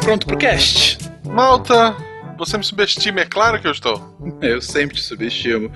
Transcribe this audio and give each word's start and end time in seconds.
Pronto 0.00 0.26
pro 0.26 0.36
cast? 0.36 1.10
Malta, 1.24 1.94
você 2.38 2.56
me 2.56 2.64
subestima, 2.64 3.20
é 3.20 3.24
claro 3.26 3.60
que 3.60 3.66
eu 3.66 3.72
estou. 3.72 4.16
Eu 4.40 4.62
sempre 4.62 4.96
te 4.96 5.02
subestimo. 5.02 5.70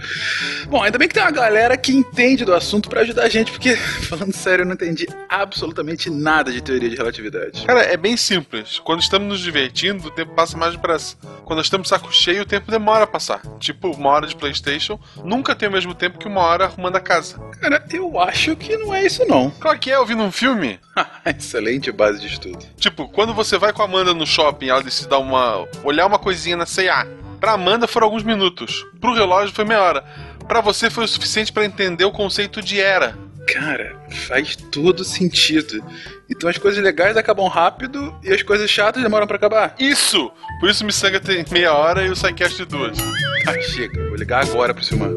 Bom, 0.69 0.83
ainda 0.83 0.99
bem 0.99 1.09
que 1.09 1.15
tem 1.15 1.23
uma 1.23 1.31
galera 1.33 1.77
que 1.77 1.93
entende 1.93 2.45
do 2.45 2.55
assunto 2.55 2.89
pra 2.89 3.01
ajudar 3.01 3.25
a 3.25 3.29
gente, 3.29 3.51
porque, 3.51 3.75
falando 4.09 4.33
sério, 4.33 4.63
eu 4.63 4.67
não 4.67 4.75
entendi 4.75 5.07
absolutamente 5.29 6.09
nada 6.09 6.53
de 6.53 6.61
teoria 6.63 6.89
de 6.89 6.97
relatividade. 6.97 7.65
Cara, 7.67 7.83
é 7.83 7.97
bem 7.97 8.17
simples. 8.17 8.79
Quando 8.79 9.01
estamos 9.01 9.29
nos 9.29 9.41
divertindo, 9.41 10.07
o 10.07 10.11
tempo 10.11 10.35
passa 10.35 10.57
mais 10.57 10.73
depressa. 10.73 11.17
Quando 11.45 11.61
estamos 11.61 11.89
saco 11.89 12.13
cheio, 12.13 12.43
o 12.43 12.47
tempo 12.47 12.71
demora 12.71 13.05
a 13.05 13.07
passar. 13.07 13.43
Tipo, 13.59 13.91
uma 13.91 14.11
hora 14.11 14.27
de 14.27 14.37
Playstation 14.37 14.99
nunca 15.25 15.55
tem 15.55 15.69
o 15.69 15.73
mesmo 15.73 15.95
tempo 15.95 16.19
que 16.19 16.29
uma 16.29 16.41
hora 16.41 16.65
arrumando 16.65 16.97
a 16.97 17.01
casa. 17.01 17.39
Cara, 17.61 17.85
eu 17.91 18.21
acho 18.21 18.55
que 18.57 18.77
não 18.77 18.95
é 18.95 19.05
isso 19.05 19.25
não. 19.27 19.51
Claro 19.63 19.79
que 19.79 19.91
é, 19.91 19.99
ouvindo 19.99 20.23
um 20.23 20.33
filme. 20.33 20.81
Excelente 21.25 21.93
base 21.93 22.21
de 22.21 22.27
estudo. 22.27 22.59
Tipo, 22.77 23.09
quando 23.09 23.33
você 23.33 23.57
vai 23.57 23.73
com 23.73 23.81
a 23.83 23.85
Amanda 23.85 24.13
no 24.13 24.27
shopping, 24.27 24.69
ela 24.69 24.83
decide 24.83 25.09
dar 25.09 25.19
uma. 25.19 25.67
olhar 25.85 26.07
uma 26.07 26.19
coisinha 26.19 26.52
na 26.57 26.67
C&A. 26.67 27.07
Pra 27.41 27.53
Amanda 27.53 27.89
foram 27.89 28.07
alguns 28.07 28.23
minutos. 28.23 28.87
Pro 29.01 29.15
relógio 29.15 29.55
foi 29.55 29.65
meia 29.65 29.83
hora. 29.83 30.05
Pra 30.47 30.61
você 30.61 30.89
foi 30.91 31.05
o 31.05 31.09
suficiente 31.09 31.53
pra 31.53 31.65
entender 31.65 32.05
o 32.05 32.13
conceito 32.13 32.63
de 32.63 32.81
era. 32.81 33.17
Cara, 33.49 33.97
faz 34.29 34.55
todo 34.55 35.05
sentido. 35.05 35.85
Então 36.31 36.49
as 36.49 36.57
coisas 36.57 36.83
legais 36.83 37.17
acabam 37.17 37.49
rápido 37.49 38.15
e 38.23 38.33
as 38.33 38.43
coisas 38.43 38.71
chatas 38.71 39.03
demoram 39.03 39.27
pra 39.27 39.37
acabar. 39.37 39.75
Isso! 39.79 40.31
Por 40.61 40.71
isso 40.71 40.85
o 40.85 40.87
Missanga 40.87 41.19
tem 41.19 41.45
meia 41.51 41.75
hora 41.75 42.05
e 42.07 42.11
o 42.11 42.13
Psycast 42.13 42.57
de 42.57 42.65
duas. 42.65 42.97
Tá, 43.45 43.61
chega. 43.61 44.09
Vou 44.09 44.17
ligar 44.17 44.45
agora 44.45 44.73
pro 44.73 44.85
Silmar. 44.85 45.11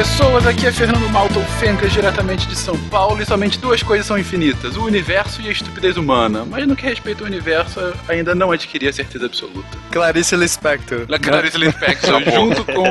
Pessoas, 0.00 0.46
aqui 0.46 0.66
é 0.66 0.72
Fernando 0.72 1.06
Malton 1.10 1.44
Fencas, 1.58 1.92
diretamente 1.92 2.46
de 2.46 2.56
São 2.56 2.74
Paulo, 2.88 3.20
e 3.20 3.26
somente 3.26 3.58
duas 3.58 3.82
coisas 3.82 4.06
são 4.06 4.16
infinitas, 4.16 4.74
o 4.74 4.84
universo 4.84 5.42
e 5.42 5.48
a 5.48 5.52
estupidez 5.52 5.98
humana. 5.98 6.42
Mas 6.42 6.66
no 6.66 6.74
que 6.74 6.86
respeita 6.86 7.22
ao 7.22 7.26
universo, 7.26 7.78
ainda 8.08 8.34
não 8.34 8.50
adquiri 8.50 8.88
a 8.88 8.92
certeza 8.94 9.26
absoluta. 9.26 9.68
Clarice 9.90 10.34
Lispector. 10.36 11.04
La 11.06 11.18
Clarice 11.18 11.58
Lispector, 11.58 12.18
junto 12.32 12.64
com... 12.64 12.84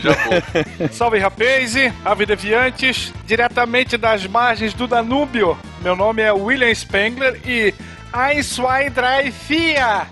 Vou. 0.00 0.88
Salve 0.90 1.18
rapaz, 1.18 1.74
ave 2.02 2.24
deviantes, 2.24 3.12
diretamente 3.26 3.98
das 3.98 4.26
margens 4.26 4.72
do 4.72 4.86
Danúbio. 4.86 5.54
Meu 5.82 5.94
nome 5.94 6.22
é 6.22 6.32
William 6.32 6.74
Spengler 6.74 7.38
e 7.44 7.74
Ein, 8.10 8.42
zwei, 8.42 8.88
drei, 8.88 9.30
vier. 9.30 10.06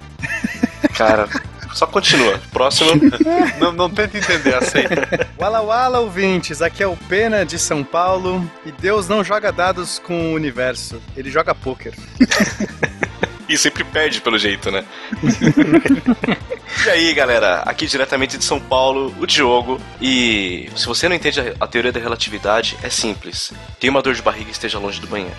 Cara, 0.95 1.31
só 1.77 1.87
continua. 1.87 2.41
Próximo. 2.51 2.91
Não, 3.61 3.73
não 3.73 3.91
tenta 3.91 4.19
entender, 4.19 4.55
aceita. 4.55 5.29
Wala 5.39 5.61
Wala 5.61 6.01
ouvintes, 6.01 6.63
aqui 6.63 6.83
é 6.83 6.87
o 6.87 6.97
Pena 6.97 7.45
de 7.45 7.59
São 7.59 7.85
Paulo 7.85 8.49
e 8.65 8.73
Deus 8.73 9.09
não 9.09 9.23
joga 9.23 9.53
dados 9.53 9.99
com 9.99 10.33
o 10.33 10.35
universo, 10.35 11.01
ele 11.17 11.31
joga 11.31 11.55
pôquer. 11.55 11.95
E 13.49 13.57
sempre 13.57 13.85
perde 13.85 14.21
pelo 14.21 14.39
jeito, 14.39 14.71
né? 14.71 14.85
e 16.85 16.91
aí, 16.91 17.15
galera, 17.15 17.63
aqui 17.63 17.87
diretamente 17.87 18.37
de 18.37 18.45
São 18.45 18.59
Paulo, 18.59 19.15
o 19.21 19.27
Diogo. 19.27 19.81
E 20.01 20.69
se 20.75 20.87
você 20.87 21.09
não 21.09 21.15
entende 21.15 21.41
a- 21.61 21.67
teoria 21.67 21.93
da 21.93 22.01
relatividade, 22.01 22.77
é 22.83 22.91
simples. 22.91 23.53
Tem 23.79 23.89
uma 23.89 24.03
dor 24.03 24.15
de 24.15 24.23
barriga 24.23 24.49
e 24.49 24.53
esteja 24.53 24.79
longe 24.79 25.01
do 25.01 25.07
banheiro. 25.07 25.35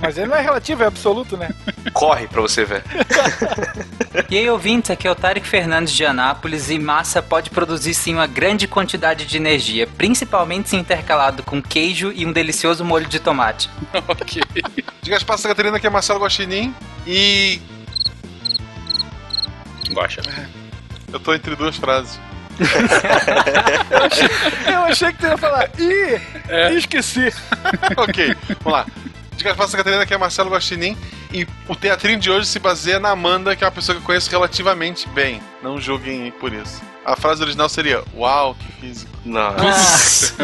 Mas 0.00 0.18
ele 0.18 0.26
não 0.26 0.36
é 0.36 0.40
relativo, 0.42 0.82
é 0.82 0.86
absoluto, 0.86 1.36
né? 1.36 1.50
Corre 1.92 2.26
pra 2.26 2.40
você 2.40 2.64
ver. 2.64 2.82
E 4.28 4.36
aí, 4.38 4.48
ouvintes, 4.48 4.90
aqui 4.90 5.06
é 5.06 5.10
o 5.10 5.14
Tarek 5.14 5.46
Fernandes 5.46 5.92
de 5.92 6.04
Anápolis 6.04 6.70
e 6.70 6.78
massa 6.78 7.22
pode 7.22 7.50
produzir 7.50 7.92
sim 7.94 8.14
uma 8.14 8.26
grande 8.26 8.66
quantidade 8.66 9.26
de 9.26 9.36
energia, 9.36 9.86
principalmente 9.86 10.70
se 10.70 10.76
intercalado 10.76 11.42
com 11.42 11.62
queijo 11.62 12.12
e 12.14 12.24
um 12.24 12.32
delicioso 12.32 12.84
molho 12.84 13.06
de 13.06 13.18
tomate. 13.18 13.68
ok. 14.08 14.42
Diga 15.02 15.16
as 15.16 15.24
passas, 15.24 15.46
Catarina, 15.46 15.80
que 15.80 15.86
é 15.86 15.90
Marcelo 15.90 16.20
Guaxinim. 16.20 16.72
E 17.04 17.60
Guaxa. 19.90 20.22
eu 21.12 21.18
tô 21.18 21.34
entre 21.34 21.56
duas 21.56 21.76
frases. 21.76 22.20
Eu 24.72 24.84
achei 24.84 25.12
que 25.12 25.18
tu 25.18 25.26
ia 25.26 25.36
falar, 25.36 25.68
ih, 25.78 26.20
esqueci. 26.76 27.32
ok, 27.98 28.36
vamos 28.62 28.78
lá. 28.78 28.86
Diga 29.36 29.50
as 29.50 29.56
passas, 29.56 29.74
Catarina, 29.74 30.06
que 30.06 30.14
é 30.14 30.18
Marcelo 30.18 30.50
Guaxinim. 30.50 30.96
E 31.32 31.48
o 31.66 31.74
teatrinho 31.74 32.20
de 32.20 32.30
hoje 32.30 32.46
se 32.46 32.60
baseia 32.60 33.00
na 33.00 33.10
Amanda, 33.10 33.56
que 33.56 33.64
é 33.64 33.66
uma 33.66 33.72
pessoa 33.72 33.96
que 33.96 34.02
eu 34.02 34.06
conheço 34.06 34.30
relativamente 34.30 35.08
bem. 35.08 35.42
Não 35.62 35.80
julguem 35.80 36.30
por 36.30 36.52
isso. 36.52 36.80
A 37.04 37.16
frase 37.16 37.42
original 37.42 37.68
seria: 37.68 38.04
Uau, 38.14 38.54
que 38.54 38.72
físico. 38.80 39.10
Nossa. 39.24 40.34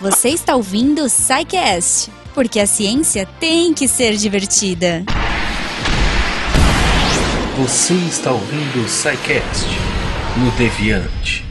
Você 0.00 0.28
está 0.28 0.54
ouvindo 0.54 1.02
o 1.02 1.08
SciCast, 1.08 2.10
porque 2.36 2.60
a 2.60 2.66
ciência 2.66 3.26
tem 3.40 3.72
que 3.72 3.88
ser 3.88 4.14
divertida. 4.14 5.02
Você 7.56 7.94
está 7.94 8.30
ouvindo 8.30 8.84
o 8.84 8.86
SciCast 8.86 9.66
no 10.36 10.50
Deviante. 10.50 11.46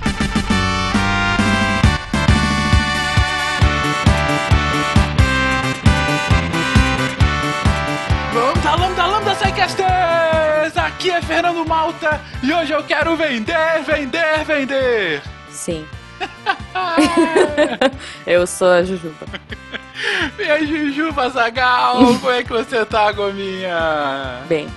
Lambda, 8.31 8.75
lambda, 8.75 9.05
lambda, 9.07 9.35
Psycasters! 9.35 10.77
Aqui 10.77 11.09
é 11.09 11.19
Fernando 11.19 11.67
Malta 11.67 12.21
e 12.43 12.53
hoje 12.53 12.71
eu 12.71 12.83
quero 12.83 13.17
vender, 13.17 13.81
vender, 13.83 14.45
vender! 14.45 15.23
Sim. 15.49 15.83
Eu 18.25 18.47
sou 18.47 18.69
a 18.69 18.83
Jujuba. 18.83 19.25
Minha 20.37 20.65
Jujuba 20.65 21.29
Zagal, 21.29 21.97
como 22.19 22.31
é 22.31 22.43
que 22.43 22.49
você 22.49 22.83
tá, 22.85 23.11
Gominha? 23.11 24.41
Bem. 24.47 24.67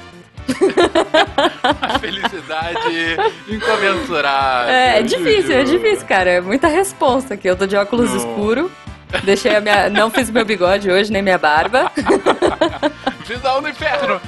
A 1.83 1.99
felicidade 1.99 3.17
incomensurável. 3.49 4.73
É, 4.73 5.01
é 5.01 5.03
difícil, 5.03 5.53
é 5.53 5.67
Juju. 5.67 5.79
difícil, 5.79 6.07
cara. 6.07 6.31
É 6.31 6.41
muita 6.41 6.69
resposta 6.69 7.35
aqui. 7.35 7.49
Eu 7.49 7.57
tô 7.57 7.67
de 7.67 7.77
óculos 7.77 8.11
Não. 8.11 8.17
escuro. 8.17 8.71
Deixei 9.25 9.57
a 9.57 9.61
minha. 9.61 9.91
Não 9.91 10.11
fiz 10.11 10.31
meu 10.31 10.45
bigode 10.45 10.91
hoje, 10.91 11.13
nem 11.13 11.23
minha 11.23 11.39
barba. 11.39 11.91
Visão 13.27 13.61
do 13.61 13.69
inferno! 13.69 14.21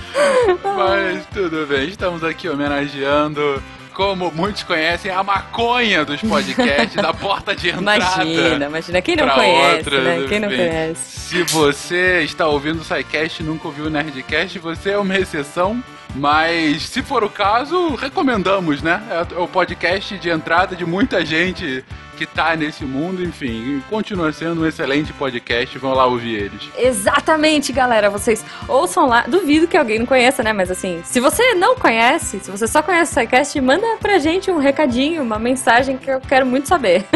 Mas 0.62 1.24
tudo 1.32 1.66
bem, 1.66 1.88
estamos 1.88 2.22
aqui 2.22 2.50
homenageando, 2.50 3.62
como 4.00 4.32
muitos 4.32 4.62
conhecem, 4.62 5.10
a 5.10 5.22
maconha 5.22 6.06
dos 6.06 6.22
podcasts, 6.22 6.94
da 6.94 7.12
porta 7.12 7.54
de 7.54 7.68
entrada. 7.68 8.24
Imagina, 8.24 8.64
imagina. 8.64 9.02
Quem 9.02 9.14
não 9.14 9.28
conhece, 9.28 9.76
outras, 9.76 10.04
né? 10.04 10.26
Quem 10.26 10.40
não 10.40 10.48
enfim. 10.48 10.56
conhece. 10.56 11.20
Se 11.20 11.42
você 11.42 12.22
está 12.22 12.46
ouvindo 12.46 12.80
o 12.80 12.82
SciCast 12.84 13.42
e 13.42 13.44
nunca 13.44 13.68
ouviu 13.68 13.84
o 13.84 13.90
Nerdcast, 13.90 14.58
você 14.58 14.92
é 14.92 14.98
uma 14.98 15.18
exceção. 15.18 15.84
Mas, 16.14 16.84
se 16.84 17.02
for 17.02 17.22
o 17.22 17.28
caso, 17.28 17.94
recomendamos, 17.94 18.80
né? 18.80 19.02
É 19.10 19.38
o 19.38 19.46
podcast 19.46 20.16
de 20.16 20.30
entrada 20.30 20.74
de 20.74 20.86
muita 20.86 21.22
gente 21.22 21.84
que 22.20 22.26
tá 22.26 22.54
nesse 22.54 22.84
mundo, 22.84 23.24
enfim. 23.24 23.82
Continua 23.88 24.30
sendo 24.30 24.60
um 24.60 24.66
excelente 24.66 25.10
podcast, 25.10 25.78
vão 25.78 25.94
lá 25.94 26.04
ouvir 26.04 26.34
eles. 26.34 26.68
Exatamente, 26.76 27.72
galera. 27.72 28.10
Vocês 28.10 28.44
ouçam 28.68 29.06
lá. 29.06 29.22
Duvido 29.22 29.66
que 29.66 29.74
alguém 29.74 29.98
não 29.98 30.04
conheça, 30.04 30.42
né? 30.42 30.52
Mas 30.52 30.70
assim, 30.70 31.00
se 31.02 31.18
você 31.18 31.54
não 31.54 31.76
conhece, 31.76 32.38
se 32.40 32.50
você 32.50 32.68
só 32.68 32.82
conhece 32.82 33.12
o 33.12 33.14
SciCast, 33.14 33.58
manda 33.62 33.86
pra 34.02 34.18
gente 34.18 34.50
um 34.50 34.58
recadinho, 34.58 35.22
uma 35.22 35.38
mensagem 35.38 35.96
que 35.96 36.10
eu 36.10 36.20
quero 36.20 36.44
muito 36.44 36.68
saber. 36.68 37.06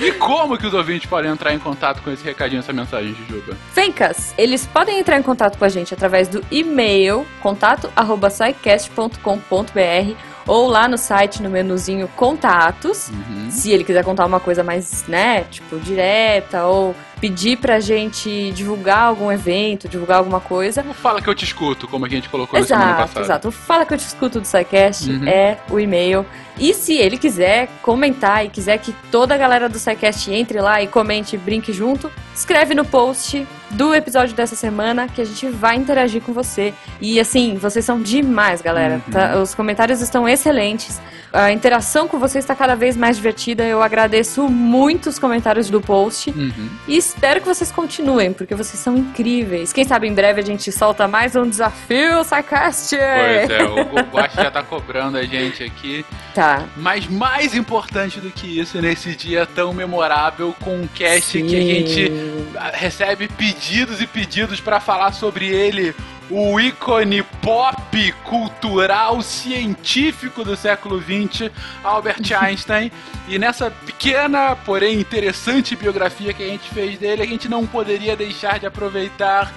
E 0.00 0.12
como 0.12 0.56
que 0.56 0.66
os 0.66 0.72
ouvintes 0.72 1.10
podem 1.10 1.30
entrar 1.30 1.52
em 1.52 1.58
contato 1.58 2.00
com 2.02 2.10
esse 2.10 2.24
recadinho, 2.24 2.60
essa 2.60 2.72
mensagem, 2.72 3.14
Jujuba? 3.14 3.54
Fencas, 3.74 4.32
eles 4.38 4.66
podem 4.66 4.98
entrar 4.98 5.18
em 5.18 5.22
contato 5.22 5.58
com 5.58 5.66
a 5.66 5.68
gente 5.68 5.92
através 5.92 6.26
do 6.26 6.42
e-mail 6.50 7.26
contato@scicast.com.br 7.42 10.31
ou 10.46 10.66
lá 10.66 10.88
no 10.88 10.98
site 10.98 11.42
no 11.42 11.48
menuzinho 11.50 12.08
contatos. 12.16 13.08
Uhum. 13.08 13.50
Se 13.50 13.70
ele 13.70 13.84
quiser 13.84 14.04
contar 14.04 14.26
uma 14.26 14.40
coisa 14.40 14.62
mais, 14.64 15.04
né, 15.06 15.44
tipo, 15.50 15.78
direta 15.78 16.64
ou 16.66 16.94
pedir 17.20 17.56
pra 17.56 17.78
gente 17.78 18.50
divulgar 18.50 19.04
algum 19.04 19.30
evento, 19.30 19.88
divulgar 19.88 20.18
alguma 20.18 20.40
coisa. 20.40 20.82
Fala 20.94 21.22
que 21.22 21.28
eu 21.28 21.34
te 21.36 21.44
escuto, 21.44 21.86
como 21.86 22.04
a 22.04 22.08
gente 22.08 22.28
colocou 22.28 22.58
na 22.58 22.66
semana 22.66 22.84
Exato, 22.86 23.02
passada. 23.02 23.24
exato. 23.26 23.48
O 23.48 23.52
Fala 23.52 23.86
que 23.86 23.94
eu 23.94 23.98
te 23.98 24.04
escuto 24.06 24.40
do 24.40 24.46
SciCast 24.46 25.08
Uhum. 25.08 25.28
é 25.28 25.58
o 25.70 25.78
e-mail. 25.78 26.26
E 26.58 26.74
se 26.74 26.94
ele 26.96 27.16
quiser 27.16 27.68
comentar 27.80 28.44
e 28.44 28.48
quiser 28.48 28.78
que 28.78 28.92
toda 29.12 29.34
a 29.34 29.38
galera 29.38 29.68
do 29.68 29.78
SciCast 29.78 30.32
entre 30.32 30.60
lá 30.60 30.82
e 30.82 30.88
comente 30.88 31.36
e 31.36 31.38
brinque 31.38 31.72
junto, 31.72 32.10
escreve 32.34 32.74
no 32.74 32.84
post 32.84 33.46
do 33.72 33.94
episódio 33.94 34.34
dessa 34.34 34.54
semana, 34.54 35.08
que 35.08 35.20
a 35.20 35.24
gente 35.24 35.48
vai 35.48 35.76
interagir 35.76 36.22
com 36.22 36.32
você. 36.32 36.74
E 37.00 37.18
assim, 37.18 37.56
vocês 37.56 37.84
são 37.84 38.00
demais, 38.00 38.60
galera. 38.60 39.00
tá? 39.10 39.38
Os 39.38 39.54
comentários 39.54 40.00
estão 40.00 40.28
excelentes. 40.28 41.00
A 41.32 41.50
interação 41.50 42.06
com 42.06 42.18
vocês 42.18 42.44
está 42.44 42.54
cada 42.54 42.74
vez 42.76 42.96
mais 42.96 43.16
divertida. 43.16 43.64
Eu 43.64 43.82
agradeço 43.82 44.48
muito 44.48 45.08
os 45.08 45.18
comentários 45.18 45.70
do 45.70 45.80
post. 45.80 46.30
Uhum. 46.30 46.68
E 46.86 46.96
espero 46.96 47.40
que 47.40 47.46
vocês 47.46 47.72
continuem, 47.72 48.32
porque 48.32 48.54
vocês 48.54 48.78
são 48.78 48.96
incríveis. 48.96 49.72
Quem 49.72 49.84
sabe 49.84 50.06
em 50.06 50.14
breve 50.14 50.40
a 50.40 50.44
gente 50.44 50.70
solta 50.70 51.08
mais 51.08 51.34
um 51.34 51.48
desafio, 51.48 52.22
SciCast! 52.22 52.96
Pois 52.96 53.50
é, 53.50 53.64
o, 53.64 53.80
o 53.80 54.02
Guax 54.12 54.34
já 54.34 54.50
tá 54.50 54.62
cobrando 54.62 55.16
a 55.16 55.24
gente 55.24 55.64
aqui. 55.64 56.04
Tá. 56.34 56.64
Mas 56.76 57.06
mais 57.06 57.54
importante 57.54 58.20
do 58.20 58.30
que 58.30 58.60
isso, 58.60 58.80
nesse 58.82 59.16
dia 59.16 59.46
tão 59.46 59.72
memorável, 59.72 60.54
com 60.60 60.82
um 60.82 60.86
cast 60.86 61.42
que 61.42 61.56
a 61.56 61.60
Sim. 61.60 61.66
gente 61.66 62.12
ah, 62.56 62.70
recebe 62.74 63.28
pedidos 63.28 63.61
e 64.00 64.06
pedidos 64.06 64.60
pra 64.60 64.80
falar 64.80 65.12
sobre 65.12 65.46
ele. 65.46 65.94
O 66.28 66.58
ícone 66.58 67.22
pop, 67.42 68.12
cultural, 68.24 69.20
científico 69.22 70.42
do 70.42 70.56
século 70.56 71.00
XX, 71.00 71.50
Albert 71.84 72.32
Einstein. 72.40 72.90
E 73.28 73.38
nessa 73.38 73.70
pequena, 73.70 74.56
porém 74.56 74.98
interessante 74.98 75.76
biografia 75.76 76.32
que 76.32 76.42
a 76.42 76.46
gente 76.46 76.68
fez 76.70 76.98
dele, 76.98 77.22
a 77.22 77.26
gente 77.26 77.48
não 77.48 77.66
poderia 77.66 78.16
deixar 78.16 78.58
de 78.58 78.66
aproveitar. 78.66 79.52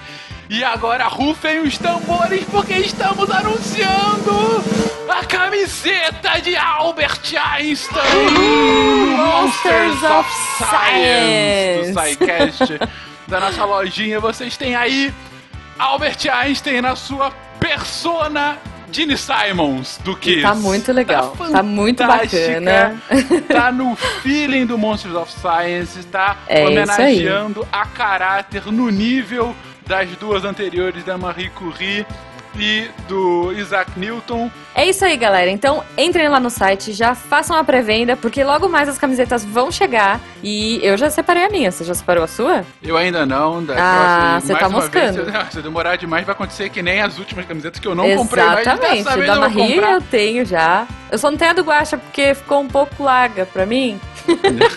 E 0.48 0.62
agora 0.62 1.08
rufem 1.08 1.60
os 1.60 1.76
tambores 1.76 2.44
porque 2.44 2.74
estamos 2.74 3.28
anunciando 3.28 4.62
a 5.08 5.24
camiseta 5.24 6.40
de 6.40 6.54
Albert 6.56 7.34
Einstein 7.34 8.30
Monsters 9.16 10.02
of 10.02 10.30
Science 10.58 11.92
do 11.92 12.00
SciCast 12.00 12.78
da 13.28 13.40
nossa 13.40 13.64
lojinha. 13.64 14.20
Vocês 14.20 14.56
têm 14.56 14.74
aí 14.74 15.12
Albert 15.78 16.28
Einstein 16.30 16.80
na 16.80 16.96
sua 16.96 17.30
persona 17.58 18.58
Gene 18.90 19.16
Simons 19.16 19.98
do 20.04 20.16
Kiss. 20.16 20.42
Tá 20.42 20.54
muito 20.54 20.92
legal. 20.92 21.36
Tá 21.36 21.50
Tá 21.50 21.62
muito 21.62 22.04
bacana. 22.04 23.02
Tá 23.48 23.72
no 23.72 23.96
feeling 24.22 24.66
do 24.66 24.78
Monsters 24.78 25.14
of 25.14 25.32
Science, 25.32 26.02
tá 26.04 26.36
É 26.46 26.64
homenageando 26.64 27.66
a 27.70 27.84
caráter 27.86 28.66
no 28.66 28.88
nível 28.90 29.54
das 29.86 30.08
duas 30.16 30.44
anteriores 30.44 31.04
da 31.04 31.16
Marie 31.16 31.50
Curie 31.50 32.06
e 32.58 32.90
do 33.08 33.52
Isaac 33.52 33.98
Newton. 33.98 34.50
É 34.74 34.86
isso 34.86 35.04
aí, 35.04 35.16
galera. 35.16 35.50
Então 35.50 35.82
entrem 35.96 36.28
lá 36.28 36.38
no 36.38 36.50
site, 36.50 36.92
já 36.92 37.14
façam 37.14 37.56
a 37.56 37.64
pré-venda, 37.64 38.16
porque 38.16 38.42
logo 38.44 38.68
mais 38.68 38.88
as 38.88 38.98
camisetas 38.98 39.44
vão 39.44 39.70
chegar. 39.70 40.20
E 40.42 40.78
eu 40.82 40.96
já 40.96 41.08
separei 41.10 41.44
a 41.44 41.48
minha. 41.48 41.70
Você 41.70 41.84
já 41.84 41.94
separou 41.94 42.24
a 42.24 42.26
sua? 42.26 42.64
Eu 42.82 42.96
ainda 42.96 43.24
não. 43.24 43.64
Da 43.64 43.74
Ah, 43.78 44.40
você 44.40 44.54
tá 44.54 44.68
moscando. 44.68 45.24
Vez, 45.24 45.48
se, 45.50 45.58
eu 45.58 45.62
demorar 45.62 45.96
demais, 45.96 46.24
vai 46.24 46.34
acontecer 46.34 46.68
que 46.70 46.82
nem 46.82 47.00
as 47.00 47.18
últimas 47.18 47.46
camisetas 47.46 47.80
que 47.80 47.86
eu 47.86 47.94
não 47.94 48.04
comprei. 48.16 48.44
Exatamente. 48.44 49.04
dessa 49.04 49.16
vez 49.16 49.26
da 49.26 49.36
Marie 49.36 49.76
eu 49.76 50.00
tenho 50.02 50.44
já. 50.44 50.86
Eu 51.10 51.18
só 51.18 51.30
não 51.30 51.38
tenho 51.38 51.52
a 51.52 51.54
do 51.54 51.62
Guaxa 51.62 51.96
porque 51.98 52.34
ficou 52.34 52.60
um 52.60 52.68
pouco 52.68 53.02
larga 53.02 53.46
pra 53.46 53.64
mim. 53.64 54.00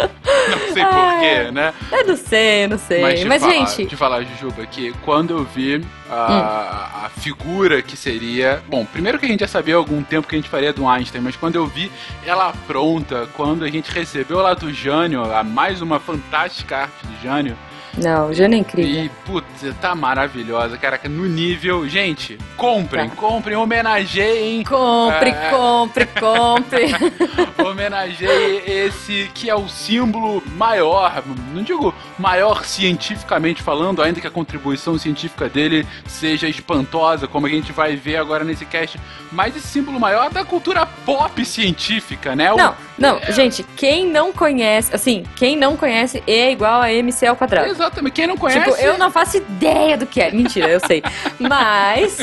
Não 0.60 0.74
sei 0.74 0.84
porquê, 0.84 1.50
né? 1.50 1.74
Eu 1.92 2.06
não 2.06 2.16
sei, 2.16 2.66
não 2.66 2.78
sei. 2.78 3.02
Mas, 3.02 3.24
Mas, 3.24 3.42
te 3.42 3.48
falar, 3.48 3.66
gente, 3.66 3.86
te 3.86 3.96
falar, 3.96 4.22
Jujuba, 4.24 4.66
que 4.66 4.92
quando 5.02 5.30
eu 5.30 5.44
vi 5.44 5.84
a, 6.10 7.06
a 7.06 7.08
figura 7.08 7.82
que 7.82 7.96
seria. 7.96 8.62
Bom, 8.68 8.84
primeiro 8.84 9.18
que 9.18 9.26
a 9.26 9.28
gente 9.28 9.40
já 9.40 9.48
sabia 9.48 9.74
há 9.74 9.78
algum 9.78 10.02
tempo 10.02 10.26
que 10.26 10.34
a 10.34 10.38
gente 10.38 10.48
faria 10.48 10.72
do 10.72 10.86
Einstein, 10.88 11.22
mas 11.22 11.36
quando 11.36 11.56
eu 11.56 11.66
vi 11.66 11.90
ela 12.24 12.52
pronta, 12.66 13.28
quando 13.34 13.64
a 13.64 13.68
gente 13.68 13.90
recebeu 13.90 14.38
lá 14.38 14.54
do 14.54 14.72
Jânio, 14.72 15.22
a 15.32 15.42
mais 15.42 15.80
uma 15.80 16.00
fantástica 16.00 16.78
arte 16.78 17.06
do 17.06 17.22
Jânio, 17.22 17.56
não, 17.98 18.32
Jânio 18.32 18.56
é 18.56 18.60
incrível. 18.60 19.04
e, 19.04 19.08
putz, 19.26 19.74
tá 19.80 19.94
maravilhosa, 19.94 20.76
cara, 20.78 21.00
no 21.04 21.26
nível. 21.26 21.88
Gente, 21.88 22.38
comprem, 22.56 23.08
Tá. 23.08 23.16
comprem, 23.16 23.56
homenageiem. 23.56 24.62
Compre, 24.64 25.30
É. 25.30 25.50
compre, 25.50 26.06
compre. 26.06 26.86
homenageie 27.64 28.62
esse 28.66 29.30
que 29.34 29.48
é 29.50 29.54
o 29.54 29.68
símbolo 29.68 30.42
maior, 30.56 31.22
não 31.54 31.62
digo 31.62 31.94
maior 32.18 32.64
cientificamente 32.64 33.62
falando, 33.62 34.02
ainda 34.02 34.20
que 34.20 34.26
a 34.26 34.30
contribuição 34.30 34.98
científica 34.98 35.48
dele 35.48 35.86
seja 36.06 36.48
espantosa, 36.48 37.26
como 37.26 37.46
a 37.46 37.50
gente 37.50 37.72
vai 37.72 37.96
ver 37.96 38.16
agora 38.16 38.44
nesse 38.44 38.64
cast, 38.64 38.98
mas 39.32 39.56
esse 39.56 39.66
símbolo 39.66 39.98
maior 40.00 40.30
da 40.30 40.44
cultura 40.44 40.86
pop 41.04 41.44
científica, 41.44 42.34
né? 42.34 42.52
O- 42.52 42.56
Não, 42.56 42.74
não, 42.98 43.20
gente, 43.32 43.62
quem 43.76 44.06
não 44.06 44.32
conhece, 44.32 44.94
assim, 44.94 45.24
quem 45.36 45.56
não 45.56 45.76
conhece 45.76 46.22
é 46.26 46.50
igual 46.50 46.80
a 46.80 46.92
MC 46.92 47.26
ao 47.26 47.36
quadrado. 47.36 47.68
Exatamente, 47.80 48.12
quem 48.12 48.26
não 48.26 48.36
conhece. 48.36 48.70
Tipo, 48.70 48.82
eu 48.82 48.98
não 48.98 49.10
faço 49.10 49.38
ideia 49.38 49.96
do 49.96 50.06
que 50.06 50.20
é. 50.20 50.30
Mentira, 50.30 50.68
eu 50.68 50.80
sei. 50.80 51.02
Mas 51.38 52.18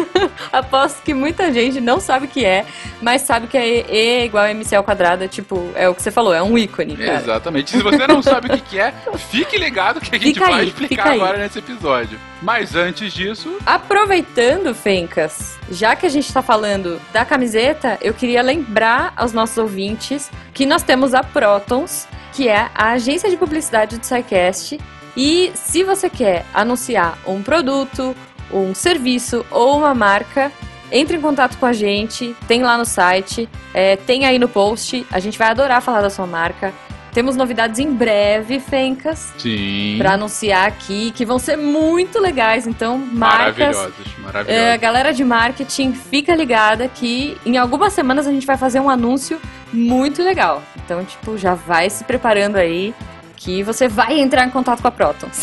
aposto 0.52 1.02
que 1.02 1.12
muita 1.12 1.52
gente 1.52 1.80
não 1.80 2.00
sabe 2.00 2.26
o 2.26 2.28
que 2.28 2.44
é, 2.44 2.64
mas 3.00 3.22
sabe 3.22 3.46
que 3.46 3.56
é 3.56 3.84
E 3.90 4.24
igual 4.24 4.44
a 4.44 4.50
MC 4.50 4.74
ao 4.74 4.82
quadrado. 4.84 5.28
Tipo, 5.28 5.70
é 5.74 5.88
o 5.88 5.94
que 5.94 6.02
você 6.02 6.10
falou, 6.10 6.32
é 6.32 6.42
um 6.42 6.56
ícone, 6.56 6.96
cara. 6.96 7.14
Exatamente. 7.18 7.70
Se 7.70 7.82
você 7.82 8.06
não 8.06 8.22
sabe 8.22 8.48
o 8.48 8.50
que, 8.50 8.60
que 8.60 8.78
é, 8.78 8.92
fique 9.30 9.58
ligado 9.58 10.00
que 10.00 10.14
a 10.14 10.18
gente 10.18 10.34
Fica 10.34 10.46
vai 10.46 10.60
aí, 10.60 10.68
explicar 10.68 11.02
fica 11.02 11.10
aí. 11.10 11.20
agora 11.20 11.38
nesse 11.38 11.58
episódio. 11.58 12.18
Mas 12.40 12.74
antes 12.74 13.12
disso, 13.12 13.58
Aproveitando, 13.66 14.74
Fencas, 14.74 15.56
já 15.70 15.94
que 15.94 16.06
a 16.06 16.08
gente 16.08 16.32
tá 16.32 16.42
falando 16.42 17.00
da 17.12 17.24
camiseta, 17.24 17.98
eu 18.00 18.12
queria 18.14 18.42
lembrar 18.42 19.12
aos 19.16 19.32
nossos 19.32 19.58
ouvintes 19.58 20.30
que 20.52 20.66
nós 20.66 20.82
temos 20.82 21.14
a 21.14 21.22
Protons, 21.22 22.08
que 22.32 22.48
é 22.48 22.68
a 22.74 22.92
agência 22.92 23.28
de 23.30 23.36
publicidade 23.36 23.98
do 23.98 24.04
SciCast. 24.04 24.78
E 25.16 25.52
se 25.54 25.84
você 25.84 26.08
quer 26.08 26.44
anunciar 26.54 27.18
um 27.26 27.42
produto, 27.42 28.16
um 28.50 28.74
serviço 28.74 29.44
ou 29.50 29.78
uma 29.78 29.94
marca, 29.94 30.50
entre 30.90 31.16
em 31.16 31.20
contato 31.20 31.56
com 31.56 31.66
a 31.66 31.72
gente, 31.72 32.36
tem 32.46 32.62
lá 32.62 32.76
no 32.76 32.84
site, 32.84 33.48
é, 33.72 33.96
tem 33.96 34.26
aí 34.26 34.38
no 34.38 34.48
post. 34.48 35.06
A 35.10 35.18
gente 35.18 35.38
vai 35.38 35.48
adorar 35.48 35.80
falar 35.80 36.02
da 36.02 36.10
sua 36.10 36.26
marca. 36.26 36.72
Temos 37.12 37.36
novidades 37.36 37.78
em 37.78 37.92
breve, 37.92 38.58
Fencas, 38.58 39.34
sim. 39.36 39.96
para 39.98 40.14
anunciar 40.14 40.66
aqui, 40.66 41.10
que 41.10 41.26
vão 41.26 41.38
ser 41.38 41.56
muito 41.56 42.18
legais. 42.18 42.66
Então, 42.66 42.96
marcas 42.96 43.76
Maravilhosos, 43.76 44.18
maravilhosos. 44.18 44.62
é, 44.62 44.78
galera 44.78 45.12
de 45.12 45.22
marketing, 45.22 45.92
fica 45.92 46.34
ligada 46.34 46.88
que 46.88 47.36
em 47.44 47.58
algumas 47.58 47.92
semanas 47.92 48.26
a 48.26 48.30
gente 48.30 48.46
vai 48.46 48.56
fazer 48.56 48.80
um 48.80 48.88
anúncio 48.88 49.38
muito 49.70 50.22
legal. 50.22 50.62
Então, 50.82 51.04
tipo, 51.04 51.36
já 51.36 51.54
vai 51.54 51.90
se 51.90 52.02
preparando 52.04 52.56
aí 52.56 52.94
que 53.42 53.62
você 53.62 53.88
vai 53.88 54.20
entrar 54.20 54.46
em 54.46 54.50
contato 54.50 54.80
com 54.80 54.88
a 54.88 54.90
Protons. 54.90 55.42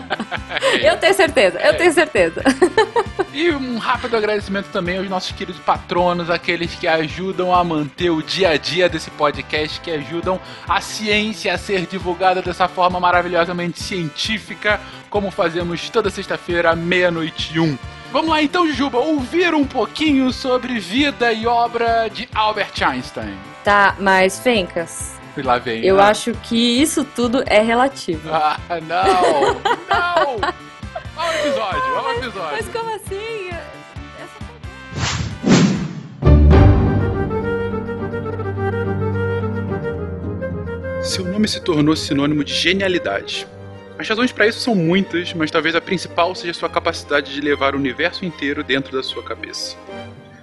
eu 0.82 0.96
tenho 0.96 1.14
certeza, 1.14 1.58
eu 1.60 1.76
tenho 1.76 1.92
certeza. 1.92 2.42
E 3.32 3.50
um 3.50 3.76
rápido 3.76 4.16
agradecimento 4.16 4.68
também 4.70 4.96
aos 4.98 5.08
nossos 5.08 5.32
queridos 5.32 5.60
patronos, 5.60 6.30
aqueles 6.30 6.74
que 6.74 6.88
ajudam 6.88 7.54
a 7.54 7.62
manter 7.62 8.08
o 8.08 8.22
dia 8.22 8.50
a 8.50 8.56
dia 8.56 8.88
desse 8.88 9.10
podcast, 9.10 9.80
que 9.80 9.90
ajudam 9.90 10.40
a 10.66 10.80
ciência 10.80 11.52
a 11.52 11.58
ser 11.58 11.86
divulgada 11.86 12.40
dessa 12.40 12.66
forma 12.66 12.98
maravilhosamente 12.98 13.82
científica, 13.82 14.80
como 15.10 15.30
fazemos 15.30 15.90
toda 15.90 16.08
sexta-feira, 16.08 16.74
meia-noite 16.74 17.54
e 17.54 17.60
um. 17.60 17.76
Vamos 18.10 18.30
lá 18.30 18.42
então, 18.42 18.72
Juba, 18.72 18.98
ouvir 18.98 19.54
um 19.54 19.64
pouquinho 19.64 20.32
sobre 20.32 20.80
vida 20.80 21.32
e 21.32 21.46
obra 21.46 22.08
de 22.08 22.28
Albert 22.34 22.82
Einstein. 22.82 23.36
Tá, 23.62 23.94
mas 24.00 24.40
Fencas, 24.40 25.19
E 25.36 25.42
lá 25.42 25.58
vem. 25.58 25.84
eu 25.84 25.96
né? 25.96 26.02
acho 26.02 26.32
que 26.32 26.56
isso 26.80 27.04
tudo 27.04 27.42
é 27.46 27.60
relativo. 27.60 28.28
Ah, 28.32 28.58
não! 28.82 29.54
não! 29.88 30.40
Olha 31.16 31.36
o 31.36 31.46
episódio, 31.46 31.94
olha 31.96 32.08
o 32.08 32.18
episódio. 32.18 32.52
Mas 32.52 32.68
como 32.68 32.94
assim? 32.94 33.50
Essa 34.18 34.40
Seu 41.02 41.24
nome 41.24 41.48
se 41.48 41.60
tornou 41.60 41.96
sinônimo 41.96 42.44
de 42.44 42.54
genialidade. 42.54 43.46
As 43.98 44.08
razões 44.08 44.32
para 44.32 44.46
isso 44.46 44.60
são 44.60 44.74
muitas, 44.74 45.34
mas 45.34 45.50
talvez 45.50 45.74
a 45.74 45.80
principal 45.80 46.34
seja 46.34 46.54
sua 46.54 46.70
capacidade 46.70 47.34
de 47.34 47.40
levar 47.40 47.74
o 47.74 47.78
universo 47.78 48.24
inteiro 48.24 48.64
dentro 48.64 48.96
da 48.96 49.02
sua 49.02 49.22
cabeça. 49.22 49.76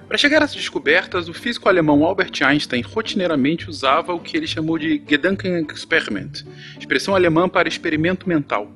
Para 0.07 0.17
chegar 0.17 0.41
a 0.41 0.45
essas 0.45 0.55
descobertas, 0.55 1.27
o 1.27 1.33
físico 1.33 1.67
alemão 1.67 2.05
Albert 2.05 2.31
Einstein 2.41 2.81
rotineiramente 2.81 3.69
usava 3.69 4.13
o 4.13 4.19
que 4.21 4.37
ele 4.37 4.47
chamou 4.47 4.77
de 4.77 5.01
Gedankenexperiment, 5.05 6.45
expressão 6.79 7.13
alemã 7.13 7.49
para 7.49 7.67
experimento 7.67 8.27
mental. 8.27 8.71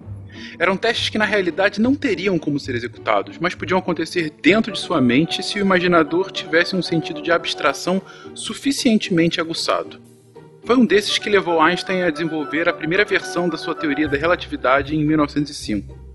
Eram 0.59 0.75
testes 0.75 1.07
que 1.07 1.17
na 1.17 1.23
realidade 1.23 1.79
não 1.79 1.95
teriam 1.95 2.37
como 2.37 2.59
ser 2.59 2.75
executados, 2.75 3.37
mas 3.39 3.55
podiam 3.55 3.79
acontecer 3.79 4.33
dentro 4.41 4.73
de 4.73 4.79
sua 4.79 4.99
mente 4.99 5.41
se 5.41 5.57
o 5.57 5.61
imaginador 5.61 6.31
tivesse 6.31 6.75
um 6.75 6.81
sentido 6.81 7.21
de 7.21 7.31
abstração 7.31 8.01
suficientemente 8.35 9.39
aguçado. 9.39 10.01
Foi 10.65 10.75
um 10.75 10.85
desses 10.85 11.17
que 11.17 11.29
levou 11.29 11.61
Einstein 11.61 12.03
a 12.03 12.09
desenvolver 12.09 12.67
a 12.67 12.73
primeira 12.73 13.05
versão 13.05 13.47
da 13.47 13.57
sua 13.57 13.73
teoria 13.73 14.07
da 14.07 14.17
relatividade 14.17 14.95
em 14.97 15.05
1905. 15.05 16.10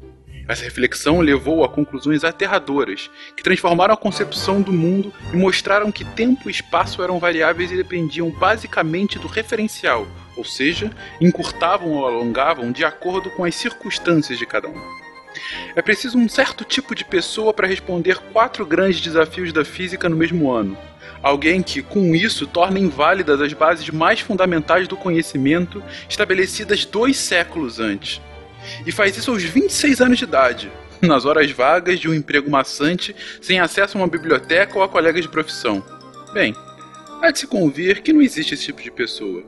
Essa 0.48 0.62
reflexão 0.62 1.20
levou 1.20 1.64
a 1.64 1.68
conclusões 1.68 2.22
aterradoras, 2.22 3.10
que 3.36 3.42
transformaram 3.42 3.94
a 3.94 3.96
concepção 3.96 4.62
do 4.62 4.72
mundo 4.72 5.12
e 5.32 5.36
mostraram 5.36 5.90
que 5.90 6.04
tempo 6.04 6.48
e 6.48 6.52
espaço 6.52 7.02
eram 7.02 7.18
variáveis 7.18 7.72
e 7.72 7.76
dependiam 7.76 8.30
basicamente 8.30 9.18
do 9.18 9.26
referencial, 9.26 10.06
ou 10.36 10.44
seja, 10.44 10.90
encurtavam 11.20 11.90
ou 11.90 12.06
alongavam 12.06 12.70
de 12.70 12.84
acordo 12.84 13.28
com 13.30 13.44
as 13.44 13.56
circunstâncias 13.56 14.38
de 14.38 14.46
cada 14.46 14.68
um. 14.68 14.80
É 15.74 15.82
preciso 15.82 16.16
um 16.16 16.28
certo 16.28 16.64
tipo 16.64 16.94
de 16.94 17.04
pessoa 17.04 17.52
para 17.52 17.66
responder 17.66 18.16
quatro 18.32 18.64
grandes 18.64 19.00
desafios 19.00 19.52
da 19.52 19.64
física 19.64 20.08
no 20.08 20.16
mesmo 20.16 20.50
ano. 20.50 20.78
Alguém 21.22 21.60
que, 21.60 21.82
com 21.82 22.14
isso, 22.14 22.46
torna 22.46 22.78
inválidas 22.78 23.40
as 23.40 23.52
bases 23.52 23.90
mais 23.90 24.20
fundamentais 24.20 24.86
do 24.86 24.96
conhecimento 24.96 25.82
estabelecidas 26.08 26.84
dois 26.84 27.16
séculos 27.16 27.80
antes. 27.80 28.20
E 28.86 28.92
faz 28.92 29.16
isso 29.16 29.30
aos 29.30 29.42
26 29.42 30.00
anos 30.00 30.18
de 30.18 30.24
idade, 30.24 30.70
nas 31.02 31.24
horas 31.24 31.50
vagas 31.50 31.98
de 31.98 32.08
um 32.08 32.14
emprego 32.14 32.50
maçante, 32.50 33.14
sem 33.40 33.60
acesso 33.60 33.96
a 33.96 34.00
uma 34.00 34.08
biblioteca 34.08 34.76
ou 34.76 34.82
a 34.82 34.88
colegas 34.88 35.22
de 35.22 35.28
profissão. 35.28 35.84
Bem, 36.32 36.54
há 37.22 37.30
de 37.30 37.38
se 37.38 37.46
convir 37.46 38.02
que 38.02 38.12
não 38.12 38.22
existe 38.22 38.54
esse 38.54 38.66
tipo 38.66 38.82
de 38.82 38.90
pessoa. 38.90 39.42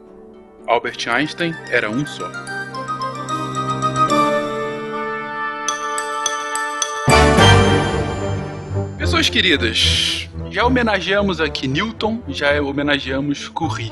Albert 0.66 1.08
Einstein 1.08 1.54
era 1.70 1.90
um 1.90 2.04
só. 2.06 2.30
Pessoas 8.98 9.30
queridas, 9.30 10.28
já 10.50 10.66
homenageamos 10.66 11.40
aqui 11.40 11.66
Newton, 11.66 12.22
já 12.28 12.60
homenageamos 12.60 13.48
Curie. 13.48 13.90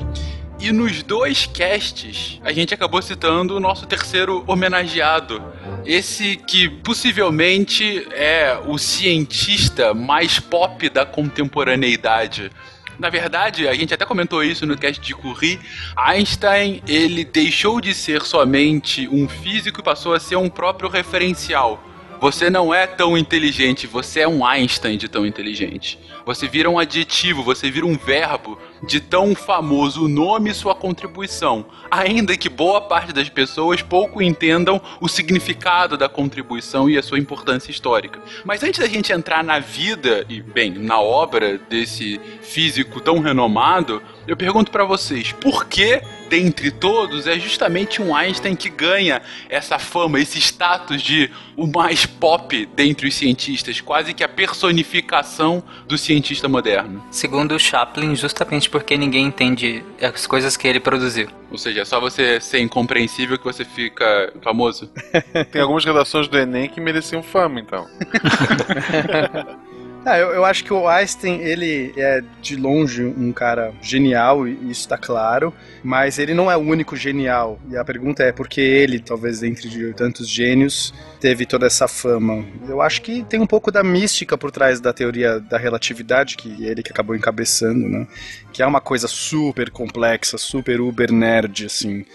E 0.59 0.71
nos 0.71 1.03
dois 1.03 1.45
casts, 1.45 2.41
a 2.43 2.51
gente 2.51 2.73
acabou 2.73 2.99
citando 3.01 3.55
o 3.55 3.59
nosso 3.59 3.85
terceiro 3.85 4.43
homenageado. 4.47 5.41
Esse 5.85 6.35
que 6.35 6.67
possivelmente 6.67 8.07
é 8.11 8.59
o 8.65 8.77
cientista 8.77 9.93
mais 9.93 10.39
pop 10.39 10.89
da 10.89 11.05
contemporaneidade. 11.05 12.51
Na 12.97 13.09
verdade, 13.09 13.67
a 13.67 13.73
gente 13.75 13.93
até 13.93 14.03
comentou 14.03 14.43
isso 14.43 14.65
no 14.65 14.75
cast 14.75 14.99
de 14.99 15.13
Curie. 15.13 15.59
Einstein, 15.95 16.81
ele 16.87 17.23
deixou 17.23 17.79
de 17.79 17.93
ser 17.93 18.23
somente 18.23 19.07
um 19.07 19.29
físico 19.29 19.79
e 19.79 19.83
passou 19.83 20.15
a 20.15 20.19
ser 20.19 20.37
um 20.37 20.49
próprio 20.49 20.89
referencial. 20.89 21.83
Você 22.19 22.49
não 22.49 22.73
é 22.73 22.87
tão 22.87 23.17
inteligente, 23.17 23.85
você 23.85 24.21
é 24.21 24.27
um 24.27 24.45
Einstein 24.45 24.97
de 24.97 25.07
tão 25.07 25.25
inteligente. 25.25 25.99
Você 26.25 26.47
vira 26.47 26.69
um 26.69 26.79
adjetivo, 26.79 27.43
você 27.43 27.69
vira 27.69 27.85
um 27.85 27.95
verbo 27.95 28.57
de 28.83 28.99
tão 28.99 29.35
famoso 29.35 30.07
nome 30.07 30.49
e 30.49 30.53
sua 30.53 30.75
contribuição. 30.75 31.65
Ainda 31.89 32.35
que 32.35 32.49
boa 32.49 32.81
parte 32.81 33.13
das 33.13 33.29
pessoas 33.29 33.81
pouco 33.81 34.21
entendam 34.21 34.81
o 34.99 35.07
significado 35.07 35.95
da 35.95 36.09
contribuição 36.09 36.89
e 36.89 36.97
a 36.97 37.03
sua 37.03 37.19
importância 37.19 37.71
histórica. 37.71 38.19
Mas 38.43 38.63
antes 38.63 38.79
da 38.79 38.87
gente 38.87 39.13
entrar 39.13 39.43
na 39.43 39.59
vida 39.59 40.25
e, 40.27 40.41
bem, 40.41 40.71
na 40.71 40.99
obra 40.99 41.57
desse 41.57 42.19
físico 42.41 42.99
tão 42.99 43.19
renomado, 43.19 44.01
eu 44.27 44.35
pergunto 44.35 44.71
para 44.71 44.83
vocês, 44.83 45.31
por 45.31 45.65
que 45.65 46.01
dentre 46.29 46.71
todos 46.71 47.27
é 47.27 47.39
justamente 47.39 48.01
um 48.01 48.15
Einstein 48.15 48.55
que 48.55 48.69
ganha 48.69 49.21
essa 49.49 49.79
fama, 49.79 50.19
esse 50.19 50.39
status 50.39 51.01
de 51.01 51.29
o 51.55 51.67
mais 51.67 52.05
pop 52.05 52.65
dentre 52.75 53.07
os 53.07 53.15
cientistas, 53.15 53.81
quase 53.81 54.13
que 54.13 54.23
a 54.23 54.29
personificação 54.29 55.63
do 55.87 55.97
cientista 55.97 56.47
moderno? 56.47 57.03
Segundo 57.11 57.57
Chaplin, 57.59 58.15
justamente 58.15 58.69
porque 58.69 58.97
ninguém 58.97 59.25
entende 59.25 59.83
as 60.01 60.27
coisas 60.27 60.55
que 60.55 60.67
ele 60.67 60.79
produziu. 60.79 61.27
Ou 61.49 61.57
seja, 61.57 61.81
é 61.81 61.85
só 61.85 61.99
você 61.99 62.39
ser 62.41 62.59
incompreensível 62.59 63.37
que 63.37 63.45
você 63.45 63.63
fica 63.63 64.33
famoso. 64.41 64.89
Tem 65.51 65.61
algumas 65.61 65.85
redações 65.85 66.27
do 66.27 66.37
Enem 66.37 66.69
que 66.69 66.81
mereciam 66.81 67.23
fama, 67.23 67.59
então. 67.59 67.87
Eu, 70.15 70.29
eu 70.31 70.45
acho 70.45 70.63
que 70.63 70.71
o 70.71 70.87
Einstein, 70.87 71.41
ele 71.41 71.93
é 71.97 72.21
de 72.41 72.55
longe 72.55 73.03
um 73.03 73.31
cara 73.31 73.73
genial, 73.81 74.47
e 74.47 74.53
isso 74.53 74.81
está 74.81 74.97
claro, 74.97 75.53
mas 75.83 76.19
ele 76.19 76.33
não 76.33 76.49
é 76.49 76.55
o 76.55 76.61
único 76.61 76.95
genial. 76.95 77.59
E 77.69 77.75
a 77.75 77.83
pergunta 77.83 78.23
é 78.23 78.31
por 78.31 78.47
que 78.47 78.61
ele, 78.61 78.99
talvez 78.99 79.43
entre 79.43 79.67
de 79.67 79.93
tantos 79.93 80.29
gênios, 80.29 80.93
teve 81.19 81.45
toda 81.45 81.65
essa 81.65 81.87
fama? 81.87 82.45
Eu 82.67 82.81
acho 82.81 83.01
que 83.01 83.23
tem 83.23 83.39
um 83.39 83.47
pouco 83.47 83.71
da 83.71 83.83
mística 83.83 84.37
por 84.37 84.51
trás 84.51 84.79
da 84.79 84.93
teoria 84.93 85.39
da 85.39 85.57
relatividade, 85.57 86.37
que 86.37 86.63
ele 86.63 86.83
que 86.83 86.91
acabou 86.91 87.15
encabeçando, 87.15 87.87
né? 87.89 88.07
Que 88.53 88.61
é 88.61 88.65
uma 88.65 88.81
coisa 88.81 89.07
super 89.07 89.69
complexa, 89.69 90.37
super 90.37 90.79
uber 90.79 91.11
nerd, 91.11 91.65
assim. 91.65 92.05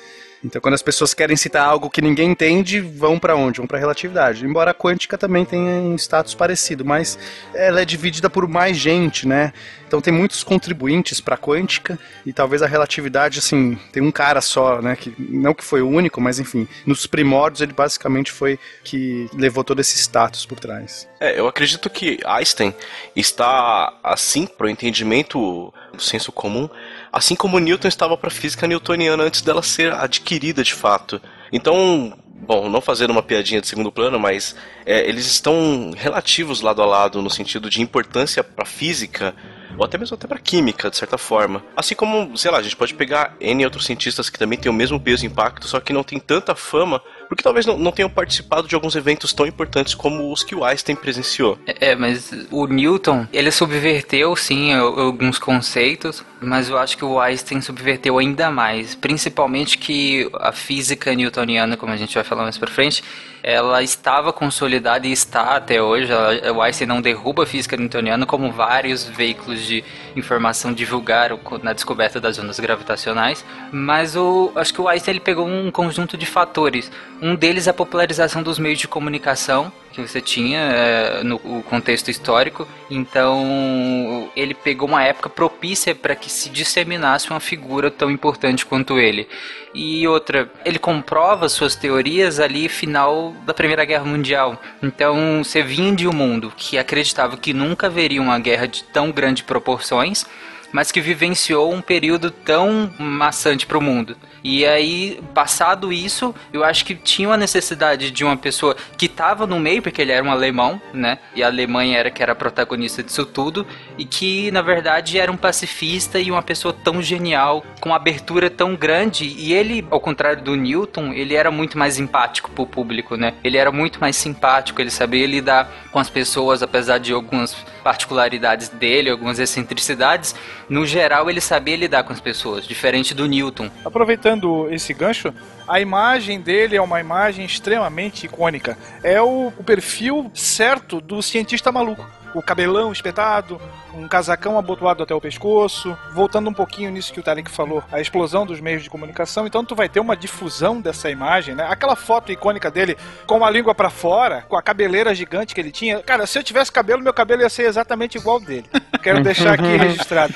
Então, 0.45 0.61
quando 0.61 0.75
as 0.75 0.83
pessoas 0.83 1.15
querem 1.15 1.37
citar 1.37 1.65
algo 1.65 1.89
que 1.89 2.03
ninguém 2.03 2.31
entende, 2.31 2.81
vão 2.81 3.19
para 3.19 3.37
onde? 3.37 3.59
Vão 3.59 3.67
para 3.67 3.79
relatividade. 3.79 4.45
Embora 4.45 4.73
a 4.73 4.75
quântica 4.75 5.17
também 5.17 5.45
tenha 5.45 5.81
um 5.81 5.95
status 5.95 6.35
parecido, 6.35 6.85
mas 6.85 7.19
ela 7.55 7.81
é 7.81 7.85
dividida 7.85 8.29
por 8.29 8.49
mais 8.49 8.77
gente, 8.77 9.27
né? 9.27 9.53
Então 9.87 10.01
tem 10.01 10.13
muitos 10.13 10.43
contribuintes 10.43 11.21
para 11.21 11.35
a 11.35 11.39
quântica 11.39 11.99
e 12.25 12.33
talvez 12.33 12.63
a 12.63 12.67
relatividade, 12.67 13.39
assim, 13.39 13.79
tem 13.93 14.03
um 14.03 14.11
cara 14.11 14.41
só, 14.41 14.81
né? 14.81 14.97
Que 14.97 15.15
não 15.19 15.55
que 15.55 15.63
foi 15.63 15.83
o 15.83 15.89
único, 15.89 16.21
mas 16.21 16.41
enfim, 16.41 16.67
nos 16.87 17.07
primórdios 17.07 17.61
ele 17.61 17.73
basicamente 17.73 18.33
foi 18.33 18.59
que 18.83 19.29
levou 19.35 19.63
todo 19.63 19.81
esse 19.81 19.97
status 19.99 20.47
por 20.47 20.59
trás. 20.59 21.07
É, 21.23 21.38
eu 21.38 21.47
acredito 21.47 21.88
que 21.88 22.19
Einstein 22.25 22.75
está 23.14 23.97
assim 24.02 24.45
para 24.45 24.67
o 24.67 24.69
entendimento 24.69 25.73
do 25.95 26.02
senso 26.02 26.33
comum, 26.33 26.69
assim 27.12 27.37
como 27.37 27.61
Newton 27.61 27.87
estava 27.87 28.17
para 28.17 28.26
a 28.26 28.33
física 28.33 28.67
newtoniana 28.67 29.23
antes 29.23 29.41
dela 29.41 29.62
ser 29.62 29.93
adquirida 29.93 30.64
de 30.64 30.75
fato. 30.75 31.23
Então, 31.52 32.19
bom, 32.26 32.69
não 32.69 32.81
fazendo 32.81 33.12
uma 33.12 33.23
piadinha 33.23 33.61
de 33.61 33.69
segundo 33.69 33.93
plano, 33.93 34.19
mas 34.19 34.57
é, 34.85 35.09
eles 35.09 35.25
estão 35.26 35.93
relativos 35.97 36.61
lado 36.61 36.83
a 36.83 36.87
lado 36.87 37.23
no 37.23 37.31
sentido 37.31 37.71
de 37.71 37.81
importância 37.81 38.43
para 38.43 38.64
a 38.64 38.67
física 38.67 39.33
ou 39.76 39.85
até 39.85 39.99
mesmo 39.99 40.14
até 40.14 40.26
para 40.26 40.38
química, 40.38 40.91
de 40.91 40.97
certa 40.97 41.19
forma. 41.19 41.62
Assim 41.76 41.95
como, 41.95 42.37
sei 42.37 42.50
lá, 42.50 42.59
a 42.59 42.62
gente 42.62 42.76
pode 42.76 42.95
pegar 42.95 43.35
N 43.41 43.64
outros 43.64 43.87
cientistas 43.87 44.29
que 44.29 44.38
também 44.38 44.59
têm 44.59 44.71
o 44.71 44.75
mesmo 44.75 44.99
peso 45.00 45.25
e 45.25 45.29
impacto, 45.29 45.67
só 45.67 45.81
que 45.81 45.93
não 45.93 46.02
tem 46.02 46.19
tanta 46.19 46.55
fama, 46.55 47.00
porque 47.29 47.43
talvez 47.43 47.67
não, 47.67 47.79
não 47.79 47.93
tenham 47.93 48.11
participado 48.11 48.69
de 48.69 48.75
alguns 48.75 48.95
eventos 48.95 49.33
tão 49.33 49.47
importantes 49.47 49.95
como 49.95 50.33
os 50.33 50.43
que 50.43 50.55
o 50.55 50.64
Einstein 50.64 50.97
presenciou. 50.97 51.59
É, 51.67 51.95
mas 51.95 52.33
o 52.50 52.67
Newton, 52.67 53.26
ele 53.33 53.50
subverteu, 53.50 54.35
sim, 54.37 54.73
alguns 54.75 55.38
conceitos, 55.38 56.25
mas 56.41 56.69
eu 56.69 56.79
acho 56.79 56.97
que 56.97 57.05
o 57.05 57.21
Einstein 57.21 57.61
subverteu 57.61 58.19
ainda 58.19 58.50
mais, 58.50 58.95
principalmente 58.95 59.79
que 59.79 60.31
a 60.35 60.52
física 60.52 61.14
newtoniana, 61.14 61.76
como 61.76 61.93
a 61.93 61.97
gente 61.97 62.14
vai 62.14 62.25
falar 62.25 62.43
mais 62.43 62.59
pra 62.59 62.71
frente, 62.71 63.02
ela 63.43 63.83
estava 63.83 64.33
consolidada 64.33 65.07
e 65.07 65.12
está 65.12 65.57
até 65.57 65.83
hoje. 65.83 66.12
O 66.55 66.62
Einstein 66.62 66.87
não 66.87 67.02
derruba 67.02 67.43
a 67.43 67.47
física 67.47 67.76
newtoniana, 67.76 68.25
como 68.25 68.52
vários 68.52 69.05
veículos 69.05 69.62
de 69.66 69.85
informação 70.14 70.73
divulgaram 70.73 71.38
na 71.62 71.73
descoberta 71.73 72.21
das 72.21 72.38
ondas 72.38 72.59
gravitacionais. 72.59 73.45
Mas 73.71 74.16
o, 74.16 74.52
acho 74.54 74.73
que 74.73 74.81
o 74.81 74.88
Einstein 74.88 75.14
ele 75.14 75.21
pegou 75.21 75.47
um 75.47 75.71
conjunto 75.71 76.16
de 76.16 76.26
fatores. 76.26 76.90
Um 77.21 77.35
deles 77.35 77.66
é 77.66 77.71
a 77.71 77.75
popularização 77.75 78.42
dos 78.42 78.59
meios 78.59 78.78
de 78.78 78.88
comunicação 78.88 79.73
que 79.93 80.01
você 80.01 80.21
tinha 80.21 80.59
é, 80.59 81.23
no 81.23 81.39
contexto 81.39 82.11
histórico. 82.11 82.67
Então, 82.91 84.31
ele 84.35 84.55
pegou 84.55 84.89
uma 84.89 85.05
época 85.05 85.29
propícia 85.29 85.95
para 85.95 86.17
que 86.17 86.31
se 86.31 86.49
disseminasse 86.51 87.31
uma 87.31 87.41
figura 87.41 87.91
tão 87.91 88.11
importante 88.11 88.67
quanto 88.67 88.99
ele. 88.99 89.29
E 89.75 90.07
outra, 90.07 90.51
ele 90.65 90.79
comprova 90.79 91.49
suas 91.49 91.75
teorias 91.75 92.41
ali 92.41 92.69
final 92.69 93.35
da 93.47 93.55
Primeira 93.55 93.85
Guerra 93.85 94.05
Mundial. 94.05 94.61
Então, 94.83 95.43
você 95.43 95.63
vinha 95.63 95.95
de 95.95 96.07
um 96.07 96.13
mundo 96.13 96.53
que 96.57 96.77
acreditava 96.77 97.37
que 97.37 97.55
nunca 97.55 97.87
haveria 97.87 98.21
uma 98.21 98.39
guerra 98.39 98.67
de 98.67 98.85
tão 98.85 99.11
grandes 99.11 99.43
proporções, 99.43 100.27
mas 100.73 100.91
que 100.91 101.00
vivenciou 101.00 101.73
um 101.73 101.81
período 101.81 102.31
tão 102.31 102.93
maçante 102.99 103.67
para 103.67 103.79
o 103.79 103.83
mundo. 103.83 104.17
E 104.45 104.67
aí, 104.67 105.21
passado 105.33 105.93
isso, 105.93 106.35
eu 106.52 106.64
acho 106.64 106.85
que 106.85 106.95
tinha 106.97 107.29
uma 107.29 107.37
necessidade 107.37 108.11
de 108.11 108.25
uma 108.25 108.37
pessoa 108.37 108.76
que 108.97 109.07
estava 109.07 109.47
no 109.47 109.61
meio, 109.61 109.81
porque 109.81 110.02
ele 110.02 110.11
era 110.11 110.25
um 110.25 110.33
alemão, 110.33 110.81
né? 110.93 111.19
E 111.35 111.43
a 111.43 111.47
Alemanha 111.47 111.99
era 111.99 112.11
que 112.11 112.23
era 112.23 112.35
protagonista 112.35 113.02
disso 113.02 113.25
tudo, 113.25 113.64
e 113.97 114.05
que 114.05 114.50
na 114.50 114.61
verdade 114.61 115.19
era 115.19 115.31
um 115.31 115.37
pacifista 115.37 116.19
e 116.19 116.31
uma 116.31 116.43
pessoa 116.43 116.75
tão 116.75 117.00
genial, 117.00 117.64
com 117.81 117.91
uma 117.91 117.97
abertura 117.97 118.50
tão 118.50 118.75
grande. 118.75 119.25
E 119.25 119.52
ele, 119.52 119.87
ao 119.91 120.00
contrário 120.00 120.43
do 120.43 120.57
Newton, 120.57 121.12
ele 121.12 121.35
era 121.35 121.50
muito 121.50 121.79
mais 121.79 121.99
empático 121.99 122.50
pro 122.50 122.67
público, 122.67 123.17
né? 123.17 123.35
Ele 123.45 123.57
era 123.57 123.71
muito 123.71 124.00
mais 124.00 124.17
simpático, 124.17 124.81
ele 124.81 124.91
sabia 124.91 125.26
lidar 125.26 125.71
com 125.93 126.00
as 126.00 126.11
pessoas, 126.11 126.62
apesar 126.62 126.99
de 126.99 127.12
algumas 127.12 127.55
particularidades 127.85 128.69
dele, 128.69 129.11
algumas 129.11 129.38
excentricidades. 129.38 130.35
No 130.73 130.87
geral, 130.87 131.29
ele 131.29 131.38
sabia 131.43 131.76
lidar 131.76 132.02
com 132.02 132.14
as 132.14 132.21
pessoas, 132.21 132.67
diferente 132.67 133.12
do 133.12 133.26
Newton. 133.26 133.71
Aproveitando 133.85 134.73
esse 134.73 134.95
gancho, 134.95 135.31
a 135.69 135.79
imagem 135.83 136.41
dele 136.41 136.76
é 136.76 136.81
uma 136.81 136.99
imagem 136.99 137.45
extremamente 137.45 138.25
icônica. 138.25 138.79
É 139.02 139.21
o, 139.21 139.52
o 139.59 139.62
perfil 139.62 140.31
certo 140.33 140.99
do 140.99 141.21
cientista 141.21 141.71
maluco. 141.71 142.09
o 142.35 142.41
cabelão 142.41 142.91
espetado, 142.91 143.61
um 143.95 144.09
casacão 144.09 144.59
abotoado 144.59 145.03
até 145.03 145.15
o 145.15 145.21
pescoço. 145.21 145.97
Voltando 146.13 146.49
um 146.49 146.53
pouquinho 146.53 146.91
nisso 146.91 147.13
que 147.13 147.21
o 147.21 147.23
Tarek 147.23 147.51
falou, 147.51 147.83
a 147.91 148.01
explosão 148.01 148.47
dos 148.47 148.61
meios 148.61 148.83
de 148.83 148.91
comunicação. 148.91 149.47
Então 149.47 149.65
tu 149.65 149.75
vai 149.75 149.89
ter 149.89 150.01
uma 150.01 150.17
difusão 150.17 150.81
dessa 150.81 151.11
imagem, 151.11 151.55
né? 151.55 151.67
Aquela 151.69 151.97
foto 151.97 152.33
icônica 152.33 152.71
dele 152.71 152.97
com 153.27 153.45
a 153.45 153.51
língua 153.51 153.75
para 153.75 153.91
fora, 153.91 154.43
com 154.49 154.57
a 154.57 154.63
cabeleira 154.63 155.15
gigante 155.15 155.55
que 155.55 155.61
ele 155.61 155.71
tinha. 155.71 156.01
Cara, 156.01 156.27
se 156.27 156.39
eu 156.39 156.43
tivesse 156.43 156.73
cabelo, 156.73 157.03
meu 157.03 157.13
cabelo 157.13 157.43
ia 157.43 157.51
ser 157.51 157.65
exatamente 157.65 158.17
igual 158.17 158.41
dele. 158.41 158.65
Quero 159.03 159.21
deixar 159.25 159.55
aqui 159.55 159.77
registrado. 159.77 160.35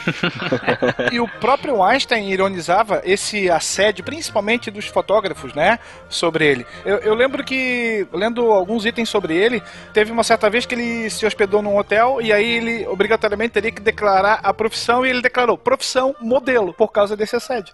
e 1.13 1.21
o 1.21 1.29
próprio 1.29 1.83
Einstein 1.83 2.29
ironizava 2.31 3.01
esse 3.05 3.51
assédio, 3.51 4.05
principalmente 4.05 4.71
dos 4.71 4.87
fotógrafos, 4.87 5.55
né? 5.55 5.79
Sobre 6.09 6.47
ele. 6.47 6.67
Eu, 6.85 6.99
eu 6.99 7.15
lembro 7.15 7.45
que, 7.45 8.07
lendo 8.13 8.51
alguns 8.53 8.85
itens 8.85 9.09
sobre 9.09 9.37
ele, 9.37 9.63
teve 9.93 10.11
uma 10.11 10.23
certa 10.23 10.51
vez 10.51 10.67
que 10.67 10.75
ele 10.75 11.11
se 11.11 11.25
hospedou 11.27 11.63
num 11.63 11.77
hotel 11.77 12.21
e 12.21 12.33
aí 12.33 12.57
ele 12.57 12.87
obrigatoriamente 12.87 13.46
teria 13.49 13.73
que 13.73 13.81
declarar 13.81 14.41
a 14.43 14.53
profissão 14.53 15.05
e 15.05 15.11
ele 15.11 15.21
declarou 15.21 15.57
profissão 15.57 16.15
modelo 16.21 16.73
por 16.73 16.89
causa 16.89 17.17
desse 17.17 17.37
assédio. 17.37 17.73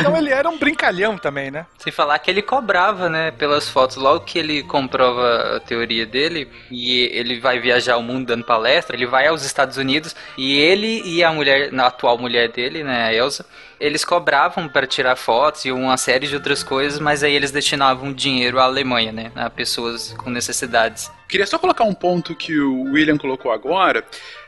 então 0.00 0.16
ele 0.16 0.30
era 0.30 0.48
um 0.48 0.58
brincalhão 0.58 1.16
também, 1.18 1.50
né? 1.50 1.66
Sem 1.78 1.92
falar 1.92 2.18
que 2.18 2.30
ele 2.30 2.42
cobrava, 2.42 3.08
né, 3.08 3.30
pelas 3.30 3.68
fotos. 3.68 3.96
Logo 3.96 4.20
que 4.20 4.38
ele 4.38 4.62
comprova 4.62 5.56
a 5.56 5.60
teoria 5.60 6.06
dele 6.06 6.48
e 6.70 7.10
ele 7.12 7.40
vai 7.40 7.58
viajar 7.58 7.96
o 7.96 8.02
mundo 8.02 8.26
dando 8.26 8.44
palestra, 8.44 8.96
ele 8.96 9.06
vai 9.06 9.26
aos 9.26 9.44
Estados 9.44 9.76
Unidos 9.76 10.14
e 10.36 10.58
ele 10.58 11.02
e 11.04 11.22
a 11.22 11.32
mulher, 11.32 11.72
a 11.74 11.86
atual 11.86 12.18
mulher 12.18 12.50
dele, 12.50 12.82
né, 12.82 13.06
a 13.06 13.14
Elsa, 13.14 13.46
eles 13.78 14.04
cobravam 14.04 14.68
para 14.68 14.86
tirar 14.86 15.16
fotos 15.16 15.64
e 15.64 15.72
uma 15.72 15.96
série 15.96 16.26
de 16.26 16.34
outras 16.34 16.62
coisas, 16.62 16.98
mas 16.98 17.22
aí 17.22 17.34
eles 17.34 17.50
destinavam 17.50 18.12
dinheiro 18.12 18.58
à 18.58 18.64
Alemanha, 18.64 19.12
né, 19.12 19.32
a 19.34 19.50
pessoas 19.50 20.12
com 20.14 20.30
necessidades. 20.30 21.10
Queria 21.28 21.46
só 21.46 21.58
colocar 21.58 21.84
um 21.84 21.94
ponto 21.94 22.34
que 22.34 22.58
o 22.58 22.82
William 22.92 23.18
colocou 23.18 23.52
agora, 23.52 24.04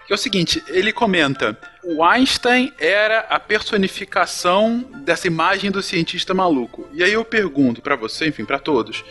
que 0.06 0.12
é 0.12 0.14
o 0.14 0.18
seguinte, 0.18 0.62
ele 0.68 0.92
comenta, 0.92 1.58
o 1.84 2.02
Einstein 2.02 2.72
era 2.78 3.26
a 3.28 3.38
personificação 3.38 4.84
dessa 5.04 5.26
imagem 5.26 5.70
do 5.70 5.82
cientista 5.82 6.32
maluco. 6.32 6.88
E 6.94 7.04
aí 7.04 7.12
eu 7.12 7.24
pergunto 7.24 7.82
para 7.82 7.94
você, 7.94 8.28
enfim, 8.28 8.44
para 8.44 8.58
todos, 8.58 9.04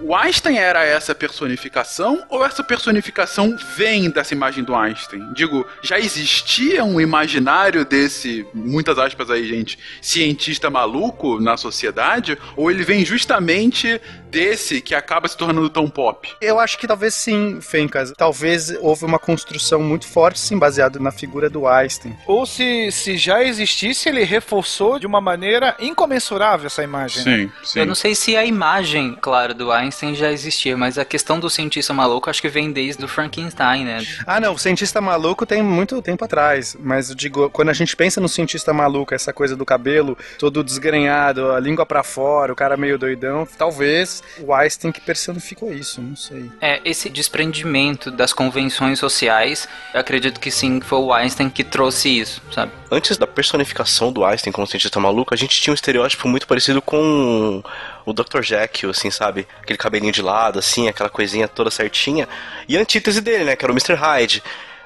o 0.00 0.14
Einstein 0.14 0.56
era 0.56 0.84
essa 0.84 1.14
personificação 1.14 2.24
ou 2.28 2.44
essa 2.44 2.64
personificação 2.64 3.56
vem 3.76 4.10
dessa 4.10 4.34
imagem 4.34 4.64
do 4.64 4.74
Einstein? 4.74 5.32
Digo, 5.32 5.66
já 5.82 5.98
existia 5.98 6.84
um 6.84 7.00
imaginário 7.00 7.84
desse, 7.84 8.46
muitas 8.52 8.98
aspas 8.98 9.30
aí, 9.30 9.46
gente, 9.46 9.78
cientista 10.02 10.68
maluco 10.68 11.40
na 11.40 11.56
sociedade? 11.56 12.36
Ou 12.56 12.70
ele 12.70 12.82
vem 12.82 13.04
justamente 13.04 14.00
desse 14.34 14.80
que 14.80 14.96
acaba 14.96 15.28
se 15.28 15.36
tornando 15.36 15.70
tão 15.70 15.88
pop? 15.88 16.28
Eu 16.40 16.58
acho 16.58 16.76
que 16.76 16.88
talvez 16.88 17.14
sim, 17.14 17.60
Fencas. 17.60 18.12
Talvez 18.16 18.74
houve 18.80 19.04
uma 19.04 19.18
construção 19.18 19.80
muito 19.80 20.08
forte, 20.08 20.40
sim, 20.40 20.58
baseado 20.58 20.98
na 20.98 21.12
figura 21.12 21.48
do 21.48 21.68
Einstein. 21.68 22.16
Ou 22.26 22.44
se, 22.44 22.90
se 22.90 23.16
já 23.16 23.44
existisse, 23.44 24.08
ele 24.08 24.24
reforçou 24.24 24.98
de 24.98 25.06
uma 25.06 25.20
maneira 25.20 25.76
incomensurável 25.78 26.66
essa 26.66 26.82
imagem. 26.82 27.22
Sim, 27.22 27.44
né? 27.44 27.52
sim. 27.62 27.78
Eu 27.78 27.86
não 27.86 27.94
sei 27.94 28.16
se 28.16 28.36
a 28.36 28.44
imagem, 28.44 29.16
claro, 29.20 29.54
do 29.54 29.70
Einstein 29.70 30.16
já 30.16 30.32
existia, 30.32 30.76
mas 30.76 30.98
a 30.98 31.04
questão 31.04 31.38
do 31.38 31.48
cientista 31.48 31.94
maluco 31.94 32.28
acho 32.28 32.42
que 32.42 32.48
vem 32.48 32.72
desde 32.72 33.04
o 33.04 33.08
Frankenstein, 33.08 33.84
né? 33.84 34.04
Ah, 34.26 34.40
não, 34.40 34.54
o 34.54 34.58
cientista 34.58 35.00
maluco 35.00 35.46
tem 35.46 35.62
muito 35.62 36.02
tempo 36.02 36.24
atrás, 36.24 36.76
mas 36.80 37.10
eu 37.10 37.14
digo, 37.14 37.48
quando 37.50 37.68
a 37.68 37.72
gente 37.72 37.94
pensa 37.94 38.20
no 38.20 38.28
cientista 38.28 38.72
maluco, 38.72 39.14
essa 39.14 39.32
coisa 39.32 39.54
do 39.54 39.64
cabelo 39.64 40.18
todo 40.40 40.64
desgrenhado, 40.64 41.52
a 41.52 41.60
língua 41.60 41.86
pra 41.86 42.02
fora, 42.02 42.52
o 42.52 42.56
cara 42.56 42.76
meio 42.76 42.98
doidão, 42.98 43.46
talvez 43.56 44.23
o 44.40 44.52
Einstein 44.52 44.92
que 44.92 45.00
personificou 45.00 45.72
isso, 45.72 46.00
não 46.00 46.16
sei. 46.16 46.50
É, 46.60 46.80
esse 46.84 47.08
desprendimento 47.08 48.10
das 48.10 48.32
convenções 48.32 48.98
sociais, 48.98 49.68
eu 49.92 50.00
acredito 50.00 50.40
que 50.40 50.50
sim, 50.50 50.80
foi 50.80 50.98
o 50.98 51.12
Einstein 51.12 51.50
que 51.50 51.64
trouxe 51.64 52.08
isso, 52.20 52.42
sabe? 52.52 52.72
Antes 52.90 53.16
da 53.16 53.26
personificação 53.26 54.12
do 54.12 54.24
Einstein 54.24 54.52
como 54.52 54.66
cientista 54.66 55.00
maluco, 55.00 55.34
a 55.34 55.36
gente 55.36 55.60
tinha 55.60 55.72
um 55.72 55.74
estereótipo 55.74 56.28
muito 56.28 56.46
parecido 56.46 56.80
com 56.80 57.62
o 58.04 58.12
Dr. 58.12 58.42
Jekyll, 58.42 58.90
assim, 58.90 59.10
sabe? 59.10 59.46
Aquele 59.62 59.78
cabelinho 59.78 60.12
de 60.12 60.22
lado, 60.22 60.58
assim, 60.58 60.88
aquela 60.88 61.08
coisinha 61.08 61.48
toda 61.48 61.70
certinha. 61.70 62.28
E 62.68 62.76
a 62.76 62.80
antítese 62.80 63.20
dele, 63.20 63.44
né? 63.44 63.56
Que 63.56 63.64
era 63.64 63.72
o 63.72 63.74
Mr. 63.74 63.94
Hyde. 63.94 64.42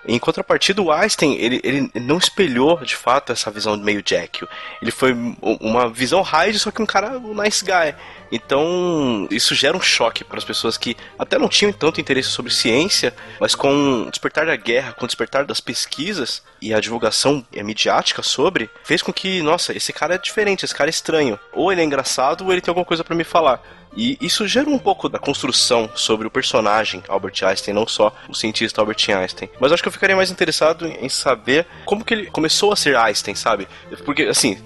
Em 0.08 0.18
contrapartida, 0.18 0.80
o 0.80 0.90
Einstein, 0.90 1.34
ele, 1.34 1.60
ele 1.62 1.90
não 1.94 2.16
espelhou, 2.16 2.78
de 2.78 2.96
fato, 2.96 3.30
essa 3.30 3.50
visão 3.50 3.76
meio 3.76 4.02
Jekyll. 4.04 4.48
Ele 4.80 4.90
foi 4.90 5.12
uma 5.42 5.90
visão 5.90 6.22
Hyde, 6.22 6.58
só 6.58 6.70
que 6.70 6.80
um 6.80 6.86
cara 6.86 7.18
um 7.18 7.34
nice 7.34 7.62
guy. 7.62 7.94
Então, 8.32 9.28
isso 9.30 9.54
gera 9.54 9.76
um 9.76 9.80
choque 9.80 10.24
para 10.24 10.38
as 10.38 10.44
pessoas 10.44 10.78
que 10.78 10.96
até 11.18 11.38
não 11.38 11.48
tinham 11.48 11.72
tanto 11.72 12.00
interesse 12.00 12.30
sobre 12.30 12.52
ciência, 12.52 13.14
mas 13.38 13.54
com 13.54 14.04
o 14.06 14.10
despertar 14.10 14.46
da 14.46 14.56
guerra, 14.56 14.92
com 14.92 15.04
o 15.04 15.08
despertar 15.08 15.44
das 15.44 15.60
pesquisas 15.60 16.42
e 16.60 16.72
a 16.72 16.80
divulgação 16.80 17.44
midiática 17.52 18.22
sobre, 18.22 18.70
fez 18.84 19.02
com 19.02 19.12
que, 19.12 19.42
nossa, 19.42 19.76
esse 19.76 19.92
cara 19.92 20.14
é 20.14 20.18
diferente, 20.18 20.64
esse 20.64 20.74
cara 20.74 20.88
é 20.88 20.90
estranho. 20.90 21.38
Ou 21.52 21.70
ele 21.70 21.82
é 21.82 21.84
engraçado, 21.84 22.44
ou 22.44 22.52
ele 22.52 22.62
tem 22.62 22.70
alguma 22.70 22.86
coisa 22.86 23.04
para 23.04 23.14
me 23.14 23.24
falar. 23.24 23.62
E 23.98 24.16
isso 24.20 24.46
gera 24.46 24.70
um 24.70 24.78
pouco 24.78 25.08
da 25.08 25.18
construção 25.18 25.90
sobre 25.92 26.24
o 26.24 26.30
personagem 26.30 27.02
Albert 27.08 27.34
Einstein, 27.42 27.74
não 27.74 27.84
só 27.84 28.14
o 28.28 28.34
cientista 28.34 28.80
Albert 28.80 29.04
Einstein. 29.08 29.50
Mas 29.58 29.72
acho 29.72 29.82
que 29.82 29.88
eu 29.88 29.92
ficaria 29.92 30.14
mais 30.14 30.30
interessado 30.30 30.86
em 30.86 31.08
saber 31.08 31.66
como 31.84 32.04
que 32.04 32.14
ele 32.14 32.26
começou 32.26 32.72
a 32.72 32.76
ser 32.76 32.96
Einstein, 32.96 33.34
sabe? 33.34 33.66
Porque, 34.04 34.22
assim, 34.22 34.56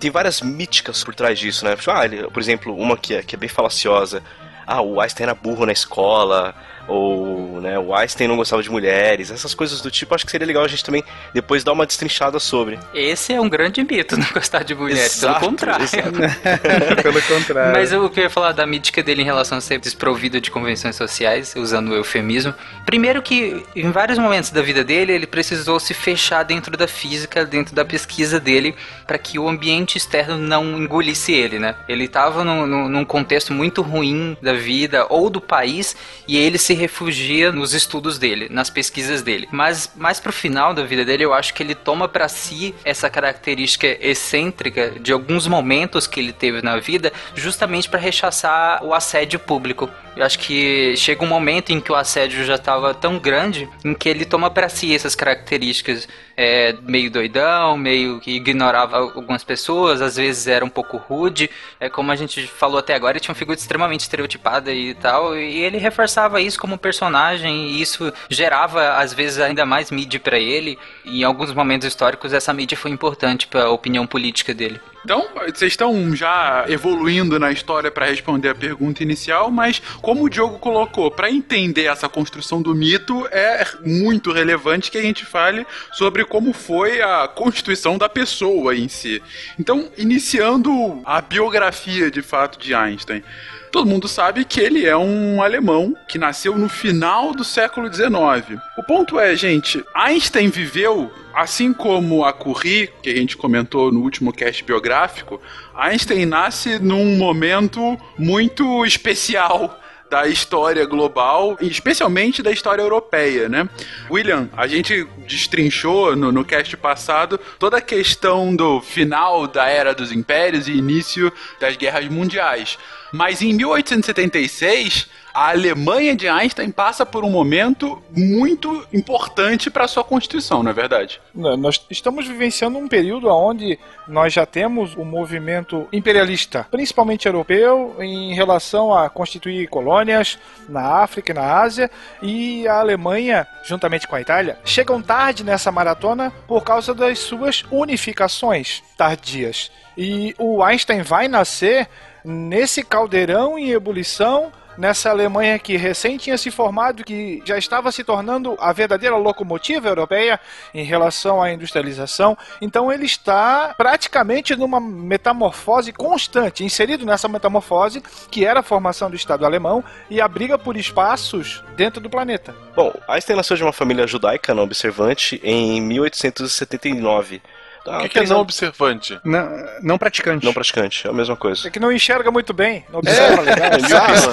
tem 0.00 0.10
várias 0.10 0.40
míticas 0.40 1.04
por 1.04 1.14
trás 1.14 1.38
disso, 1.38 1.64
né? 1.64 1.76
Ah, 1.86 2.04
ele, 2.04 2.28
por 2.30 2.42
exemplo, 2.42 2.76
uma 2.76 2.96
que 2.96 3.14
é, 3.14 3.22
que 3.22 3.36
é 3.36 3.38
bem 3.38 3.48
falaciosa. 3.48 4.24
Ah, 4.66 4.82
o 4.82 5.00
Einstein 5.00 5.22
era 5.26 5.34
burro 5.36 5.64
na 5.64 5.72
escola 5.72 6.52
ou 6.88 7.60
né, 7.60 7.78
o 7.78 7.94
Einstein 7.94 8.28
não 8.28 8.36
gostava 8.36 8.62
de 8.62 8.70
mulheres, 8.70 9.30
essas 9.30 9.54
coisas 9.54 9.80
do 9.80 9.90
tipo, 9.90 10.14
acho 10.14 10.24
que 10.24 10.30
seria 10.30 10.46
legal 10.46 10.64
a 10.64 10.68
gente 10.68 10.84
também 10.84 11.04
depois 11.32 11.62
dar 11.64 11.72
uma 11.72 11.86
destrinchada 11.86 12.38
sobre. 12.38 12.78
Esse 12.94 13.32
é 13.32 13.40
um 13.40 13.48
grande 13.48 13.82
mito, 13.84 14.16
não 14.18 14.26
gostar 14.32 14.62
de 14.64 14.74
mulheres, 14.74 15.16
Exato, 15.16 15.40
pelo 15.40 15.50
contrário. 15.50 15.86
Pelo 17.02 17.22
contrário. 17.22 17.72
Mas 17.72 17.92
eu 17.92 18.08
queria 18.10 18.30
falar 18.30 18.52
da 18.52 18.66
mítica 18.66 19.02
dele 19.02 19.22
em 19.22 19.24
relação 19.24 19.58
a 19.58 19.60
ser 19.60 19.78
desprovido 19.78 20.40
de 20.40 20.50
convenções 20.50 20.96
sociais, 20.96 21.54
usando 21.56 21.90
o 21.90 21.94
eufemismo. 21.94 22.54
Primeiro 22.84 23.22
que 23.22 23.62
em 23.74 23.90
vários 23.90 24.18
momentos 24.18 24.50
da 24.50 24.62
vida 24.62 24.82
dele, 24.84 25.12
ele 25.12 25.26
precisou 25.26 25.78
se 25.80 25.94
fechar 25.94 26.42
dentro 26.42 26.76
da 26.76 26.86
física, 26.88 27.44
dentro 27.44 27.74
da 27.74 27.84
pesquisa 27.84 28.38
dele, 28.40 28.74
para 29.06 29.18
que 29.18 29.38
o 29.38 29.48
ambiente 29.48 29.96
externo 29.96 30.36
não 30.36 30.64
engolisse 30.78 31.32
ele, 31.32 31.58
né? 31.58 31.74
Ele 31.88 32.04
estava 32.04 32.44
num- 32.44 32.88
num 32.88 33.04
contexto 33.04 33.52
muito 33.52 33.82
ruim 33.82 34.36
da 34.42 34.52
vida 34.52 35.06
ou 35.08 35.28
do 35.30 35.40
país 35.40 35.96
e 36.26 36.36
ele 36.36 36.58
se 36.58 36.69
refugia 36.74 37.52
nos 37.52 37.74
estudos 37.74 38.18
dele, 38.18 38.48
nas 38.50 38.70
pesquisas 38.70 39.22
dele. 39.22 39.48
Mas 39.50 39.92
mais 39.96 40.20
pro 40.20 40.32
final 40.32 40.74
da 40.74 40.82
vida 40.82 41.04
dele, 41.04 41.24
eu 41.24 41.34
acho 41.34 41.54
que 41.54 41.62
ele 41.62 41.74
toma 41.74 42.08
para 42.08 42.28
si 42.28 42.74
essa 42.84 43.08
característica 43.08 43.86
excêntrica 44.00 44.92
de 45.00 45.12
alguns 45.12 45.46
momentos 45.46 46.06
que 46.06 46.20
ele 46.20 46.32
teve 46.32 46.62
na 46.62 46.78
vida, 46.78 47.12
justamente 47.34 47.88
para 47.88 47.98
rechaçar 47.98 48.82
o 48.84 48.94
assédio 48.94 49.38
público. 49.38 49.88
Eu 50.16 50.24
acho 50.24 50.38
que 50.38 50.96
chega 50.96 51.24
um 51.24 51.28
momento 51.28 51.70
em 51.70 51.80
que 51.80 51.92
o 51.92 51.94
assédio 51.94 52.44
já 52.44 52.56
estava 52.56 52.92
tão 52.92 53.18
grande 53.18 53.68
em 53.84 53.94
que 53.94 54.08
ele 54.08 54.24
toma 54.24 54.50
para 54.50 54.68
si 54.68 54.94
essas 54.94 55.14
características 55.14 56.08
é, 56.36 56.74
meio 56.82 57.10
doidão, 57.10 57.76
meio 57.76 58.18
que 58.18 58.32
ignorava 58.32 58.96
algumas 58.96 59.44
pessoas, 59.44 60.00
às 60.00 60.16
vezes 60.16 60.46
era 60.46 60.64
um 60.64 60.68
pouco 60.68 60.96
rude. 60.96 61.50
É 61.78 61.88
como 61.88 62.10
a 62.10 62.16
gente 62.16 62.46
falou 62.46 62.78
até 62.78 62.94
agora, 62.94 63.12
ele 63.12 63.20
tinha 63.20 63.32
uma 63.32 63.38
figura 63.38 63.58
extremamente 63.58 64.00
estereotipada 64.00 64.72
e 64.72 64.94
tal, 64.94 65.36
e 65.36 65.62
ele 65.62 65.78
reforçava 65.78 66.40
isso 66.40 66.58
como 66.60 66.78
personagem 66.78 67.72
e 67.72 67.82
isso 67.82 68.12
gerava 68.28 68.92
às 68.92 69.12
vezes 69.12 69.40
ainda 69.40 69.66
mais 69.66 69.90
mídia 69.90 70.20
para 70.20 70.38
ele. 70.38 70.78
E 71.04 71.22
em 71.22 71.24
alguns 71.24 71.52
momentos 71.52 71.88
históricos 71.88 72.32
essa 72.32 72.52
mídia 72.52 72.76
foi 72.76 72.92
importante 72.92 73.48
para 73.48 73.64
a 73.64 73.70
opinião 73.70 74.06
política 74.06 74.54
dele. 74.54 74.80
Então, 75.02 75.26
vocês 75.34 75.72
estão 75.72 76.14
já 76.14 76.66
evoluindo 76.68 77.38
na 77.38 77.50
história 77.50 77.90
para 77.90 78.06
responder 78.06 78.50
a 78.50 78.54
pergunta 78.54 79.02
inicial, 79.02 79.50
mas 79.50 79.80
como 80.02 80.24
o 80.24 80.28
Diogo 80.28 80.58
colocou, 80.58 81.10
para 81.10 81.30
entender 81.30 81.86
essa 81.86 82.08
construção 82.08 82.60
do 82.60 82.74
mito, 82.74 83.26
é 83.30 83.66
muito 83.84 84.30
relevante 84.30 84.90
que 84.90 84.98
a 84.98 85.02
gente 85.02 85.24
fale 85.24 85.66
sobre 85.92 86.24
como 86.24 86.52
foi 86.52 87.00
a 87.00 87.26
constituição 87.26 87.96
da 87.96 88.08
pessoa 88.10 88.76
em 88.76 88.88
si. 88.88 89.22
Então, 89.58 89.88
iniciando 89.96 91.00
a 91.04 91.20
biografia 91.22 92.10
de 92.10 92.20
fato 92.20 92.58
de 92.58 92.74
Einstein. 92.74 93.22
Todo 93.70 93.86
mundo 93.86 94.08
sabe 94.08 94.44
que 94.44 94.60
ele 94.60 94.84
é 94.84 94.96
um 94.96 95.40
alemão 95.40 95.96
que 96.08 96.18
nasceu 96.18 96.58
no 96.58 96.68
final 96.68 97.32
do 97.32 97.44
século 97.44 97.92
XIX. 97.92 98.60
O 98.76 98.82
ponto 98.82 99.18
é, 99.18 99.36
gente, 99.36 99.84
Einstein 99.94 100.48
viveu, 100.48 101.10
assim 101.32 101.72
como 101.72 102.24
a 102.24 102.32
Curie, 102.32 102.90
que 103.00 103.08
a 103.08 103.14
gente 103.14 103.36
comentou 103.36 103.92
no 103.92 104.00
último 104.00 104.32
cast 104.32 104.64
biográfico, 104.64 105.40
Einstein 105.74 106.26
nasce 106.26 106.80
num 106.80 107.16
momento 107.16 107.96
muito 108.18 108.84
especial 108.84 109.79
da 110.10 110.26
história 110.26 110.84
global, 110.84 111.56
e 111.60 111.68
especialmente 111.68 112.42
da 112.42 112.50
história 112.50 112.82
europeia, 112.82 113.48
né? 113.48 113.68
William, 114.10 114.50
a 114.56 114.66
gente 114.66 115.06
destrinchou 115.26 116.16
no, 116.16 116.32
no 116.32 116.44
cast 116.44 116.76
passado 116.76 117.38
toda 117.60 117.76
a 117.76 117.80
questão 117.80 118.54
do 118.54 118.80
final 118.80 119.46
da 119.46 119.68
Era 119.68 119.94
dos 119.94 120.10
Impérios 120.10 120.66
e 120.66 120.72
início 120.72 121.32
das 121.60 121.76
guerras 121.76 122.08
mundiais. 122.08 122.76
Mas 123.12 123.40
em 123.40 123.52
1876, 123.52 125.08
a 125.32 125.50
Alemanha 125.50 126.14
de 126.14 126.28
Einstein 126.28 126.70
passa 126.70 127.06
por 127.06 127.24
um 127.24 127.30
momento 127.30 128.02
muito 128.10 128.86
importante 128.92 129.70
para 129.70 129.88
sua 129.88 130.04
constituição, 130.04 130.62
não 130.62 130.70
é 130.70 130.74
verdade? 130.74 131.20
Nós 131.34 131.84
estamos 131.90 132.26
vivenciando 132.26 132.78
um 132.78 132.88
período 132.88 133.28
onde 133.28 133.78
nós 134.06 134.32
já 134.32 134.44
temos 134.44 134.94
o 134.94 135.04
movimento 135.04 135.86
imperialista, 135.92 136.66
principalmente 136.70 137.26
europeu, 137.26 137.96
em 138.00 138.34
relação 138.34 138.92
a 138.94 139.08
constituir 139.08 139.68
colônias 139.68 140.38
na 140.68 141.02
África 141.02 141.32
e 141.32 141.34
na 141.34 141.60
Ásia, 141.60 141.90
e 142.22 142.66
a 142.66 142.80
Alemanha, 142.80 143.46
juntamente 143.64 144.06
com 144.06 144.16
a 144.16 144.20
Itália, 144.20 144.58
chegam 144.64 145.00
tarde 145.00 145.44
nessa 145.44 145.70
maratona 145.70 146.32
por 146.46 146.62
causa 146.62 146.94
das 146.94 147.18
suas 147.18 147.64
unificações 147.70 148.82
tardias. 148.96 149.70
E 149.96 150.34
o 150.38 150.62
Einstein 150.62 151.02
vai 151.02 151.28
nascer 151.28 151.88
nesse 152.24 152.82
caldeirão 152.82 153.58
em 153.58 153.70
ebulição 153.70 154.52
nessa 154.76 155.10
Alemanha 155.10 155.58
que 155.58 155.76
recém 155.76 156.16
tinha 156.16 156.38
se 156.38 156.50
formado, 156.50 157.04
que 157.04 157.42
já 157.44 157.58
estava 157.58 157.90
se 157.92 158.04
tornando 158.04 158.56
a 158.58 158.72
verdadeira 158.72 159.16
locomotiva 159.16 159.88
europeia 159.88 160.40
em 160.72 160.84
relação 160.84 161.42
à 161.42 161.52
industrialização. 161.52 162.36
Então 162.60 162.92
ele 162.92 163.06
está 163.06 163.74
praticamente 163.76 164.56
numa 164.56 164.80
metamorfose 164.80 165.92
constante, 165.92 166.64
inserido 166.64 167.04
nessa 167.04 167.28
metamorfose 167.28 168.02
que 168.30 168.44
era 168.44 168.60
a 168.60 168.62
formação 168.62 169.10
do 169.10 169.16
Estado 169.16 169.44
alemão 169.44 169.84
e 170.08 170.20
a 170.20 170.28
briga 170.28 170.58
por 170.58 170.76
espaços 170.76 171.62
dentro 171.76 172.00
do 172.00 172.10
planeta. 172.10 172.54
Bom, 172.74 172.92
Einstein 173.08 173.36
nasceu 173.36 173.56
de 173.56 173.62
uma 173.62 173.72
família 173.72 174.06
judaica 174.06 174.54
não 174.54 174.64
observante 174.64 175.40
em 175.42 175.80
1879. 175.80 177.40
O 177.86 178.00
que, 178.00 178.08
que 178.10 178.18
é 178.18 178.26
não 178.26 178.40
observante? 178.40 179.18
Não, 179.24 179.48
não 179.82 179.98
praticante. 179.98 180.44
Não 180.44 180.52
praticante, 180.52 181.06
é 181.06 181.10
a 181.10 181.12
mesma 181.12 181.36
coisa. 181.36 181.68
É 181.68 181.70
que 181.70 181.80
não 181.80 181.90
enxerga 181.90 182.30
muito 182.30 182.52
bem, 182.52 182.84
não 182.90 182.98
observa 182.98 183.40
legal. 183.42 183.72
É 183.72 183.76
bizarro. 183.78 184.32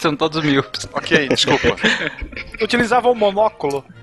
São 0.00 0.14
todos 0.14 0.42
míopes. 0.44 0.88
ok, 0.92 1.28
desculpa. 1.28 1.76
Utilizava 2.62 3.10
um 3.10 3.14
monóculo. 3.14 3.84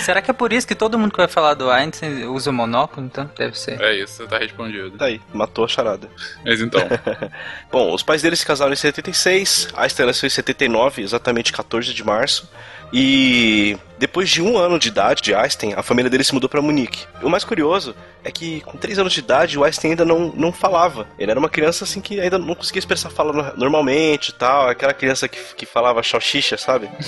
Será 0.00 0.20
que 0.20 0.30
é 0.30 0.34
por 0.34 0.52
isso 0.52 0.66
que 0.66 0.74
todo 0.74 0.98
mundo 0.98 1.12
que 1.12 1.16
vai 1.18 1.28
falar 1.28 1.54
do 1.54 1.70
Einstein 1.70 2.24
usa 2.26 2.52
monóculo? 2.52 3.06
Então, 3.06 3.30
deve 3.36 3.58
ser. 3.58 3.80
É 3.80 3.94
isso, 3.94 4.26
tá 4.26 4.38
respondido. 4.38 4.90
Tá 4.98 5.06
aí, 5.06 5.20
matou 5.32 5.64
a 5.64 5.68
charada. 5.68 6.08
Mas 6.44 6.60
então, 6.60 6.80
Bom, 7.70 7.94
os 7.94 8.02
pais 8.02 8.22
dele 8.22 8.36
se 8.36 8.44
casaram 8.44 8.72
em 8.72 8.76
76, 8.76 9.68
Einstein 9.76 10.06
nasceu 10.06 10.26
em 10.26 10.30
79, 10.30 11.02
exatamente 11.02 11.52
14 11.52 11.92
de 11.92 12.04
março. 12.04 12.48
E 12.92 13.76
depois 13.98 14.28
de 14.30 14.40
um 14.42 14.56
ano 14.58 14.78
de 14.78 14.88
idade 14.88 15.22
de 15.22 15.34
Einstein, 15.34 15.74
a 15.76 15.82
família 15.82 16.10
dele 16.10 16.24
se 16.24 16.32
mudou 16.34 16.48
para 16.48 16.60
Munique. 16.62 17.04
O 17.22 17.28
mais 17.28 17.44
curioso 17.44 17.94
é 18.24 18.30
que 18.32 18.60
com 18.62 18.76
três 18.76 18.98
anos 18.98 19.12
de 19.12 19.20
idade 19.20 19.58
o 19.58 19.62
Einstein 19.64 19.90
ainda 19.90 20.04
não, 20.04 20.32
não 20.34 20.50
falava. 20.52 21.06
Ele 21.18 21.30
era 21.30 21.38
uma 21.38 21.48
criança 21.48 21.84
assim 21.84 22.00
que 22.00 22.18
ainda 22.20 22.38
não 22.38 22.54
conseguia 22.54 22.80
expressar 22.80 23.10
fala 23.10 23.32
no- 23.32 23.56
normalmente 23.56 24.30
e 24.30 24.32
tal. 24.32 24.68
Aquela 24.68 24.94
criança 24.94 25.28
que, 25.28 25.38
que 25.54 25.66
falava 25.66 26.02
salsicha, 26.02 26.56
sabe? 26.56 26.88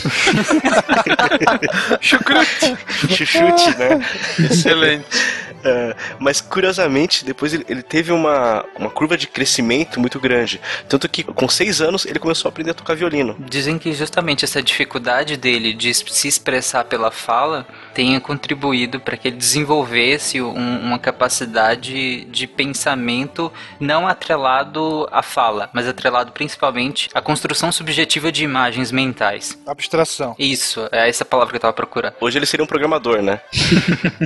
Chucrute. 2.01 2.77
Chuchute, 3.15 3.79
né? 3.79 4.01
Excelente. 4.39 5.07
É, 5.65 5.95
mas 6.19 6.41
curiosamente, 6.41 7.25
depois 7.25 7.55
ele, 7.55 7.65
ele 7.69 7.85
teve 7.85 8.11
uma, 8.11 8.65
uma 8.77 8.91
curva 8.91 9.17
de 9.17 9.29
crescimento 9.29 10.01
muito 10.01 10.19
grande. 10.19 10.61
Tanto 10.89 11.09
que 11.09 11.23
com 11.23 11.49
seis 11.49 11.81
anos 11.81 12.05
ele 12.05 12.19
começou 12.19 12.49
a 12.49 12.51
aprender 12.51 12.73
a 12.73 12.75
tocar 12.75 12.97
violino. 12.97 13.37
Dizem 13.39 13.79
que 13.79 13.93
justamente 13.93 14.45
essa 14.45 14.61
dificuldade 14.61 15.37
dele 15.37 15.72
de 15.75 15.93
se 15.93 16.29
expressar 16.29 16.85
pela 16.85 17.11
fala 17.11 17.67
tenha 17.95 18.21
contribuído 18.21 19.01
para 19.01 19.17
que 19.17 19.29
ele 19.29 19.37
desenvolvesse 19.37 20.41
um- 20.41 20.81
uma 20.81 20.99
capacidade 20.99 22.25
de 22.25 22.47
pensamento 22.47 23.53
não 23.79 24.07
atrelado 24.07 25.09
à 25.11 25.23
fala, 25.23 25.71
mas 25.73 25.87
atrelado 25.87 26.33
principalmente 26.33 27.09
à 27.15 27.21
construção 27.21 27.71
subjetiva 27.73 28.31
de 28.33 28.45
imagens 28.45 28.91
mentais. 28.93 29.59
Abstração. 29.67 30.35
Isso, 30.39 30.89
é 30.93 31.09
essa 31.09 31.25
palavra 31.25 31.51
que 31.53 31.57
eu 31.57 31.61
tava 31.61 31.73
procurando. 31.73 32.15
Hoje 32.21 32.39
ele 32.39 32.47
seria 32.47 32.65
um 32.65 32.67
programador, 32.67 33.23
né? 33.23 33.41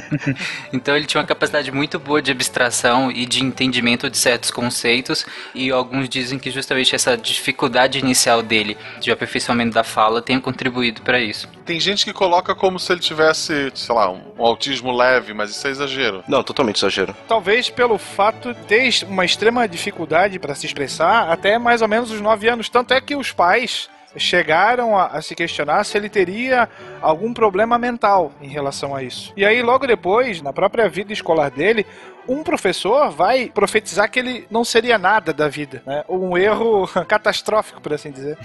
Então 0.72 0.96
ele 0.96 1.06
tinha 1.06 1.20
uma 1.20 1.26
capacidade 1.26 1.70
muito 1.72 1.98
boa 1.98 2.20
de 2.20 2.30
abstração 2.30 3.10
e 3.10 3.26
de 3.26 3.42
entendimento 3.42 4.08
de 4.10 4.16
certos 4.16 4.50
conceitos, 4.50 5.24
e 5.54 5.70
alguns 5.70 6.08
dizem 6.08 6.38
que 6.38 6.50
justamente 6.50 6.94
essa 6.94 7.16
dificuldade 7.16 7.98
inicial 7.98 8.42
dele 8.42 8.76
de 9.00 9.10
aperfeiçoamento 9.10 9.74
da 9.74 9.84
fala 9.84 10.22
tenha 10.22 10.40
contribuído 10.40 11.02
para 11.02 11.20
isso. 11.20 11.48
Tem 11.64 11.80
gente 11.80 12.04
que 12.04 12.12
coloca 12.12 12.54
como 12.54 12.78
se 12.78 12.92
ele 12.92 13.00
tivesse, 13.00 13.52
sei 13.74 13.94
lá, 13.94 14.10
um, 14.10 14.20
um 14.38 14.44
autismo 14.44 14.92
leve, 14.92 15.32
mas 15.34 15.50
isso 15.50 15.66
é 15.66 15.70
exagero. 15.70 16.24
Não, 16.28 16.42
totalmente 16.42 16.76
exagero. 16.76 17.14
Talvez 17.28 17.70
pelo 17.70 17.98
fato 17.98 18.54
de 18.54 18.60
ter 18.62 19.04
uma 19.08 19.24
extrema 19.24 19.66
dificuldade 19.68 20.38
para 20.38 20.54
se 20.54 20.66
expressar 20.66 21.30
até 21.30 21.58
mais 21.58 21.82
ou 21.82 21.88
menos 21.88 22.10
os 22.10 22.20
9 22.20 22.48
anos. 22.48 22.68
Tanto 22.68 22.94
é 22.94 23.00
que 23.00 23.16
os 23.16 23.32
pais 23.32 23.88
chegaram 24.16 24.96
a, 24.96 25.06
a 25.06 25.22
se 25.22 25.34
questionar 25.34 25.84
se 25.84 25.96
ele 25.96 26.08
teria 26.08 26.68
algum 27.00 27.32
problema 27.32 27.78
mental 27.78 28.32
em 28.40 28.48
relação 28.48 28.94
a 28.94 29.02
isso. 29.02 29.32
E 29.36 29.44
aí, 29.44 29.62
logo 29.62 29.86
depois, 29.86 30.40
na 30.40 30.52
própria 30.52 30.88
vida 30.88 31.12
escolar 31.12 31.50
dele, 31.50 31.86
um 32.28 32.42
professor 32.42 33.10
vai 33.10 33.50
profetizar 33.52 34.10
que 34.10 34.18
ele 34.18 34.46
não 34.50 34.64
seria 34.64 34.98
nada 34.98 35.32
da 35.32 35.48
vida, 35.48 35.82
né? 35.86 36.04
Um 36.08 36.36
erro 36.36 36.88
catastrófico, 37.06 37.80
por 37.80 37.92
assim 37.92 38.10
dizer. 38.10 38.36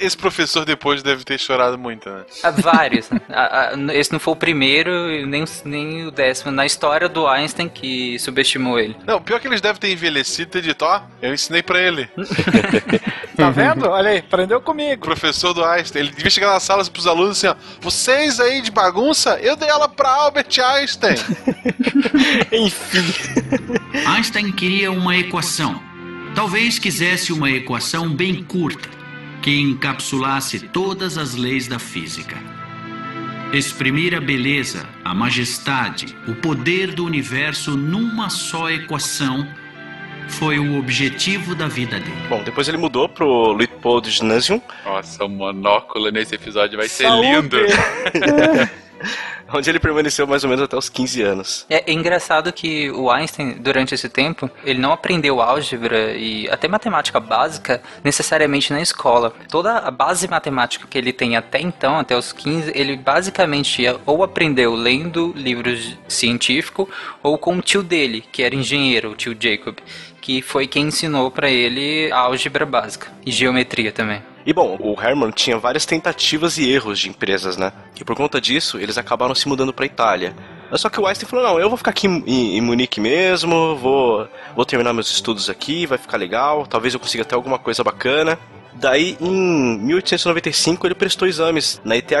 Esse 0.00 0.16
professor 0.16 0.64
depois 0.64 1.02
deve 1.02 1.24
ter 1.24 1.38
chorado 1.38 1.78
muito, 1.78 2.08
né? 2.08 2.24
Há 2.42 2.50
vários. 2.50 3.08
né? 3.10 3.20
Esse 3.94 4.12
não 4.12 4.20
foi 4.20 4.32
o 4.34 4.36
primeiro, 4.36 5.10
e 5.10 5.26
nem, 5.26 5.42
o- 5.42 5.46
nem 5.64 6.06
o 6.06 6.10
décimo. 6.10 6.50
Na 6.52 6.66
história 6.66 7.08
do 7.08 7.26
Einstein 7.26 7.68
que 7.68 8.18
subestimou 8.18 8.78
ele. 8.78 8.96
Não, 9.06 9.20
pior 9.20 9.40
que 9.40 9.46
eles 9.48 9.60
devem 9.60 9.80
ter 9.80 9.90
envelhecido 9.92 10.48
e 10.48 10.52
ter 10.52 10.62
dito, 10.62 10.84
ó, 10.84 11.00
eu 11.22 11.32
ensinei 11.34 11.62
pra 11.62 11.80
ele. 11.80 12.08
Tá 13.36 13.50
vendo? 13.50 13.88
Olha 13.88 14.10
aí, 14.10 14.18
aprendeu 14.18 14.60
comigo. 14.60 15.02
Professor 15.04 15.52
do 15.52 15.64
Einstein, 15.64 16.02
ele 16.02 16.12
devia 16.12 16.30
chegar 16.30 16.52
nas 16.52 16.62
salas 16.62 16.88
pros 16.88 17.04
alunos 17.04 17.36
assim, 17.44 17.48
ó, 17.48 17.56
vocês 17.80 18.38
aí 18.38 18.62
de 18.62 18.70
bagunça, 18.70 19.40
eu 19.40 19.56
dei 19.56 19.68
aula 19.68 19.88
pra 19.88 20.08
Albert 20.08 20.56
Einstein. 20.64 21.16
Enfim. 22.52 23.13
Einstein 24.06 24.52
queria 24.52 24.90
uma 24.90 25.16
equação. 25.16 25.80
Talvez 26.34 26.78
quisesse 26.78 27.32
uma 27.32 27.50
equação 27.50 28.08
bem 28.08 28.42
curta, 28.42 28.88
que 29.40 29.60
encapsulasse 29.60 30.58
todas 30.58 31.16
as 31.16 31.34
leis 31.34 31.68
da 31.68 31.78
física. 31.78 32.36
Exprimir 33.52 34.14
a 34.16 34.20
beleza, 34.20 34.88
a 35.04 35.14
majestade, 35.14 36.16
o 36.26 36.34
poder 36.34 36.92
do 36.92 37.04
universo 37.04 37.76
numa 37.76 38.28
só 38.28 38.68
equação 38.68 39.46
foi 40.28 40.58
o 40.58 40.78
objetivo 40.78 41.54
da 41.54 41.68
vida 41.68 42.00
dele. 42.00 42.16
Bom, 42.28 42.42
depois 42.42 42.66
ele 42.66 42.78
mudou 42.78 43.08
pro 43.08 43.52
Luitpold 43.52 44.10
Gymnasium, 44.10 44.60
nossa, 44.84 45.24
o 45.24 45.28
monóculo 45.28 46.10
nesse 46.10 46.34
episódio 46.34 46.76
vai 46.78 46.88
ser 46.88 47.04
Saúde! 47.04 47.28
lindo. 47.28 47.56
onde 49.54 49.70
ele 49.70 49.80
permaneceu 49.80 50.26
mais 50.26 50.44
ou 50.44 50.50
menos 50.50 50.64
até 50.64 50.76
os 50.76 50.88
15 50.88 51.22
anos. 51.22 51.66
É 51.68 51.92
engraçado 51.92 52.52
que 52.52 52.90
o 52.90 53.10
Einstein, 53.10 53.52
durante 53.60 53.94
esse 53.94 54.08
tempo, 54.08 54.50
ele 54.64 54.80
não 54.80 54.92
aprendeu 54.92 55.40
álgebra 55.40 56.14
e 56.14 56.48
até 56.50 56.68
matemática 56.68 57.20
básica 57.20 57.82
necessariamente 58.02 58.72
na 58.72 58.80
escola. 58.80 59.32
Toda 59.48 59.78
a 59.78 59.90
base 59.90 60.28
matemática 60.28 60.86
que 60.88 60.98
ele 60.98 61.12
tem 61.12 61.36
até 61.36 61.60
então, 61.60 61.98
até 61.98 62.16
os 62.16 62.32
15, 62.32 62.72
ele 62.74 62.96
basicamente 62.96 63.84
ou 64.06 64.22
aprendeu 64.22 64.74
lendo 64.74 65.32
livros 65.36 65.96
científicos 66.08 66.88
ou 67.22 67.38
com 67.38 67.56
o 67.56 67.62
tio 67.62 67.82
dele, 67.82 68.24
que 68.32 68.42
era 68.42 68.54
engenheiro, 68.54 69.10
o 69.10 69.14
tio 69.14 69.36
Jacob, 69.38 69.76
que 70.24 70.40
foi 70.40 70.66
quem 70.66 70.86
ensinou 70.86 71.30
para 71.30 71.50
ele 71.50 72.10
a 72.10 72.16
álgebra 72.16 72.64
básica 72.64 73.12
e 73.26 73.30
geometria 73.30 73.92
também. 73.92 74.22
E 74.46 74.54
bom, 74.54 74.78
o 74.80 74.98
Hermann 74.98 75.30
tinha 75.30 75.58
várias 75.58 75.84
tentativas 75.84 76.56
e 76.56 76.70
erros 76.70 76.98
de 76.98 77.10
empresas, 77.10 77.58
né? 77.58 77.70
E 78.00 78.02
por 78.02 78.16
conta 78.16 78.40
disso, 78.40 78.78
eles 78.78 78.96
acabaram 78.96 79.34
se 79.34 79.46
mudando 79.46 79.70
pra 79.70 79.84
Itália. 79.84 80.34
Só 80.72 80.88
que 80.88 80.98
o 80.98 81.06
Einstein 81.06 81.28
falou: 81.28 81.44
não, 81.44 81.60
eu 81.60 81.68
vou 81.68 81.76
ficar 81.76 81.90
aqui 81.90 82.06
em, 82.06 82.56
em 82.56 82.60
Munique 82.62 83.02
mesmo, 83.02 83.76
vou, 83.76 84.26
vou 84.56 84.64
terminar 84.64 84.94
meus 84.94 85.10
estudos 85.10 85.50
aqui, 85.50 85.84
vai 85.84 85.98
ficar 85.98 86.16
legal, 86.16 86.66
talvez 86.66 86.94
eu 86.94 87.00
consiga 87.00 87.22
até 87.22 87.34
alguma 87.34 87.58
coisa 87.58 87.84
bacana. 87.84 88.38
Daí, 88.84 89.16
em 89.18 89.78
1895, 89.78 90.86
ele 90.86 90.94
prestou 90.94 91.26
exames 91.26 91.80
na 91.82 91.96
ETH. 91.96 92.12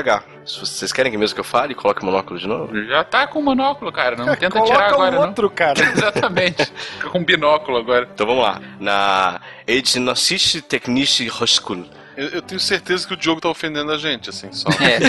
Se 0.46 0.58
vocês 0.58 0.94
querem 0.94 1.12
que 1.12 1.18
mesmo 1.18 1.34
que 1.34 1.40
eu 1.40 1.44
fale, 1.44 1.74
coloque 1.74 2.00
o 2.00 2.06
monóculo 2.06 2.40
de 2.40 2.48
novo. 2.48 2.84
Já 2.86 3.04
tá 3.04 3.26
com 3.26 3.42
monóculo, 3.42 3.92
cara. 3.92 4.16
Não 4.16 4.34
tenta 4.34 4.48
Coloca 4.48 4.72
tirar 4.72 4.88
agora, 4.88 5.10
um 5.10 5.20
não. 5.20 5.28
outro, 5.28 5.50
cara. 5.50 5.78
Exatamente. 5.92 6.64
Fica 6.64 7.10
com 7.10 7.22
binóculo 7.22 7.76
agora. 7.76 8.08
Então 8.14 8.26
vamos 8.26 8.42
lá. 8.42 8.62
Na 8.80 9.42
Etnosische 9.66 10.62
Technische 10.62 11.28
Hochschule. 11.28 11.84
Eu, 12.16 12.28
eu 12.28 12.40
tenho 12.40 12.60
certeza 12.60 13.06
que 13.06 13.12
o 13.12 13.16
Diogo 13.16 13.42
tá 13.42 13.50
ofendendo 13.50 13.92
a 13.92 13.98
gente, 13.98 14.30
assim, 14.30 14.50
só. 14.50 14.70
É. 14.80 15.00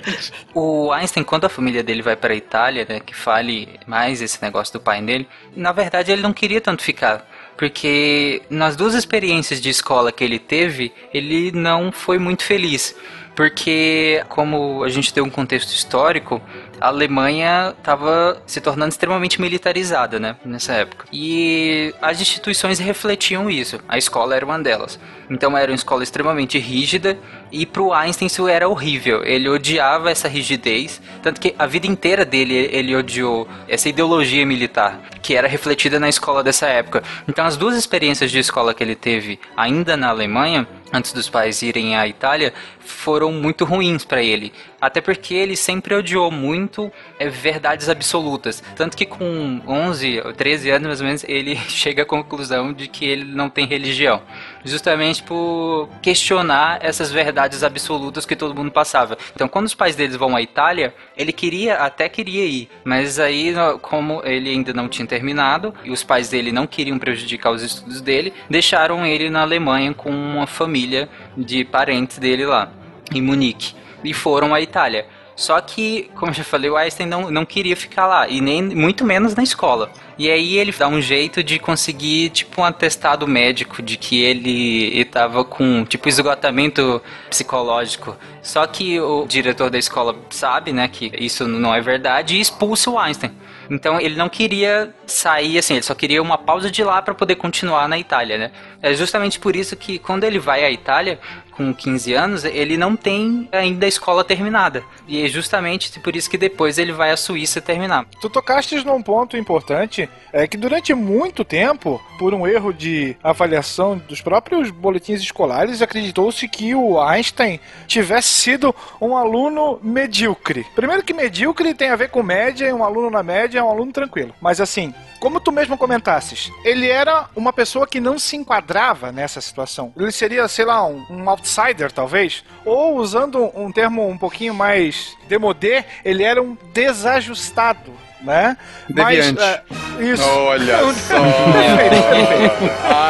o 0.54 0.92
Einstein, 0.92 1.24
quando 1.24 1.44
a 1.44 1.50
família 1.50 1.82
dele 1.82 2.00
vai 2.00 2.16
para 2.16 2.32
a 2.32 2.36
Itália, 2.36 2.86
né, 2.88 3.00
que 3.00 3.14
fale 3.14 3.78
mais 3.86 4.22
esse 4.22 4.40
negócio 4.40 4.72
do 4.72 4.80
pai 4.80 5.02
dele, 5.02 5.28
na 5.54 5.72
verdade 5.72 6.10
ele 6.10 6.22
não 6.22 6.32
queria 6.32 6.60
tanto 6.60 6.82
ficar. 6.82 7.28
Porque 7.56 8.42
nas 8.50 8.76
duas 8.76 8.94
experiências 8.94 9.60
de 9.60 9.70
escola 9.70 10.10
que 10.10 10.24
ele 10.24 10.38
teve, 10.38 10.92
ele 11.12 11.52
não 11.52 11.92
foi 11.92 12.18
muito 12.18 12.42
feliz. 12.44 12.94
porque, 13.34 14.24
como 14.28 14.84
a 14.84 14.88
gente 14.88 15.12
tem 15.12 15.22
um 15.22 15.30
contexto 15.30 15.70
histórico, 15.70 16.40
a 16.80 16.88
Alemanha 16.88 17.74
estava 17.76 18.40
se 18.46 18.60
tornando 18.60 18.90
extremamente 18.90 19.40
militarizada, 19.40 20.20
né, 20.20 20.36
nessa 20.44 20.72
época. 20.74 21.06
E 21.12 21.92
as 22.00 22.20
instituições 22.20 22.78
refletiam 22.78 23.50
isso. 23.50 23.80
A 23.88 23.98
escola 23.98 24.36
era 24.36 24.44
uma 24.44 24.58
delas. 24.58 24.98
Então 25.28 25.56
era 25.56 25.70
uma 25.70 25.76
escola 25.76 26.02
extremamente 26.02 26.58
rígida 26.58 27.18
e 27.54 27.64
pro 27.64 27.92
Einstein 27.92 28.26
isso 28.26 28.48
era 28.48 28.68
horrível. 28.68 29.24
Ele 29.24 29.48
odiava 29.48 30.10
essa 30.10 30.28
rigidez, 30.28 31.00
tanto 31.22 31.40
que 31.40 31.54
a 31.58 31.66
vida 31.66 31.86
inteira 31.86 32.24
dele 32.24 32.68
ele 32.72 32.94
odiou 32.96 33.46
essa 33.68 33.88
ideologia 33.88 34.44
militar 34.44 35.00
que 35.22 35.34
era 35.34 35.48
refletida 35.48 35.98
na 35.98 36.08
escola 36.08 36.42
dessa 36.42 36.66
época. 36.66 37.02
Então 37.28 37.46
as 37.46 37.56
duas 37.56 37.76
experiências 37.76 38.30
de 38.30 38.38
escola 38.38 38.74
que 38.74 38.82
ele 38.82 38.94
teve 38.94 39.38
ainda 39.56 39.96
na 39.96 40.08
Alemanha 40.08 40.66
antes 40.94 41.12
dos 41.12 41.28
pais 41.28 41.60
irem 41.60 41.96
à 41.96 42.06
Itália, 42.06 42.54
foram 42.78 43.32
muito 43.32 43.64
ruins 43.64 44.04
para 44.04 44.22
ele. 44.22 44.52
Até 44.80 45.00
porque 45.00 45.34
ele 45.34 45.56
sempre 45.56 45.94
odiou 45.94 46.30
muito 46.30 46.92
é, 47.18 47.28
verdades 47.28 47.88
absolutas. 47.88 48.62
Tanto 48.76 48.96
que 48.96 49.04
com 49.04 49.60
11, 49.66 50.22
13 50.36 50.70
anos 50.70 50.86
mais 50.86 51.00
ou 51.00 51.06
menos, 51.06 51.24
ele 51.26 51.56
chega 51.68 52.02
à 52.02 52.06
conclusão 52.06 52.72
de 52.72 52.86
que 52.86 53.04
ele 53.04 53.24
não 53.24 53.50
tem 53.50 53.66
religião. 53.66 54.22
Justamente 54.64 55.22
por 55.22 55.88
questionar 56.00 56.78
essas 56.80 57.12
verdades 57.12 57.62
absolutas 57.62 58.24
que 58.24 58.34
todo 58.34 58.54
mundo 58.54 58.70
passava. 58.70 59.18
Então, 59.34 59.46
quando 59.46 59.66
os 59.66 59.74
pais 59.74 59.94
deles 59.94 60.16
vão 60.16 60.34
à 60.34 60.42
Itália, 60.42 60.94
ele 61.16 61.32
queria, 61.32 61.76
até 61.76 62.08
queria 62.08 62.44
ir. 62.44 62.68
Mas 62.82 63.18
aí, 63.18 63.54
como 63.82 64.22
ele 64.24 64.50
ainda 64.50 64.72
não 64.72 64.88
tinha 64.88 65.06
terminado, 65.06 65.74
e 65.84 65.90
os 65.90 66.02
pais 66.02 66.28
dele 66.28 66.50
não 66.50 66.66
queriam 66.66 66.98
prejudicar 66.98 67.50
os 67.50 67.62
estudos 67.62 68.00
dele, 68.00 68.32
deixaram 68.48 69.04
ele 69.04 69.28
na 69.28 69.42
Alemanha 69.42 69.92
com 69.92 70.10
uma 70.10 70.46
família 70.46 71.08
de 71.36 71.64
parentes 71.64 72.18
dele 72.18 72.46
lá 72.46 72.70
em 73.14 73.20
Munique 73.20 73.74
e 74.04 74.12
foram 74.12 74.54
à 74.54 74.60
Itália. 74.60 75.06
Só 75.36 75.60
que, 75.60 76.10
como 76.14 76.30
eu 76.30 76.34
já 76.34 76.44
falei, 76.44 76.70
o 76.70 76.76
Einstein 76.76 77.06
não, 77.06 77.30
não 77.30 77.44
queria 77.44 77.76
ficar 77.76 78.06
lá, 78.06 78.28
e 78.28 78.40
nem 78.40 78.62
muito 78.62 79.04
menos 79.04 79.34
na 79.34 79.42
escola. 79.42 79.90
E 80.16 80.30
aí 80.30 80.58
ele 80.58 80.70
dá 80.70 80.86
um 80.86 81.00
jeito 81.00 81.42
de 81.42 81.58
conseguir, 81.58 82.30
tipo, 82.30 82.60
um 82.60 82.64
atestado 82.64 83.26
médico 83.26 83.82
de 83.82 83.96
que 83.96 84.22
ele 84.22 85.00
estava 85.00 85.44
com, 85.44 85.84
tipo, 85.84 86.08
esgotamento 86.08 87.02
psicológico. 87.28 88.16
Só 88.42 88.64
que 88.66 89.00
o 89.00 89.26
diretor 89.26 89.70
da 89.70 89.78
escola 89.78 90.14
sabe, 90.30 90.72
né, 90.72 90.86
que 90.86 91.10
isso 91.18 91.48
não 91.48 91.74
é 91.74 91.80
verdade 91.80 92.36
e 92.36 92.40
expulsa 92.40 92.90
o 92.90 92.98
Einstein. 92.98 93.32
Então 93.70 94.00
ele 94.00 94.16
não 94.16 94.28
queria 94.28 94.94
sair 95.06 95.58
assim, 95.58 95.74
ele 95.74 95.82
só 95.82 95.94
queria 95.94 96.22
uma 96.22 96.38
pausa 96.38 96.70
de 96.70 96.82
lá 96.82 97.00
para 97.02 97.14
poder 97.14 97.36
continuar 97.36 97.88
na 97.88 97.98
Itália, 97.98 98.38
né? 98.38 98.50
É 98.82 98.94
justamente 98.94 99.38
por 99.38 99.56
isso 99.56 99.76
que 99.76 99.98
quando 99.98 100.24
ele 100.24 100.38
vai 100.38 100.64
à 100.64 100.70
Itália, 100.70 101.18
com 101.56 101.72
15 101.72 102.14
anos, 102.14 102.44
ele 102.44 102.76
não 102.76 102.96
tem 102.96 103.48
ainda 103.52 103.86
a 103.86 103.88
escola 103.88 104.24
terminada. 104.24 104.82
E 105.06 105.24
é 105.24 105.28
justamente 105.28 105.98
por 106.00 106.14
isso 106.16 106.28
que 106.28 106.36
depois 106.36 106.78
ele 106.78 106.92
vai 106.92 107.10
à 107.10 107.16
Suíça 107.16 107.60
terminar. 107.60 108.06
Tu 108.20 108.28
tocaste 108.28 108.84
num 108.84 109.02
ponto 109.02 109.36
importante, 109.36 110.08
é 110.32 110.46
que 110.46 110.56
durante 110.56 110.92
muito 110.94 111.44
tempo, 111.44 112.02
por 112.18 112.34
um 112.34 112.46
erro 112.46 112.72
de 112.72 113.16
avaliação 113.22 113.96
dos 113.96 114.20
próprios 114.20 114.70
boletins 114.70 115.20
escolares, 115.20 115.80
acreditou-se 115.80 116.46
que 116.48 116.74
o 116.74 117.00
Einstein 117.00 117.60
tivesse 117.86 118.28
sido 118.28 118.74
um 119.00 119.16
aluno 119.16 119.78
medíocre. 119.82 120.66
Primeiro 120.74 121.04
que 121.04 121.14
medíocre 121.14 121.74
tem 121.74 121.90
a 121.90 121.96
ver 121.96 122.10
com 122.10 122.22
média, 122.22 122.74
um 122.74 122.84
aluno 122.84 123.10
na 123.10 123.22
média 123.22 123.53
é 123.58 123.62
um 123.62 123.70
aluno 123.70 123.92
tranquilo. 123.92 124.34
Mas 124.40 124.60
assim, 124.60 124.92
como 125.24 125.40
tu 125.40 125.50
mesmo 125.50 125.78
comentasses, 125.78 126.52
ele 126.62 126.86
era 126.86 127.30
uma 127.34 127.50
pessoa 127.50 127.86
que 127.86 127.98
não 127.98 128.18
se 128.18 128.36
enquadrava 128.36 129.10
nessa 129.10 129.40
situação. 129.40 129.90
Ele 129.96 130.12
seria, 130.12 130.46
sei 130.48 130.66
lá, 130.66 130.86
um, 130.86 131.02
um 131.08 131.30
outsider, 131.30 131.90
talvez. 131.90 132.44
Ou, 132.62 132.98
usando 132.98 133.50
um 133.58 133.72
termo 133.72 134.06
um 134.06 134.18
pouquinho 134.18 134.52
mais 134.52 135.16
demodé, 135.26 135.86
ele 136.04 136.22
era 136.22 136.42
um 136.42 136.54
desajustado 136.74 137.90
né? 138.24 138.56
Deviante. 138.88 139.38
Mas, 139.38 139.98
uh, 139.98 140.02
isso. 140.02 140.22
Olha 140.24 140.78
só. 140.94 141.22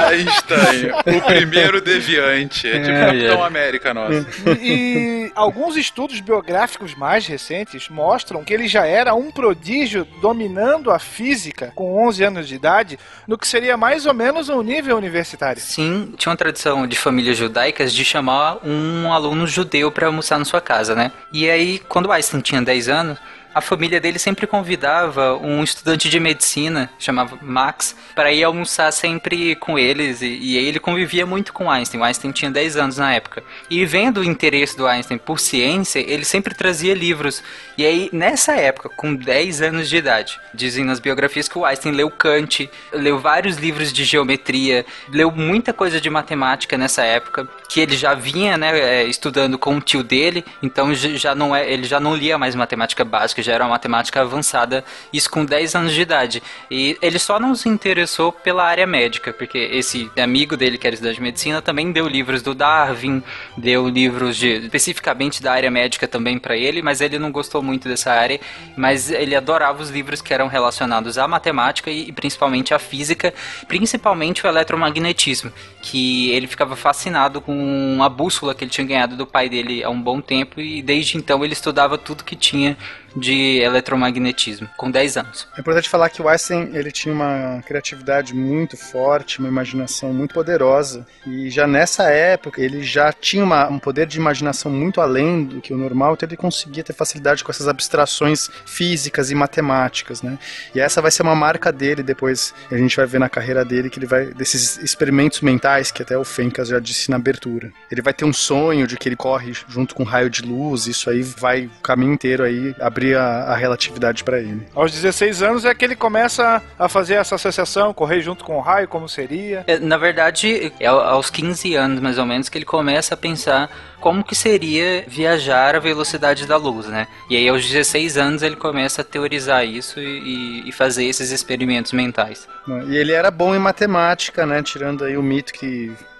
Einstein, 0.08 0.90
o 1.16 1.20
primeiro 1.22 1.80
deviante. 1.80 2.68
É 2.68 2.80
tipo 2.80 2.90
é, 2.90 3.06
Capitão 3.06 3.44
é. 3.44 3.46
América, 3.46 3.94
nossa. 3.94 4.26
E, 4.60 5.28
e, 5.28 5.32
alguns 5.34 5.76
estudos 5.76 6.20
biográficos 6.20 6.94
mais 6.94 7.26
recentes 7.26 7.88
mostram 7.88 8.44
que 8.44 8.52
ele 8.52 8.66
já 8.66 8.86
era 8.86 9.14
um 9.14 9.30
prodígio 9.30 10.04
dominando 10.20 10.90
a 10.90 10.98
física 10.98 11.72
com 11.74 12.03
11 12.06 12.24
anos 12.24 12.48
de 12.48 12.54
idade, 12.54 12.98
no 13.26 13.36
que 13.38 13.46
seria 13.46 13.76
mais 13.76 14.06
ou 14.06 14.14
menos 14.14 14.48
um 14.48 14.62
nível 14.62 14.96
universitário. 14.96 15.60
Sim, 15.60 16.14
tinha 16.16 16.30
uma 16.30 16.36
tradição 16.36 16.86
de 16.86 16.96
famílias 16.96 17.36
judaicas 17.36 17.92
de 17.92 18.04
chamar 18.04 18.58
um 18.64 19.12
aluno 19.12 19.46
judeu 19.46 19.90
para 19.90 20.06
almoçar 20.06 20.38
na 20.38 20.44
sua 20.44 20.60
casa, 20.60 20.94
né? 20.94 21.12
E 21.32 21.48
aí, 21.48 21.78
quando 21.88 22.10
Einstein 22.10 22.40
tinha 22.40 22.62
10 22.62 22.88
anos, 22.88 23.18
a 23.54 23.60
família 23.60 24.00
dele 24.00 24.18
sempre 24.18 24.46
convidava 24.46 25.36
um 25.36 25.62
estudante 25.62 26.08
de 26.08 26.18
medicina, 26.18 26.90
chamava 26.98 27.38
Max, 27.40 27.94
para 28.14 28.32
ir 28.32 28.42
almoçar 28.42 28.90
sempre 28.92 29.54
com 29.54 29.78
eles. 29.78 30.22
E, 30.22 30.26
e 30.26 30.56
ele 30.56 30.80
convivia 30.80 31.24
muito 31.24 31.52
com 31.52 31.70
Einstein. 31.70 32.00
O 32.00 32.04
Einstein 32.04 32.32
tinha 32.32 32.50
10 32.50 32.76
anos 32.76 32.98
na 32.98 33.14
época. 33.14 33.44
E 33.70 33.84
vendo 33.84 34.18
o 34.18 34.24
interesse 34.24 34.76
do 34.76 34.86
Einstein 34.86 35.18
por 35.18 35.38
ciência, 35.38 36.00
ele 36.00 36.24
sempre 36.24 36.54
trazia 36.54 36.94
livros. 36.94 37.42
E 37.78 37.86
aí, 37.86 38.10
nessa 38.12 38.56
época, 38.56 38.88
com 38.88 39.14
10 39.14 39.62
anos 39.62 39.88
de 39.88 39.96
idade, 39.96 40.40
dizem 40.52 40.84
nas 40.84 40.98
biografias 40.98 41.48
que 41.48 41.56
o 41.56 41.64
Einstein 41.64 41.92
leu 41.92 42.10
Kant, 42.10 42.68
leu 42.92 43.20
vários 43.20 43.56
livros 43.56 43.92
de 43.92 44.04
geometria, 44.04 44.84
leu 45.08 45.30
muita 45.30 45.72
coisa 45.72 46.00
de 46.00 46.10
matemática 46.10 46.76
nessa 46.76 47.04
época, 47.04 47.48
que 47.68 47.80
ele 47.80 47.96
já 47.96 48.14
vinha 48.14 48.56
né, 48.56 48.78
é, 48.78 49.04
estudando 49.04 49.56
com 49.58 49.76
o 49.76 49.80
tio 49.80 50.02
dele, 50.02 50.44
então 50.62 50.92
já 50.94 51.34
não 51.34 51.54
é, 51.54 51.70
ele 51.70 51.84
já 51.84 52.00
não 52.00 52.16
lia 52.16 52.36
mais 52.36 52.54
matemática 52.54 53.04
básica 53.04 53.43
já 53.44 53.52
era 53.52 53.64
uma 53.64 53.70
matemática 53.70 54.20
avançada, 54.20 54.84
isso 55.12 55.30
com 55.30 55.44
10 55.44 55.74
anos 55.74 55.92
de 55.92 56.00
idade. 56.00 56.42
E 56.70 56.96
ele 57.02 57.18
só 57.18 57.38
não 57.38 57.54
se 57.54 57.68
interessou 57.68 58.32
pela 58.32 58.64
área 58.64 58.86
médica, 58.86 59.32
porque 59.32 59.58
esse 59.58 60.10
amigo 60.16 60.56
dele, 60.56 60.78
que 60.78 60.86
era 60.86 60.94
estudante 60.94 61.16
de 61.16 61.22
medicina, 61.22 61.62
também 61.62 61.92
deu 61.92 62.06
livros 62.06 62.42
do 62.42 62.54
Darwin, 62.54 63.22
deu 63.56 63.88
livros 63.88 64.36
de, 64.36 64.48
especificamente 64.64 65.42
da 65.42 65.52
área 65.52 65.70
médica 65.70 66.06
também 66.08 66.38
para 66.38 66.56
ele, 66.56 66.82
mas 66.82 67.00
ele 67.00 67.18
não 67.18 67.30
gostou 67.30 67.62
muito 67.62 67.88
dessa 67.88 68.12
área, 68.12 68.40
mas 68.76 69.10
ele 69.10 69.34
adorava 69.34 69.82
os 69.82 69.90
livros 69.90 70.20
que 70.20 70.32
eram 70.32 70.48
relacionados 70.48 71.18
à 71.18 71.26
matemática 71.28 71.90
e, 71.90 72.08
e 72.08 72.12
principalmente 72.12 72.72
à 72.72 72.78
física, 72.78 73.34
principalmente 73.68 74.46
o 74.46 74.48
eletromagnetismo, 74.48 75.52
que 75.84 76.30
ele 76.30 76.46
ficava 76.46 76.74
fascinado 76.74 77.42
com 77.42 77.98
a 78.00 78.08
bússola 78.08 78.54
que 78.54 78.64
ele 78.64 78.70
tinha 78.70 78.86
ganhado 78.86 79.18
do 79.18 79.26
pai 79.26 79.50
dele 79.50 79.84
há 79.84 79.90
um 79.90 80.00
bom 80.00 80.18
tempo 80.18 80.58
e 80.58 80.80
desde 80.82 81.18
então 81.18 81.44
ele 81.44 81.52
estudava 81.52 81.98
tudo 81.98 82.24
que 82.24 82.34
tinha 82.34 82.74
de 83.16 83.60
eletromagnetismo, 83.60 84.68
com 84.76 84.90
10 84.90 85.16
anos. 85.16 85.48
É 85.56 85.60
importante 85.60 85.88
falar 85.88 86.08
que 86.10 86.20
o 86.20 86.28
Einstein 86.28 86.70
ele 86.72 86.90
tinha 86.90 87.14
uma 87.14 87.62
criatividade 87.64 88.34
muito 88.34 88.76
forte, 88.76 89.38
uma 89.38 89.48
imaginação 89.48 90.12
muito 90.12 90.34
poderosa, 90.34 91.06
e 91.26 91.48
já 91.48 91.66
nessa 91.66 92.10
época 92.10 92.60
ele 92.60 92.82
já 92.82 93.12
tinha 93.12 93.44
uma, 93.44 93.68
um 93.68 93.78
poder 93.78 94.06
de 94.06 94.18
imaginação 94.18 94.70
muito 94.70 95.00
além 95.00 95.44
do 95.44 95.60
que 95.60 95.72
o 95.72 95.76
normal, 95.76 96.14
então 96.14 96.28
ele 96.28 96.36
conseguia 96.36 96.82
ter 96.82 96.92
facilidade 96.92 97.44
com 97.44 97.52
essas 97.52 97.68
abstrações 97.68 98.50
físicas 98.66 99.30
e 99.30 99.34
matemáticas, 99.34 100.22
né? 100.22 100.38
E 100.74 100.80
essa 100.80 101.00
vai 101.00 101.10
ser 101.10 101.22
uma 101.22 101.36
marca 101.36 101.70
dele 101.70 102.02
depois, 102.02 102.52
a 102.70 102.76
gente 102.76 102.96
vai 102.96 103.06
ver 103.06 103.20
na 103.20 103.28
carreira 103.28 103.64
dele 103.64 103.90
que 103.90 103.98
ele 103.98 104.06
vai 104.06 104.26
desses 104.26 104.78
experimentos 104.78 105.40
mentais 105.40 105.73
que 105.82 106.02
até 106.02 106.18
o 106.18 106.24
Fencas 106.24 106.68
já 106.68 106.80
disse 106.80 107.10
na 107.10 107.16
abertura. 107.16 107.72
Ele 107.90 108.02
vai 108.02 108.12
ter 108.12 108.24
um 108.24 108.32
sonho 108.32 108.86
de 108.86 108.96
que 108.96 109.08
ele 109.08 109.16
corre 109.16 109.52
junto 109.68 109.94
com 109.94 110.02
um 110.02 110.06
raio 110.06 110.28
de 110.28 110.42
luz, 110.42 110.86
isso 110.86 111.08
aí 111.08 111.22
vai 111.22 111.66
o 111.66 111.82
caminho 111.82 112.12
inteiro 112.12 112.42
aí 112.42 112.74
abrir 112.80 113.04
abrir 113.04 113.16
a, 113.16 113.52
a 113.52 113.56
relatividade 113.56 114.24
para 114.24 114.38
ele. 114.38 114.66
Aos 114.74 114.92
16 114.92 115.42
anos 115.42 115.64
é 115.64 115.74
que 115.74 115.84
ele 115.84 115.94
começa 115.94 116.62
a 116.78 116.88
fazer 116.88 117.14
essa 117.14 117.34
associação, 117.34 117.92
correr 117.92 118.22
junto 118.22 118.44
com 118.44 118.56
o 118.56 118.60
raio, 118.60 118.88
como 118.88 119.08
seria. 119.08 119.64
É, 119.66 119.78
na 119.78 119.98
verdade, 119.98 120.72
é 120.80 120.86
aos 120.86 121.28
15 121.28 121.74
anos 121.74 122.00
mais 122.00 122.18
ou 122.18 122.24
menos 122.24 122.48
que 122.48 122.56
ele 122.56 122.64
começa 122.64 123.14
a 123.14 123.16
pensar 123.16 123.70
como 124.04 124.22
que 124.22 124.34
seria 124.34 125.02
viajar 125.08 125.74
à 125.74 125.78
velocidade 125.78 126.46
da 126.46 126.58
luz, 126.58 126.86
né? 126.86 127.06
E 127.30 127.36
aí 127.38 127.48
aos 127.48 127.66
16 127.66 128.18
anos 128.18 128.42
ele 128.42 128.54
começa 128.54 129.00
a 129.00 129.04
teorizar 129.04 129.64
isso 129.64 129.98
e, 129.98 130.68
e, 130.68 130.72
fazer 130.72 131.06
esses 131.06 131.30
experimentos 131.30 131.92
mentais. 131.92 132.46
E 132.86 132.96
ele 132.96 133.12
era 133.12 133.30
bom 133.30 133.54
em 133.54 133.58
matemática, 133.58 134.44
né? 134.44 134.62
Tirando 134.62 135.04
aí 135.04 135.16
o 135.16 135.22
mito 135.22 135.54
que 135.54 135.63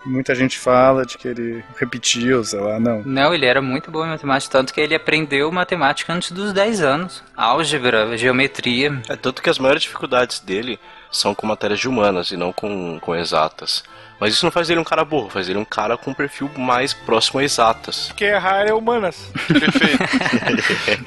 Muita 0.05 0.35
gente 0.35 0.59
fala 0.59 1.07
de 1.07 1.17
que 1.17 1.27
ele 1.27 1.65
repetiu, 1.77 2.45
sei 2.45 2.61
lá, 2.61 2.79
não. 2.79 3.03
Não, 3.05 3.35
ele 3.35 3.47
era 3.47 3.63
muito 3.63 3.91
bom 3.91 4.05
em 4.05 4.11
matemática, 4.11 4.53
tanto 4.53 4.75
que 4.75 4.81
ele 4.81 4.95
aprendeu 4.95 5.51
matemática 5.51 6.13
antes 6.13 6.31
dos 6.31 6.53
10 6.53 6.83
anos. 6.83 7.23
Álgebra, 7.35 8.17
geometria. 8.17 9.01
É 9.09 9.17
tanto 9.17 9.43
que 9.43 9.49
as 9.49 9.59
maiores 9.59 9.83
dificuldades 9.83 10.41
dele 10.41 10.79
são 11.11 11.35
com 11.35 11.47
matérias 11.47 11.81
de 11.81 11.89
humanas 11.89 12.31
e 12.31 12.37
não 12.37 12.53
com, 12.53 12.99
com 13.01 13.15
exatas. 13.17 13.83
Mas 14.19 14.35
isso 14.35 14.45
não 14.45 14.53
faz 14.53 14.71
ele 14.71 14.81
um 14.81 14.85
cara 14.85 15.05
burro, 15.05 15.29
faz 15.29 15.49
ele 15.49 15.59
um 15.59 15.65
cara 15.65 15.97
com 15.97 16.11
um 16.11 16.15
perfil 16.15 16.51
mais 16.57 16.93
próximo 16.93 17.41
a 17.41 17.45
exatas. 17.45 18.09
Porque 18.09 18.25
errar 18.25 18.67
é 18.67 18.73
humanas. 18.73 19.31
Perfeito. 19.47 19.99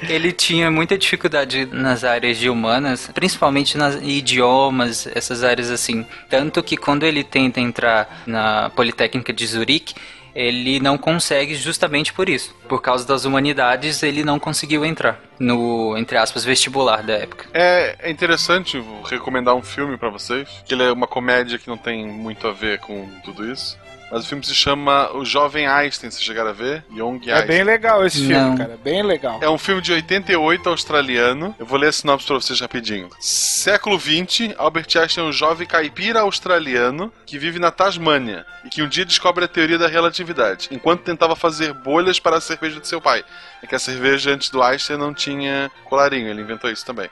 ele 0.08 0.32
tinha 0.32 0.70
muita 0.70 0.96
dificuldade 0.96 1.66
nas 1.66 2.04
áreas 2.04 2.38
de 2.38 2.48
humanas, 2.48 3.10
principalmente 3.12 3.76
nas 3.76 3.96
idiomas, 3.96 5.06
essas 5.14 5.42
áreas 5.42 5.70
assim. 5.70 6.06
Tanto 6.28 6.62
que 6.62 6.76
quando 6.76 7.04
ele 7.04 7.24
tenta 7.24 7.60
entrar 7.60 8.22
na 8.26 8.70
Politécnica 8.70 9.32
de 9.32 9.46
Zurique, 9.46 9.94
ele 10.38 10.78
não 10.78 10.96
consegue 10.96 11.56
justamente 11.56 12.12
por 12.12 12.28
isso. 12.28 12.54
Por 12.68 12.80
causa 12.80 13.04
das 13.04 13.24
humanidades, 13.24 14.04
ele 14.04 14.22
não 14.22 14.38
conseguiu 14.38 14.84
entrar 14.84 15.20
no, 15.36 15.98
entre 15.98 16.16
aspas, 16.16 16.44
vestibular 16.44 17.02
da 17.02 17.14
época. 17.14 17.46
É, 17.52 17.96
é 17.98 18.10
interessante 18.10 18.80
recomendar 19.04 19.56
um 19.56 19.62
filme 19.62 19.96
pra 19.96 20.08
vocês, 20.10 20.48
que 20.64 20.74
ele 20.74 20.84
é 20.84 20.92
uma 20.92 21.08
comédia 21.08 21.58
que 21.58 21.66
não 21.66 21.76
tem 21.76 22.06
muito 22.06 22.46
a 22.46 22.52
ver 22.52 22.78
com 22.78 23.08
tudo 23.24 23.50
isso. 23.50 23.76
Mas 24.10 24.24
o 24.24 24.26
filme 24.26 24.42
se 24.44 24.54
chama 24.54 25.10
O 25.14 25.22
Jovem 25.24 25.66
Einstein, 25.66 26.10
vocês 26.10 26.22
chegaram 26.22 26.48
a 26.50 26.52
ver? 26.54 26.82
Young 26.90 27.20
É 27.26 27.32
Einstein. 27.32 27.46
bem 27.46 27.62
legal 27.62 28.06
esse 28.06 28.18
filme, 28.20 28.34
Não. 28.34 28.56
cara. 28.56 28.78
Bem 28.82 29.02
legal. 29.02 29.38
É 29.42 29.50
um 29.50 29.58
filme 29.58 29.82
de 29.82 29.92
88 29.92 30.68
australiano. 30.68 31.54
Eu 31.58 31.66
vou 31.66 31.78
ler 31.78 31.88
a 31.88 31.92
sinopse 31.92 32.26
pra 32.26 32.36
vocês 32.36 32.58
rapidinho. 32.60 33.10
Século 33.20 33.98
20, 33.98 34.54
Albert 34.56 34.86
Einstein 34.98 35.24
é 35.24 35.28
um 35.28 35.32
jovem 35.32 35.66
caipira 35.66 36.20
australiano 36.20 37.12
que 37.26 37.38
vive 37.38 37.58
na 37.58 37.70
Tasmânia 37.70 38.46
e 38.64 38.70
que 38.70 38.82
um 38.82 38.88
dia 38.88 39.04
descobre 39.04 39.44
a 39.44 39.48
teoria 39.48 39.76
da 39.78 39.88
relatividade, 39.88 40.68
enquanto 40.70 41.02
tentava 41.02 41.36
fazer 41.36 41.74
bolhas 41.74 42.18
para 42.18 42.36
a 42.38 42.40
cerveja 42.40 42.80
de 42.80 42.88
seu 42.88 43.00
pai. 43.02 43.22
É 43.62 43.66
que 43.66 43.74
a 43.74 43.78
cerveja 43.78 44.30
antes 44.30 44.48
do 44.48 44.62
Einstein 44.62 44.96
não 44.96 45.12
tinha 45.12 45.70
colarinho, 45.84 46.28
ele 46.28 46.40
inventou 46.40 46.70
isso 46.70 46.84
também. 46.86 47.10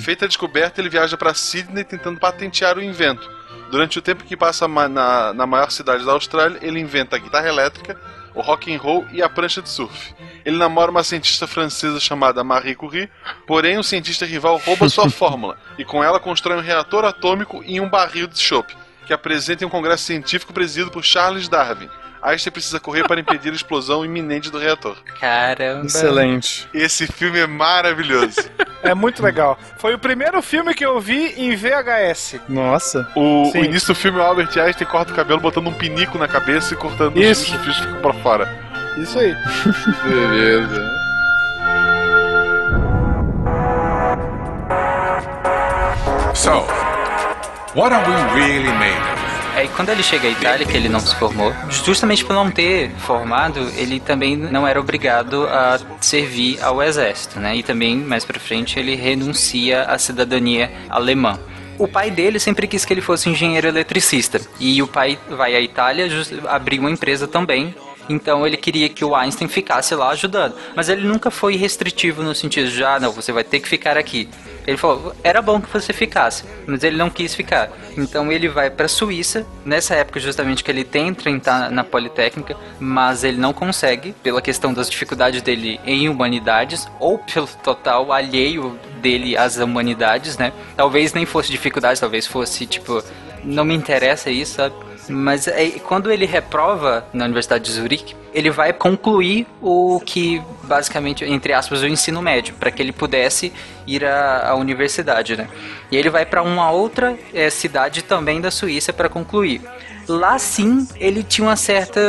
Feita 0.00 0.26
a 0.26 0.28
descoberta, 0.28 0.80
ele 0.80 0.90
viaja 0.90 1.16
para 1.16 1.32
Sydney 1.32 1.84
tentando 1.84 2.20
patentear 2.20 2.76
o 2.76 2.82
invento. 2.82 3.28
Durante 3.70 4.00
o 4.00 4.02
tempo 4.02 4.24
que 4.24 4.36
passa 4.36 4.66
na, 4.66 5.32
na 5.32 5.46
maior 5.46 5.70
cidade 5.70 6.04
da 6.04 6.12
Austrália, 6.12 6.58
ele 6.60 6.80
inventa 6.80 7.14
a 7.14 7.18
guitarra 7.18 7.48
elétrica, 7.48 7.96
o 8.34 8.40
rock 8.40 8.74
and 8.74 8.78
roll 8.78 9.06
e 9.12 9.22
a 9.22 9.28
prancha 9.28 9.62
de 9.62 9.68
surf. 9.68 10.12
Ele 10.44 10.56
namora 10.56 10.90
uma 10.90 11.04
cientista 11.04 11.46
francesa 11.46 12.00
chamada 12.00 12.42
Marie 12.42 12.74
Curie, 12.74 13.08
porém 13.46 13.78
o 13.78 13.84
cientista 13.84 14.26
rival 14.26 14.56
rouba 14.56 14.88
sua 14.88 15.08
fórmula 15.10 15.56
e 15.78 15.84
com 15.84 16.02
ela 16.02 16.18
constrói 16.18 16.58
um 16.58 16.62
reator 16.62 17.04
atômico 17.04 17.62
em 17.64 17.80
um 17.80 17.88
barril 17.88 18.26
de 18.26 18.40
chope, 18.40 18.76
que 19.06 19.12
apresenta 19.12 19.62
em 19.62 19.66
um 19.66 19.70
congresso 19.70 20.04
científico 20.04 20.52
presidido 20.52 20.90
por 20.90 21.04
Charles 21.04 21.48
Darwin. 21.48 21.88
Einstein 22.22 22.52
precisa 22.52 22.78
correr 22.78 23.06
para 23.06 23.20
impedir 23.20 23.50
a 23.50 23.54
explosão 23.56 24.04
iminente 24.04 24.50
do 24.50 24.58
reator. 24.58 24.96
Caramba. 25.18 25.86
Excelente. 25.86 26.68
Esse 26.72 27.06
filme 27.06 27.38
é 27.38 27.46
maravilhoso. 27.46 28.40
É 28.82 28.94
muito 28.94 29.22
legal. 29.22 29.58
Foi 29.76 29.92
o 29.92 29.98
primeiro 29.98 30.40
filme 30.40 30.72
que 30.72 30.82
eu 30.82 30.98
vi 30.98 31.34
em 31.36 31.54
VHS. 31.54 32.40
Nossa. 32.48 33.06
O, 33.14 33.52
o 33.52 33.56
início 33.58 33.88
do 33.88 33.94
filme, 33.94 34.18
o 34.18 34.22
Albert 34.22 34.58
Einstein 34.58 34.88
corta 34.88 35.12
o 35.12 35.14
cabelo 35.14 35.38
botando 35.38 35.66
um 35.66 35.72
pinico 35.74 36.16
na 36.16 36.26
cabeça 36.26 36.72
e 36.72 36.78
cortando 36.78 37.14
Isso. 37.18 37.54
os 37.54 37.62
fios 37.62 37.78
ficam 37.78 38.00
pra 38.00 38.14
fora. 38.14 38.48
Isso 38.96 39.18
aí. 39.18 39.36
Beleza. 40.02 41.00
So, 46.34 46.62
what 47.74 47.92
are 47.92 48.02
we 48.08 48.14
really 48.40 48.72
made 48.78 49.12
of? 49.12 49.19
Aí 49.60 49.68
quando 49.76 49.90
ele 49.90 50.02
chega 50.02 50.26
à 50.26 50.30
Itália, 50.30 50.66
que 50.66 50.74
ele 50.74 50.88
não 50.88 51.00
se 51.00 51.14
formou, 51.16 51.52
justamente 51.68 52.24
por 52.24 52.32
não 52.32 52.50
ter 52.50 52.90
formado, 52.92 53.60
ele 53.76 54.00
também 54.00 54.34
não 54.34 54.66
era 54.66 54.80
obrigado 54.80 55.46
a 55.46 55.78
servir 56.00 56.58
ao 56.62 56.82
exército, 56.82 57.38
né? 57.38 57.56
E 57.56 57.62
também, 57.62 57.94
mais 57.94 58.24
pra 58.24 58.40
frente, 58.40 58.78
ele 58.78 58.94
renuncia 58.94 59.82
à 59.82 59.98
cidadania 59.98 60.72
alemã. 60.88 61.38
O 61.78 61.86
pai 61.86 62.10
dele 62.10 62.40
sempre 62.40 62.66
quis 62.66 62.86
que 62.86 62.94
ele 62.94 63.02
fosse 63.02 63.28
engenheiro 63.28 63.68
eletricista. 63.68 64.40
E 64.58 64.82
o 64.82 64.86
pai 64.86 65.18
vai 65.28 65.54
à 65.54 65.60
Itália 65.60 66.08
abrir 66.48 66.78
uma 66.78 66.90
empresa 66.90 67.28
também. 67.28 67.74
Então 68.10 68.44
ele 68.44 68.56
queria 68.56 68.88
que 68.88 69.04
o 69.04 69.14
Einstein 69.14 69.46
ficasse 69.46 69.94
lá 69.94 70.10
ajudando. 70.10 70.56
Mas 70.74 70.88
ele 70.88 71.06
nunca 71.06 71.30
foi 71.30 71.54
restritivo 71.54 72.24
no 72.24 72.34
sentido 72.34 72.68
de, 72.68 72.82
ah, 72.82 72.98
não, 72.98 73.12
você 73.12 73.30
vai 73.30 73.44
ter 73.44 73.60
que 73.60 73.68
ficar 73.68 73.96
aqui. 73.96 74.28
Ele 74.66 74.76
falou, 74.76 75.14
era 75.22 75.40
bom 75.40 75.60
que 75.60 75.72
você 75.72 75.92
ficasse, 75.92 76.44
mas 76.66 76.82
ele 76.82 76.96
não 76.96 77.08
quis 77.08 77.34
ficar. 77.34 77.70
Então 77.96 78.30
ele 78.30 78.48
vai 78.48 78.68
para 78.68 78.86
a 78.86 78.88
Suíça, 78.88 79.46
nessa 79.64 79.94
época 79.94 80.18
justamente 80.18 80.62
que 80.64 80.70
ele 80.70 80.84
tenta 80.84 81.30
entrar 81.30 81.70
na 81.70 81.84
Politécnica, 81.84 82.56
mas 82.78 83.22
ele 83.22 83.38
não 83.38 83.52
consegue, 83.52 84.12
pela 84.22 84.42
questão 84.42 84.74
das 84.74 84.90
dificuldades 84.90 85.40
dele 85.40 85.80
em 85.86 86.08
humanidades, 86.08 86.88
ou 86.98 87.16
pelo 87.18 87.46
total 87.62 88.12
alheio 88.12 88.78
dele 89.00 89.36
às 89.36 89.56
humanidades, 89.56 90.36
né? 90.36 90.52
Talvez 90.76 91.14
nem 91.14 91.24
fosse 91.24 91.50
dificuldade, 91.50 92.00
talvez 92.00 92.26
fosse 92.26 92.66
tipo, 92.66 93.02
não 93.44 93.64
me 93.64 93.74
interessa 93.74 94.30
isso, 94.30 94.56
sabe? 94.56 94.74
Mas 95.08 95.48
é, 95.48 95.70
quando 95.80 96.10
ele 96.10 96.24
reprova 96.26 97.04
na 97.12 97.24
Universidade 97.24 97.64
de 97.64 97.72
Zurique, 97.72 98.14
ele 98.32 98.50
vai 98.50 98.72
concluir 98.72 99.46
o 99.60 100.00
que 100.04 100.40
basicamente, 100.64 101.24
entre 101.24 101.52
aspas, 101.52 101.82
o 101.82 101.86
ensino 101.86 102.22
médio, 102.22 102.54
para 102.54 102.70
que 102.70 102.80
ele 102.80 102.92
pudesse 102.92 103.52
ir 103.86 104.04
à, 104.04 104.50
à 104.50 104.54
universidade, 104.54 105.36
né? 105.36 105.48
E 105.90 105.96
ele 105.96 106.08
vai 106.10 106.24
para 106.24 106.42
uma 106.42 106.70
outra 106.70 107.18
eh, 107.34 107.50
cidade 107.50 108.02
também 108.02 108.40
da 108.40 108.50
Suíça 108.50 108.92
para 108.92 109.08
concluir. 109.08 109.60
Lá 110.08 110.38
sim, 110.38 110.86
ele 110.96 111.22
tinha 111.24 111.46
uma 111.48 111.56
certa, 111.56 112.00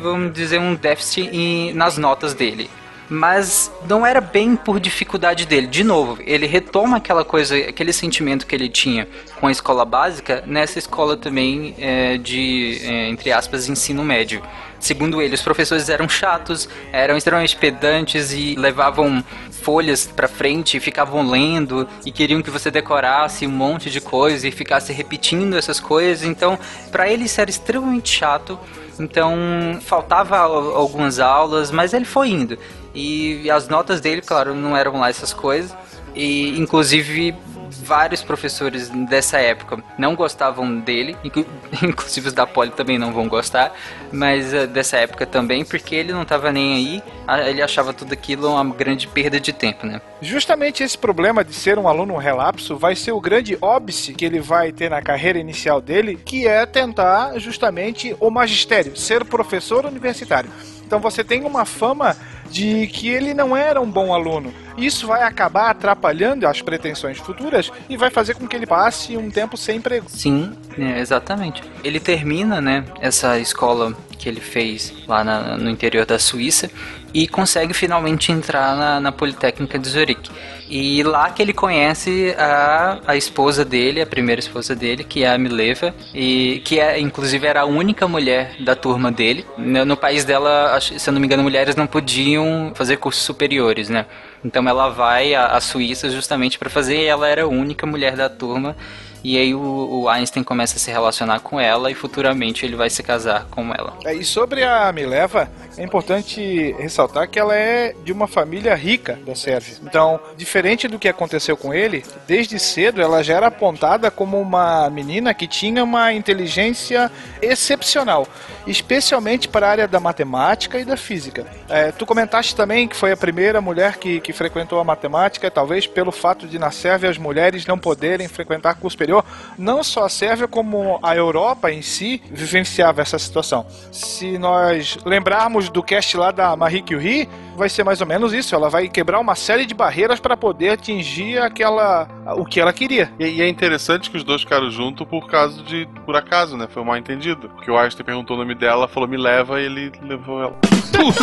vamos 0.00 0.32
dizer, 0.32 0.58
um 0.58 0.74
déficit 0.74 1.28
em- 1.32 1.72
nas 1.72 1.96
notas 1.96 2.34
dele 2.34 2.68
mas 3.08 3.70
não 3.88 4.04
era 4.06 4.20
bem 4.20 4.56
por 4.56 4.80
dificuldade 4.80 5.46
dele. 5.46 5.66
De 5.66 5.84
novo, 5.84 6.18
ele 6.24 6.46
retoma 6.46 6.96
aquela 6.96 7.24
coisa, 7.24 7.56
aquele 7.56 7.92
sentimento 7.92 8.46
que 8.46 8.54
ele 8.54 8.68
tinha 8.68 9.06
com 9.40 9.46
a 9.46 9.52
escola 9.52 9.84
básica 9.84 10.42
nessa 10.46 10.78
escola 10.78 11.16
também 11.16 11.74
é, 11.78 12.16
de, 12.16 12.80
é, 12.82 13.08
entre 13.08 13.30
aspas, 13.32 13.68
ensino 13.68 14.02
médio. 14.04 14.42
Segundo 14.80 15.22
ele, 15.22 15.34
os 15.34 15.40
professores 15.42 15.88
eram 15.88 16.08
chatos, 16.08 16.68
eram 16.92 17.16
extremamente 17.16 17.56
pedantes 17.56 18.32
e 18.32 18.54
levavam 18.54 19.24
folhas 19.50 20.06
pra 20.06 20.28
frente, 20.28 20.76
e 20.76 20.80
ficavam 20.80 21.26
lendo 21.26 21.88
e 22.04 22.12
queriam 22.12 22.42
que 22.42 22.50
você 22.50 22.70
decorasse 22.70 23.46
um 23.46 23.50
monte 23.50 23.88
de 23.88 23.98
coisa 23.98 24.46
e 24.46 24.50
ficasse 24.50 24.92
repetindo 24.92 25.56
essas 25.56 25.80
coisas. 25.80 26.22
Então, 26.22 26.58
pra 26.92 27.08
ele 27.10 27.24
isso 27.24 27.40
era 27.40 27.48
extremamente 27.48 28.10
chato. 28.10 28.58
Então, 29.00 29.34
faltava 29.80 30.36
al- 30.36 30.76
algumas 30.76 31.18
aulas, 31.18 31.70
mas 31.70 31.94
ele 31.94 32.04
foi 32.04 32.28
indo. 32.28 32.58
E 32.94 33.50
as 33.50 33.68
notas 33.68 34.00
dele, 34.00 34.22
claro, 34.22 34.54
não 34.54 34.76
eram 34.76 35.00
lá 35.00 35.08
essas 35.08 35.32
coisas. 35.32 35.74
E, 36.14 36.56
inclusive, 36.60 37.34
vários 37.82 38.22
professores 38.22 38.88
dessa 39.08 39.38
época 39.38 39.82
não 39.98 40.14
gostavam 40.14 40.78
dele, 40.78 41.16
inclu- 41.24 41.46
inclusive 41.82 42.28
os 42.28 42.32
da 42.32 42.46
Poli 42.46 42.70
também 42.70 42.98
não 42.98 43.12
vão 43.12 43.28
gostar, 43.28 43.72
mas 44.12 44.54
eh, 44.54 44.66
dessa 44.66 44.96
época 44.96 45.26
também, 45.26 45.64
porque 45.64 45.94
ele 45.94 46.12
não 46.12 46.22
estava 46.22 46.52
nem 46.52 46.74
aí, 46.74 47.02
ele 47.48 47.60
achava 47.60 47.92
tudo 47.92 48.12
aquilo 48.12 48.48
uma 48.48 48.64
grande 48.72 49.08
perda 49.08 49.40
de 49.40 49.52
tempo, 49.52 49.86
né? 49.86 50.00
Justamente 50.22 50.82
esse 50.84 50.96
problema 50.96 51.44
de 51.44 51.52
ser 51.52 51.78
um 51.78 51.88
aluno 51.88 52.16
relapso 52.16 52.76
vai 52.76 52.94
ser 52.94 53.10
o 53.12 53.20
grande 53.20 53.58
óbice 53.60 54.14
que 54.14 54.24
ele 54.24 54.40
vai 54.40 54.70
ter 54.70 54.88
na 54.90 55.02
carreira 55.02 55.38
inicial 55.38 55.80
dele, 55.80 56.16
que 56.24 56.46
é 56.46 56.64
tentar 56.66 57.38
justamente 57.38 58.16
o 58.20 58.30
magistério, 58.30 58.96
ser 58.96 59.24
professor 59.24 59.84
universitário. 59.84 60.50
Então 60.86 61.00
você 61.00 61.24
tem 61.24 61.44
uma 61.44 61.64
fama 61.64 62.16
de 62.54 62.86
que 62.86 63.08
ele 63.08 63.34
não 63.34 63.56
era 63.56 63.80
um 63.80 63.90
bom 63.90 64.14
aluno. 64.14 64.54
Isso 64.76 65.06
vai 65.06 65.22
acabar 65.22 65.70
atrapalhando 65.70 66.46
as 66.46 66.60
pretensões 66.62 67.18
futuras 67.18 67.70
e 67.88 67.96
vai 67.96 68.10
fazer 68.10 68.34
com 68.34 68.46
que 68.46 68.56
ele 68.56 68.66
passe 68.66 69.16
um 69.16 69.30
tempo 69.30 69.56
sem 69.56 69.76
emprego. 69.76 70.06
Sim, 70.08 70.52
é, 70.78 70.98
exatamente. 71.00 71.62
Ele 71.82 72.00
termina, 72.00 72.60
né, 72.60 72.84
essa 73.00 73.38
escola 73.38 73.94
que 74.18 74.28
ele 74.28 74.40
fez 74.40 74.92
lá 75.06 75.22
na- 75.22 75.56
no 75.56 75.68
interior 75.70 76.06
da 76.06 76.18
Suíça 76.18 76.70
e 77.12 77.28
consegue 77.28 77.72
finalmente 77.74 78.32
entrar 78.32 78.74
na, 78.76 79.00
na 79.00 79.12
Politécnica 79.12 79.78
de 79.78 79.88
Zurique. 79.88 80.30
E 80.68 81.02
lá 81.02 81.30
que 81.30 81.42
ele 81.42 81.52
conhece 81.52 82.34
a, 82.38 82.98
a 83.06 83.16
esposa 83.16 83.64
dele, 83.64 84.00
a 84.00 84.06
primeira 84.06 84.40
esposa 84.40 84.74
dele, 84.74 85.04
que 85.04 85.22
é 85.22 85.30
a 85.30 85.36
Mileva, 85.38 85.94
e 86.14 86.62
que 86.64 86.80
é, 86.80 86.98
inclusive 86.98 87.46
era 87.46 87.60
a 87.60 87.64
única 87.66 88.08
mulher 88.08 88.56
da 88.64 88.74
turma 88.74 89.12
dele. 89.12 89.44
No, 89.58 89.84
no 89.84 89.96
país 89.96 90.24
dela, 90.24 90.76
se 90.80 91.08
eu 91.08 91.12
não 91.12 91.20
me 91.20 91.26
engano, 91.26 91.42
mulheres 91.42 91.76
não 91.76 91.86
podiam 91.86 92.72
fazer 92.74 92.96
cursos 92.96 93.22
superiores, 93.22 93.88
né? 93.90 94.06
Então 94.44 94.68
ela 94.68 94.90
vai 94.90 95.34
à, 95.34 95.58
Suíça 95.60 96.10
justamente 96.10 96.58
para 96.58 96.68
fazer, 96.68 96.98
e 96.98 97.04
ela 97.06 97.26
era 97.26 97.44
a 97.44 97.48
única 97.48 97.86
mulher 97.86 98.14
da 98.14 98.28
turma. 98.28 98.76
E 99.24 99.38
aí 99.38 99.54
o, 99.54 100.02
o 100.02 100.08
Einstein 100.08 100.44
começa 100.44 100.76
a 100.76 100.78
se 100.78 100.90
relacionar 100.90 101.40
com 101.40 101.58
ela 101.58 101.90
e 101.90 101.94
futuramente 101.94 102.66
ele 102.66 102.76
vai 102.76 102.90
se 102.90 103.02
casar 103.02 103.46
com 103.50 103.72
ela. 103.72 103.96
É, 104.04 104.12
E 104.12 104.22
sobre 104.22 104.62
a 104.62 104.92
Mileva, 104.92 105.50
é 105.78 105.82
importante 105.82 106.74
ressaltar 106.78 107.28
que 107.28 107.38
ela 107.38 107.56
é 107.56 107.94
de 108.04 108.12
uma 108.12 108.28
família 108.28 108.74
rica 108.74 109.18
da 109.24 109.34
Sérvia. 109.34 109.76
Então, 109.82 110.20
diferente 110.36 110.86
do 110.86 110.98
que 110.98 111.08
aconteceu 111.08 111.56
com 111.56 111.72
ele, 111.72 112.04
desde 112.26 112.58
cedo 112.58 113.00
ela 113.00 113.22
já 113.22 113.34
era 113.34 113.46
apontada 113.46 114.10
como 114.10 114.38
uma 114.38 114.90
menina 114.90 115.32
que 115.32 115.46
tinha 115.46 115.82
uma 115.82 116.12
inteligência 116.12 117.10
excepcional, 117.40 118.28
especialmente 118.66 119.48
para 119.48 119.66
a 119.66 119.70
área 119.70 119.88
da 119.88 119.98
matemática 119.98 120.78
e 120.78 120.84
da 120.84 120.98
física. 120.98 121.46
É, 121.68 121.90
tu 121.92 122.04
comentaste 122.04 122.54
também 122.54 122.86
que 122.86 122.96
foi 122.96 123.12
a 123.12 123.16
primeira 123.16 123.60
mulher 123.60 123.96
que, 123.96 124.20
que 124.20 124.34
frequentou 124.34 124.78
a 124.78 124.84
matemática, 124.84 125.50
talvez 125.50 125.86
pelo 125.86 126.12
fato 126.12 126.46
de 126.46 126.58
na 126.58 126.70
Sérvia 126.70 127.08
as 127.08 127.16
mulheres 127.16 127.66
não 127.66 127.78
poderem 127.78 128.28
frequentar 128.28 128.74
curso 128.74 128.94
superior. 128.94 129.13
Anterior, 129.14 129.24
não 129.56 129.84
só 129.84 130.04
a 130.04 130.08
Sérvia, 130.08 130.48
como 130.48 130.98
a 131.02 131.14
Europa 131.14 131.70
em 131.70 131.82
si 131.82 132.20
vivenciava 132.30 133.02
essa 133.02 133.18
situação. 133.18 133.66
Se 133.92 134.36
nós 134.38 134.98
lembrarmos 135.04 135.68
do 135.68 135.82
cast 135.82 136.16
lá 136.16 136.30
da 136.30 136.56
Marie 136.56 136.82
Curie, 136.82 137.28
vai 137.56 137.68
ser 137.68 137.84
mais 137.84 138.00
ou 138.00 138.06
menos 138.06 138.32
isso. 138.32 138.54
Ela 138.54 138.68
vai 138.68 138.88
quebrar 138.88 139.20
uma 139.20 139.34
série 139.34 139.66
de 139.66 139.74
barreiras 139.74 140.18
para 140.18 140.36
poder 140.36 140.70
atingir 140.70 141.38
aquela 141.38 142.08
o 142.36 142.44
que 142.44 142.60
ela 142.60 142.72
queria. 142.72 143.12
E, 143.18 143.24
e 143.24 143.42
é 143.42 143.48
interessante 143.48 144.10
que 144.10 144.16
os 144.16 144.24
dois 144.24 144.42
ficaram 144.42 144.70
juntos 144.70 145.06
por 145.06 145.28
causa 145.28 145.62
de 145.62 145.86
por 146.04 146.16
acaso, 146.16 146.56
né? 146.56 146.66
Foi 146.68 146.82
um 146.82 146.86
mal 146.86 146.96
entendido. 146.96 147.48
Porque 147.50 147.70
o 147.70 147.78
Einstein 147.78 148.04
perguntou 148.04 148.36
o 148.36 148.40
nome 148.40 148.54
dela, 148.54 148.88
falou 148.88 149.08
me 149.08 149.16
leva 149.16 149.60
e 149.60 149.66
ele 149.66 149.92
levou 150.02 150.42
ela. 150.42 150.56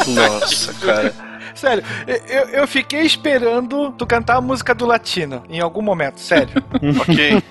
Nossa, 0.07 0.73
cara. 0.85 1.30
Sério, 1.53 1.83
eu, 2.27 2.49
eu 2.49 2.67
fiquei 2.67 3.01
esperando 3.01 3.91
tu 3.91 4.05
cantar 4.05 4.37
a 4.37 4.41
música 4.41 4.73
do 4.73 4.85
latino 4.85 5.43
em 5.49 5.59
algum 5.59 5.81
momento, 5.81 6.19
sério. 6.19 6.49
ok. 7.01 7.41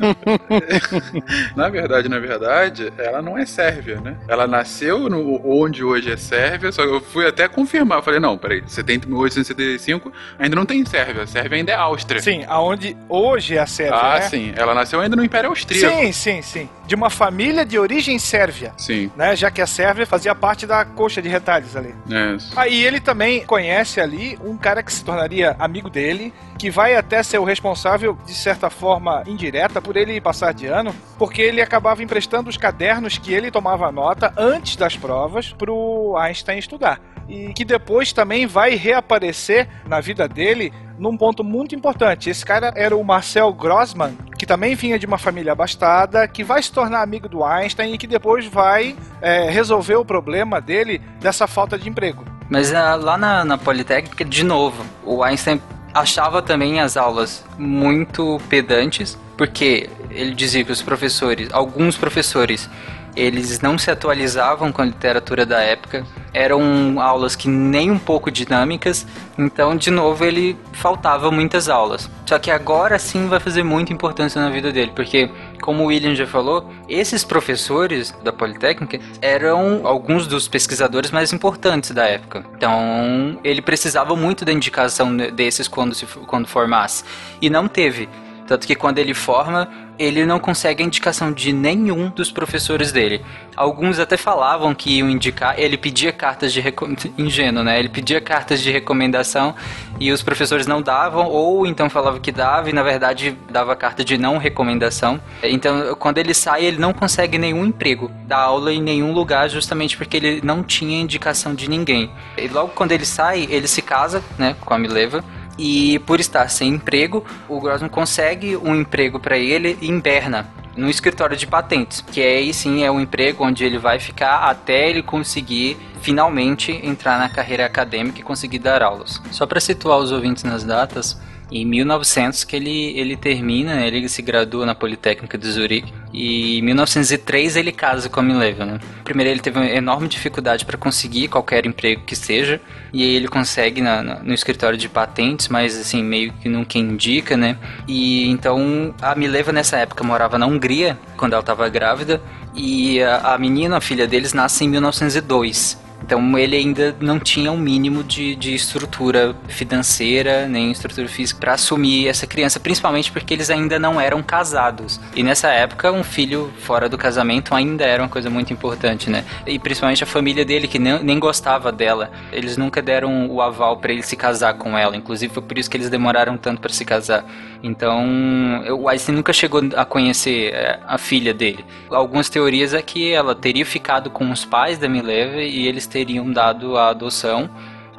Na 1.57 1.69
verdade, 1.69 2.09
na 2.09 2.19
verdade, 2.19 2.93
ela 2.99 3.21
não 3.23 3.37
é 3.37 3.45
sérvia, 3.47 4.01
né? 4.01 4.17
Ela 4.29 4.47
nasceu 4.47 5.09
no, 5.09 5.41
onde 5.45 5.83
hoje 5.85 6.13
é 6.13 6.17
Sérvia, 6.17 6.71
só 6.73 6.83
que 6.83 6.89
eu 6.93 7.01
fui 7.01 7.27
até 7.27 7.49
confirmar. 7.49 7.99
Eu 7.99 8.03
falei, 8.03 8.21
não, 8.21 8.37
peraí, 8.39 8.63
70, 8.67 9.07
1875 9.07 10.13
ainda 10.39 10.55
não 10.57 10.65
tem 10.65 10.85
Sérvia. 10.85 11.27
Sérvia 11.27 11.59
ainda 11.59 11.73
é 11.73 11.75
Áustria. 11.75 12.21
Sim, 12.21 12.45
aonde 12.49 12.97
hoje 13.09 13.57
é 13.57 13.61
a 13.61 13.67
Sérvia, 13.67 13.97
Ah, 13.97 14.15
né? 14.15 14.21
sim. 14.23 14.53
Ela 14.57 14.75
nasceu 14.75 15.01
ainda 15.01 15.17
no 15.17 15.25
Império 15.25 15.51
Austríaco. 15.51 15.97
Sim, 15.97 16.13
sim, 16.13 16.43
sim. 16.43 16.69
De 16.87 16.95
uma 16.95 17.11
família 17.11 17.65
de 17.65 17.79
origem 17.79 18.19
sérvia. 18.19 18.73
Sim. 18.77 19.11
Né, 19.17 19.35
já 19.37 19.51
que 19.51 19.61
a 19.61 19.67
Sérvia 19.67 20.07
fazia 20.07 20.35
parte 20.35 20.67
da 20.67 20.85
coxa 20.85 21.23
de 21.23 21.29
retalhos 21.29 21.77
ali. 21.77 21.95
É 22.11 22.35
isso. 22.35 22.53
Aí 22.57 22.85
ele 22.85 23.01
também 23.01 23.45
conhece 23.45 23.90
ali 23.99 24.39
um 24.45 24.57
cara 24.57 24.83
que 24.83 24.93
se 24.93 25.03
tornaria 25.03 25.57
amigo 25.59 25.89
dele, 25.89 26.33
que 26.59 26.71
vai 26.71 26.95
até 26.95 27.23
ser 27.23 27.39
o 27.39 27.45
responsável, 27.45 28.17
de 28.27 28.35
certa 28.35 28.69
forma 28.69 29.25
indireta, 29.27 29.81
por 29.81 29.97
ele 29.97 30.21
passar 30.21 30.53
de 30.53 30.67
ano, 30.67 30.95
porque 31.19 31.41
ele 31.41 31.63
acabava 31.63 32.03
emprestando 32.03 32.51
os 32.51 32.59
cadernos 32.59 33.17
que 33.17 33.33
ele 33.33 33.51
tomava 33.51 33.91
nota 33.91 34.33
antes 34.37 34.77
das 34.77 34.97
provas 34.97 35.53
pro 35.55 36.15
Einstein 36.19 36.59
estudar. 36.59 37.01
E 37.31 37.55
que 37.55 37.65
depois 37.65 38.13
também 38.13 38.45
vai 38.45 38.75
reaparecer 38.75 39.69
na 39.87 40.01
vida 40.01 40.27
dele 40.27 40.73
num 40.99 41.17
ponto 41.17 41.45
muito 41.45 41.75
importante. 41.75 42.29
Esse 42.29 42.45
cara 42.45 42.73
era 42.75 42.97
o 42.97 43.05
Marcel 43.05 43.53
Grossman, 43.53 44.19
que 44.37 44.45
também 44.45 44.75
vinha 44.75 44.99
de 44.99 45.07
uma 45.07 45.17
família 45.17 45.53
abastada, 45.53 46.27
que 46.27 46.43
vai 46.43 46.61
se 46.61 46.73
tornar 46.73 47.03
amigo 47.03 47.29
do 47.29 47.45
Einstein 47.45 47.95
e 47.95 47.99
que 47.99 48.07
depois 48.07 48.47
vai 48.47 48.97
é, 49.23 49.49
resolver 49.49 49.95
o 49.95 50.05
problema 50.05 50.61
dele 50.61 51.01
dessa 51.21 51.47
falta 51.47 51.79
de 51.79 51.89
emprego. 51.89 52.25
Mas 52.51 52.75
ah, 52.75 52.97
lá 52.97 53.17
na, 53.17 53.45
na 53.45 53.57
Politécnica, 53.57 54.25
de 54.25 54.45
novo, 54.45 54.85
o 55.05 55.23
Einstein 55.23 55.63
achava 55.95 56.43
também 56.43 56.81
as 56.81 56.97
aulas 56.97 57.45
muito 57.57 58.41
pedantes, 58.49 59.17
porque 59.37 59.89
ele 60.11 60.35
dizia 60.35 60.65
que 60.65 60.73
os 60.73 60.83
professores, 60.83 61.49
alguns 61.53 61.97
professores, 61.97 62.69
eles 63.17 63.61
não 63.61 63.77
se 63.77 63.91
atualizavam 63.91 64.73
com 64.73 64.83
a 64.83 64.85
literatura 64.85 65.45
da 65.45 65.61
época, 65.61 66.05
eram 66.33 67.01
aulas 67.01 67.35
que 67.35 67.49
nem 67.49 67.91
um 67.91 67.99
pouco 67.99 68.31
dinâmicas, 68.31 69.07
então 69.37 69.77
de 69.77 69.91
novo 69.91 70.25
ele 70.25 70.57
faltava 70.73 71.31
muitas 71.31 71.69
aulas. 71.69 72.11
Só 72.27 72.39
que 72.39 72.51
agora 72.51 72.99
sim 72.99 73.27
vai 73.27 73.41
fazer 73.41 73.63
muita 73.63 73.93
importância 73.93 74.41
na 74.41 74.51
vida 74.51 74.73
dele, 74.73 74.93
porque 74.95 75.31
como 75.61 75.83
o 75.83 75.87
William 75.87 76.15
já 76.15 76.27
falou, 76.27 76.71
esses 76.89 77.25
professores 77.25 78.15
da 78.23 78.33
Politécnica 78.33 78.99
eram 79.21 79.83
alguns 79.85 80.27
dos 80.27 80.49
pesquisadores 80.49 81.11
mais 81.11 81.33
importantes 81.33 81.91
da 81.91 82.05
época. 82.05 82.45
Então 82.57 83.39
ele 83.43 83.61
precisava 83.61 84.15
muito 84.15 84.45
da 84.45 84.53
indicação 84.53 85.17
desses 85.17 85.69
quando 85.69 85.95
se 85.95 86.07
quando 86.07 86.47
formasse 86.47 87.05
e 87.43 87.51
não 87.51 87.69
teve. 87.69 88.09
Tanto 88.51 88.67
que 88.67 88.75
quando 88.75 88.99
ele 88.99 89.15
forma, 89.15 89.69
ele 89.97 90.27
não 90.27 90.41
consegue 90.41 90.83
a 90.83 90.87
indicação 90.87 91.31
de 91.31 91.53
nenhum 91.53 92.11
dos 92.11 92.33
professores 92.33 92.91
dele. 92.91 93.25
Alguns 93.55 94.01
até 94.01 94.17
falavam 94.17 94.75
que 94.75 94.99
iam 94.99 95.09
indicar, 95.09 95.55
ele 95.57 95.77
pedia 95.77 96.13
cartas 96.13 96.53
de 96.53 96.61
reco... 96.61 96.89
ingênuo, 97.17 97.63
né? 97.63 97.79
Ele 97.79 97.89
pedia 97.89 98.21
cartas 98.21 98.61
de 98.61 98.69
recomendação 98.73 99.55
e 100.01 100.11
os 100.11 100.21
professores 100.21 100.67
não 100.67 100.83
davam, 100.83 101.29
ou 101.29 101.65
então 101.65 101.89
falava 101.89 102.19
que 102.19 102.33
dava 102.33 102.69
e 102.69 102.73
na 102.73 102.83
verdade 102.83 103.39
dava 103.49 103.77
carta 103.77 104.03
de 104.03 104.19
não 104.19 104.37
recomendação. 104.37 105.21
Então, 105.45 105.95
quando 105.95 106.19
ele 106.19 106.35
sai, 106.35 106.65
ele 106.65 106.79
não 106.79 106.93
consegue 106.93 107.39
nenhum 107.39 107.65
emprego, 107.65 108.11
dar 108.27 108.39
aula 108.39 108.73
em 108.73 108.83
nenhum 108.83 109.13
lugar, 109.13 109.49
justamente 109.49 109.97
porque 109.97 110.17
ele 110.17 110.41
não 110.43 110.65
tinha 110.65 111.01
indicação 111.01 111.55
de 111.55 111.71
ninguém. 111.71 112.11
E 112.37 112.49
logo 112.49 112.73
quando 112.75 112.91
ele 112.91 113.07
sai, 113.07 113.47
ele 113.49 113.69
se 113.69 113.81
casa, 113.81 114.25
né, 114.37 114.57
com 114.61 114.75
a 114.75 114.79
Mileva. 114.79 115.23
E 115.59 115.99
por 116.01 116.21
estar 116.21 116.49
sem 116.49 116.75
emprego, 116.75 117.25
o 117.49 117.61
Grossman 117.61 117.91
consegue 117.91 118.57
um 118.57 118.75
emprego 118.75 119.21
para 119.21 119.37
ele 119.37 119.77
em 119.83 119.99
Berna, 119.99 120.49
no 120.77 120.89
escritório 120.89 121.37
de 121.37 121.47
patentes, 121.47 122.01
que 122.01 122.23
aí 122.23 122.55
sim 122.55 122.83
é 122.83 122.91
um 122.91 123.01
emprego 123.01 123.45
onde 123.45 123.65
ele 123.65 123.79
vai 123.79 123.99
ficar 123.99 124.49
até 124.49 124.89
ele 124.89 125.03
conseguir 125.03 125.77
finalmente 126.01 126.73
entrar 126.83 127.19
na 127.19 127.29
carreira 127.29 127.67
acadêmica 127.67 128.21
e 128.21 128.23
conseguir 128.23 128.59
dar 128.59 128.83
aulas. 128.83 129.21
Só 129.31 129.47
para 129.47 129.61
situar 129.61 129.99
os 129.99 130.13
ouvintes 130.13 130.45
nas 130.45 130.65
datas, 130.65 131.21
em 131.51 131.65
1900 131.65 132.45
que 132.45 132.57
ele, 132.57 132.99
ele 132.99 133.17
termina, 133.17 133.85
ele 133.85 134.09
se 134.09 134.23
gradua 134.23 134.65
na 134.65 134.75
Politécnica 134.75 135.37
de 135.37 135.51
Zurique 135.51 135.93
e 136.13 136.59
em 136.59 136.63
1903 136.63 137.57
ele 137.57 137.73
casa 137.73 138.09
com 138.09 138.21
a 138.21 138.23
Mileva, 138.23 138.65
né? 138.65 138.79
Primeiro 139.05 139.31
ele 139.31 139.41
teve 139.41 139.59
uma 139.59 139.67
enorme 139.67 140.09
dificuldade 140.09 140.65
para 140.65 140.77
conseguir 140.77 141.29
qualquer 141.29 141.67
emprego 141.67 142.03
que 142.05 142.15
seja 142.15 142.61
e 142.93 143.03
aí 143.03 143.17
ele 143.17 143.29
consegue 143.29 143.81
na, 143.81 144.03
na, 144.03 144.15
no 144.21 144.33
escritório 144.33 144.79
de 144.79 144.89
patentes, 144.89 145.49
mas 145.49 145.79
assim 145.79 146.03
meio 146.03 146.33
que 146.35 146.49
nunca 146.49 146.79
indica, 146.79 147.37
né? 147.37 147.57
E 147.89 148.29
então 148.29 148.95
a 149.01 149.15
Mileva 149.15 149.53
nessa 149.53 149.77
época 149.77 150.05
morava 150.05 150.39
na 150.39 150.47
Hungria 150.47 150.99
quando 151.17 151.33
ela 151.33 151.41
estava 151.41 151.69
grávida 151.69 152.21
e 152.55 153.03
a, 153.03 153.35
a 153.35 153.39
menina, 153.39 153.77
a 153.77 153.81
filha 153.81 154.07
deles, 154.07 154.33
nasce 154.33 154.65
em 154.65 154.69
1902. 154.69 155.79
Então 156.11 156.37
ele 156.37 156.57
ainda 156.57 156.93
não 156.99 157.21
tinha 157.21 157.53
um 157.53 157.57
mínimo 157.57 158.03
de, 158.03 158.35
de 158.35 158.53
estrutura 158.53 159.33
financeira, 159.47 160.49
nem 160.49 160.73
estrutura 160.73 161.07
física 161.07 161.39
para 161.39 161.53
assumir 161.53 162.09
essa 162.09 162.27
criança, 162.27 162.59
principalmente 162.59 163.13
porque 163.13 163.33
eles 163.33 163.49
ainda 163.49 163.79
não 163.79 164.01
eram 164.01 164.21
casados. 164.21 165.01
E 165.15 165.23
nessa 165.23 165.51
época, 165.51 165.93
um 165.93 166.03
filho 166.03 166.53
fora 166.63 166.89
do 166.89 166.99
casamento 166.99 167.55
ainda 167.55 167.85
era 167.85 168.03
uma 168.03 168.09
coisa 168.09 168.29
muito 168.29 168.53
importante, 168.53 169.09
né? 169.09 169.25
E 169.47 169.57
principalmente 169.57 170.03
a 170.03 170.07
família 170.07 170.45
dele, 170.45 170.67
que 170.67 170.81
nem, 170.81 171.01
nem 171.01 171.21
gostava 171.21 171.71
dela. 171.71 172.11
Eles 172.33 172.57
nunca 172.57 172.83
deram 172.83 173.31
o 173.31 173.41
aval 173.41 173.77
para 173.77 173.93
ele 173.93 174.03
se 174.03 174.17
casar 174.17 174.55
com 174.55 174.77
ela. 174.77 174.97
Inclusive 174.97 175.33
foi 175.33 175.45
por 175.45 175.57
isso 175.59 175.71
que 175.71 175.77
eles 175.77 175.89
demoraram 175.89 176.37
tanto 176.37 176.61
para 176.61 176.73
se 176.73 176.85
casar. 176.85 177.25
Então, 177.63 178.65
o 178.81 178.89
Einstein 178.89 179.15
nunca 179.15 179.33
chegou 179.33 179.63
a 179.77 179.85
conhecer 179.85 180.53
é, 180.55 180.81
a 180.87 180.99
filha 180.99 181.33
dele. 181.33 181.65
Algumas 181.89 182.29
teorias 182.29 182.75
é 182.75 182.83
que 182.83 183.13
ela 183.13 183.35
teria 183.35 183.65
ficado 183.65 184.11
com 184.11 184.31
os 184.31 184.45
pais 184.45 184.79
da 184.79 184.89
Mileva 184.89 185.37
e 185.37 185.69
eles 185.69 185.87
teriam 185.87 186.00
dado 186.33 186.77
a 186.77 186.89
adoção. 186.89 187.51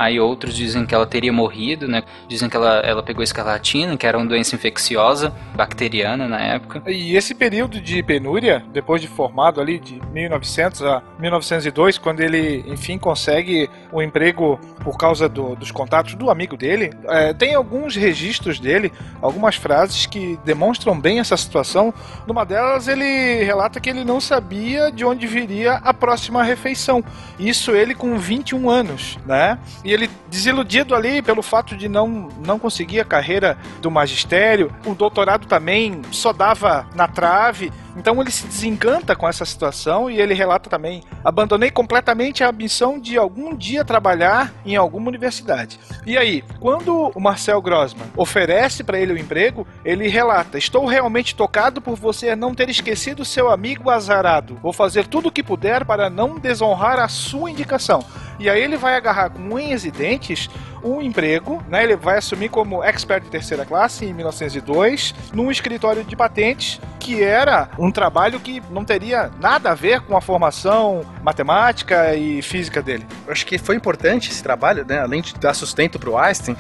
Aí 0.02 0.20
outros 0.20 0.56
dizem 0.56 0.84
que 0.84 0.96
ela 0.96 1.06
teria 1.06 1.32
morrido, 1.32 1.88
né? 1.88 2.02
Dizem 2.28 2.50
que 2.50 2.58
ela, 2.58 2.80
ela 2.80 3.04
pegou 3.04 3.24
escarlatina, 3.24 3.96
que 3.96 4.08
era 4.08 4.18
uma 4.18 4.26
doença 4.26 4.56
infecciosa, 4.56 5.32
bacteriana 5.56 6.28
na 6.28 6.40
época. 6.40 6.82
E 6.88 7.16
esse 7.16 7.36
período 7.36 7.80
de 7.80 8.02
penúria, 8.02 8.66
depois 8.74 9.00
de 9.00 9.08
formado 9.08 9.62
ali 9.62 9.78
de 9.78 10.02
1900 10.12 10.82
a 10.82 11.04
1902, 11.20 12.00
quando 12.00 12.20
ele, 12.22 12.66
enfim, 12.68 12.98
consegue 12.98 13.70
um 13.94 14.02
emprego 14.02 14.60
por 14.84 14.98
causa 14.98 15.30
do, 15.30 15.56
dos 15.56 15.70
contatos 15.70 16.16
do 16.16 16.32
amigo 16.32 16.58
dele, 16.58 16.90
é, 17.08 17.32
tem 17.32 17.54
alguns 17.54 17.96
registros 17.96 18.60
dele, 18.60 18.92
algumas 19.22 19.56
frases 19.56 20.08
que 20.08 20.40
demonstram 20.44 21.00
bem 21.00 21.20
essa 21.20 21.38
situação. 21.38 21.94
Numa 22.26 22.44
delas, 22.44 22.88
ele 22.88 23.44
relata 23.44 23.80
que 23.80 23.88
ele 23.88 24.04
não 24.04 24.20
sabia 24.20 24.92
de 24.92 25.06
onde 25.06 25.28
viria 25.28 25.74
a 25.74 25.94
próxima 25.94 26.42
refeição. 26.42 27.04
Isso 27.38 27.70
ele 27.76 27.94
com 27.94 28.18
21 28.18 28.68
anos, 28.68 29.20
né? 29.28 29.60
E 29.86 29.91
ele 29.94 30.10
desiludido 30.30 30.96
ali 30.96 31.22
pelo 31.22 31.42
fato 31.42 31.76
de 31.76 31.88
não, 31.88 32.30
não 32.46 32.58
conseguir 32.58 33.00
a 33.00 33.06
carreira 33.06 33.58
do 33.82 33.92
magistério, 33.92 34.72
o 34.86 34.94
doutorado 34.94 35.48
também 35.48 36.02
só 36.12 36.32
dava 36.34 36.88
na 36.96 37.08
trave. 37.08 37.72
Então 37.96 38.20
ele 38.22 38.32
se 38.32 38.46
desencanta 38.48 39.16
com 39.16 39.28
essa 39.28 39.46
situação 39.46 40.10
e 40.10 40.20
ele 40.20 40.34
relata 40.34 40.70
também: 40.70 41.04
abandonei 41.24 41.72
completamente 41.72 42.44
a 42.44 42.50
ambição 42.50 43.00
de 43.00 43.18
algum 43.18 43.56
dia 43.56 43.86
trabalhar 43.86 44.54
em 44.66 44.76
alguma 44.76 45.10
universidade. 45.10 45.80
E 46.06 46.18
aí, 46.18 46.44
quando 46.60 47.12
o 47.14 47.20
Marcel 47.20 47.62
Grossman 47.62 48.08
oferece 48.16 48.84
para 48.84 49.00
ele 49.00 49.14
o 49.14 49.18
emprego, 49.18 49.68
ele 49.84 50.08
relata: 50.08 50.58
estou 50.58 50.86
realmente 50.86 51.36
tocado 51.36 51.82
por 51.82 51.96
você 51.96 52.36
não 52.36 52.56
ter 52.56 52.70
esquecido 52.70 53.26
seu 53.26 53.50
amigo 53.50 53.90
azarado. 53.90 54.58
Vou 54.62 54.74
fazer 54.74 55.08
tudo 55.08 55.30
o 55.30 55.32
que 55.32 55.44
puder 55.44 55.86
para 55.86 56.10
não 56.10 56.40
desonrar 56.40 57.00
a 57.00 57.08
sua 57.08 57.52
indicação. 57.52 58.04
E 58.40 58.50
aí 58.50 58.62
ele 58.62 58.78
vai 58.78 58.96
agarrar 58.96 59.30
com 59.30 59.54
unhas 59.54 59.86
e 59.86 59.92
dentes 59.92 60.50
um 60.84 61.02
emprego, 61.02 61.64
né? 61.70 61.84
Ele 61.84 61.96
vai 61.96 62.18
assumir 62.18 62.50
como 62.50 62.84
expert 62.84 63.24
de 63.24 63.30
terceira 63.30 63.66
classe 63.66 64.06
em 64.06 64.14
1902, 64.14 65.14
num 65.34 65.52
escritório 65.52 66.04
de 66.04 66.16
patentes, 66.16 66.80
que 67.00 67.24
era 67.24 67.70
um 67.80 67.92
trabalho 67.92 68.40
que 68.40 68.62
não 68.70 68.86
teria 68.86 69.32
nada 69.40 69.72
a 69.72 69.76
ver 69.76 70.02
com 70.02 70.16
a 70.16 70.22
formação 70.22 71.04
matemática 71.24 72.16
e 72.16 72.42
física 72.42 72.82
dele. 72.82 73.06
Eu 73.26 73.32
acho 73.32 73.46
que 73.46 73.58
foi 73.58 73.76
importante 73.76 74.30
esse 74.30 74.44
trabalho, 74.44 74.86
né? 74.86 75.00
Além 75.00 75.22
de 75.22 75.34
dar 75.36 75.54
sustento 75.54 75.98
pro 75.98 76.18
Einstein, 76.18 76.56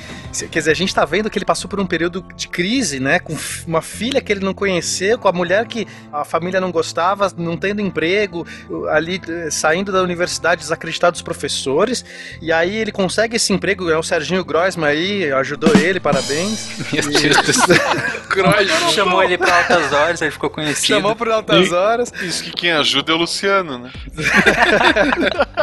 quer 0.49 0.59
dizer, 0.59 0.71
a 0.71 0.75
gente 0.75 0.93
tá 0.93 1.05
vendo 1.05 1.29
que 1.29 1.37
ele 1.37 1.45
passou 1.45 1.69
por 1.69 1.79
um 1.79 1.85
período 1.85 2.25
de 2.35 2.47
crise, 2.47 2.99
né? 2.99 3.19
Com 3.19 3.35
uma 3.67 3.81
filha 3.81 4.21
que 4.21 4.31
ele 4.31 4.43
não 4.43 4.53
conheceu, 4.53 5.17
com 5.17 5.27
a 5.27 5.31
mulher 5.31 5.65
que 5.67 5.87
a 6.11 6.25
família 6.25 6.59
não 6.59 6.71
gostava, 6.71 7.31
não 7.37 7.55
tendo 7.55 7.81
emprego, 7.81 8.45
ali 8.89 9.21
eh, 9.27 9.49
saindo 9.51 9.91
da 9.91 10.01
universidade 10.01 10.61
desacreditado 10.61 11.13
dos 11.13 11.21
professores, 11.21 12.03
e 12.41 12.51
aí 12.51 12.75
ele 12.75 12.91
consegue 12.91 13.35
esse 13.35 13.53
emprego, 13.53 13.89
é 13.89 13.97
o 13.97 14.03
Serginho 14.11 14.43
Groisman 14.43 14.89
aí, 14.89 15.31
ajudou 15.31 15.73
ele, 15.73 15.97
parabéns. 15.97 16.67
Meu 16.91 17.01
Deus 17.01 17.37
do 17.37 17.53
céu. 17.53 17.77
Groisman. 18.27 18.91
Chamou 18.91 19.23
ele 19.23 19.37
pra 19.37 19.55
altas 19.59 19.93
horas, 19.93 20.21
ele 20.21 20.31
ficou 20.31 20.49
conhecido. 20.49 20.87
Chamou 20.87 21.15
por 21.15 21.29
altas 21.29 21.69
E- 21.69 21.73
horas. 21.73 22.11
Isso 22.21 22.43
que 22.43 22.51
quem 22.51 22.73
ajuda 22.73 23.13
é 23.13 23.15
o 23.15 23.19
Luciano, 23.19 23.77
né? 23.77 23.89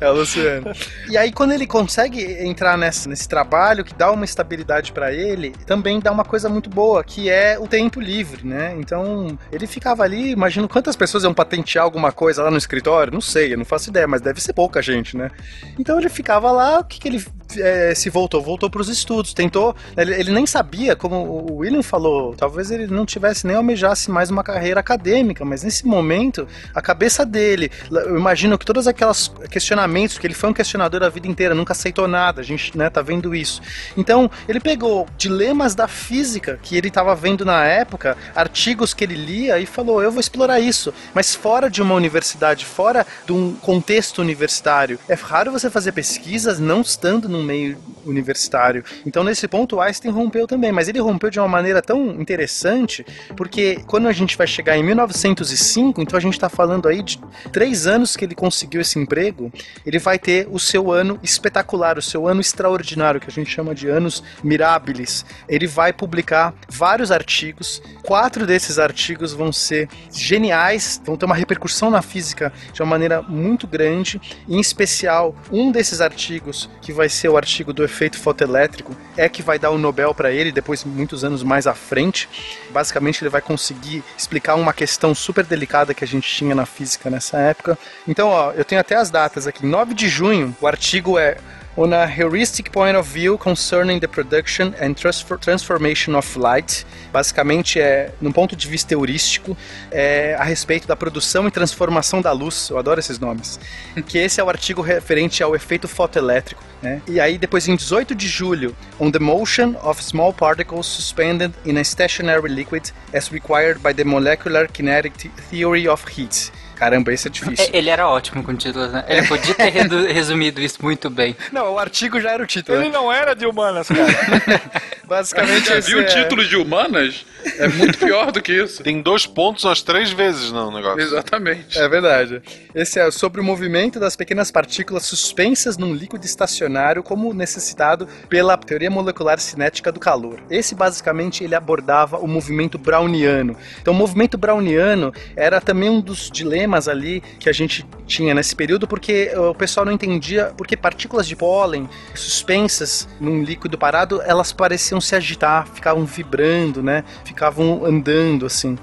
É 0.00 0.08
o 0.08 0.12
Luciano. 0.14 0.72
E 1.10 1.16
aí, 1.16 1.32
quando 1.32 1.50
ele 1.52 1.66
consegue 1.66 2.22
entrar 2.46 2.78
nessa, 2.78 3.08
nesse 3.08 3.28
trabalho, 3.28 3.84
que 3.84 3.92
dá 3.92 4.10
uma 4.12 4.24
estabilidade 4.24 4.92
pra 4.92 5.12
ele, 5.12 5.50
também 5.66 5.98
dá 5.98 6.12
uma 6.12 6.24
coisa 6.24 6.48
muito 6.48 6.70
boa, 6.70 7.02
que 7.02 7.28
é 7.28 7.58
o 7.58 7.66
tempo 7.66 8.00
livre, 8.00 8.46
né? 8.46 8.72
Então, 8.78 9.36
ele 9.50 9.66
ficava 9.66 10.04
ali, 10.04 10.30
imagino 10.30 10.68
quantas 10.68 10.94
pessoas 10.94 11.24
iam 11.24 11.34
patentear 11.34 11.84
alguma 11.84 12.12
coisa 12.12 12.44
lá 12.44 12.50
no 12.52 12.56
escritório, 12.56 13.12
não 13.12 13.20
sei, 13.20 13.52
eu 13.54 13.58
não 13.58 13.64
faço 13.64 13.90
ideia, 13.90 14.06
mas 14.06 14.20
deve 14.20 14.40
ser 14.40 14.52
pouca 14.52 14.80
gente, 14.80 15.16
né? 15.16 15.30
Então 15.78 15.98
ele 15.98 16.08
ficava 16.08 16.52
lá, 16.52 16.78
o 16.78 16.84
que, 16.84 17.00
que 17.00 17.08
ele 17.08 17.24
é, 17.56 17.94
se 17.94 18.10
voltou? 18.10 18.42
Voltou 18.42 18.70
pros 18.70 18.88
estudos, 18.88 19.32
tentou. 19.32 19.74
Ele, 19.96 20.14
ele 20.14 20.32
nem 20.32 20.46
sabia, 20.46 20.96
como 20.96 21.16
o 21.16 21.56
William 21.58 21.82
falou, 21.82 22.34
talvez 22.34 22.70
ele 22.70 22.86
não 22.86 23.04
tivesse 23.06 23.46
nem 23.46 23.56
almejasse 23.56 24.10
mais 24.10 24.30
uma 24.30 24.42
carreira 24.42 24.80
acadêmica, 24.80 25.44
mas 25.44 25.62
nesse 25.62 25.86
momento, 25.86 26.46
a 26.74 26.80
cabeça 26.80 27.24
dele, 27.24 27.70
eu 27.90 28.16
imagino 28.16 28.58
que 28.58 28.64
todos 28.64 28.86
aqueles 28.86 29.30
questionamentos, 29.50 30.18
que 30.18 30.26
ele 30.26 30.34
foi 30.34 30.50
um 30.50 30.54
questionador 30.54 31.02
a 31.02 31.08
vida 31.08 31.28
inteira, 31.28 31.54
nunca 31.54 31.72
aceitou 31.72 32.08
nada, 32.08 32.40
a 32.40 32.44
gente 32.44 32.76
né, 32.76 32.88
tá 32.88 33.02
vendo 33.02 33.34
isso. 33.34 33.60
Então, 33.96 34.30
ele 34.48 34.60
pegou 34.60 35.06
dilemas 35.16 35.74
da 35.74 35.88
física 35.88 36.58
que 36.62 36.76
ele 36.76 36.88
estava 36.88 37.14
vendo 37.14 37.44
na 37.44 37.64
época, 37.64 38.16
artigos 38.34 38.94
que 38.94 39.04
ele 39.04 39.14
lia 39.14 39.58
e 39.58 39.66
falou: 39.66 40.02
eu 40.02 40.10
vou 40.10 40.20
explorar 40.20 40.60
isso, 40.60 40.92
mas 41.12 41.34
fora 41.34 41.70
de 41.70 41.82
uma 41.82 41.94
universidade, 41.94 42.64
fora 42.64 43.06
de 43.26 43.32
um 43.32 43.54
contexto 43.54 44.20
universitário. 44.20 44.98
É 45.08 45.14
raro 45.14 45.52
você 45.52 45.70
fazer 45.70 45.92
pesquisas 45.92 46.58
não 46.58 46.80
estando 46.80 47.28
num 47.34 47.42
meio 47.42 47.76
universitário. 48.06 48.84
Então, 49.04 49.24
nesse 49.24 49.48
ponto, 49.48 49.76
o 49.76 49.80
Einstein 49.80 50.10
rompeu 50.10 50.46
também, 50.46 50.72
mas 50.72 50.88
ele 50.88 51.00
rompeu 51.00 51.30
de 51.30 51.38
uma 51.38 51.48
maneira 51.48 51.82
tão 51.82 52.20
interessante, 52.20 53.04
porque 53.36 53.80
quando 53.86 54.08
a 54.08 54.12
gente 54.12 54.36
vai 54.36 54.46
chegar 54.46 54.76
em 54.76 54.82
1905, 54.82 56.00
então 56.00 56.16
a 56.16 56.20
gente 56.20 56.34
está 56.34 56.48
falando 56.48 56.88
aí 56.88 57.02
de 57.02 57.18
três 57.52 57.86
anos 57.86 58.16
que 58.16 58.24
ele 58.24 58.34
conseguiu 58.34 58.80
esse 58.80 58.98
emprego, 58.98 59.52
ele 59.84 59.98
vai 59.98 60.18
ter 60.18 60.46
o 60.50 60.58
seu 60.58 60.92
ano 60.92 61.18
espetacular, 61.22 61.98
o 61.98 62.02
seu 62.02 62.28
ano 62.28 62.40
extraordinário, 62.40 63.20
que 63.20 63.28
a 63.28 63.32
gente 63.32 63.50
chama 63.50 63.74
de 63.74 63.88
anos 63.88 64.22
mirabilis. 64.42 65.24
Ele 65.48 65.66
vai 65.66 65.92
publicar 65.92 66.54
vários 66.68 67.10
artigos, 67.10 67.82
quatro 68.02 68.46
desses 68.46 68.78
artigos 68.78 69.32
vão 69.32 69.52
ser 69.52 69.88
geniais, 70.12 71.00
vão 71.04 71.16
ter 71.16 71.26
uma 71.26 71.34
repercussão 71.34 71.90
na 71.90 72.02
física 72.02 72.52
de 72.72 72.82
uma 72.82 72.88
maneira 72.88 73.22
muito 73.22 73.66
grande, 73.66 74.20
em 74.48 74.60
especial 74.60 75.34
um 75.50 75.72
desses 75.72 76.00
artigos, 76.00 76.68
que 76.80 76.92
vai 76.92 77.08
ser 77.08 77.23
o 77.28 77.36
artigo 77.36 77.72
do 77.72 77.84
efeito 77.84 78.18
fotoelétrico, 78.18 78.96
é 79.16 79.28
que 79.28 79.42
vai 79.42 79.58
dar 79.58 79.70
o 79.70 79.78
Nobel 79.78 80.14
para 80.14 80.30
ele 80.30 80.52
depois 80.52 80.84
muitos 80.84 81.24
anos 81.24 81.42
mais 81.42 81.66
à 81.66 81.74
frente. 81.74 82.28
Basicamente 82.70 83.22
ele 83.22 83.30
vai 83.30 83.40
conseguir 83.40 84.02
explicar 84.16 84.54
uma 84.54 84.72
questão 84.72 85.14
super 85.14 85.44
delicada 85.44 85.94
que 85.94 86.04
a 86.04 86.06
gente 86.06 86.28
tinha 86.28 86.54
na 86.54 86.66
física 86.66 87.10
nessa 87.10 87.38
época. 87.38 87.78
Então, 88.06 88.28
ó, 88.28 88.52
eu 88.52 88.64
tenho 88.64 88.80
até 88.80 88.96
as 88.96 89.10
datas 89.10 89.46
aqui. 89.46 89.64
9 89.64 89.94
de 89.94 90.08
junho, 90.08 90.54
o 90.60 90.66
artigo 90.66 91.18
é 91.18 91.36
On 91.76 91.92
a 91.92 92.06
heuristic 92.06 92.70
point 92.70 92.96
of 92.96 93.12
view 93.12 93.36
concerning 93.36 93.98
the 93.98 94.06
production 94.06 94.72
and 94.80 94.94
transfer- 94.94 95.36
transformation 95.36 96.14
of 96.14 96.38
light, 96.38 96.86
basicamente 97.12 97.80
é 97.80 98.12
num 98.20 98.30
ponto 98.30 98.54
de 98.54 98.68
vista 98.68 98.94
heurístico 98.94 99.56
é, 99.90 100.36
a 100.38 100.44
respeito 100.44 100.86
da 100.86 100.94
produção 100.94 101.48
e 101.48 101.50
transformação 101.50 102.22
da 102.22 102.30
luz. 102.30 102.70
Eu 102.70 102.78
adoro 102.78 103.00
esses 103.00 103.18
nomes. 103.18 103.58
que 104.06 104.18
esse 104.18 104.40
é 104.40 104.44
o 104.44 104.48
artigo 104.48 104.82
referente 104.82 105.42
ao 105.42 105.56
efeito 105.56 105.88
fotoelétrico. 105.88 106.62
Né? 106.80 107.02
E 107.08 107.18
aí 107.18 107.36
depois 107.36 107.66
em 107.66 107.74
18 107.74 108.14
de 108.14 108.28
julho, 108.28 108.76
on 109.00 109.10
the 109.10 109.18
motion 109.18 109.74
of 109.82 110.00
small 110.00 110.32
particles 110.32 110.86
suspended 110.86 111.52
in 111.66 111.76
a 111.76 111.82
stationary 111.82 112.48
liquid 112.48 112.92
as 113.12 113.32
required 113.32 113.80
by 113.80 113.92
the 113.92 114.04
molecular 114.04 114.68
kinetic 114.68 115.14
theory 115.50 115.88
of 115.88 116.04
heat. 116.08 116.52
Caramba, 116.74 117.12
esse 117.12 117.28
é 117.28 117.30
difícil. 117.30 117.66
É, 117.72 117.76
Ele 117.76 117.88
era 117.90 118.08
ótimo 118.08 118.42
com 118.42 118.54
títulos, 118.54 118.92
né? 118.92 119.04
Ele 119.08 119.26
podia 119.26 119.54
ter 119.54 119.70
resumido 120.12 120.60
isso 120.60 120.78
muito 120.82 121.08
bem. 121.08 121.36
Não, 121.52 121.74
o 121.74 121.78
artigo 121.78 122.20
já 122.20 122.32
era 122.32 122.42
o 122.42 122.46
título. 122.46 122.78
Ele 122.78 122.88
né? 122.88 122.94
não 122.94 123.12
era 123.12 123.34
de 123.34 123.46
humanas, 123.46 123.88
cara. 123.88 124.60
Basicamente 125.06 125.68
Já 125.68 125.78
esse 125.78 125.88
viu 125.88 125.98
o 125.98 126.02
é- 126.02 126.04
título 126.04 126.44
de 126.46 126.56
humanas? 126.56 127.26
É 127.58 127.68
muito 127.68 127.98
pior 127.98 128.32
do 128.32 128.40
que 128.40 128.52
isso. 128.52 128.82
Tem 128.82 129.02
dois 129.02 129.26
pontos 129.26 129.64
umas 129.64 129.82
três 129.82 130.10
vezes 130.10 130.50
no 130.50 130.70
negócio. 130.70 131.00
Exatamente. 131.00 131.78
É 131.78 131.86
verdade. 131.86 132.40
Esse 132.74 132.98
é 132.98 133.10
sobre 133.10 133.40
o 133.40 133.44
movimento 133.44 134.00
das 134.00 134.16
pequenas 134.16 134.50
partículas 134.50 135.04
suspensas 135.04 135.76
num 135.76 135.92
líquido 135.94 136.24
estacionário 136.24 137.02
como 137.02 137.34
necessitado 137.34 138.08
pela 138.30 138.56
teoria 138.56 138.90
molecular 138.90 139.38
cinética 139.38 139.92
do 139.92 140.00
calor. 140.00 140.40
Esse 140.48 140.74
basicamente 140.74 141.44
ele 141.44 141.54
abordava 141.54 142.16
o 142.18 142.26
movimento 142.26 142.78
browniano. 142.78 143.54
Então 143.80 143.92
o 143.92 143.96
movimento 143.96 144.38
browniano 144.38 145.12
era 145.36 145.60
também 145.60 145.90
um 145.90 146.00
dos 146.00 146.30
dilemas 146.30 146.63
ali 146.88 147.22
que 147.38 147.48
a 147.48 147.52
gente 147.52 147.86
tinha 148.06 148.34
nesse 148.34 148.54
período 148.54 148.86
porque 148.86 149.30
eh, 149.32 149.38
o 149.38 149.54
pessoal 149.54 149.86
não 149.86 149.92
entendia 149.92 150.52
porque 150.56 150.76
partículas 150.76 151.26
de 151.26 151.36
pólen 151.36 151.88
suspensas 152.14 153.08
num 153.20 153.42
líquido 153.42 153.78
parado, 153.78 154.20
elas 154.22 154.52
pareciam 154.52 155.00
se 155.00 155.14
agitar, 155.14 155.66
ficavam 155.66 156.04
vibrando, 156.04 156.82
né? 156.82 157.04
Ficavam 157.24 157.84
andando 157.84 158.46
assim. 158.46 158.78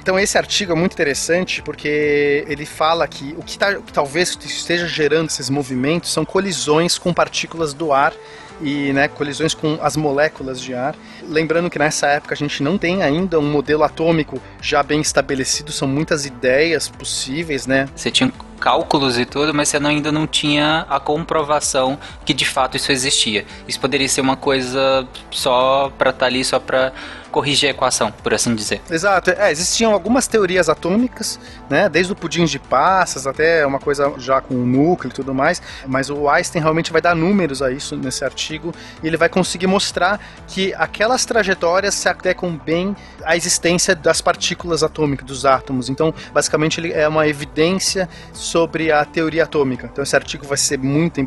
Então 0.00 0.18
esse 0.18 0.36
artigo 0.36 0.72
é 0.72 0.74
muito 0.74 0.92
interessante 0.92 1.62
porque 1.62 2.44
ele 2.48 2.66
fala 2.66 3.06
que 3.06 3.34
o 3.38 3.42
que, 3.42 3.58
tá, 3.58 3.74
que 3.74 3.92
talvez 3.92 4.38
esteja 4.44 4.86
gerando 4.86 5.28
esses 5.28 5.50
movimentos 5.50 6.12
são 6.12 6.24
colisões 6.24 6.98
com 6.98 7.12
partículas 7.12 7.72
do 7.72 7.92
ar 7.92 8.12
e 8.60 8.92
né, 8.92 9.08
colisões 9.08 9.54
com 9.54 9.78
as 9.82 9.96
moléculas 9.96 10.60
de 10.60 10.74
ar. 10.74 10.94
Lembrando 11.28 11.68
que 11.68 11.78
nessa 11.78 12.06
época 12.08 12.34
a 12.34 12.36
gente 12.36 12.62
não 12.62 12.78
tem 12.78 13.02
ainda 13.02 13.38
um 13.38 13.50
modelo 13.50 13.82
atômico 13.82 14.40
já 14.60 14.82
bem 14.82 15.00
estabelecido, 15.00 15.72
são 15.72 15.88
muitas 15.88 16.26
ideias 16.26 16.88
possíveis, 16.88 17.66
né? 17.66 17.88
Você 17.94 18.10
tinha 18.10 18.32
cálculos 18.58 19.18
e 19.18 19.24
tudo, 19.24 19.52
mas 19.52 19.68
você 19.68 19.76
ainda 19.76 20.10
não 20.10 20.26
tinha 20.26 20.86
a 20.88 20.98
comprovação 20.98 21.98
que 22.24 22.32
de 22.32 22.44
fato 22.44 22.76
isso 22.76 22.90
existia. 22.90 23.44
Isso 23.68 23.78
poderia 23.78 24.08
ser 24.08 24.20
uma 24.20 24.36
coisa 24.36 25.06
só 25.30 25.92
pra 25.98 26.10
estar 26.10 26.26
ali, 26.26 26.44
só 26.44 26.58
pra 26.58 26.92
corrigir 27.36 27.68
a 27.68 27.70
equação, 27.72 28.10
por 28.10 28.32
assim 28.32 28.54
dizer. 28.54 28.80
Exato. 28.90 29.28
É, 29.28 29.50
existiam 29.50 29.92
algumas 29.92 30.26
teorias 30.26 30.70
atômicas, 30.70 31.38
né? 31.68 31.86
Desde 31.86 32.10
o 32.10 32.16
pudim 32.16 32.46
de 32.46 32.58
passas 32.58 33.26
até 33.26 33.66
uma 33.66 33.78
coisa 33.78 34.14
já 34.16 34.40
com 34.40 34.54
núcleo 34.54 35.10
e 35.10 35.12
tudo 35.12 35.34
mais. 35.34 35.60
Mas 35.86 36.08
o 36.08 36.30
Einstein 36.30 36.62
realmente 36.62 36.90
vai 36.90 37.02
dar 37.02 37.14
números 37.14 37.60
a 37.60 37.70
isso 37.70 37.94
nesse 37.94 38.24
artigo 38.24 38.74
e 39.02 39.06
ele 39.06 39.18
vai 39.18 39.28
conseguir 39.28 39.66
mostrar 39.66 40.18
que 40.48 40.72
aquelas 40.78 41.26
trajetórias 41.26 41.94
se 41.94 42.08
adequam 42.08 42.56
bem 42.56 42.96
à 43.22 43.36
existência 43.36 43.94
das 43.94 44.22
partículas 44.22 44.82
atômicas, 44.82 45.26
dos 45.26 45.44
átomos. 45.44 45.90
Então, 45.90 46.14
basicamente, 46.32 46.80
ele 46.80 46.94
é 46.94 47.06
uma 47.06 47.28
evidência 47.28 48.08
sobre 48.32 48.90
a 48.90 49.04
teoria 49.04 49.42
atômica. 49.42 49.90
Então, 49.92 50.02
esse 50.02 50.16
artigo 50.16 50.46
vai 50.46 50.56
ser 50.56 50.78
muito 50.78 51.20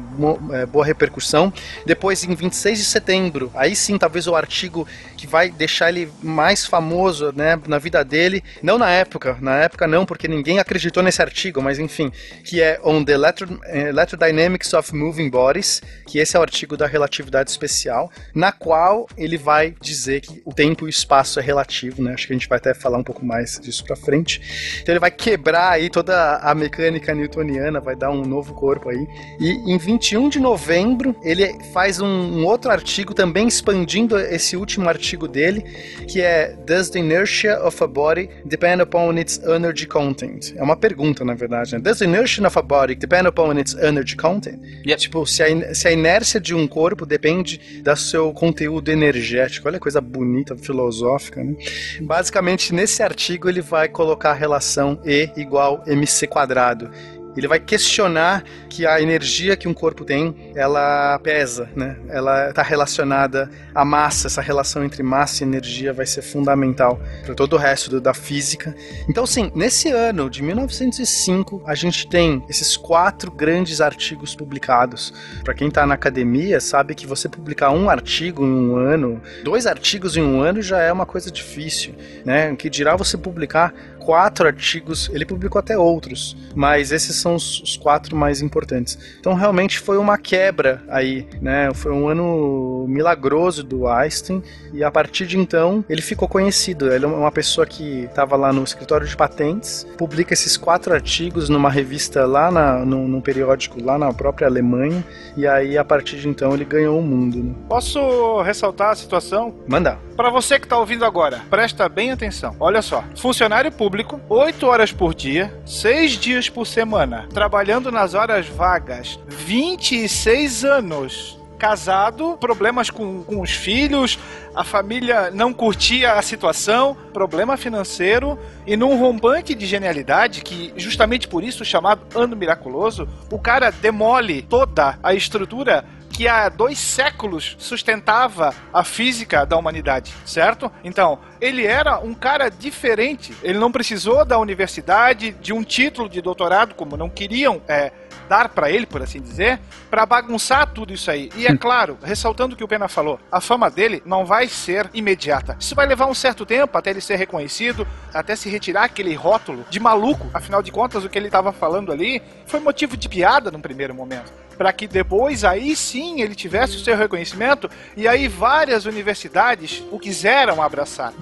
é, 0.54 0.66
boa 0.66 0.84
repercussão. 0.84 1.54
Depois, 1.86 2.24
em 2.24 2.34
26 2.34 2.80
de 2.80 2.86
setembro, 2.86 3.52
aí 3.54 3.76
sim, 3.76 3.96
talvez 3.96 4.26
o 4.26 4.36
artigo 4.36 4.88
que 5.20 5.28
vai 5.28 5.50
deixar 5.52 5.90
ele 5.90 6.10
mais 6.24 6.66
famoso 6.66 7.34
né, 7.36 7.60
na 7.68 7.78
vida 7.78 8.06
dele, 8.06 8.42
não 8.64 8.78
na 8.78 8.90
época, 8.90 9.38
na 9.42 9.58
época 9.58 9.86
não, 9.86 10.06
porque 10.06 10.30
ninguém 10.30 10.60
acreditou 10.60 11.04
nesse 11.04 11.22
artigo, 11.22 11.62
mas 11.62 11.78
enfim, 11.78 12.10
que 12.46 12.62
é 12.62 12.80
On 12.86 13.04
the 13.04 13.12
Electro, 13.12 13.60
eh, 13.66 13.90
Electrodynamics 13.90 14.74
of 14.74 14.96
Moving 14.96 15.30
Bodies, 15.30 15.82
que 16.08 16.20
esse 16.20 16.38
é 16.38 16.40
o 16.40 16.42
artigo 16.42 16.78
da 16.78 16.88
relatividade 16.88 17.52
especial, 17.52 18.10
na 18.34 18.54
qual 18.54 19.10
ele 19.18 19.38
vai 19.38 19.76
dizer 19.82 20.22
que 20.22 20.42
o 20.46 20.54
tempo 20.54 20.86
e 20.86 20.88
o 20.88 20.90
espaço 20.90 21.38
é 21.38 21.44
relativo, 21.44 22.02
né? 22.02 22.14
Acho 22.14 22.28
que 22.28 22.32
a 22.32 22.38
gente 22.38 22.48
vai 22.48 22.58
até 22.58 22.74
falar 22.74 22.98
um 22.98 23.04
pouco 23.04 23.26
mais 23.26 23.60
disso 23.60 23.84
pra 23.84 23.98
frente. 23.98 24.80
Então 24.82 24.94
ele 24.94 25.00
vai 25.00 25.12
quebrar 25.12 25.72
aí 25.72 25.90
toda 25.90 26.38
a 26.38 26.56
mecânica 26.56 27.14
newtoniana, 27.14 27.82
vai 27.82 27.96
dar 27.96 28.10
um 28.10 28.24
novo 28.24 28.54
corpo 28.54 28.88
aí. 28.88 29.06
E 29.38 29.50
em 29.70 29.78
21 29.78 30.30
de 30.30 30.40
novembro, 30.40 31.14
ele 31.22 31.54
faz 31.74 32.00
um, 32.00 32.08
um 32.08 32.46
outro 32.46 32.72
artigo 32.72 33.14
também 33.14 33.50
expandindo 33.50 34.18
esse 34.18 34.56
último 34.56 34.88
artigo 34.88 35.09
dele, 35.18 35.64
que 36.08 36.22
é 36.22 36.56
Does 36.66 36.90
the 36.90 37.00
inertia 37.00 37.60
of 37.60 37.84
a 37.84 37.88
body 37.88 38.30
depend 38.46 38.82
upon 38.82 39.18
its 39.18 39.42
energy 39.44 39.86
content? 39.86 40.54
É 40.56 40.64
uma 40.64 40.76
pergunta, 40.76 41.24
na 41.26 41.34
verdade. 41.34 41.74
Né? 41.74 41.80
Does 41.80 42.00
the 42.00 42.06
inertia 42.06 42.46
of 42.46 42.58
a 42.58 42.62
body 42.62 42.96
depend 42.96 43.28
upon 43.28 43.58
its 43.58 43.76
energy 43.76 44.16
content? 44.16 44.60
Yep. 44.86 45.02
Tipo, 45.02 45.26
se 45.26 45.44
a, 45.44 45.74
se 45.74 45.88
a 45.88 45.92
inércia 45.92 46.40
de 46.40 46.54
um 46.54 46.68
corpo 46.68 47.06
depende 47.06 47.82
do 47.84 47.96
seu 47.96 48.32
conteúdo 48.34 48.90
energético. 48.90 49.68
Olha 49.68 49.78
que 49.78 49.84
coisa 49.90 50.02
bonita, 50.02 50.56
filosófica, 50.56 51.44
né? 51.44 51.56
Basicamente, 52.02 52.74
nesse 52.74 53.02
artigo, 53.02 53.50
ele 53.50 53.62
vai 53.62 53.90
colocar 53.90 54.32
a 54.32 54.34
relação 54.34 55.00
E 55.06 55.32
igual 55.36 55.84
mc 55.88 56.28
quadrado. 56.28 56.90
Ele 57.36 57.48
vai 57.48 57.60
questionar 57.60 58.44
que 58.70 58.86
a 58.86 59.02
energia 59.02 59.56
que 59.56 59.68
um 59.68 59.74
corpo 59.74 60.04
tem, 60.04 60.52
ela 60.56 61.18
pesa, 61.20 61.70
né? 61.76 61.98
Ela 62.10 62.50
está 62.50 62.62
relacionada 62.62 63.50
à 63.74 63.86
massa. 63.86 64.28
Essa 64.28 64.42
relação 64.42 64.84
entre 64.84 65.04
massa 65.04 65.44
e 65.44 65.48
energia 65.48 65.94
vai 65.94 66.06
ser 66.06 66.22
fundamental 66.22 67.00
para 67.26 67.36
todo 67.36 67.54
o 67.54 67.58
resto 67.58 68.00
da 68.00 68.14
física. 68.14 68.76
Então, 69.08 69.26
sim, 69.26 69.52
nesse 69.56 69.90
ano 69.90 70.30
de 70.30 70.42
1905, 70.44 71.64
a 71.66 71.76
gente 71.76 72.08
tem 72.08 72.44
esses 72.50 72.76
quatro 72.76 73.32
grandes 73.32 73.82
artigos 73.82 74.36
publicados. 74.36 75.14
Para 75.44 75.54
quem 75.54 75.68
está 75.68 75.86
na 75.86 75.96
academia, 75.96 76.60
sabe 76.60 76.96
que 76.96 77.08
você 77.08 77.30
publicar 77.30 77.72
um 77.72 77.90
artigo 77.90 78.44
em 78.44 78.52
um 78.52 78.76
ano, 78.76 79.22
dois 79.44 79.66
artigos 79.66 80.18
em 80.18 80.22
um 80.22 80.42
ano 80.42 80.62
já 80.62 80.80
é 80.82 80.92
uma 80.92 81.06
coisa 81.06 81.32
difícil, 81.32 81.96
né? 82.26 82.56
Que 82.56 82.70
dirá 82.70 82.96
você 82.96 83.18
publicar 83.18 83.74
quatro 84.10 84.48
artigos, 84.48 85.08
ele 85.14 85.24
publicou 85.24 85.60
até 85.60 85.78
outros, 85.78 86.36
mas 86.56 86.92
esses 86.92 87.16
são 87.16 87.36
os, 87.36 87.62
os 87.62 87.78
quatro 87.78 88.16
mais 88.16 88.42
importantes. 88.42 88.98
Então 89.20 89.36
realmente 89.36 89.78
foi 89.78 90.00
uma 90.00 90.18
quebra 90.18 90.82
aí, 90.90 91.28
né? 91.40 91.72
Foi 91.76 91.92
um 91.92 92.08
ano 92.08 92.88
milagroso 92.90 93.64
do 93.64 93.88
Einstein 93.88 94.42
e 94.74 94.84
a 94.84 94.90
partir 94.90 95.28
de 95.28 95.38
então 95.38 95.86
ele 95.88 96.02
ficou 96.02 96.28
conhecido. 96.28 96.92
Ele 96.92 97.06
é 97.06 97.08
uma 97.08 97.32
pessoa 97.32 97.68
que 97.68 98.06
estava 98.06 98.36
lá 98.36 98.52
no 98.52 98.64
escritório 98.64 99.06
de 99.06 99.16
patentes, 99.16 99.86
publica 99.96 100.34
esses 100.34 100.58
quatro 100.58 100.92
artigos 100.92 101.48
numa 101.48 101.70
revista 101.70 102.26
lá 102.26 102.50
na, 102.50 102.84
num, 102.84 103.08
num 103.08 103.22
periódico 103.22 103.80
lá 103.80 104.00
na 104.00 104.12
própria 104.12 104.48
Alemanha 104.48 105.06
e 105.38 105.46
aí 105.46 105.78
a 105.78 105.86
partir 105.86 106.18
de 106.18 106.28
então 106.28 106.52
ele 106.56 106.66
ganhou 106.66 106.98
o 106.98 107.04
mundo. 107.04 107.44
Né? 107.44 107.54
Posso 107.70 108.42
ressaltar 108.42 108.90
a 108.90 108.96
situação? 108.96 109.54
Manda. 109.68 110.09
Para 110.20 110.30
você 110.30 110.60
que 110.60 110.66
está 110.66 110.78
ouvindo 110.78 111.06
agora, 111.06 111.42
presta 111.50 111.88
bem 111.88 112.12
atenção. 112.12 112.54
Olha 112.60 112.82
só, 112.82 113.06
funcionário 113.16 113.72
público, 113.72 114.20
8 114.28 114.68
horas 114.68 114.92
por 114.92 115.16
dia, 115.16 115.58
6 115.66 116.12
dias 116.18 116.50
por 116.50 116.68
semana, 116.68 117.26
trabalhando 117.34 117.90
nas 117.90 118.14
horas 118.16 118.46
vagas, 118.46 119.18
26 119.30 120.66
anos. 120.66 121.40
Casado, 121.58 122.38
problemas 122.38 122.90
com, 122.90 123.24
com 123.24 123.42
os 123.42 123.52
filhos, 123.52 124.20
a 124.54 124.64
família 124.66 125.32
não 125.32 125.54
curtia 125.54 126.14
a 126.14 126.22
situação, 126.22 126.98
problema 127.14 127.56
financeiro, 127.56 128.38
e 128.68 128.76
num 128.76 128.98
rompante 129.00 129.56
de 129.56 129.66
genialidade, 129.66 130.42
que 130.42 130.74
justamente 130.76 131.30
por 131.30 131.46
isso 131.46 131.64
chamado 131.64 132.02
Ano 132.14 132.36
Miraculoso, 132.36 133.08
o 133.32 133.40
cara 133.40 133.72
demole 133.72 134.42
toda 134.42 135.00
a 135.02 135.14
estrutura 135.14 135.86
que 136.20 136.28
há 136.28 136.50
dois 136.50 136.78
séculos 136.78 137.56
sustentava 137.58 138.54
a 138.74 138.84
física 138.84 139.46
da 139.46 139.56
humanidade, 139.56 140.14
certo? 140.26 140.70
Então, 140.84 141.18
ele 141.40 141.66
era 141.66 141.98
um 142.00 142.14
cara 142.14 142.50
diferente. 142.50 143.34
Ele 143.42 143.58
não 143.58 143.72
precisou 143.72 144.26
da 144.26 144.38
universidade, 144.38 145.32
de 145.32 145.54
um 145.54 145.64
título 145.64 146.10
de 146.10 146.22
doutorado, 146.22 146.76
como 146.76 146.98
não 146.98 147.10
queriam 147.10 147.62
é, 147.70 147.94
dar 148.28 148.50
para 148.50 148.70
ele, 148.70 148.86
por 148.86 149.02
assim 149.02 149.22
dizer, 149.22 149.62
para 149.90 150.06
bagunçar 150.06 150.74
tudo 150.74 150.92
isso 150.92 151.10
aí. 151.10 151.30
E 151.38 151.48
é 151.48 151.56
claro, 151.56 151.98
ressaltando 152.04 152.54
o 152.54 152.58
que 152.58 152.66
o 152.66 152.68
Pena 152.68 152.90
falou, 152.90 153.18
a 153.32 153.40
fama 153.40 153.72
dele 153.72 154.04
não 154.06 154.26
vai 154.26 154.50
ser 154.50 154.90
imediata. 154.94 155.56
Isso 155.58 155.74
vai 155.74 155.88
levar 155.88 156.08
um 156.08 156.14
certo 156.14 156.46
tempo 156.46 156.78
até 156.78 156.90
ele 156.90 157.00
ser 157.00 157.16
reconhecido, 157.16 157.88
até 158.14 158.36
se 158.36 158.50
retirar 158.50 158.84
aquele 158.84 159.16
rótulo 159.16 159.66
de 159.70 159.80
maluco. 159.80 160.30
Afinal 160.34 160.62
de 160.62 160.70
contas, 160.70 161.06
o 161.06 161.10
que 161.10 161.18
ele 161.18 161.28
estava 161.28 161.54
falando 161.54 161.94
ali 161.94 162.22
foi 162.46 162.60
motivo 162.60 162.98
de 162.98 163.08
piada 163.08 163.50
num 163.50 163.62
primeiro 163.62 163.96
momento 163.96 164.49
para 164.60 164.74
que 164.74 164.90
depois 164.90 165.46
aí 165.46 165.74
sim 165.74 166.22
ele 166.22 166.36
tivesse 166.36 166.76
o 166.76 166.80
seu 166.82 166.98
reconhecimento 166.98 167.70
e 167.96 168.06
aí 168.10 168.28
várias 168.28 168.84
universidades 168.84 169.82
o 169.90 169.98
quiseram 169.98 170.62
abraçar. 170.62 171.14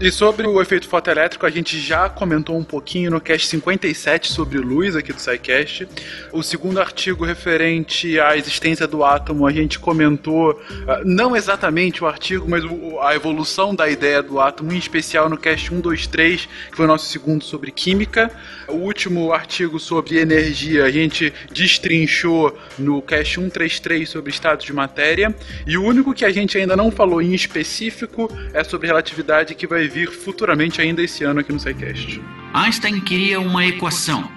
E 0.00 0.12
sobre 0.12 0.46
o 0.46 0.62
efeito 0.62 0.86
fotoelétrico, 0.86 1.44
a 1.44 1.50
gente 1.50 1.80
já 1.80 2.08
comentou 2.08 2.56
um 2.56 2.62
pouquinho 2.62 3.10
no 3.10 3.20
cast 3.20 3.48
57 3.48 4.30
sobre 4.30 4.58
luz 4.58 4.94
aqui 4.94 5.12
do 5.12 5.20
SciCast. 5.20 5.88
O 6.32 6.40
segundo 6.40 6.80
artigo 6.80 7.24
referente 7.24 8.20
à 8.20 8.36
existência 8.36 8.86
do 8.86 9.02
átomo, 9.02 9.44
a 9.44 9.50
gente 9.50 9.80
comentou, 9.80 10.62
ah, 10.86 11.00
não 11.04 11.34
exatamente 11.34 12.04
o 12.04 12.06
artigo, 12.06 12.48
mas 12.48 12.62
a 13.00 13.12
evolução 13.12 13.74
da 13.74 13.88
ideia 13.88 14.22
do 14.22 14.40
átomo, 14.40 14.72
em 14.72 14.78
especial 14.78 15.28
no 15.28 15.36
cast 15.36 15.68
123, 15.68 16.48
que 16.70 16.76
foi 16.76 16.84
o 16.84 16.88
nosso 16.88 17.06
segundo 17.06 17.42
sobre 17.42 17.72
química. 17.72 18.30
O 18.68 18.74
último 18.74 19.32
artigo 19.32 19.80
sobre 19.80 20.18
energia, 20.20 20.84
a 20.84 20.90
gente 20.92 21.34
destrinchou 21.52 22.56
no 22.78 23.00
cast 23.02 23.34
133 23.34 24.08
sobre 24.08 24.30
estados 24.30 24.64
de 24.64 24.72
matéria. 24.72 25.34
E 25.66 25.76
o 25.76 25.84
único 25.84 26.14
que 26.14 26.24
a 26.24 26.30
gente 26.30 26.58
ainda 26.58 26.76
não 26.76 26.90
falou 26.90 27.22
em 27.22 27.34
específico 27.34 28.30
é 28.52 28.64
sobre 28.64 28.86
relatividade, 28.86 29.54
que 29.54 29.66
vai 29.66 29.88
vir 29.88 30.10
futuramente 30.10 30.80
ainda 30.80 31.02
esse 31.02 31.24
ano 31.24 31.40
aqui 31.40 31.52
no 31.52 31.60
SciCast. 31.60 32.20
Einstein 32.54 33.00
queria 33.00 33.40
uma 33.40 33.66
equação. 33.66 34.30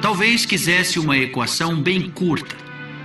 Talvez 0.00 0.46
quisesse 0.46 0.98
uma 0.98 1.16
equação 1.16 1.80
bem 1.80 2.10
curta, 2.10 2.54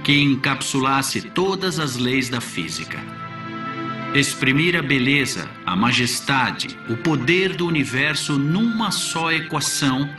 que 0.04 0.20
encapsulasse 0.22 1.22
todas 1.22 1.80
as 1.80 1.96
leis 1.96 2.30
da 2.30 2.42
física. 2.42 3.00
Exprimir 4.14 4.76
a 4.76 4.82
beleza, 4.82 5.50
a 5.66 5.74
majestade, 5.74 6.78
o 6.90 6.98
poder 6.98 7.56
do 7.56 7.66
universo 7.66 8.38
numa 8.38 8.92
só 8.92 9.32
equação 9.32 10.10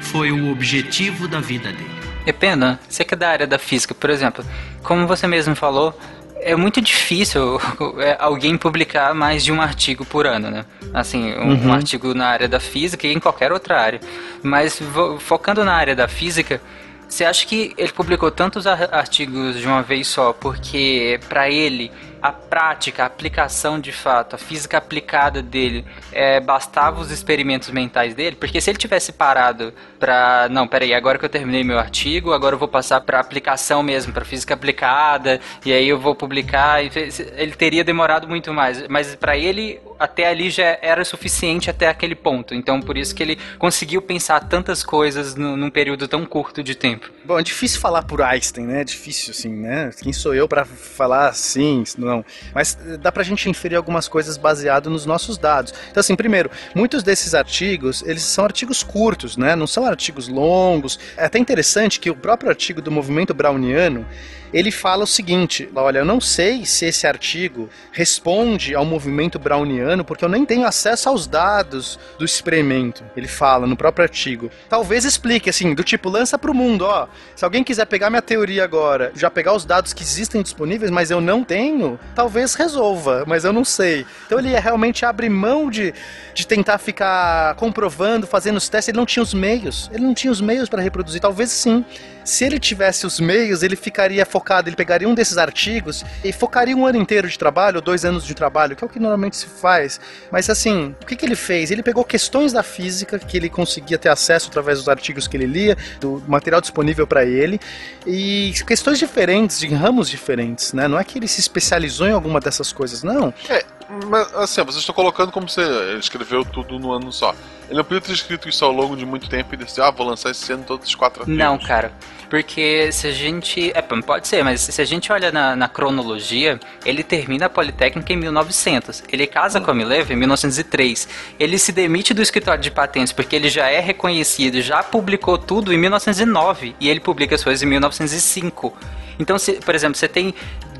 foi 0.00 0.32
o 0.32 0.50
objetivo 0.50 1.28
da 1.28 1.40
vida 1.40 1.70
dele. 1.72 2.11
É 2.26 2.32
pena, 2.32 2.78
você 2.88 3.04
que 3.04 3.14
é 3.14 3.16
da 3.16 3.28
área 3.28 3.46
da 3.46 3.58
física, 3.58 3.94
por 3.94 4.08
exemplo, 4.10 4.44
como 4.82 5.06
você 5.06 5.26
mesmo 5.26 5.54
falou, 5.56 5.98
é 6.36 6.54
muito 6.54 6.80
difícil 6.80 7.60
é, 7.98 8.16
alguém 8.18 8.56
publicar 8.56 9.12
mais 9.14 9.44
de 9.44 9.50
um 9.52 9.60
artigo 9.60 10.04
por 10.04 10.26
ano, 10.26 10.50
né? 10.50 10.64
Assim, 10.94 11.32
um, 11.34 11.52
um 11.52 11.64
Uhum. 11.66 11.72
artigo 11.72 12.14
na 12.14 12.26
área 12.26 12.48
da 12.48 12.60
física 12.60 13.06
e 13.06 13.12
em 13.12 13.18
qualquer 13.20 13.50
outra 13.52 13.80
área. 13.80 14.00
Mas 14.42 14.80
focando 15.20 15.64
na 15.64 15.74
área 15.74 15.96
da 15.96 16.06
física, 16.06 16.60
você 17.08 17.24
acha 17.24 17.44
que 17.46 17.74
ele 17.76 17.92
publicou 17.92 18.30
tantos 18.30 18.66
ar- 18.66 18.88
artigos 18.94 19.58
de 19.58 19.66
uma 19.66 19.82
vez 19.82 20.06
só 20.08 20.32
porque 20.32 21.18
para 21.28 21.48
ele 21.50 21.90
a 22.22 22.30
prática, 22.30 23.02
a 23.02 23.06
aplicação 23.06 23.80
de 23.80 23.90
fato, 23.90 24.36
a 24.36 24.38
física 24.38 24.78
aplicada 24.78 25.42
dele, 25.42 25.84
é, 26.12 26.38
bastava 26.40 27.00
os 27.00 27.10
experimentos 27.10 27.70
mentais 27.70 28.14
dele? 28.14 28.36
Porque 28.36 28.60
se 28.60 28.70
ele 28.70 28.78
tivesse 28.78 29.12
parado 29.12 29.74
pra. 29.98 30.48
Não, 30.50 30.68
peraí, 30.68 30.94
agora 30.94 31.18
que 31.18 31.24
eu 31.24 31.28
terminei 31.28 31.64
meu 31.64 31.78
artigo, 31.78 32.32
agora 32.32 32.54
eu 32.54 32.58
vou 32.58 32.68
passar 32.68 33.00
pra 33.00 33.18
aplicação 33.18 33.82
mesmo, 33.82 34.12
pra 34.12 34.24
física 34.24 34.54
aplicada, 34.54 35.40
e 35.64 35.72
aí 35.72 35.88
eu 35.88 35.98
vou 35.98 36.14
publicar. 36.14 36.82
Ele 36.82 37.52
teria 37.52 37.82
demorado 37.82 38.28
muito 38.28 38.52
mais. 38.52 38.86
Mas 38.88 39.14
pra 39.16 39.36
ele, 39.36 39.80
até 39.98 40.26
ali 40.28 40.50
já 40.50 40.78
era 40.80 41.04
suficiente 41.04 41.70
até 41.70 41.88
aquele 41.88 42.14
ponto. 42.14 42.54
Então 42.54 42.80
por 42.80 42.96
isso 42.96 43.14
que 43.14 43.22
ele 43.22 43.38
conseguiu 43.58 44.00
pensar 44.02 44.40
tantas 44.40 44.82
coisas 44.84 45.34
num, 45.34 45.56
num 45.56 45.70
período 45.70 46.06
tão 46.06 46.24
curto 46.24 46.62
de 46.62 46.74
tempo. 46.74 47.10
Bom, 47.24 47.38
é 47.38 47.42
difícil 47.42 47.80
falar 47.80 48.02
por 48.02 48.20
Einstein, 48.20 48.66
né? 48.66 48.80
É 48.80 48.84
difícil, 48.84 49.30
assim, 49.30 49.48
né? 49.48 49.90
Quem 50.02 50.12
sou 50.12 50.34
eu 50.34 50.48
pra 50.48 50.64
falar 50.64 51.28
assim, 51.28 51.82
não. 52.12 52.24
Mas 52.54 52.78
eh, 52.86 52.96
dá 52.96 53.10
pra 53.10 53.22
gente 53.22 53.48
inferir 53.48 53.76
algumas 53.76 54.08
coisas 54.08 54.36
baseado 54.36 54.90
nos 54.90 55.06
nossos 55.06 55.38
dados. 55.38 55.72
Então, 55.90 56.00
assim, 56.00 56.14
primeiro, 56.14 56.50
muitos 56.74 57.02
desses 57.02 57.34
artigos, 57.34 58.02
eles 58.02 58.22
são 58.22 58.44
artigos 58.44 58.82
curtos, 58.82 59.36
né? 59.36 59.56
Não 59.56 59.66
são 59.66 59.86
artigos 59.86 60.28
longos. 60.28 60.98
É 61.16 61.24
até 61.24 61.38
interessante 61.38 61.98
que 61.98 62.10
o 62.10 62.16
próprio 62.16 62.50
artigo 62.50 62.82
do 62.82 62.90
movimento 62.90 63.32
browniano, 63.32 64.06
ele 64.52 64.70
fala 64.70 65.04
o 65.04 65.06
seguinte: 65.06 65.68
olha, 65.74 65.98
eu 66.00 66.04
não 66.04 66.20
sei 66.20 66.66
se 66.66 66.84
esse 66.84 67.06
artigo 67.06 67.68
responde 67.90 68.74
ao 68.74 68.84
movimento 68.84 69.38
browniano, 69.38 70.04
porque 70.04 70.24
eu 70.24 70.28
nem 70.28 70.44
tenho 70.44 70.66
acesso 70.66 71.08
aos 71.08 71.26
dados 71.26 71.98
do 72.18 72.24
experimento. 72.24 73.02
Ele 73.16 73.28
fala 73.28 73.66
no 73.66 73.76
próprio 73.76 74.04
artigo. 74.04 74.50
Talvez 74.68 75.04
explique, 75.04 75.48
assim, 75.48 75.74
do 75.74 75.82
tipo, 75.82 76.08
lança 76.08 76.38
pro 76.38 76.54
mundo, 76.54 76.84
ó. 76.84 77.08
Se 77.34 77.44
alguém 77.44 77.64
quiser 77.64 77.86
pegar 77.86 78.10
minha 78.10 78.22
teoria 78.22 78.64
agora, 78.64 79.12
já 79.14 79.30
pegar 79.30 79.54
os 79.54 79.64
dados 79.64 79.92
que 79.92 80.02
existem 80.02 80.42
disponíveis, 80.42 80.90
mas 80.90 81.10
eu 81.10 81.20
não 81.20 81.42
tenho, 81.42 81.98
talvez 82.14 82.54
resolva, 82.54 83.24
mas 83.26 83.44
eu 83.44 83.52
não 83.52 83.64
sei. 83.64 84.04
Então 84.26 84.38
ele 84.38 84.48
realmente 84.58 85.04
abre 85.04 85.28
mão 85.28 85.70
de, 85.70 85.94
de 86.34 86.46
tentar 86.46 86.78
ficar 86.78 87.54
comprovando, 87.54 88.26
fazendo 88.26 88.56
os 88.56 88.68
testes. 88.68 88.88
Ele 88.88 88.98
não 88.98 89.06
tinha 89.06 89.22
os 89.22 89.34
meios. 89.34 89.90
Ele 89.92 90.04
não 90.04 90.14
tinha 90.14 90.30
os 90.30 90.40
meios 90.40 90.68
para 90.68 90.82
reproduzir. 90.82 91.20
Talvez 91.20 91.50
sim. 91.50 91.84
Se 92.24 92.44
ele 92.44 92.58
tivesse 92.58 93.06
os 93.06 93.18
meios, 93.18 93.62
ele 93.62 93.76
ficaria 93.76 94.24
focado, 94.24 94.68
ele 94.68 94.76
pegaria 94.76 95.08
um 95.08 95.14
desses 95.14 95.38
artigos 95.38 96.04
e 96.24 96.32
focaria 96.32 96.76
um 96.76 96.86
ano 96.86 96.98
inteiro 96.98 97.28
de 97.28 97.38
trabalho, 97.38 97.76
ou 97.76 97.82
dois 97.82 98.04
anos 98.04 98.24
de 98.24 98.34
trabalho, 98.34 98.76
que 98.76 98.84
é 98.84 98.86
o 98.86 98.90
que 98.90 98.98
normalmente 98.98 99.36
se 99.36 99.46
faz. 99.46 100.00
Mas 100.30 100.48
assim, 100.48 100.94
o 101.02 101.06
que, 101.06 101.16
que 101.16 101.24
ele 101.24 101.36
fez? 101.36 101.70
Ele 101.70 101.82
pegou 101.82 102.04
questões 102.04 102.52
da 102.52 102.62
física 102.62 103.18
que 103.18 103.36
ele 103.36 103.48
conseguia 103.48 103.98
ter 103.98 104.08
acesso 104.08 104.48
através 104.48 104.78
dos 104.78 104.88
artigos 104.88 105.26
que 105.26 105.36
ele 105.36 105.46
lia, 105.46 105.76
do 106.00 106.22
material 106.26 106.60
disponível 106.60 107.06
para 107.06 107.24
ele, 107.24 107.60
e 108.06 108.52
questões 108.66 108.98
diferentes, 108.98 109.58
de 109.58 109.66
ramos 109.68 110.08
diferentes, 110.08 110.72
né? 110.72 110.88
Não 110.88 110.98
é 110.98 111.04
que 111.04 111.18
ele 111.18 111.28
se 111.28 111.40
especializou 111.40 112.06
em 112.06 112.12
alguma 112.12 112.40
dessas 112.40 112.72
coisas, 112.72 113.02
não. 113.02 113.32
É, 113.48 113.64
Mas, 114.08 114.34
assim, 114.34 114.62
vocês 114.62 114.78
estão 114.78 114.94
colocando 114.94 115.30
como 115.30 115.48
se 115.48 115.60
ele 115.60 115.98
escreveu 115.98 116.44
tudo 116.44 116.78
no 116.78 116.92
ano 116.92 117.12
só. 117.12 117.34
Ele 117.68 117.76
não 117.76 117.84
podia 117.84 118.00
ter 118.00 118.12
escrito 118.12 118.48
isso 118.48 118.64
ao 118.64 118.72
longo 118.72 118.96
de 118.96 119.04
muito 119.04 119.28
tempo 119.28 119.54
e 119.54 119.56
decidiu, 119.56 119.84
ah, 119.84 119.90
vou 119.90 120.06
lançar 120.06 120.30
esse 120.30 120.50
ano 120.52 120.64
todos 120.66 120.88
os 120.88 120.94
quatro 120.94 121.22
artigos. 121.22 121.38
Não, 121.38 121.58
cara. 121.58 121.92
Porque 122.30 122.90
se 122.92 123.08
a 123.08 123.12
gente. 123.12 123.70
É, 123.74 123.82
pode 123.82 124.26
ser, 124.26 124.42
mas 124.42 124.62
se 124.62 124.80
a 124.80 124.84
gente 124.86 125.12
olha 125.12 125.30
na, 125.30 125.54
na 125.54 125.68
cronologia, 125.68 126.58
ele 126.84 127.02
termina 127.02 127.44
a 127.46 127.50
Politécnica 127.50 128.10
em 128.10 128.16
1900. 128.16 129.04
Ele 129.12 129.26
casa 129.26 129.60
com 129.60 129.70
a 129.70 129.74
Mileva 129.74 130.14
em 130.14 130.16
1903. 130.16 131.06
Ele 131.38 131.58
se 131.58 131.72
demite 131.72 132.14
do 132.14 132.22
escritório 132.22 132.62
de 132.62 132.70
patentes 132.70 133.12
porque 133.12 133.36
ele 133.36 133.50
já 133.50 133.68
é 133.68 133.80
reconhecido, 133.80 134.62
já 134.62 134.82
publicou 134.82 135.36
tudo 135.36 135.74
em 135.74 135.76
1909 135.76 136.74
e 136.80 136.88
ele 136.88 137.00
publica 137.00 137.34
as 137.34 137.44
coisas 137.44 137.62
em 137.62 137.66
1905. 137.66 138.74
Então, 139.18 139.38
se, 139.38 139.52
por 139.54 139.74
exemplo, 139.74 139.96
você 139.96 140.08
tem 140.08 140.34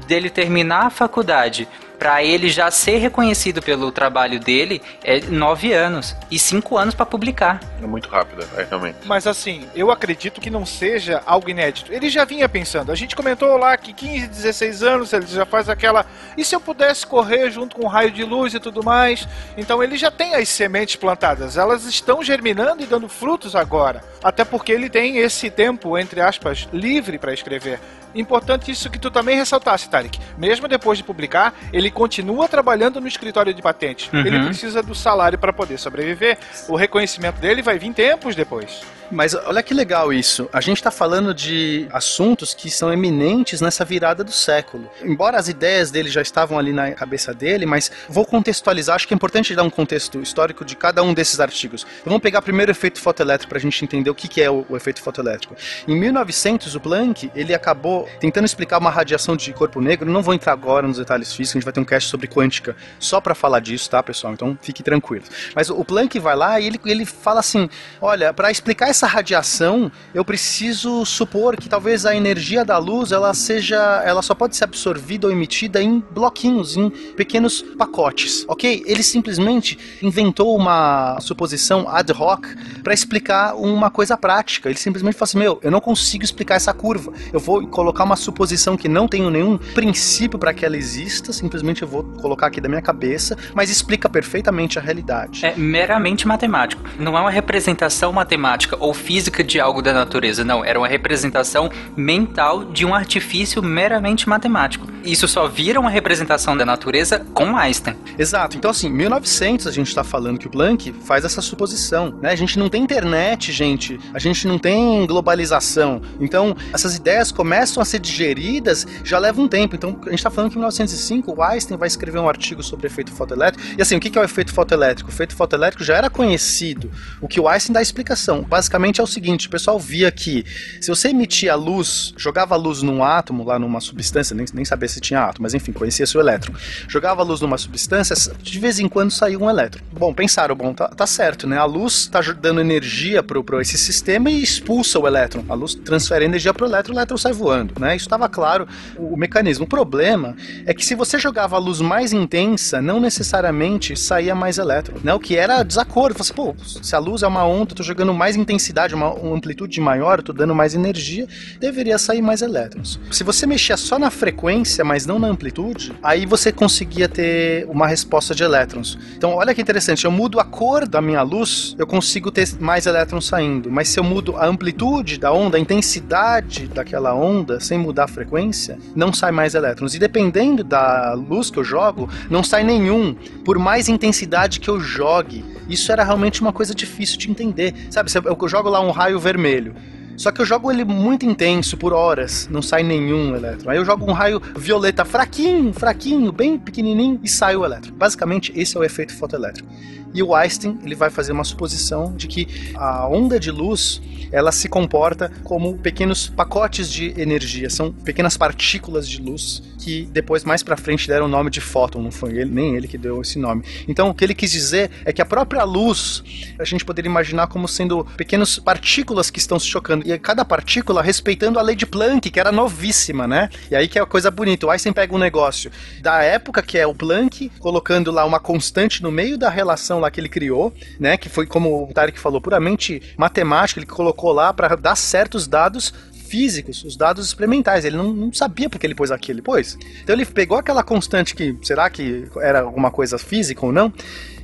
dele 0.07 0.31
terminar 0.31 0.87
a 0.87 0.91
faculdade 0.91 1.69
para 2.03 2.21
ele 2.21 2.49
já 2.49 2.69
ser 2.69 2.97
reconhecido 2.97 3.63
pelo 3.63 3.93
trabalho 3.93 4.41
dele 4.41 4.83
é 5.05 5.21
nove 5.21 5.73
anos 5.73 6.17
e 6.29 6.37
cinco 6.37 6.77
anos 6.77 6.97
para 6.97 7.07
publicar. 7.07 7.61
É 7.81 7.87
muito 7.87 8.09
rápido, 8.09 8.45
é, 8.57 8.65
realmente. 8.65 8.99
Mas 9.05 9.25
assim, 9.25 9.69
eu 9.73 9.89
acredito 9.89 10.41
que 10.41 10.51
não 10.51 10.67
seja 10.67 11.23
algo 11.25 11.49
inédito. 11.49 11.93
Ele 11.93 12.11
já 12.11 12.25
vinha 12.25 12.49
pensando. 12.49 12.91
A 12.91 12.97
gente 12.97 13.15
comentou 13.15 13.57
lá 13.57 13.77
que 13.77 13.93
15, 13.93 14.27
16 14.27 14.83
anos 14.83 15.13
ele 15.13 15.27
já 15.27 15.47
faz 15.47 15.69
aquela. 15.69 16.05
E 16.37 16.45
se 16.45 16.57
eu 16.57 16.61
pudesse 16.61 17.07
correr 17.07 17.53
junto 17.53 17.77
com 17.77 17.85
um 17.85 17.89
raio 17.89 18.11
de 18.11 18.25
luz 18.25 18.53
e 18.53 18.59
tudo 18.59 18.83
mais? 18.83 19.29
Então 19.57 19.81
ele 19.81 19.97
já 19.97 20.11
tem 20.11 20.35
as 20.35 20.49
sementes 20.49 20.97
plantadas. 20.97 21.57
Elas 21.57 21.85
estão 21.85 22.21
germinando 22.21 22.83
e 22.83 22.87
dando 22.87 23.09
frutos 23.09 23.55
agora. 23.55 24.03
Até 24.25 24.45
porque 24.45 24.73
ele 24.73 24.91
tem 24.91 25.19
esse 25.19 25.49
tempo, 25.51 25.97
entre 25.97 26.21
aspas, 26.21 26.69
livre 26.73 27.17
para 27.17 27.33
escrever. 27.33 27.79
Importante 28.15 28.71
isso 28.71 28.91
que 28.91 28.99
tu 28.99 29.11
também 29.11 29.37
ressaltasse, 29.37 29.89
Tarek. 29.89 30.19
Mesmo 30.37 30.69
depois 30.69 30.99
de 30.99 31.05
publicar, 31.05 31.55
ele 31.73 31.91
continua 31.91 32.49
trabalhando 32.49 33.01
no 33.01 33.09
escritório 33.09 33.53
de 33.55 33.63
patentes. 33.63 34.13
Uhum. 34.13 34.21
Ele 34.21 34.45
precisa 34.45 34.83
do 34.83 34.95
salário 34.95 35.39
para 35.39 35.53
poder 35.53 35.79
sobreviver. 35.79 36.39
O 36.69 36.77
reconhecimento 36.77 37.41
dele 37.41 37.63
vai 37.63 37.79
vir 37.79 37.93
tempos 37.93 38.35
depois. 38.35 38.83
Mas 39.13 39.35
olha 39.35 39.63
que 39.63 39.75
legal 39.75 40.11
isso. 40.11 40.49
A 40.51 40.61
gente 40.63 40.79
está 40.79 40.91
falando 40.91 41.35
de 41.35 41.87
assuntos 41.93 42.55
que 42.55 42.71
são 42.71 42.91
eminentes 42.91 43.61
nessa 43.61 43.85
virada 43.85 44.25
do 44.25 44.33
século. 44.33 44.91
Embora 45.03 45.39
as 45.39 45.49
ideias 45.49 45.91
dele 45.91 46.09
já 46.09 46.23
estavam 46.23 46.59
ali 46.59 46.73
na 46.73 46.93
cabeça 46.93 47.35
dele, 47.35 47.67
mas 47.67 47.93
vou 48.09 48.25
contextualizar. 48.25 48.97
Acho 48.97 49.07
que 49.07 49.13
é 49.13 49.17
importante 49.17 49.55
dar 49.55 49.65
um 49.65 49.71
contexto 49.71 50.21
histórico 50.23 50.65
de 50.65 50.75
cada 50.75 51.03
um 51.03 51.13
desses 51.13 51.41
artigos. 51.41 51.87
Vamos 52.07 52.23
pegar 52.23 52.41
primeiro 52.41 52.71
o 52.71 52.75
efeito 52.75 53.01
fotoelétrico 53.01 53.51
para 53.51 53.59
a 53.59 53.61
gente 53.61 53.85
entender 53.85 54.09
o 54.09 54.15
que, 54.15 54.27
que 54.27 54.41
é 54.41 54.51
o, 54.51 54.65
o 54.67 54.77
efeito 54.77 55.03
fotoelétrico. 55.03 55.55
Em 55.87 55.95
1900, 55.95 56.75
o 56.75 56.81
Planck 56.81 57.31
ele 57.35 57.55
acabou 57.55 58.09
tentando 58.19 58.47
explicar 58.47 58.79
uma 58.79 58.91
radiação 58.91 59.37
de 59.37 59.53
corpo 59.53 59.79
negro. 59.81 60.11
Não 60.11 60.23
vou 60.23 60.33
entrar 60.33 60.53
agora 60.53 60.89
nos 60.89 60.97
detalhes 60.97 61.35
físicos. 61.35 61.57
A 61.57 61.59
gente 61.59 61.65
vai 61.65 61.73
ter 61.75 61.81
um 61.81 61.85
cast 61.85 62.09
sobre 62.09 62.27
quântica 62.27 62.75
só 62.99 63.21
para 63.21 63.35
falar 63.35 63.61
disso, 63.61 63.91
tá, 63.91 64.03
pessoal? 64.03 64.33
Então 64.33 64.59
fique 64.63 64.83
tranquilo. 64.83 65.25
Mas 65.55 65.69
o 65.69 65.85
Planck 65.85 66.19
vai 66.19 66.35
lá 66.35 66.59
e 66.59 66.67
ele, 66.67 66.81
ele 66.87 67.05
fala 67.05 67.41
assim: 67.41 67.69
olha, 68.01 68.33
para 68.33 68.51
explicar 68.51 68.89
essa 68.89 69.02
radiação, 69.07 69.91
eu 70.15 70.25
preciso 70.25 71.05
supor 71.05 71.57
que 71.57 71.69
talvez 71.69 72.07
a 72.07 72.15
energia 72.15 72.65
da 72.65 72.79
luz 72.79 73.13
ela 73.13 73.33
seja, 73.35 74.03
ela 74.05 74.23
só 74.23 74.35
pode 74.35 74.57
ser 74.57 74.65
absorvida 74.65 75.27
ou 75.27 75.33
emitida 75.33 75.83
em 75.83 76.03
bloquinhos, 76.11 76.77
em 76.77 76.91
pequenos 76.91 77.63
pacotes, 77.77 78.45
ok? 78.49 78.83
Ele 78.87 79.03
simplesmente 79.03 79.79
inventou 80.03 80.57
uma 80.57 81.19
suposição 81.21 81.89
ad 81.89 82.13
hoc 82.13 82.47
para 82.83 82.95
explicar 82.95 83.55
uma 83.55 83.91
coisa 83.91 84.17
prática. 84.17 84.69
Ele 84.69 84.79
simplesmente 84.79 85.15
falou 85.15 85.25
assim: 85.25 85.39
meu, 85.39 85.59
eu 85.63 85.71
não 85.71 85.81
consigo 85.81 86.25
explicar 86.25 86.57
essa 86.57 86.73
curva. 86.73 87.13
Eu 87.33 87.41
vou 87.41 87.67
colocar 87.67 88.05
uma 88.05 88.17
suposição 88.17 88.77
que 88.77 88.89
não 88.89 89.09
tenho 89.09 89.31
nenhum 89.31 89.59
princípio 89.59 90.39
para 90.39 90.53
que 90.53 90.65
ela 90.65 90.77
exista. 90.77 91.33
Simplesmente 91.33 91.83
eu 91.83 91.89
vou 91.89 92.03
colocar 92.21 92.47
aqui 92.47 92.61
da 92.61 92.69
minha 92.69 92.83
cabeça, 92.83 93.37
mas 93.55 93.71
explica 93.71 94.09
perfeitamente 94.09 94.79
a 94.79 94.83
realidade. 94.83 95.45
É 95.45 95.55
meramente 95.57 96.27
matemático. 96.27 96.83
Não 96.99 97.17
é 97.17 97.21
uma 97.21 97.31
representação 97.31 98.13
matemática 98.13 98.77
ou 98.79 98.92
física 98.95 99.43
de 99.43 99.61
algo 99.61 99.83
da 99.83 99.93
natureza, 99.93 100.45
não. 100.45 100.65
Era 100.65 100.79
uma 100.79 100.89
representação 100.89 101.71
mental 101.97 102.65
de 102.65 102.85
um 102.85 102.95
artifício 102.95 103.63
meramente 103.63 104.29
matemático. 104.29 104.87
Isso 105.05 105.27
só 105.27 105.49
vira 105.49 105.81
uma 105.81 105.91
representação 105.91 106.57
da 106.57 106.65
natureza 106.65 107.25
com 107.35 107.57
Einstein. 107.57 107.97
Exato. 108.19 108.57
Então, 108.57 108.71
assim, 108.71 108.89
1900 108.89 109.67
a 109.67 109.73
gente 109.73 109.89
está 109.89 110.05
falando 110.05 110.39
que 110.39 110.47
o 110.47 110.51
Planck 110.51 110.93
faz 111.05 111.25
essa 111.25 111.41
suposição, 111.41 112.15
né? 112.23 112.31
A 112.31 112.37
gente 112.37 112.59
não 112.59 112.69
tem 112.69 112.83
internet, 112.83 113.51
gente. 113.51 113.99
A 114.15 114.19
gente 114.19 114.47
não 114.47 114.59
tem 114.59 115.05
globalização. 115.07 116.03
Então, 116.21 116.57
essas 116.73 116.97
ideias 116.97 117.33
começam 117.33 117.83
a 117.83 117.85
ser 117.85 117.99
digeridas 117.99 118.87
já 119.03 119.19
leva 119.19 119.41
um 119.41 119.49
tempo. 119.49 119.75
Então, 119.75 119.99
a 120.03 120.11
gente 120.11 120.19
está 120.19 120.31
falando 120.31 120.51
que 120.51 120.57
em 120.57 120.61
1905 120.61 121.35
o 121.37 121.43
Einstein 121.43 121.77
vai 121.77 121.89
escrever 121.89 122.19
um 122.19 122.29
artigo 122.29 122.63
sobre 122.63 122.87
efeito 122.87 123.11
fotoelétrico. 123.13 123.67
E 123.77 123.83
assim, 123.83 123.97
o 123.97 124.01
que 124.01 124.17
é 124.17 124.21
o 124.21 124.25
efeito 124.25 124.53
fotoelétrico? 124.53 125.11
O 125.11 125.13
efeito 125.13 125.35
fotoelétrico 125.35 125.83
já 125.83 125.97
era 125.97 126.09
conhecido. 126.09 126.91
O 127.21 127.27
que 127.27 127.41
o 127.41 127.49
Einstein 127.49 127.75
dá 127.75 127.83
explicação. 127.83 128.43
Basicamente 128.43 128.82
é 129.01 129.05
o 129.05 129.07
seguinte: 129.07 129.47
o 129.47 129.51
pessoal 129.51 129.79
via 129.79 130.11
que 130.11 130.45
se 130.81 130.89
você 130.89 131.09
emitia 131.09 131.55
luz, 131.55 132.15
jogava 132.17 132.57
luz 132.57 132.83
num 132.83 133.05
átomo, 133.05 133.45
lá 133.45 133.59
numa 133.59 133.81
substância, 133.81 134.35
nem, 134.35 134.47
nem 134.53 134.65
sabia 134.65 134.89
se 134.89 135.01
tinha 135.01 135.21
átomo, 135.21 135.43
mas 135.43 135.55
enfim, 135.55 135.73
conhecia-se 135.73 136.17
o 136.17 136.21
elétron. 136.21 136.55
Jogava 136.89 137.23
luz 137.23 137.41
numa 137.41 137.59
substância, 137.59 138.15
de 138.43 138.59
vez 138.59 138.79
em 138.79 138.89
quando 138.89 139.11
saía 139.11 139.39
um 139.39 139.49
elétron. 139.49 139.83
Bom, 139.93 140.13
pensaram, 140.13 140.55
bom, 140.55 140.73
tá, 140.73 140.89
tá 140.89 141.07
certo, 141.07 141.47
né? 141.47 141.59
A 141.59 141.65
luz 141.65 141.95
está 142.03 142.21
dando 142.21 142.61
energia 142.61 143.23
para 143.23 143.61
esse 143.61 143.79
sistema 143.79 144.31
e 144.31 144.43
expulsa 144.43 144.99
o 144.99 145.07
elétron. 145.07 145.45
A 145.49 145.55
luz 145.55 145.75
transfere 145.75 146.25
energia 146.25 146.53
para 146.53 146.65
o 146.65 146.69
elétron, 146.69 146.95
o 146.95 146.97
elétron 146.97 147.17
sai 147.17 147.33
voando, 147.33 147.75
né? 147.79 147.97
Isso 147.97 148.07
estava 148.07 148.29
claro 148.29 148.67
o, 148.97 149.15
o 149.15 149.17
mecanismo. 149.17 149.65
O 149.65 149.69
problema 149.69 150.37
é 150.67 150.75
que 150.75 150.85
se 150.85 150.95
você 150.95 151.19
jogava 151.19 151.57
a 151.57 151.59
luz 151.59 151.81
mais 151.81 152.13
intensa, 152.13 152.81
não 152.81 153.01
necessariamente 153.01 153.97
saía 153.97 154.35
mais 154.35 154.59
elétron, 154.59 154.99
né? 155.03 155.13
O 155.15 155.21
que 155.21 155.37
era 155.37 155.63
desacordo. 155.63 156.23
Você, 156.23 156.33
pô, 156.33 156.55
se 156.65 156.95
a 156.95 156.99
luz 156.99 157.23
é 157.23 157.27
uma 157.27 157.45
onda, 157.45 157.73
eu 157.73 157.77
tô 157.77 157.83
jogando 157.83 158.13
mais 158.15 158.37
intensidade, 158.63 158.95
uma, 158.95 159.13
uma 159.13 159.37
amplitude 159.37 159.81
maior, 159.81 160.23
tô 160.23 160.33
dando 160.33 160.55
mais 160.55 160.75
energia, 160.75 161.27
deveria 161.59 161.99
sair 161.99 162.23
mais 162.23 162.43
elétrons. 162.43 163.01
Se 163.11 163.25
você 163.25 163.47
mexia 163.47 163.77
só 163.77 163.99
na 163.99 164.11
frequência, 164.11 164.85
mas 164.85 165.05
não 165.05 165.19
na 165.19 165.27
amplitude, 165.27 165.93
aí 166.03 166.25
você 166.25 166.53
conseguia 166.53 167.09
ter 167.09 167.67
uma 167.69 167.89
resposta 167.89 168.35
de 168.35 168.45
elétrons. 168.45 168.99
Então, 169.17 169.35
olha 169.35 169.55
que 169.55 169.61
interessante, 169.61 170.05
eu 170.05 170.11
mudo 170.11 170.39
a 170.39 170.45
cor 170.45 170.87
da 170.87 171.01
minha 171.03 171.23
luz, 171.23 171.75
eu 171.77 171.87
consigo 171.87 172.31
ter 172.31 172.49
mais 172.61 172.87
elétrons 172.87 173.27
saindo, 173.27 173.71
mas 173.71 173.89
se 173.89 173.99
eu 173.99 174.05
mudo 174.05 174.37
a 174.37 174.47
amplitude 174.47 175.19
da 175.19 175.33
onda, 175.33 175.57
a 175.57 175.61
intensidade 175.61 176.69
daquela 176.69 177.15
onda, 177.15 177.59
sem 177.59 177.79
mudar 177.79 178.05
a 178.05 178.09
frequência, 178.09 178.79
não 178.95 179.13
sai 179.13 179.33
mais 179.33 179.55
elétrons. 179.55 179.95
E 179.95 179.99
dependendo 179.99 180.63
da 180.63 181.15
luz 181.15 181.51
que 181.51 181.59
eu 181.59 181.65
jogo, 181.65 182.09
não 182.31 182.45
sai 182.45 182.63
nenhum, 182.63 183.15
por 183.45 183.59
mais 183.59 183.89
intensidade 183.89 184.61
que 184.61 184.71
eu 184.71 184.79
jogue. 184.79 185.45
Isso 185.69 185.91
era 185.91 186.05
realmente 186.05 186.41
uma 186.41 186.53
coisa 186.53 186.75
difícil 186.75 187.19
de 187.19 187.31
entender. 187.31 187.75
Sabe, 187.91 188.11
eu 188.25 188.37
jogo 188.53 188.69
lá 188.69 188.83
um 188.83 188.91
raio 188.91 189.19
vermelho. 189.19 189.75
Só 190.15 190.31
que 190.31 190.43
eu 190.43 190.45
jogo 190.45 190.71
ele 190.71 190.85
muito 190.85 191.25
intenso, 191.25 191.75
por 191.75 191.95
horas, 191.95 192.47
não 192.51 192.61
sai 192.61 192.83
nenhum 192.83 193.35
elétron. 193.35 193.71
Aí 193.71 193.79
eu 193.79 193.85
jogo 193.85 194.05
um 194.05 194.13
raio 194.13 194.43
violeta 194.55 195.07
fraquinho, 195.07 195.73
fraquinho, 195.73 196.31
bem 196.31 196.59
pequenininho 196.59 197.19
e 197.23 197.29
sai 197.29 197.57
o 197.57 197.65
elétron. 197.65 197.95
Basicamente, 197.95 198.53
esse 198.55 198.77
é 198.77 198.81
o 198.81 198.85
efeito 198.85 199.17
fotoelétrico. 199.17 199.67
E 200.13 200.23
o 200.23 200.35
Einstein 200.35 200.79
ele 200.85 200.95
vai 200.95 201.09
fazer 201.09 201.33
uma 201.33 201.45
suposição 201.45 202.15
de 202.15 202.29
que 202.29 202.47
a 202.75 203.09
onda 203.09 203.41
de 203.41 203.51
luz 203.51 204.03
ela 204.33 204.51
se 204.51 204.69
comporta 204.69 205.31
como 205.45 205.77
pequenos 205.79 206.29
pacotes 206.29 206.91
de 206.91 207.13
energia, 207.21 207.69
são 207.71 207.93
pequenas 207.93 208.37
partículas 208.37 209.09
de 209.09 209.21
luz 209.21 209.63
que 209.79 210.09
depois 210.13 210.45
mais 210.45 210.63
para 210.63 210.77
frente 210.77 211.09
deram 211.09 211.27
o 211.27 211.29
nome 211.29 211.51
de 211.51 211.61
fóton, 211.61 212.01
não 212.01 212.11
foi 212.11 212.39
ele 212.39 212.51
nem 212.51 212.77
ele 212.77 212.87
que 212.87 212.97
deu 212.97 213.21
esse 213.21 213.39
nome. 213.39 213.65
Então 213.89 214.09
o 214.09 214.15
que 214.15 214.25
ele 214.25 214.35
quis 214.35 214.51
dizer 214.51 214.91
é 215.05 215.13
que 215.13 215.21
a 215.21 215.27
própria 215.27 215.65
luz 215.65 216.23
a 216.59 216.65
gente 216.65 216.85
poderia 216.85 217.11
imaginar 217.11 217.49
como 217.49 217.67
sendo 217.67 218.05
pequenas 218.17 218.59
partículas 218.59 219.31
que 219.31 219.39
estão 219.39 219.59
se 219.59 219.67
chocando 219.67 220.09
e 220.09 220.17
cada 220.19 220.45
partícula 220.45 221.03
respeitando 221.03 221.59
a 221.59 221.63
lei 221.63 221.75
de 221.75 221.85
Planck, 221.85 222.31
que 222.31 222.39
era 222.39 222.53
novíssima, 222.53 223.27
né? 223.27 223.49
E 223.71 223.77
aí 223.77 223.89
que 223.89 223.99
é 223.99 224.03
a 224.03 224.07
coisa 224.07 224.31
bonita. 224.31 224.67
O 224.67 224.71
Einstein 224.71 224.93
pega 224.93 225.15
um 225.15 225.19
negócio 225.19 225.71
da 226.01 226.23
época 226.23 226.63
que 226.63 226.79
é 226.79 226.87
o 226.87 226.95
Planck, 226.95 227.51
colocando 227.59 228.13
lá 228.13 228.25
uma 228.25 228.39
constante 228.39 229.03
no 229.03 229.11
meio 229.11 229.37
da 229.37 229.51
relação 229.51 229.99
lá 229.99 230.11
que 230.11 230.21
ele 230.21 230.29
criou, 230.29 230.73
né? 231.01 231.17
Que 231.17 231.29
foi 231.29 231.47
como 231.47 231.89
o 231.89 231.93
Tarek 231.93 232.19
falou, 232.19 232.41
puramente 232.41 233.03
matemática, 233.17 233.81
ele 233.81 233.87
colocou 233.87 234.22
lá 234.31 234.53
para 234.53 234.77
dar 234.77 234.95
certos 234.95 235.49
dados 235.49 235.93
físicos, 236.33 236.83
os 236.83 236.97
dados 236.97 237.27
experimentais. 237.27 237.85
Ele 237.85 237.97
não, 237.97 238.11
não 238.11 238.33
sabia 238.33 238.71
porque 238.71 238.87
ele 238.87 238.95
pôs 238.95 239.11
aquilo, 239.11 239.37
ele 239.37 239.43
pôs. 239.43 239.77
Então 240.03 240.15
ele 240.15 240.25
pegou 240.25 240.57
aquela 240.57 240.83
constante 240.83 241.35
que, 241.35 241.55
será 241.63 241.91
que 241.91 242.27
era 242.41 242.61
alguma 242.61 242.91
coisa 242.91 243.19
física 243.19 243.67
ou 243.67 243.71
não, 243.71 243.93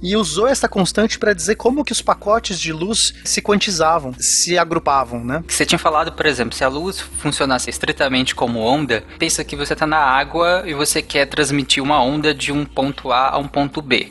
e 0.03 0.15
usou 0.15 0.47
essa 0.47 0.69
constante 0.69 1.19
para 1.19 1.33
dizer 1.33 1.55
como 1.55 1.83
que 1.83 1.93
os 1.93 2.03
pacotes 2.03 2.61
de 2.61 2.75
luz 2.75 3.15
se 3.25 3.41
quantizavam, 3.41 4.15
se 4.19 4.59
agrupavam, 4.59 5.25
né? 5.25 5.43
Você 5.49 5.65
tinha 5.65 5.79
falado, 5.79 6.13
por 6.13 6.27
exemplo, 6.27 6.55
se 6.55 6.63
a 6.63 6.69
luz 6.69 7.01
funcionasse 7.01 7.71
estritamente 7.71 8.35
como 8.35 8.61
onda, 8.61 9.03
pensa 9.19 9.43
que 9.43 9.57
você 9.57 9.73
está 9.73 9.87
na 9.87 9.99
água 9.99 10.65
e 10.67 10.75
você 10.75 11.01
quer 11.01 11.25
transmitir 11.25 11.83
uma 11.83 12.03
onda 12.03 12.35
de 12.35 12.53
um 12.53 12.67
ponto 12.67 13.11
A 13.11 13.31
a 13.31 13.39
um 13.39 13.49
ponto 13.49 13.81
B. 13.81 14.11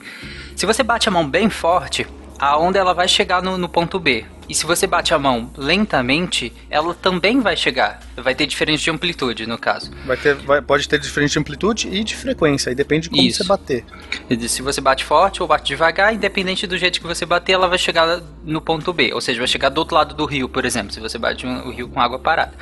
Se 0.56 0.66
você 0.66 0.82
bate 0.82 1.08
a 1.08 1.12
mão 1.12 1.30
bem 1.30 1.48
forte, 1.48 2.08
a 2.40 2.58
onda 2.58 2.80
ela 2.80 2.94
vai 2.94 3.08
chegar 3.08 3.44
no, 3.44 3.56
no 3.56 3.70
ponto 3.70 4.00
B. 4.00 4.26
E 4.50 4.56
se 4.56 4.66
você 4.66 4.88
bate 4.88 5.14
a 5.14 5.20
mão 5.20 5.52
lentamente, 5.58 6.54
ela 6.70 6.94
também 6.94 7.42
vai 7.42 7.58
chegar. 7.58 8.00
Vai 8.16 8.34
ter 8.34 8.46
diferença 8.46 8.84
de 8.84 8.90
amplitude, 8.90 9.46
no 9.46 9.58
caso. 9.58 9.92
Vai 10.06 10.16
ter, 10.18 10.36
vai- 10.36 10.62
pode 10.62 10.88
ter 10.88 10.98
diferente 11.00 11.32
de 11.34 11.40
amplitude 11.40 11.90
e 11.90 12.04
de 12.04 12.16
frequência, 12.16 12.70
aí 12.70 12.76
depende 12.76 13.04
de 13.04 13.10
como 13.10 13.22
Isso. 13.22 13.44
você 13.44 13.48
bater. 13.48 13.86
E 14.30 14.48
Se 14.48 14.62
você 14.62 14.80
bate 14.80 15.04
forte 15.04 15.42
ou 15.42 15.48
bate 15.48 15.66
devagar, 15.68 16.14
independente 16.14 16.66
do 16.66 16.78
jeito 16.78 17.02
que 17.02 17.08
você 17.08 17.26
bater, 17.26 17.54
ela 17.54 17.68
vai 17.68 17.78
chegar 17.78 18.22
no 18.44 18.62
ponto 18.62 18.94
B. 18.94 19.12
Ou 19.14 19.20
seja, 19.20 19.38
vai 19.40 19.48
chegar 19.48 19.70
do 19.70 19.80
outro 19.80 19.96
lado 19.96 20.16
do 20.16 20.26
rio, 20.26 20.48
por 20.48 20.64
exemplo, 20.66 20.94
se 20.94 21.00
você 21.00 21.18
bate 21.18 21.46
um- 21.46 21.68
o 21.68 21.72
rio 21.72 21.90
com 21.90 22.00
água 22.00 22.18
parada. 22.18 22.54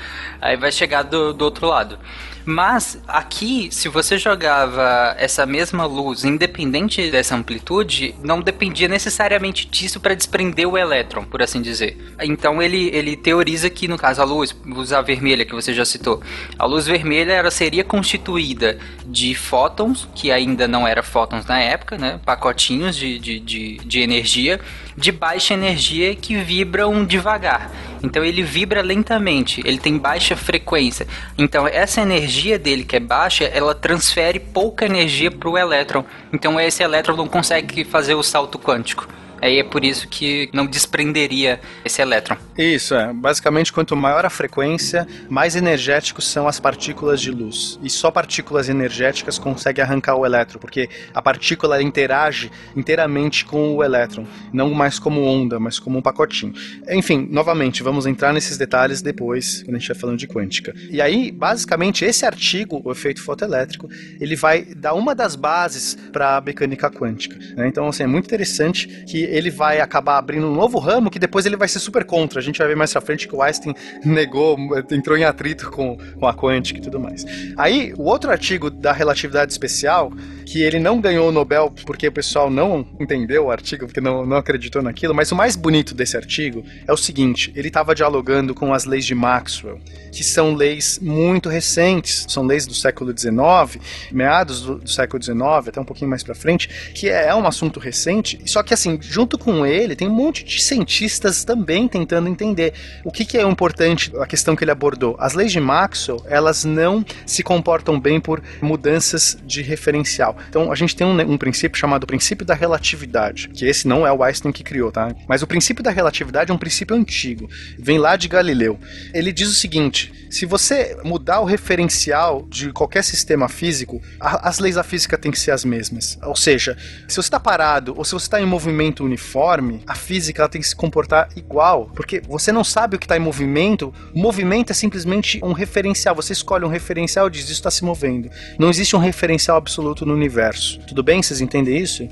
Aí 0.41 0.57
vai 0.57 0.71
chegar 0.71 1.03
do, 1.03 1.33
do 1.33 1.45
outro 1.45 1.67
lado. 1.67 1.99
Mas 2.47 3.01
aqui, 3.07 3.69
se 3.71 3.87
você 3.89 4.17
jogava 4.19 5.15
essa 5.17 5.45
mesma 5.47 5.85
luz, 5.85 6.23
independente 6.23 7.09
dessa 7.09 7.35
amplitude, 7.35 8.13
não 8.23 8.39
dependia 8.39 8.87
necessariamente 8.87 9.67
disso 9.67 9.99
para 9.99 10.13
desprender 10.13 10.67
o 10.67 10.77
elétron, 10.77 11.23
por 11.25 11.41
assim 11.41 11.61
dizer. 11.61 11.74
Então 12.21 12.61
ele, 12.61 12.89
ele 12.93 13.15
teoriza 13.15 13.69
que, 13.69 13.87
no 13.87 13.97
caso, 13.97 14.21
a 14.21 14.25
luz, 14.25 14.55
luz 14.65 14.93
a 14.93 15.01
vermelha 15.01 15.45
que 15.45 15.53
você 15.53 15.73
já 15.73 15.85
citou, 15.85 16.21
a 16.57 16.65
luz 16.65 16.85
vermelha 16.85 17.33
ela 17.33 17.51
seria 17.51 17.83
constituída 17.83 18.77
de 19.05 19.35
fótons, 19.35 20.07
que 20.15 20.31
ainda 20.31 20.67
não 20.67 20.87
era 20.87 21.03
fótons 21.03 21.45
na 21.45 21.59
época, 21.59 21.97
né? 21.97 22.19
pacotinhos 22.25 22.95
de, 22.95 23.19
de, 23.19 23.39
de, 23.39 23.77
de 23.77 23.99
energia, 23.99 24.59
de 24.97 25.11
baixa 25.11 25.53
energia 25.53 26.15
que 26.15 26.35
vibram 26.35 27.05
devagar. 27.05 27.71
Então 28.03 28.23
ele 28.23 28.43
vibra 28.43 28.81
lentamente, 28.81 29.61
ele 29.65 29.77
tem 29.77 29.97
baixa 29.97 30.35
frequência. 30.35 31.07
Então 31.37 31.67
essa 31.67 32.01
energia 32.01 32.59
dele 32.59 32.83
que 32.83 32.95
é 32.95 32.99
baixa, 32.99 33.45
ela 33.45 33.73
transfere 33.73 34.39
pouca 34.39 34.85
energia 34.85 35.31
para 35.31 35.49
o 35.49 35.57
elétron. 35.57 36.05
Então 36.31 36.59
esse 36.59 36.83
elétron 36.83 37.15
não 37.15 37.27
consegue 37.27 37.83
fazer 37.83 38.13
o 38.13 38.23
salto 38.23 38.59
quântico. 38.59 39.07
Aí 39.45 39.59
é 39.59 39.63
por 39.63 39.85
isso 39.85 40.07
que 40.07 40.49
não 40.51 40.65
desprenderia 40.65 41.59
esse 41.85 42.01
elétron. 42.01 42.35
Isso, 42.57 42.95
é. 42.95 43.13
Basicamente, 43.13 43.71
quanto 43.71 43.95
maior 43.95 44.25
a 44.25 44.29
frequência, 44.29 45.07
mais 45.29 45.55
energéticos 45.55 46.27
são 46.27 46.47
as 46.47 46.59
partículas 46.59 47.21
de 47.21 47.29
luz. 47.29 47.77
E 47.83 47.87
só 47.87 48.09
partículas 48.09 48.69
energéticas 48.69 49.37
conseguem 49.37 49.83
arrancar 49.83 50.15
o 50.15 50.25
elétron, 50.25 50.59
porque 50.59 50.89
a 51.13 51.21
partícula 51.21 51.79
interage 51.79 52.51
inteiramente 52.75 53.45
com 53.45 53.75
o 53.75 53.83
elétron, 53.83 54.25
não 54.51 54.73
mais 54.73 54.97
como 54.97 55.21
onda, 55.21 55.59
mas 55.59 55.77
como 55.77 55.99
um 55.99 56.01
pacotinho. 56.01 56.53
Enfim, 56.89 57.27
novamente, 57.29 57.83
vamos 57.83 58.07
entrar 58.07 58.33
nesses 58.33 58.57
detalhes 58.57 59.03
depois, 59.03 59.61
quando 59.61 59.75
a 59.75 59.77
gente 59.77 59.81
estiver 59.81 59.99
falando 59.99 60.17
de 60.17 60.27
quântica. 60.27 60.73
E 60.89 60.99
aí, 60.99 61.31
basicamente, 61.31 62.03
esse 62.03 62.25
artigo, 62.25 62.81
o 62.83 62.91
efeito 62.91 63.21
fotoelétrico, 63.21 63.87
ele 64.19 64.35
vai 64.35 64.65
dar 64.75 64.95
uma 64.95 65.13
das 65.13 65.35
bases 65.35 65.95
para 66.11 66.37
a 66.37 66.41
mecânica 66.41 66.89
quântica. 66.89 67.37
né? 67.55 67.67
Então, 67.67 67.87
assim, 67.87 68.01
é 68.01 68.07
muito 68.07 68.25
interessante 68.25 68.87
que 69.05 69.34
ele 69.35 69.51
vai 69.51 69.81
acabar 69.81 70.17
abrindo 70.17 70.47
um 70.47 70.53
novo 70.53 70.79
ramo 70.79 71.09
que 71.09 71.19
depois 71.19 71.45
ele 71.45 71.57
vai 71.57 71.67
ser 71.67 71.79
super 71.79 72.05
contra. 72.05 72.39
A 72.39 72.43
gente 72.43 72.57
vai 72.57 72.67
ver 72.67 72.75
mais 72.75 72.91
pra 72.91 73.01
frente 73.01 73.27
que 73.27 73.35
o 73.35 73.41
Einstein 73.41 73.75
negou, 74.03 74.57
entrou 74.89 75.17
em 75.17 75.23
atrito 75.23 75.69
com, 75.69 75.97
com 75.97 76.27
a 76.27 76.33
quântica 76.33 76.79
e 76.79 76.81
tudo 76.81 76.99
mais. 76.99 77.25
Aí, 77.57 77.93
o 77.97 78.03
outro 78.03 78.31
artigo 78.31 78.69
da 78.69 78.93
relatividade 78.93 79.51
especial, 79.51 80.11
que 80.45 80.61
ele 80.61 80.79
não 80.79 81.01
ganhou 81.01 81.27
o 81.27 81.31
Nobel 81.31 81.73
porque 81.85 82.07
o 82.07 82.11
pessoal 82.11 82.49
não 82.49 82.87
entendeu 82.99 83.45
o 83.45 83.51
artigo, 83.51 83.85
porque 83.85 83.99
não, 83.99 84.25
não 84.25 84.37
acreditou 84.37 84.81
naquilo, 84.81 85.13
mas 85.13 85.31
o 85.31 85.35
mais 85.35 85.55
bonito 85.55 85.93
desse 85.93 86.15
artigo 86.15 86.63
é 86.87 86.93
o 86.93 86.97
seguinte: 86.97 87.51
ele 87.55 87.67
estava 87.67 87.93
dialogando 87.93 88.53
com 88.53 88.73
as 88.73 88.85
leis 88.85 89.05
de 89.05 89.15
Maxwell, 89.15 89.79
que 90.11 90.23
são 90.23 90.53
leis 90.53 90.99
muito 91.01 91.49
recentes, 91.49 92.25
são 92.29 92.45
leis 92.45 92.65
do 92.65 92.73
século 92.73 93.13
XIX, 93.17 93.83
meados 94.11 94.61
do, 94.61 94.75
do 94.79 94.89
século 94.89 95.21
XIX, 95.21 95.67
até 95.67 95.81
um 95.81 95.85
pouquinho 95.85 96.09
mais 96.09 96.23
pra 96.23 96.35
frente, 96.35 96.69
que 96.93 97.09
é, 97.09 97.27
é 97.27 97.35
um 97.35 97.45
assunto 97.45 97.79
recente, 97.79 98.39
só 98.45 98.63
que 98.63 98.73
assim, 98.73 98.99
junto 99.15 99.37
com 99.37 99.65
ele, 99.65 99.95
tem 99.95 100.09
um 100.09 100.13
monte 100.13 100.43
de 100.43 100.61
cientistas 100.61 101.45
também 101.45 101.87
tentando 101.87 102.27
entender 102.27 102.73
o 103.01 103.09
que, 103.09 103.23
que 103.23 103.37
é 103.37 103.43
importante, 103.43 104.11
a 104.19 104.25
questão 104.27 104.57
que 104.57 104.63
ele 104.65 104.71
abordou. 104.71 105.15
As 105.17 105.33
leis 105.33 105.53
de 105.53 105.59
Maxwell, 105.61 106.21
elas 106.27 106.65
não 106.65 107.01
se 107.25 107.41
comportam 107.41 107.97
bem 107.97 108.19
por 108.19 108.43
mudanças 108.61 109.37
de 109.45 109.61
referencial. 109.61 110.35
Então, 110.49 110.69
a 110.69 110.75
gente 110.75 110.93
tem 110.97 111.07
um, 111.07 111.17
um 111.31 111.37
princípio 111.37 111.79
chamado 111.79 112.05
princípio 112.05 112.45
da 112.45 112.53
relatividade, 112.53 113.47
que 113.53 113.65
esse 113.65 113.87
não 113.87 114.05
é 114.05 114.11
o 114.11 114.21
Einstein 114.21 114.51
que 114.51 114.65
criou, 114.65 114.91
tá? 114.91 115.15
Mas 115.29 115.41
o 115.41 115.47
princípio 115.47 115.81
da 115.81 115.91
relatividade 115.91 116.51
é 116.51 116.53
um 116.53 116.57
princípio 116.57 116.93
antigo, 116.93 117.49
vem 117.79 117.97
lá 117.97 118.17
de 118.17 118.27
Galileu. 118.27 118.77
Ele 119.13 119.31
diz 119.31 119.47
o 119.47 119.53
seguinte: 119.53 120.11
se 120.29 120.45
você 120.45 120.97
mudar 121.05 121.39
o 121.39 121.45
referencial 121.45 122.45
de 122.49 122.73
qualquer 122.73 123.01
sistema 123.03 123.47
físico, 123.47 124.01
a- 124.19 124.49
as 124.49 124.59
leis 124.59 124.75
da 124.75 124.83
física 124.83 125.17
têm 125.17 125.31
que 125.31 125.39
ser 125.39 125.51
as 125.51 125.63
mesmas. 125.63 126.17
Ou 126.21 126.35
seja, 126.35 126.75
se 127.07 127.15
você 127.15 127.21
está 127.21 127.39
parado 127.39 127.93
ou 127.97 128.03
se 128.03 128.11
você 128.11 128.25
está 128.25 128.41
em 128.41 128.45
movimento 128.45 129.04
uniforme, 129.05 129.81
a 129.87 129.95
física 129.95 130.41
ela 130.41 130.49
tem 130.49 130.61
que 130.61 130.67
se 130.67 130.75
comportar 130.75 131.29
igual, 131.35 131.89
porque 131.95 132.21
você 132.27 132.51
não 132.51 132.63
sabe 132.63 132.95
o 132.95 132.99
que 132.99 133.05
está 133.05 133.15
em 133.17 133.19
movimento. 133.19 133.93
O 134.13 134.19
movimento 134.19 134.71
é 134.71 134.73
simplesmente 134.73 135.39
um 135.43 135.53
referencial. 135.53 136.15
Você 136.15 136.33
escolhe 136.33 136.65
um 136.65 136.69
referencial 136.69 137.27
e 137.27 137.31
diz 137.31 137.43
isso 137.43 137.53
está 137.53 137.71
se 137.71 137.83
movendo. 137.83 138.29
Não 138.59 138.69
existe 138.69 138.95
um 138.95 138.99
referencial 138.99 139.57
absoluto 139.57 140.05
no 140.05 140.13
universo. 140.13 140.79
Tudo 140.87 141.03
bem? 141.03 141.21
Vocês 141.21 141.41
entendem 141.41 141.77
isso? 141.77 142.07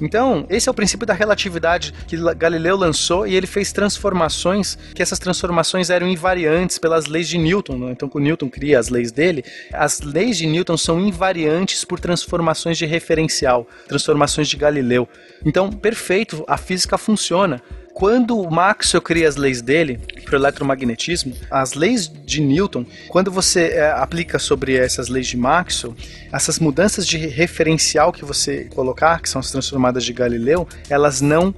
Então, 0.00 0.46
esse 0.48 0.68
é 0.68 0.72
o 0.72 0.74
princípio 0.74 1.06
da 1.06 1.14
relatividade 1.14 1.92
que 2.06 2.16
Galileu 2.34 2.76
lançou 2.76 3.26
e 3.26 3.34
ele 3.34 3.46
fez 3.46 3.72
transformações, 3.72 4.76
que 4.94 5.02
essas 5.02 5.18
transformações 5.18 5.90
eram 5.90 6.08
invariantes 6.08 6.78
pelas 6.78 7.06
leis 7.06 7.28
de 7.28 7.38
Newton. 7.38 7.78
né? 7.78 7.92
Então, 7.92 8.08
quando 8.08 8.24
Newton 8.24 8.48
cria 8.48 8.78
as 8.78 8.88
leis 8.88 9.12
dele, 9.12 9.44
as 9.72 10.00
leis 10.00 10.36
de 10.36 10.46
Newton 10.46 10.76
são 10.76 11.00
invariantes 11.00 11.84
por 11.84 12.00
transformações 12.00 12.78
de 12.78 12.86
referencial, 12.86 13.66
transformações 13.86 14.48
de 14.48 14.56
Galileu. 14.56 15.08
Então, 15.44 15.70
perfeito, 15.70 16.13
a 16.46 16.56
física 16.56 16.96
funciona. 16.98 17.62
Quando 17.94 18.36
o 18.36 18.50
Maxwell 18.50 19.00
cria 19.00 19.28
as 19.28 19.36
leis 19.36 19.62
dele 19.62 20.00
para 20.24 20.34
o 20.34 20.36
eletromagnetismo, 20.36 21.32
as 21.48 21.74
leis 21.74 22.08
de 22.08 22.40
Newton, 22.40 22.84
quando 23.08 23.30
você 23.30 23.68
eh, 23.68 23.92
aplica 23.96 24.36
sobre 24.36 24.76
essas 24.76 25.08
leis 25.08 25.28
de 25.28 25.36
Maxwell, 25.36 25.94
essas 26.32 26.58
mudanças 26.58 27.06
de 27.06 27.16
referencial 27.18 28.12
que 28.12 28.24
você 28.24 28.64
colocar, 28.74 29.22
que 29.22 29.28
são 29.28 29.38
as 29.38 29.52
transformadas 29.52 30.04
de 30.04 30.12
Galileu, 30.12 30.66
elas 30.90 31.20
não 31.20 31.54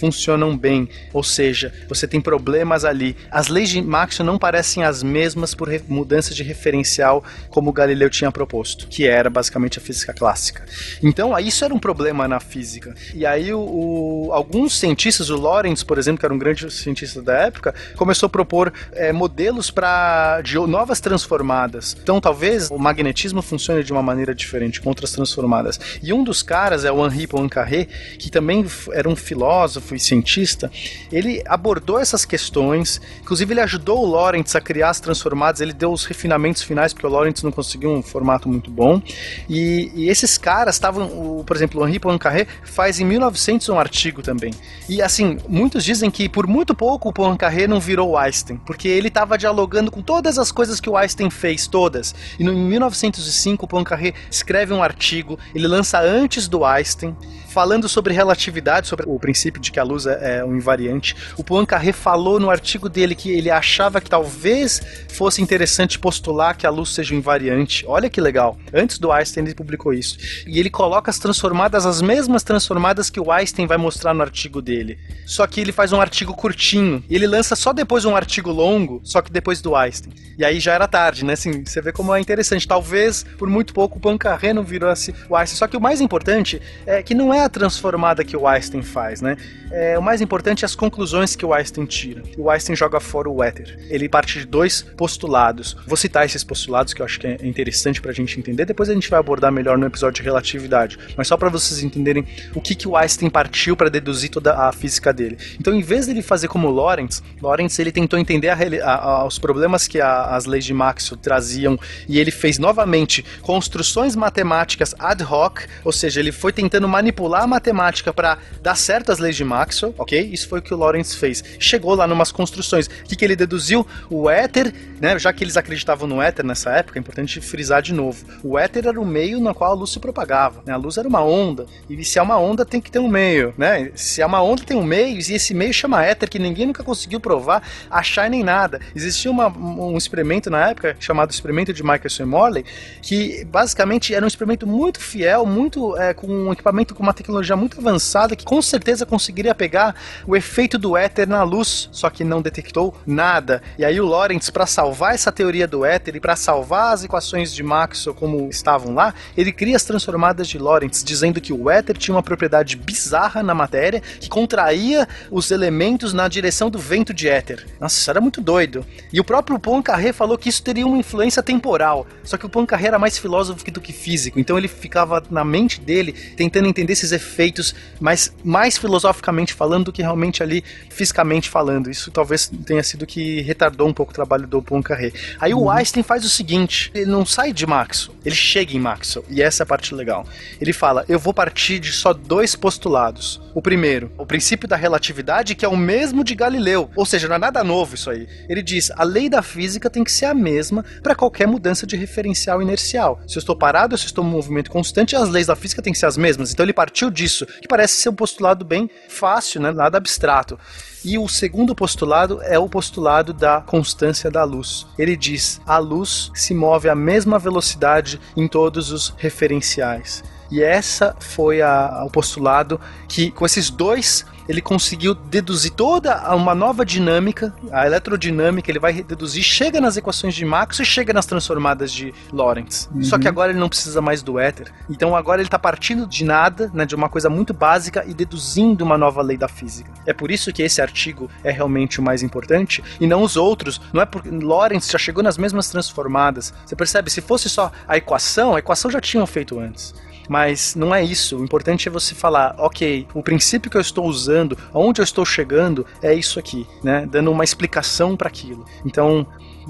funcionam 0.00 0.56
bem, 0.56 0.88
ou 1.12 1.22
seja, 1.22 1.72
você 1.88 2.08
tem 2.08 2.20
problemas 2.20 2.84
ali. 2.84 3.14
As 3.30 3.48
leis 3.48 3.68
de 3.68 3.82
Maxwell 3.82 4.26
não 4.26 4.38
parecem 4.38 4.82
as 4.82 5.02
mesmas 5.02 5.54
por 5.54 5.68
re- 5.68 5.82
mudança 5.86 6.34
de 6.34 6.42
referencial 6.42 7.22
como 7.50 7.72
Galileu 7.72 8.08
tinha 8.08 8.32
proposto, 8.32 8.86
que 8.88 9.06
era 9.06 9.28
basicamente 9.28 9.78
a 9.78 9.82
física 9.82 10.12
clássica. 10.14 10.64
Então, 11.02 11.38
isso 11.38 11.64
era 11.64 11.74
um 11.74 11.78
problema 11.78 12.26
na 12.26 12.40
física. 12.40 12.94
E 13.14 13.26
aí 13.26 13.52
o, 13.52 13.60
o- 13.60 14.32
alguns 14.32 14.78
cientistas, 14.78 15.28
o 15.30 15.36
Lorentz, 15.36 15.82
por 15.82 15.98
exemplo, 15.98 16.18
que 16.20 16.24
era 16.26 16.34
um 16.34 16.38
grande 16.38 16.70
cientista 16.72 17.20
da 17.20 17.34
época, 17.34 17.74
começou 17.96 18.26
a 18.26 18.30
propor 18.30 18.72
eh, 18.92 19.12
modelos 19.12 19.70
para 19.70 20.40
de 20.42 20.54
novas 20.58 21.00
transformadas. 21.00 21.96
Então, 22.02 22.20
talvez 22.20 22.70
o 22.70 22.78
magnetismo 22.78 23.42
funcione 23.42 23.84
de 23.84 23.92
uma 23.92 24.02
maneira 24.02 24.34
diferente 24.34 24.80
com 24.80 24.88
outras 24.88 25.12
transformadas. 25.12 25.78
E 26.02 26.12
um 26.12 26.24
dos 26.24 26.42
caras 26.42 26.84
é 26.84 26.90
o 26.92 27.04
Henri 27.06 27.26
Poincaré, 27.26 27.86
que 28.18 28.30
também 28.30 28.64
era 28.92 29.08
um 29.08 29.16
filósofo 29.16 29.89
e 29.96 30.00
cientista. 30.00 30.70
Ele 31.10 31.42
abordou 31.46 31.98
essas 31.98 32.24
questões, 32.24 33.00
inclusive 33.20 33.52
ele 33.52 33.60
ajudou 33.60 34.02
o 34.02 34.06
Lorentz 34.06 34.54
a 34.54 34.60
criar 34.60 34.90
as 34.90 35.00
transformadas, 35.00 35.60
ele 35.60 35.72
deu 35.72 35.92
os 35.92 36.04
refinamentos 36.04 36.62
finais 36.62 36.92
porque 36.92 37.06
o 37.06 37.10
Lorentz 37.10 37.42
não 37.42 37.52
conseguiu 37.52 37.90
um 37.90 38.02
formato 38.02 38.48
muito 38.48 38.70
bom. 38.70 39.02
E, 39.48 39.90
e 39.94 40.08
esses 40.08 40.38
caras 40.38 40.76
estavam, 40.76 41.42
por 41.46 41.56
exemplo, 41.56 41.80
o 41.80 41.88
Henri 41.88 41.98
Poincaré 41.98 42.46
faz 42.62 43.00
em 43.00 43.04
1900 43.04 43.68
um 43.68 43.78
artigo 43.78 44.22
também. 44.22 44.52
E 44.88 45.02
assim, 45.02 45.38
muitos 45.48 45.84
dizem 45.84 46.10
que 46.10 46.28
por 46.28 46.46
muito 46.46 46.74
pouco 46.74 47.08
o 47.08 47.12
Poincaré 47.12 47.66
não 47.66 47.80
virou 47.80 48.10
o 48.10 48.16
Einstein, 48.16 48.58
porque 48.66 48.88
ele 48.88 49.08
estava 49.08 49.36
dialogando 49.36 49.90
com 49.90 50.02
todas 50.02 50.38
as 50.38 50.52
coisas 50.52 50.80
que 50.80 50.88
o 50.88 50.96
Einstein 50.96 51.30
fez, 51.30 51.66
todas. 51.66 52.14
E 52.38 52.44
no, 52.44 52.52
em 52.52 52.64
1905 52.64 53.64
o 53.64 53.68
Poincaré 53.68 54.14
escreve 54.30 54.72
um 54.72 54.82
artigo, 54.82 55.38
ele 55.54 55.66
lança 55.66 56.00
antes 56.00 56.48
do 56.48 56.64
Einstein, 56.64 57.16
falando 57.48 57.88
sobre 57.88 58.14
relatividade, 58.14 58.86
sobre 58.86 59.04
o 59.08 59.18
princípio 59.18 59.60
de 59.60 59.72
que 59.72 59.79
a 59.80 59.84
luz 59.84 60.06
é, 60.06 60.38
é 60.38 60.44
um 60.44 60.56
invariante. 60.56 61.16
O 61.36 61.44
Poincaré 61.44 61.92
falou 61.92 62.38
no 62.38 62.50
artigo 62.50 62.88
dele 62.88 63.14
que 63.14 63.30
ele 63.30 63.50
achava 63.50 64.00
que 64.00 64.10
talvez 64.10 64.80
fosse 65.08 65.42
interessante 65.42 65.98
postular 65.98 66.56
que 66.56 66.66
a 66.66 66.70
luz 66.70 66.90
seja 66.90 67.14
um 67.14 67.18
invariante. 67.18 67.84
Olha 67.86 68.08
que 68.08 68.20
legal. 68.20 68.58
Antes 68.72 68.98
do 68.98 69.10
Einstein 69.10 69.44
ele 69.44 69.54
publicou 69.54 69.92
isso. 69.92 70.18
E 70.46 70.58
ele 70.58 70.70
coloca 70.70 71.10
as 71.10 71.18
transformadas, 71.18 71.86
as 71.86 72.00
mesmas 72.00 72.42
transformadas 72.42 73.10
que 73.10 73.20
o 73.20 73.30
Einstein 73.32 73.66
vai 73.66 73.78
mostrar 73.78 74.14
no 74.14 74.22
artigo 74.22 74.62
dele. 74.62 74.98
Só 75.26 75.46
que 75.46 75.60
ele 75.60 75.72
faz 75.72 75.92
um 75.92 76.00
artigo 76.00 76.34
curtinho. 76.34 77.02
E 77.08 77.14
ele 77.14 77.26
lança 77.26 77.56
só 77.56 77.72
depois 77.72 78.04
um 78.04 78.16
artigo 78.16 78.50
longo, 78.50 79.00
só 79.04 79.20
que 79.22 79.30
depois 79.30 79.60
do 79.60 79.74
Einstein. 79.74 80.12
E 80.38 80.44
aí 80.44 80.58
já 80.58 80.72
era 80.72 80.88
tarde, 80.88 81.24
né? 81.24 81.34
Assim, 81.34 81.64
você 81.64 81.80
vê 81.80 81.92
como 81.92 82.14
é 82.14 82.20
interessante. 82.20 82.66
Talvez, 82.66 83.24
por 83.38 83.48
muito 83.48 83.74
pouco, 83.74 83.98
o 83.98 84.00
Poincaré 84.00 84.52
não 84.52 84.62
virou 84.62 84.88
assim, 84.88 85.12
o 85.28 85.36
Einstein. 85.36 85.58
Só 85.58 85.66
que 85.66 85.76
o 85.76 85.80
mais 85.80 86.00
importante 86.00 86.60
é 86.86 87.02
que 87.02 87.14
não 87.14 87.32
é 87.32 87.44
a 87.44 87.48
transformada 87.48 88.24
que 88.24 88.36
o 88.36 88.46
Einstein 88.46 88.82
faz, 88.82 89.20
né? 89.20 89.36
É, 89.70 89.98
o 89.98 90.02
mais 90.02 90.20
importante 90.20 90.64
é 90.64 90.66
as 90.66 90.74
conclusões 90.74 91.36
que 91.36 91.44
o 91.44 91.52
Einstein 91.52 91.86
tira. 91.86 92.22
O 92.36 92.50
Einstein 92.50 92.74
joga 92.74 93.00
fora 93.00 93.28
o 93.28 93.42
éter. 93.42 93.78
Ele 93.88 94.08
parte 94.08 94.40
de 94.40 94.46
dois 94.46 94.82
postulados. 94.82 95.76
Vou 95.86 95.96
citar 95.96 96.24
esses 96.24 96.42
postulados 96.42 96.92
que 96.92 97.02
eu 97.02 97.06
acho 97.06 97.20
que 97.20 97.26
é 97.26 97.38
interessante 97.42 98.00
pra 98.00 98.12
gente 98.12 98.38
entender. 98.38 98.64
Depois 98.64 98.88
a 98.88 98.94
gente 98.94 99.08
vai 99.08 99.20
abordar 99.20 99.52
melhor 99.52 99.78
no 99.78 99.86
episódio 99.86 100.22
de 100.22 100.22
relatividade. 100.22 100.98
Mas 101.16 101.28
só 101.28 101.36
para 101.36 101.48
vocês 101.48 101.82
entenderem 101.82 102.26
o 102.54 102.60
que, 102.60 102.74
que 102.74 102.88
o 102.88 102.96
Einstein 102.96 103.30
partiu 103.30 103.76
para 103.76 103.88
deduzir 103.88 104.30
toda 104.30 104.56
a 104.56 104.72
física 104.72 105.12
dele. 105.12 105.38
Então, 105.58 105.74
em 105.74 105.82
vez 105.82 106.06
dele 106.06 106.22
fazer 106.22 106.48
como 106.48 106.68
Lorentz, 106.68 107.22
Lorentz 107.40 107.78
ele 107.78 107.92
tentou 107.92 108.18
entender 108.18 108.48
a, 108.48 108.56
a, 108.84 108.94
a, 108.94 109.26
os 109.26 109.38
problemas 109.38 109.86
que 109.86 110.00
as 110.00 110.46
leis 110.46 110.64
de 110.64 110.74
Maxwell 110.74 111.18
traziam 111.20 111.78
e 112.08 112.18
ele 112.18 112.30
fez 112.30 112.58
novamente 112.58 113.24
construções 113.42 114.16
matemáticas 114.16 114.94
ad 114.98 115.22
hoc, 115.22 115.60
ou 115.84 115.92
seja, 115.92 116.20
ele 116.20 116.32
foi 116.32 116.52
tentando 116.52 116.88
manipular 116.88 117.42
a 117.42 117.46
matemática 117.46 118.12
para 118.12 118.38
dar 118.62 118.74
certo 118.74 119.12
as 119.12 119.18
leis 119.18 119.36
de 119.36 119.44
Maxwell, 119.44 119.59
ok? 119.98 120.20
Isso 120.32 120.48
foi 120.48 120.58
o 120.60 120.62
que 120.62 120.72
o 120.72 120.76
Lorentz 120.76 121.14
fez. 121.14 121.42
Chegou 121.58 121.94
lá 121.94 122.06
numas 122.06 122.32
construções. 122.32 122.86
O 122.86 123.04
que, 123.04 123.16
que 123.16 123.24
ele 123.24 123.36
deduziu? 123.36 123.86
O 124.08 124.28
éter, 124.28 124.72
né? 125.00 125.18
Já 125.18 125.32
que 125.32 125.44
eles 125.44 125.56
acreditavam 125.56 126.08
no 126.08 126.20
éter 126.20 126.44
nessa 126.44 126.70
época, 126.70 126.98
é 126.98 127.00
importante 127.00 127.40
frisar 127.40 127.82
de 127.82 127.92
novo. 127.92 128.24
O 128.42 128.58
éter 128.58 128.86
era 128.86 129.00
o 129.00 129.04
meio 129.04 129.40
no 129.40 129.54
qual 129.54 129.72
a 129.72 129.74
luz 129.74 129.90
se 129.90 130.00
propagava. 130.00 130.62
Né? 130.64 130.72
A 130.72 130.76
luz 130.76 130.96
era 130.96 131.08
uma 131.08 131.22
onda. 131.22 131.66
E 131.88 132.04
se 132.04 132.18
é 132.18 132.22
uma 132.22 132.38
onda, 132.38 132.64
tem 132.64 132.80
que 132.80 132.90
ter 132.90 132.98
um 132.98 133.08
meio, 133.08 133.54
né? 133.56 133.90
Se 133.94 134.22
é 134.22 134.26
uma 134.26 134.42
onda, 134.42 134.62
tem 134.62 134.76
um 134.76 134.84
meio, 134.84 135.18
e 135.18 135.34
esse 135.34 135.54
meio 135.54 135.72
chama 135.72 136.04
éter, 136.04 136.28
que 136.28 136.38
ninguém 136.38 136.66
nunca 136.66 136.82
conseguiu 136.82 137.20
provar, 137.20 137.62
achar 137.90 138.28
nem 138.30 138.42
nada. 138.42 138.80
Existia 138.94 139.30
uma, 139.30 139.48
um 139.48 139.96
experimento 139.96 140.50
na 140.50 140.70
época, 140.70 140.96
chamado 140.98 141.30
experimento 141.30 141.72
de 141.72 141.82
Michelson 141.82 142.22
e 142.22 142.26
Morley, 142.26 142.64
que 143.02 143.44
basicamente 143.44 144.14
era 144.14 144.24
um 144.24 144.28
experimento 144.28 144.66
muito 144.66 145.00
fiel, 145.00 145.44
muito 145.46 145.96
é, 145.96 146.14
com 146.14 146.26
um 146.26 146.52
equipamento 146.52 146.94
com 146.94 147.02
uma 147.02 147.12
tecnologia 147.12 147.56
muito 147.56 147.78
avançada, 147.78 148.36
que 148.36 148.44
com 148.44 148.60
certeza 148.62 149.04
conseguiria 149.04 149.49
pegar 149.54 149.94
o 150.26 150.36
efeito 150.36 150.78
do 150.78 150.96
éter 150.96 151.28
na 151.28 151.42
luz, 151.42 151.88
só 151.92 152.10
que 152.10 152.24
não 152.24 152.42
detectou 152.42 152.94
nada. 153.06 153.62
E 153.78 153.84
aí 153.84 154.00
o 154.00 154.06
Lorentz, 154.06 154.50
para 154.50 154.66
salvar 154.66 155.14
essa 155.14 155.32
teoria 155.32 155.66
do 155.66 155.84
éter 155.84 156.16
e 156.16 156.20
para 156.20 156.36
salvar 156.36 156.92
as 156.94 157.04
equações 157.04 157.52
de 157.52 157.62
Maxwell 157.62 158.14
como 158.14 158.48
estavam 158.48 158.94
lá, 158.94 159.14
ele 159.36 159.52
cria 159.52 159.76
as 159.76 159.84
transformadas 159.84 160.48
de 160.48 160.58
Lorentz, 160.58 161.02
dizendo 161.02 161.40
que 161.40 161.52
o 161.52 161.70
éter 161.70 161.96
tinha 161.96 162.14
uma 162.14 162.22
propriedade 162.22 162.76
bizarra 162.76 163.42
na 163.42 163.54
matéria 163.54 164.00
que 164.00 164.28
contraía 164.28 165.08
os 165.30 165.50
elementos 165.50 166.12
na 166.12 166.28
direção 166.28 166.70
do 166.70 166.78
vento 166.78 167.14
de 167.14 167.28
éter. 167.28 167.66
Nossa, 167.80 167.98
isso 167.98 168.10
era 168.10 168.20
muito 168.20 168.40
doido. 168.40 168.84
E 169.12 169.20
o 169.20 169.24
próprio 169.24 169.58
Poincaré 169.58 170.12
falou 170.12 170.36
que 170.36 170.48
isso 170.48 170.62
teria 170.62 170.86
uma 170.86 170.98
influência 170.98 171.42
temporal. 171.42 172.06
Só 172.22 172.36
que 172.36 172.46
o 172.46 172.48
Poincaré 172.48 172.86
era 172.86 172.98
mais 172.98 173.18
filósofo 173.18 173.70
do 173.70 173.80
que 173.80 173.92
físico, 173.92 174.40
então 174.40 174.58
ele 174.58 174.68
ficava 174.68 175.22
na 175.30 175.44
mente 175.44 175.80
dele 175.80 176.12
tentando 176.12 176.66
entender 176.68 176.92
esses 176.92 177.12
efeitos, 177.12 177.74
mas 178.00 178.34
mais 178.42 178.76
filosoficamente 178.76 179.39
falando 179.48 179.86
do 179.86 179.92
que 179.92 180.02
realmente 180.02 180.42
ali 180.42 180.62
fisicamente 180.88 181.48
falando. 181.48 181.90
Isso 181.90 182.10
talvez 182.10 182.50
tenha 182.64 182.82
sido 182.82 183.06
que 183.06 183.40
retardou 183.40 183.88
um 183.88 183.92
pouco 183.92 184.12
o 184.12 184.14
trabalho 184.14 184.46
do 184.46 184.62
Poincaré. 184.62 185.12
Aí 185.38 185.54
o 185.54 185.70
Einstein 185.70 186.02
faz 186.02 186.24
o 186.24 186.28
seguinte, 186.28 186.90
ele 186.94 187.10
não 187.10 187.24
sai 187.24 187.52
de 187.52 187.66
Maxwell, 187.66 188.16
ele 188.24 188.34
chega 188.34 188.74
em 188.74 188.80
Maxwell, 188.80 189.24
e 189.28 189.42
essa 189.42 189.62
é 189.62 189.64
a 189.64 189.66
parte 189.66 189.94
legal. 189.94 190.26
Ele 190.60 190.72
fala: 190.72 191.04
"Eu 191.08 191.18
vou 191.18 191.32
partir 191.32 191.78
de 191.78 191.92
só 191.92 192.12
dois 192.12 192.54
postulados. 192.54 193.40
O 193.54 193.60
primeiro, 193.60 194.12
o 194.16 194.24
princípio 194.24 194.68
da 194.68 194.76
relatividade, 194.76 195.54
que 195.54 195.64
é 195.64 195.68
o 195.68 195.76
mesmo 195.76 196.22
de 196.22 196.34
Galileu, 196.34 196.90
ou 196.94 197.04
seja, 197.04 197.26
não 197.28 197.36
é 197.36 197.38
nada 197.38 197.64
novo 197.64 197.94
isso 197.94 198.10
aí. 198.10 198.28
Ele 198.48 198.62
diz: 198.62 198.90
a 198.92 199.02
lei 199.02 199.28
da 199.28 199.42
física 199.42 199.90
tem 199.90 200.04
que 200.04 200.12
ser 200.12 200.26
a 200.26 200.34
mesma 200.34 200.84
para 201.02 201.14
qualquer 201.14 201.46
mudança 201.46 201.86
de 201.86 201.96
referencial 201.96 202.62
inercial. 202.62 203.20
Se 203.26 203.36
eu 203.36 203.40
estou 203.40 203.56
parado, 203.56 203.96
se 203.96 204.04
eu 204.04 204.08
estou 204.08 204.24
em 204.24 204.28
movimento 204.28 204.70
constante, 204.70 205.16
as 205.16 205.28
leis 205.28 205.46
da 205.46 205.56
física 205.56 205.82
têm 205.82 205.92
que 205.92 205.98
ser 205.98 206.06
as 206.06 206.16
mesmas. 206.16 206.52
Então 206.52 206.64
ele 206.64 206.72
partiu 206.72 207.10
disso, 207.10 207.46
que 207.46 207.68
parece 207.68 207.94
ser 207.94 208.08
um 208.08 208.14
postulado 208.14 208.64
bem 208.64 208.88
fácil, 209.08 209.29
né? 209.58 209.70
nada 209.72 209.98
abstrato. 209.98 210.58
E 211.04 211.18
o 211.18 211.28
segundo 211.28 211.74
postulado 211.74 212.42
é 212.42 212.58
o 212.58 212.68
postulado 212.68 213.32
da 213.32 213.60
constância 213.60 214.30
da 214.30 214.44
luz. 214.44 214.86
Ele 214.98 215.16
diz: 215.16 215.60
a 215.66 215.78
luz 215.78 216.30
se 216.34 216.52
move 216.52 216.88
à 216.88 216.94
mesma 216.94 217.38
velocidade 217.38 218.20
em 218.36 218.46
todos 218.48 218.90
os 218.90 219.14
referenciais. 219.16 220.22
E 220.50 220.62
essa 220.62 221.14
foi 221.20 221.62
a, 221.62 222.02
o 222.04 222.10
postulado 222.10 222.80
que, 223.08 223.30
com 223.30 223.46
esses 223.46 223.70
dois 223.70 224.26
ele 224.50 224.60
conseguiu 224.60 225.14
deduzir 225.14 225.70
toda 225.70 226.34
uma 226.34 226.56
nova 226.56 226.84
dinâmica, 226.84 227.54
a 227.70 227.86
eletrodinâmica, 227.86 228.68
ele 228.68 228.80
vai 228.80 228.92
deduzir, 228.92 229.44
chega 229.44 229.80
nas 229.80 229.96
equações 229.96 230.34
de 230.34 230.44
Maxwell 230.44 230.82
e 230.82 230.86
chega 230.86 231.12
nas 231.12 231.24
transformadas 231.24 231.92
de 231.92 232.12
Lorentz. 232.32 232.90
Uhum. 232.92 233.04
Só 233.04 233.16
que 233.16 233.28
agora 233.28 233.52
ele 233.52 233.60
não 233.60 233.68
precisa 233.68 234.00
mais 234.00 234.22
do 234.22 234.40
éter. 234.40 234.72
Então 234.88 235.14
agora 235.14 235.40
ele 235.40 235.46
está 235.46 235.58
partindo 235.58 236.04
de 236.04 236.24
nada, 236.24 236.68
né, 236.74 236.84
de 236.84 236.96
uma 236.96 237.08
coisa 237.08 237.30
muito 237.30 237.54
básica 237.54 238.04
e 238.08 238.12
deduzindo 238.12 238.82
uma 238.82 238.98
nova 238.98 239.22
lei 239.22 239.36
da 239.36 239.46
física. 239.46 239.92
É 240.04 240.12
por 240.12 240.32
isso 240.32 240.52
que 240.52 240.64
esse 240.64 240.82
artigo 240.82 241.30
é 241.44 241.52
realmente 241.52 242.00
o 242.00 242.02
mais 242.02 242.20
importante 242.20 242.82
e 243.00 243.06
não 243.06 243.22
os 243.22 243.36
outros. 243.36 243.80
Não 243.92 244.02
é 244.02 244.06
porque 244.06 244.30
Lorentz 244.30 244.90
já 244.90 244.98
chegou 244.98 245.22
nas 245.22 245.38
mesmas 245.38 245.70
transformadas. 245.70 246.52
Você 246.66 246.74
percebe? 246.74 247.08
Se 247.08 247.20
fosse 247.20 247.48
só 247.48 247.70
a 247.86 247.96
equação, 247.96 248.56
a 248.56 248.58
equação 248.58 248.90
já 248.90 249.00
tinham 249.00 249.26
feito 249.28 249.60
antes. 249.60 249.94
Mas 250.30 250.76
não 250.76 250.94
é 250.94 251.02
isso. 251.02 251.38
O 251.38 251.44
importante 251.44 251.88
é 251.88 251.90
você 251.90 252.14
falar, 252.14 252.54
ok, 252.56 253.04
o 253.12 253.20
princípio 253.20 253.68
que 253.68 253.76
eu 253.76 253.80
estou 253.80 254.06
usando, 254.06 254.56
aonde 254.72 255.00
eu 255.00 255.02
estou 255.02 255.24
chegando, 255.24 255.84
é 256.00 256.14
isso 256.14 256.38
aqui, 256.38 256.64
né? 256.84 257.04
Dando 257.04 257.32
uma 257.32 257.42
explicação 257.42 258.16
para 258.16 258.28
aquilo. 258.28 258.64
Então, 258.86 259.26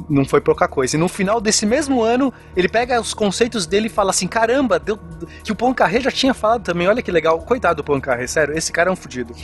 não 0.09 0.25
foi 0.25 0.41
pouca 0.41 0.67
coisa. 0.69 0.97
E 0.97 0.99
no 0.99 1.09
final 1.09 1.41
desse 1.41 1.67
mesmo 1.67 2.03
ano, 2.03 2.33
ele 2.57 2.69
pega 2.69 3.01
os 3.01 3.15
conceitos 3.15 3.67
dele 3.67 3.87
e 3.87 3.91
fala 3.91 4.11
assim: 4.11 4.27
caramba, 4.27 4.79
deu, 4.79 4.99
que 5.43 5.53
o 5.53 5.57
Poincaré 5.57 6.01
já 6.01 6.11
tinha 6.11 6.35
falado 6.35 6.63
também. 6.63 6.89
Olha 6.89 7.03
que 7.03 7.11
legal. 7.11 7.39
Coitado 7.41 7.83
do 7.83 7.85
Poincaré, 7.85 8.27
sério, 8.27 8.57
esse 8.57 8.73
cara 8.73 8.91
é 8.91 8.93
um 8.93 8.97
fudido. 8.97 9.35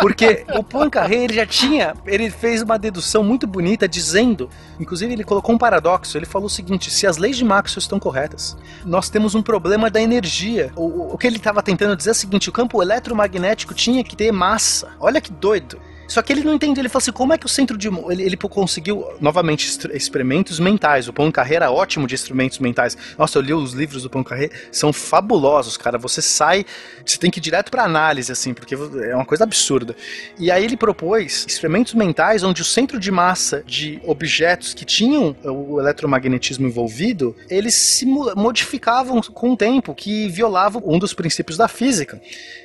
Porque 0.00 0.44
o 0.54 0.62
Poincaré, 0.62 1.16
ele 1.16 1.34
já 1.34 1.46
tinha, 1.46 1.94
ele 2.06 2.30
fez 2.30 2.62
uma 2.62 2.78
dedução 2.78 3.24
muito 3.24 3.46
bonita 3.46 3.88
dizendo, 3.88 4.48
inclusive 4.78 5.12
ele 5.12 5.24
colocou 5.24 5.54
um 5.54 5.58
paradoxo. 5.58 6.16
Ele 6.16 6.26
falou 6.26 6.46
o 6.46 6.50
seguinte: 6.50 6.90
se 6.90 7.06
as 7.06 7.16
leis 7.16 7.36
de 7.36 7.44
Maxwell 7.44 7.80
estão 7.80 7.98
corretas, 7.98 8.56
nós 8.84 9.08
temos 9.08 9.34
um 9.34 9.42
problema 9.42 9.90
da 9.90 10.00
energia. 10.00 10.72
O, 10.76 11.14
o 11.14 11.18
que 11.18 11.26
ele 11.26 11.36
estava 11.36 11.62
tentando 11.62 11.96
dizer 11.96 12.10
é 12.10 12.12
o 12.12 12.14
seguinte: 12.14 12.48
o 12.48 12.52
campo 12.52 12.82
eletromagnético 12.82 13.74
tinha 13.74 14.04
que 14.04 14.16
ter 14.16 14.32
massa. 14.32 14.88
Olha 15.00 15.20
que 15.20 15.32
doido. 15.32 15.78
Só 16.08 16.22
que 16.22 16.32
ele 16.32 16.42
não 16.42 16.54
entende, 16.54 16.80
ele 16.80 16.88
falou 16.88 17.02
assim, 17.02 17.12
como 17.12 17.32
é 17.32 17.38
que 17.38 17.46
o 17.46 17.48
centro 17.48 17.76
de... 17.76 17.88
Ele, 18.08 18.22
ele 18.22 18.36
conseguiu, 18.36 19.06
novamente, 19.20 19.68
experimentos 19.92 20.58
mentais. 20.58 21.06
O 21.06 21.12
Pão 21.12 21.30
Carreira 21.30 21.66
é 21.66 21.68
ótimo 21.68 22.06
de 22.06 22.14
instrumentos 22.14 22.58
mentais. 22.58 22.96
Nossa, 23.16 23.38
eu 23.38 23.42
li 23.42 23.52
os 23.52 23.74
livros 23.74 24.02
do 24.02 24.24
Carreira, 24.24 24.52
são 24.72 24.92
fabulosos, 24.92 25.76
cara. 25.76 25.98
Você 25.98 26.22
sai, 26.22 26.64
você 27.04 27.18
tem 27.18 27.30
que 27.30 27.38
ir 27.38 27.42
direto 27.42 27.70
pra 27.70 27.84
análise, 27.84 28.32
assim, 28.32 28.54
porque 28.54 28.74
é 28.74 29.14
uma 29.14 29.24
coisa 29.24 29.44
absurda. 29.44 29.94
E 30.38 30.50
aí 30.50 30.64
ele 30.64 30.76
propôs 30.76 31.44
experimentos 31.46 31.94
mentais 31.94 32.42
onde 32.42 32.62
o 32.62 32.64
centro 32.64 32.98
de 32.98 33.10
massa 33.10 33.62
de 33.66 34.00
objetos 34.04 34.74
que 34.74 34.84
tinham 34.84 35.36
o 35.44 35.78
eletromagnetismo 35.78 36.66
envolvido, 36.66 37.36
eles 37.50 37.74
se 37.74 38.06
modificavam 38.06 39.20
com 39.20 39.52
o 39.52 39.56
tempo, 39.56 39.94
que 39.94 40.28
violavam 40.28 40.82
um 40.86 40.98
dos 40.98 41.12
princípios 41.12 41.58
da 41.58 41.68
física. 41.68 42.20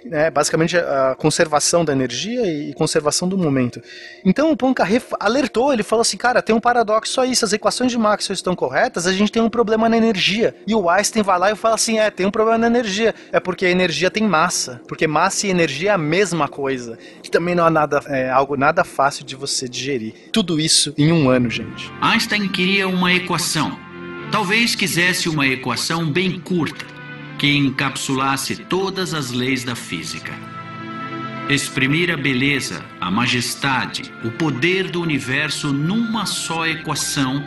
Né? 0.05 0.31
Basicamente, 0.31 0.77
a 0.77 1.15
conservação 1.17 1.83
da 1.83 1.91
energia 1.91 2.45
e 2.45 2.73
conservação 2.73 3.27
do 3.27 3.32
momento. 3.37 3.81
Então 4.23 4.51
o 4.51 4.57
Poincaré 4.57 5.01
alertou, 5.19 5.73
ele 5.73 5.83
falou 5.83 6.01
assim, 6.01 6.17
cara, 6.17 6.41
tem 6.41 6.55
um 6.55 6.59
paradoxo 6.59 7.19
aí, 7.21 7.35
se 7.35 7.43
as 7.43 7.53
equações 7.53 7.91
de 7.91 7.97
Maxwell 7.97 8.33
estão 8.33 8.55
corretas, 8.55 9.07
a 9.07 9.13
gente 9.13 9.31
tem 9.31 9.41
um 9.41 9.49
problema 9.49 9.89
na 9.89 9.97
energia. 9.97 10.55
E 10.65 10.73
o 10.73 10.89
Einstein 10.89 11.23
vai 11.23 11.39
lá 11.39 11.51
e 11.51 11.55
fala 11.55 11.75
assim, 11.75 11.99
é, 11.99 12.09
tem 12.09 12.25
um 12.25 12.31
problema 12.31 12.57
na 12.57 12.67
energia. 12.67 13.13
É 13.31 13.39
porque 13.39 13.65
a 13.65 13.69
energia 13.69 14.09
tem 14.09 14.23
massa, 14.23 14.81
porque 14.87 15.07
massa 15.07 15.47
e 15.47 15.49
energia 15.49 15.91
é 15.91 15.93
a 15.93 15.97
mesma 15.97 16.47
coisa. 16.47 16.97
Que 17.21 17.29
também 17.29 17.55
não 17.55 17.65
é 17.65 17.69
nada, 17.69 18.01
é 18.07 18.29
algo 18.29 18.55
nada 18.55 18.83
fácil 18.83 19.25
de 19.25 19.35
você 19.35 19.67
digerir. 19.67 20.13
Tudo 20.31 20.59
isso 20.59 20.93
em 20.97 21.11
um 21.11 21.29
ano, 21.29 21.49
gente. 21.49 21.91
Einstein 22.01 22.47
queria 22.47 22.87
uma 22.87 23.13
equação. 23.13 23.77
Talvez 24.31 24.73
quisesse 24.73 25.29
uma 25.29 25.47
equação 25.47 26.11
bem 26.11 26.39
curta, 26.39 26.85
que 27.37 27.55
encapsulasse 27.55 28.55
todas 28.55 29.13
as 29.13 29.31
leis 29.31 29.63
da 29.63 29.75
física. 29.75 30.52
Exprimir 31.53 32.09
a 32.09 32.17
beleza, 32.17 32.83
a 32.99 33.11
majestade, 33.11 34.11
o 34.25 34.31
poder 34.31 34.89
do 34.89 34.99
universo 34.99 35.71
numa 35.71 36.25
só 36.25 36.65
equação 36.65 37.43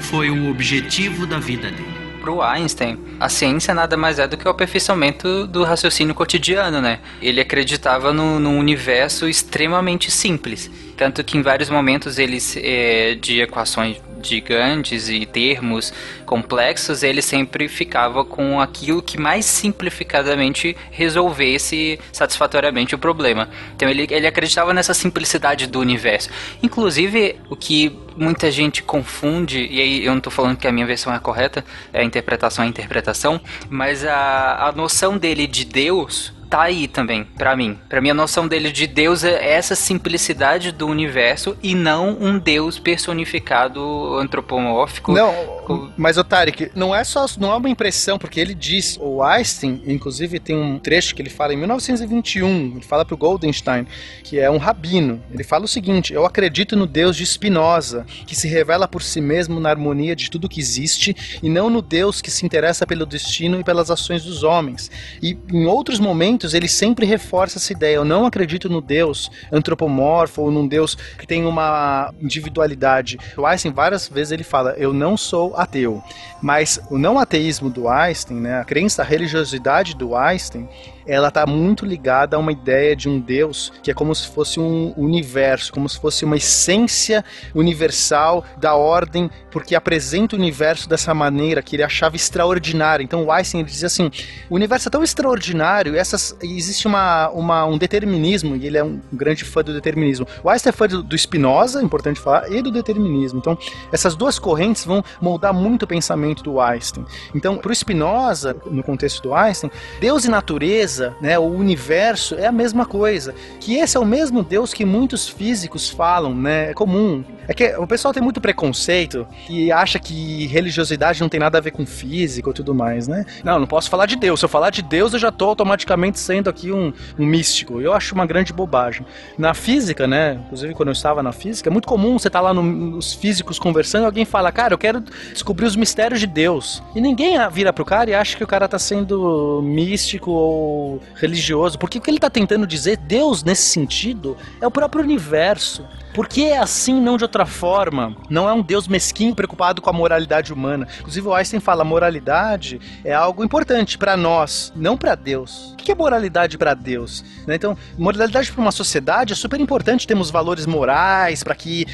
foi 0.00 0.30
o 0.30 0.50
objetivo 0.50 1.26
da 1.26 1.38
vida 1.38 1.70
dele. 1.70 1.98
Para 2.22 2.32
o 2.32 2.40
Einstein, 2.40 2.98
a 3.20 3.28
ciência 3.28 3.74
nada 3.74 3.98
mais 3.98 4.18
é 4.18 4.26
do 4.26 4.38
que 4.38 4.48
o 4.48 4.50
aperfeiçoamento 4.50 5.46
do 5.46 5.62
raciocínio 5.62 6.14
cotidiano, 6.14 6.80
né? 6.80 7.00
Ele 7.20 7.42
acreditava 7.42 8.14
no, 8.14 8.40
num 8.40 8.58
universo 8.58 9.28
extremamente 9.28 10.10
simples. 10.10 10.70
Tanto 10.96 11.22
que 11.22 11.36
em 11.36 11.42
vários 11.42 11.68
momentos 11.68 12.18
eles, 12.18 12.56
é, 12.56 13.14
de 13.14 13.42
equações 13.42 13.98
gigantes 14.22 15.08
e 15.08 15.24
termos 15.26 15.92
complexos, 16.24 17.02
ele 17.02 17.22
sempre 17.22 17.68
ficava 17.68 18.24
com 18.24 18.60
aquilo 18.60 19.02
que 19.02 19.18
mais 19.18 19.44
simplificadamente 19.44 20.76
resolvesse 20.90 21.98
satisfatoriamente 22.12 22.94
o 22.94 22.98
problema. 22.98 23.48
Então 23.74 23.88
ele, 23.88 24.06
ele 24.10 24.26
acreditava 24.26 24.72
nessa 24.72 24.94
simplicidade 24.94 25.66
do 25.66 25.80
universo. 25.80 26.30
Inclusive, 26.62 27.36
o 27.48 27.56
que 27.56 27.96
muita 28.16 28.50
gente 28.50 28.82
confunde, 28.82 29.66
e 29.70 29.80
aí 29.80 30.04
eu 30.04 30.10
não 30.10 30.18
estou 30.18 30.32
falando 30.32 30.56
que 30.56 30.66
a 30.66 30.72
minha 30.72 30.86
versão 30.86 31.14
é 31.14 31.18
correta, 31.18 31.64
é 31.92 32.00
a 32.00 32.04
interpretação 32.04 32.64
é 32.64 32.66
a 32.66 32.70
interpretação, 32.70 33.40
mas 33.70 34.04
a, 34.04 34.68
a 34.68 34.72
noção 34.72 35.16
dele 35.16 35.46
de 35.46 35.64
Deus 35.64 36.32
tá 36.48 36.62
aí 36.62 36.88
também, 36.88 37.24
pra 37.24 37.56
mim. 37.56 37.78
Pra 37.88 38.00
mim, 38.00 38.10
a 38.10 38.14
noção 38.14 38.48
dele 38.48 38.72
de 38.72 38.86
Deus 38.86 39.24
é 39.24 39.52
essa 39.52 39.74
simplicidade 39.74 40.72
do 40.72 40.86
universo 40.86 41.56
e 41.62 41.74
não 41.74 42.16
um 42.20 42.38
Deus 42.38 42.78
personificado 42.78 44.16
antropomórfico. 44.16 45.12
Não, 45.12 45.92
mas 45.96 46.16
o 46.16 46.24
Tarek, 46.24 46.70
não 46.74 46.94
é 46.94 47.04
só 47.04 47.26
não 47.38 47.52
é 47.52 47.56
uma 47.56 47.68
impressão, 47.68 48.18
porque 48.18 48.40
ele 48.40 48.54
diz, 48.54 48.98
o 49.00 49.22
Einstein, 49.22 49.82
inclusive 49.86 50.38
tem 50.38 50.56
um 50.56 50.78
trecho 50.78 51.14
que 51.14 51.22
ele 51.22 51.30
fala 51.30 51.52
em 51.52 51.56
1921, 51.56 52.76
ele 52.76 52.84
fala 52.84 53.04
pro 53.04 53.16
Goldenstein, 53.16 53.86
que 54.24 54.38
é 54.38 54.50
um 54.50 54.56
rabino. 54.56 55.22
Ele 55.30 55.44
fala 55.44 55.64
o 55.64 55.68
seguinte: 55.68 56.12
"Eu 56.12 56.24
acredito 56.24 56.76
no 56.76 56.86
Deus 56.86 57.16
de 57.16 57.24
Spinoza, 57.26 58.06
que 58.26 58.34
se 58.34 58.48
revela 58.48 58.88
por 58.88 59.02
si 59.02 59.20
mesmo 59.20 59.60
na 59.60 59.70
harmonia 59.70 60.16
de 60.16 60.30
tudo 60.30 60.48
que 60.48 60.60
existe 60.60 61.14
e 61.42 61.48
não 61.48 61.68
no 61.68 61.82
Deus 61.82 62.20
que 62.20 62.30
se 62.30 62.46
interessa 62.46 62.86
pelo 62.86 63.04
destino 63.04 63.60
e 63.60 63.64
pelas 63.64 63.90
ações 63.90 64.24
dos 64.24 64.42
homens. 64.42 64.90
E 65.22 65.36
em 65.52 65.66
outros 65.66 65.98
momentos 65.98 66.37
ele 66.54 66.68
sempre 66.68 67.06
reforça 67.06 67.58
essa 67.58 67.72
ideia. 67.72 67.96
Eu 67.96 68.04
não 68.04 68.26
acredito 68.26 68.68
no 68.68 68.80
Deus 68.80 69.30
antropomorfo 69.50 70.42
ou 70.42 70.50
num 70.50 70.66
Deus 70.66 70.94
que 70.94 71.26
tem 71.26 71.44
uma 71.44 72.12
individualidade. 72.20 73.18
O 73.36 73.46
Einstein 73.46 73.72
várias 73.72 74.08
vezes 74.08 74.32
ele 74.32 74.44
fala: 74.44 74.74
"Eu 74.76 74.92
não 74.92 75.16
sou 75.16 75.54
ateu". 75.56 76.02
Mas 76.40 76.80
o 76.90 76.98
não 76.98 77.18
ateísmo 77.18 77.68
do 77.68 77.88
Einstein, 77.88 78.38
né, 78.38 78.60
a 78.60 78.64
crença, 78.64 79.02
a 79.02 79.04
religiosidade 79.04 79.94
do 79.94 80.14
Einstein, 80.14 80.68
ela 81.08 81.28
está 81.28 81.46
muito 81.46 81.86
ligada 81.86 82.36
a 82.36 82.38
uma 82.38 82.52
ideia 82.52 82.94
de 82.94 83.08
um 83.08 83.18
Deus 83.18 83.72
que 83.82 83.90
é 83.90 83.94
como 83.94 84.14
se 84.14 84.28
fosse 84.28 84.60
um 84.60 84.92
universo, 84.96 85.72
como 85.72 85.88
se 85.88 85.98
fosse 85.98 86.24
uma 86.24 86.36
essência 86.36 87.24
universal 87.54 88.44
da 88.58 88.74
ordem, 88.74 89.30
porque 89.50 89.74
apresenta 89.74 90.36
o 90.36 90.38
universo 90.38 90.86
dessa 90.88 91.14
maneira 91.14 91.62
que 91.62 91.74
ele 91.74 91.82
achava 91.82 92.14
extraordinária. 92.14 93.02
Então 93.02 93.24
o 93.24 93.32
Einstein 93.32 93.62
ele 93.62 93.70
dizia 93.70 93.86
assim: 93.86 94.10
o 94.50 94.54
universo 94.54 94.88
é 94.88 94.90
tão 94.90 95.02
extraordinário, 95.02 95.96
essas, 95.96 96.36
existe 96.42 96.86
uma, 96.86 97.30
uma, 97.30 97.64
um 97.64 97.78
determinismo, 97.78 98.54
e 98.54 98.66
ele 98.66 98.76
é 98.76 98.84
um 98.84 99.00
grande 99.10 99.44
fã 99.44 99.62
do 99.62 99.72
determinismo. 99.72 100.26
O 100.44 100.50
Einstein 100.50 100.70
é 100.70 100.72
fã 100.72 100.86
do, 100.86 101.02
do 101.02 101.16
Spinoza, 101.16 101.82
importante 101.82 102.20
falar, 102.20 102.52
e 102.52 102.60
do 102.60 102.70
determinismo. 102.70 103.38
Então 103.38 103.56
essas 103.90 104.14
duas 104.14 104.38
correntes 104.38 104.84
vão 104.84 105.02
moldar 105.20 105.54
muito 105.54 105.84
o 105.84 105.86
pensamento 105.86 106.42
do 106.42 106.60
Einstein. 106.60 107.06
Então, 107.34 107.56
para 107.56 107.70
o 107.70 107.74
Spinoza, 107.74 108.54
no 108.66 108.82
contexto 108.82 109.22
do 109.22 109.34
Einstein, 109.34 109.70
Deus 110.00 110.24
e 110.24 110.30
natureza 110.30 110.97
né, 111.20 111.38
o 111.38 111.44
universo 111.44 112.34
é 112.34 112.46
a 112.46 112.52
mesma 112.52 112.84
coisa. 112.84 113.34
Que 113.60 113.76
esse 113.76 113.96
é 113.96 114.00
o 114.00 114.04
mesmo 114.04 114.42
Deus 114.42 114.72
que 114.74 114.84
muitos 114.84 115.28
físicos 115.28 115.88
falam, 115.88 116.34
né? 116.34 116.70
É 116.70 116.74
comum. 116.74 117.24
É 117.48 117.54
que 117.54 117.64
o 117.78 117.86
pessoal 117.86 118.12
tem 118.12 118.22
muito 118.22 118.42
preconceito 118.42 119.26
e 119.48 119.72
acha 119.72 119.98
que 119.98 120.46
religiosidade 120.48 121.18
não 121.22 121.30
tem 121.30 121.40
nada 121.40 121.56
a 121.56 121.60
ver 121.62 121.70
com 121.70 121.86
física 121.86 122.50
ou 122.50 122.52
tudo 122.52 122.74
mais, 122.74 123.08
né? 123.08 123.24
Não, 123.42 123.58
não 123.58 123.66
posso 123.66 123.88
falar 123.88 124.04
de 124.04 124.16
Deus. 124.16 124.40
Se 124.40 124.44
eu 124.44 124.50
falar 124.50 124.68
de 124.68 124.82
Deus, 124.82 125.14
eu 125.14 125.18
já 125.18 125.30
estou 125.30 125.48
automaticamente 125.48 126.20
sendo 126.20 126.50
aqui 126.50 126.70
um, 126.70 126.92
um 127.18 127.24
místico. 127.24 127.80
Eu 127.80 127.94
acho 127.94 128.14
uma 128.14 128.26
grande 128.26 128.52
bobagem. 128.52 129.06
Na 129.38 129.54
física, 129.54 130.06
né? 130.06 130.38
Inclusive 130.44 130.74
quando 130.74 130.88
eu 130.88 130.92
estava 130.92 131.22
na 131.22 131.32
física, 131.32 131.70
é 131.70 131.72
muito 131.72 131.88
comum 131.88 132.18
você 132.18 132.28
estar 132.28 132.40
tá 132.40 132.44
lá 132.44 132.52
no, 132.52 132.98
os 132.98 133.14
físicos 133.14 133.58
conversando 133.58 134.02
e 134.02 134.06
alguém 134.06 134.26
fala, 134.26 134.52
cara, 134.52 134.74
eu 134.74 134.78
quero 134.78 135.00
descobrir 135.32 135.64
os 135.64 135.74
mistérios 135.74 136.20
de 136.20 136.26
Deus. 136.26 136.82
E 136.94 137.00
ninguém 137.00 137.38
vira 137.50 137.72
pro 137.72 137.82
cara 137.82 138.10
e 138.10 138.14
acha 138.14 138.36
que 138.36 138.44
o 138.44 138.46
cara 138.46 138.66
está 138.66 138.78
sendo 138.78 139.62
místico 139.62 140.30
ou 140.30 141.00
religioso, 141.14 141.78
porque 141.78 141.96
o 141.96 142.00
que 142.02 142.10
ele 142.10 142.18
está 142.18 142.28
tentando 142.28 142.66
dizer, 142.66 142.98
Deus 142.98 143.42
nesse 143.42 143.62
sentido, 143.62 144.36
é 144.60 144.66
o 144.66 144.70
próprio 144.70 145.02
universo. 145.02 145.86
Porque 146.14 146.42
é 146.42 146.58
assim, 146.58 147.00
não 147.00 147.16
de 147.16 147.24
outra 147.24 147.37
forma. 147.46 148.16
Não 148.28 148.48
é 148.48 148.52
um 148.52 148.62
Deus 148.62 148.88
mesquinho 148.88 149.34
preocupado 149.34 149.80
com 149.80 149.90
a 149.90 149.92
moralidade 149.92 150.52
humana. 150.52 150.86
Inclusive, 150.98 151.26
o 151.26 151.34
Einstein 151.34 151.60
fala: 151.60 151.84
moralidade 151.84 152.80
é 153.04 153.14
algo 153.14 153.44
importante 153.44 153.98
para 153.98 154.16
nós, 154.16 154.72
não 154.74 154.96
para 154.96 155.14
Deus. 155.14 155.72
O 155.72 155.76
que 155.76 155.92
é 155.92 155.94
moralidade 155.94 156.58
para 156.58 156.74
Deus? 156.74 157.24
Né? 157.46 157.54
Então, 157.54 157.76
moralidade 157.96 158.52
para 158.52 158.60
uma 158.60 158.72
sociedade 158.72 159.32
é 159.32 159.36
super 159.36 159.60
importante. 159.60 160.06
Temos 160.06 160.30
valores 160.30 160.66
morais 160.66 161.42
para 161.42 161.54
que 161.54 161.86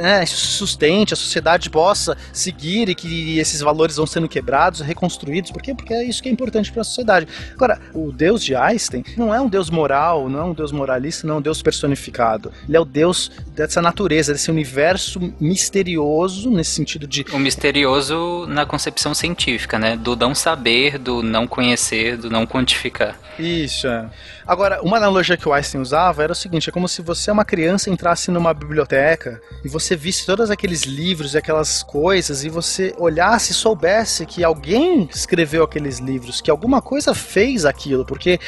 né, 0.00 0.24
sustente, 0.26 1.12
a 1.12 1.16
sociedade 1.16 1.68
possa 1.68 2.16
seguir 2.32 2.88
e 2.88 2.94
que 2.94 3.38
esses 3.38 3.60
valores 3.60 3.96
vão 3.96 4.06
sendo 4.06 4.28
quebrados, 4.28 4.80
reconstruídos. 4.80 5.50
Por 5.50 5.60
quê? 5.60 5.74
Porque 5.74 5.92
é 5.92 6.04
isso 6.04 6.22
que 6.22 6.28
é 6.28 6.32
importante 6.32 6.72
para 6.72 6.82
a 6.82 6.84
sociedade. 6.84 7.28
Agora, 7.54 7.80
o 7.94 8.12
Deus 8.12 8.42
de 8.42 8.54
Einstein 8.54 9.04
não 9.16 9.34
é 9.34 9.40
um 9.40 9.48
Deus 9.48 9.70
moral, 9.70 10.28
não 10.28 10.40
é 10.40 10.44
um 10.44 10.54
Deus 10.54 10.72
moralista, 10.72 11.26
não 11.26 11.36
é 11.36 11.38
um 11.38 11.42
Deus 11.42 11.62
personificado. 11.62 12.52
Ele 12.66 12.76
é 12.76 12.80
o 12.80 12.84
Deus 12.84 13.30
dessa 13.54 13.82
natureza, 13.82 14.32
desse 14.32 14.50
universo 14.50 14.91
misterioso, 15.40 16.50
nesse 16.50 16.70
sentido 16.70 17.06
de. 17.06 17.24
O 17.32 17.38
misterioso 17.38 18.46
na 18.48 18.66
concepção 18.66 19.14
científica, 19.14 19.78
né? 19.78 19.96
Do 19.96 20.16
não 20.16 20.34
saber, 20.34 20.98
do 20.98 21.22
não 21.22 21.46
conhecer, 21.46 22.16
do 22.16 22.30
não 22.30 22.46
quantificar. 22.46 23.18
Isso, 23.38 23.86
é. 23.86 24.08
Agora, 24.46 24.82
uma 24.82 24.96
analogia 24.96 25.36
que 25.36 25.48
o 25.48 25.52
Einstein 25.52 25.80
usava 25.80 26.22
era 26.22 26.32
o 26.32 26.36
seguinte: 26.36 26.68
é 26.68 26.72
como 26.72 26.88
se 26.88 27.00
você, 27.02 27.30
uma 27.30 27.44
criança, 27.44 27.90
entrasse 27.90 28.30
numa 28.30 28.52
biblioteca 28.52 29.40
e 29.64 29.68
você 29.68 29.94
visse 29.96 30.26
todos 30.26 30.50
aqueles 30.50 30.82
livros 30.82 31.34
e 31.34 31.38
aquelas 31.38 31.82
coisas 31.82 32.44
e 32.44 32.48
você 32.48 32.94
olhasse 32.98 33.52
e 33.52 33.54
soubesse 33.54 34.26
que 34.26 34.42
alguém 34.44 35.08
escreveu 35.14 35.64
aqueles 35.64 35.98
livros, 35.98 36.40
que 36.40 36.50
alguma 36.50 36.82
coisa 36.82 37.14
fez 37.14 37.64
aquilo, 37.64 38.04
porque 38.04 38.38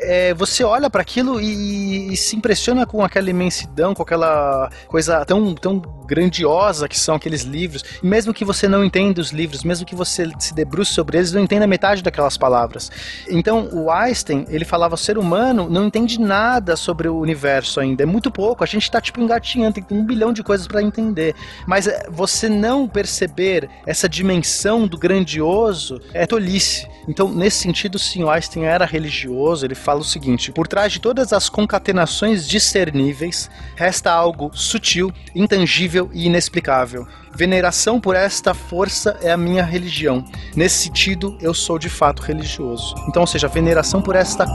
é, 0.00 0.34
você 0.34 0.62
olha 0.64 0.88
para 0.88 1.02
aquilo 1.02 1.40
e, 1.40 2.12
e, 2.12 2.16
se 2.16 2.36
impressiona 2.36 2.86
com 2.86 3.02
aquela 3.02 3.28
imensidão, 3.30 3.94
com 3.94 4.02
aquela 4.02 4.70
coisa 4.86 5.24
tão, 5.24 5.54
tão 5.54 5.80
grandiosa 6.06 6.88
que 6.88 6.98
são 6.98 7.16
aqueles 7.16 7.42
livros. 7.42 7.84
E 8.02 8.06
mesmo 8.06 8.32
que 8.32 8.44
você 8.44 8.66
não 8.66 8.84
entenda 8.84 9.20
os 9.20 9.30
livros, 9.30 9.62
mesmo 9.62 9.86
que 9.86 9.94
você 9.94 10.30
se 10.38 10.54
debruce 10.54 10.92
sobre 10.92 11.18
eles, 11.18 11.32
não 11.32 11.42
entenda 11.42 11.66
metade 11.66 12.02
daquelas 12.02 12.36
palavras. 12.36 12.90
Então, 13.28 13.68
o 13.72 13.90
Einstein, 13.90 14.46
ele 14.48 14.64
falava: 14.64 14.94
o 14.94 14.98
ser 14.98 15.18
humano 15.18 15.68
não 15.68 15.86
entende 15.86 16.20
nada 16.20 16.76
sobre 16.76 17.08
o 17.08 17.18
universo 17.18 17.80
ainda, 17.80 18.02
é 18.02 18.06
muito 18.06 18.30
pouco. 18.30 18.64
A 18.64 18.66
gente 18.66 18.84
está 18.84 19.00
tipo 19.00 19.20
engatinhando, 19.20 19.74
tem 19.74 19.98
um 19.98 20.04
bilhão 20.04 20.32
de 20.32 20.42
coisas 20.42 20.66
para 20.66 20.82
entender. 20.82 21.34
Mas 21.66 21.86
é, 21.86 22.06
você 22.10 22.48
não 22.48 22.88
perceber 22.88 23.68
essa 23.86 24.08
dimensão 24.08 24.86
do 24.86 24.96
grandioso 24.96 26.00
é 26.12 26.26
tolice. 26.26 26.86
Então, 27.06 27.32
nesse 27.32 27.58
sentido, 27.58 27.98
sim, 27.98 28.22
o 28.22 28.30
Einstein 28.30 28.64
era 28.64 28.84
religioso, 28.84 29.64
ele 29.64 29.74
fala 29.88 30.00
o 30.00 30.04
seguinte: 30.04 30.52
por 30.52 30.68
trás 30.68 30.92
de 30.92 31.00
todas 31.00 31.32
as 31.32 31.48
concatenações 31.48 32.46
discerníveis, 32.46 33.50
resta 33.74 34.12
algo 34.12 34.50
sutil, 34.52 35.10
intangível 35.34 36.10
e 36.12 36.26
inexplicável. 36.26 37.06
Veneração 37.34 37.98
por 37.98 38.14
esta 38.14 38.52
força 38.52 39.16
é 39.22 39.30
a 39.30 39.36
minha 39.36 39.64
religião. 39.64 40.22
Nesse 40.54 40.84
sentido, 40.84 41.38
eu 41.40 41.54
sou 41.54 41.78
de 41.78 41.88
fato 41.88 42.20
religioso. 42.20 42.94
Então, 43.08 43.22
ou 43.22 43.26
seja, 43.26 43.48
veneração 43.48 44.02
por 44.02 44.14
esta 44.14 44.46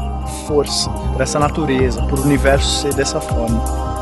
força, 0.46 0.90
por 0.92 1.22
essa 1.22 1.40
natureza, 1.40 2.04
por 2.04 2.20
o 2.20 2.24
universo 2.24 2.82
ser 2.82 2.94
dessa 2.94 3.20
forma. 3.20 3.93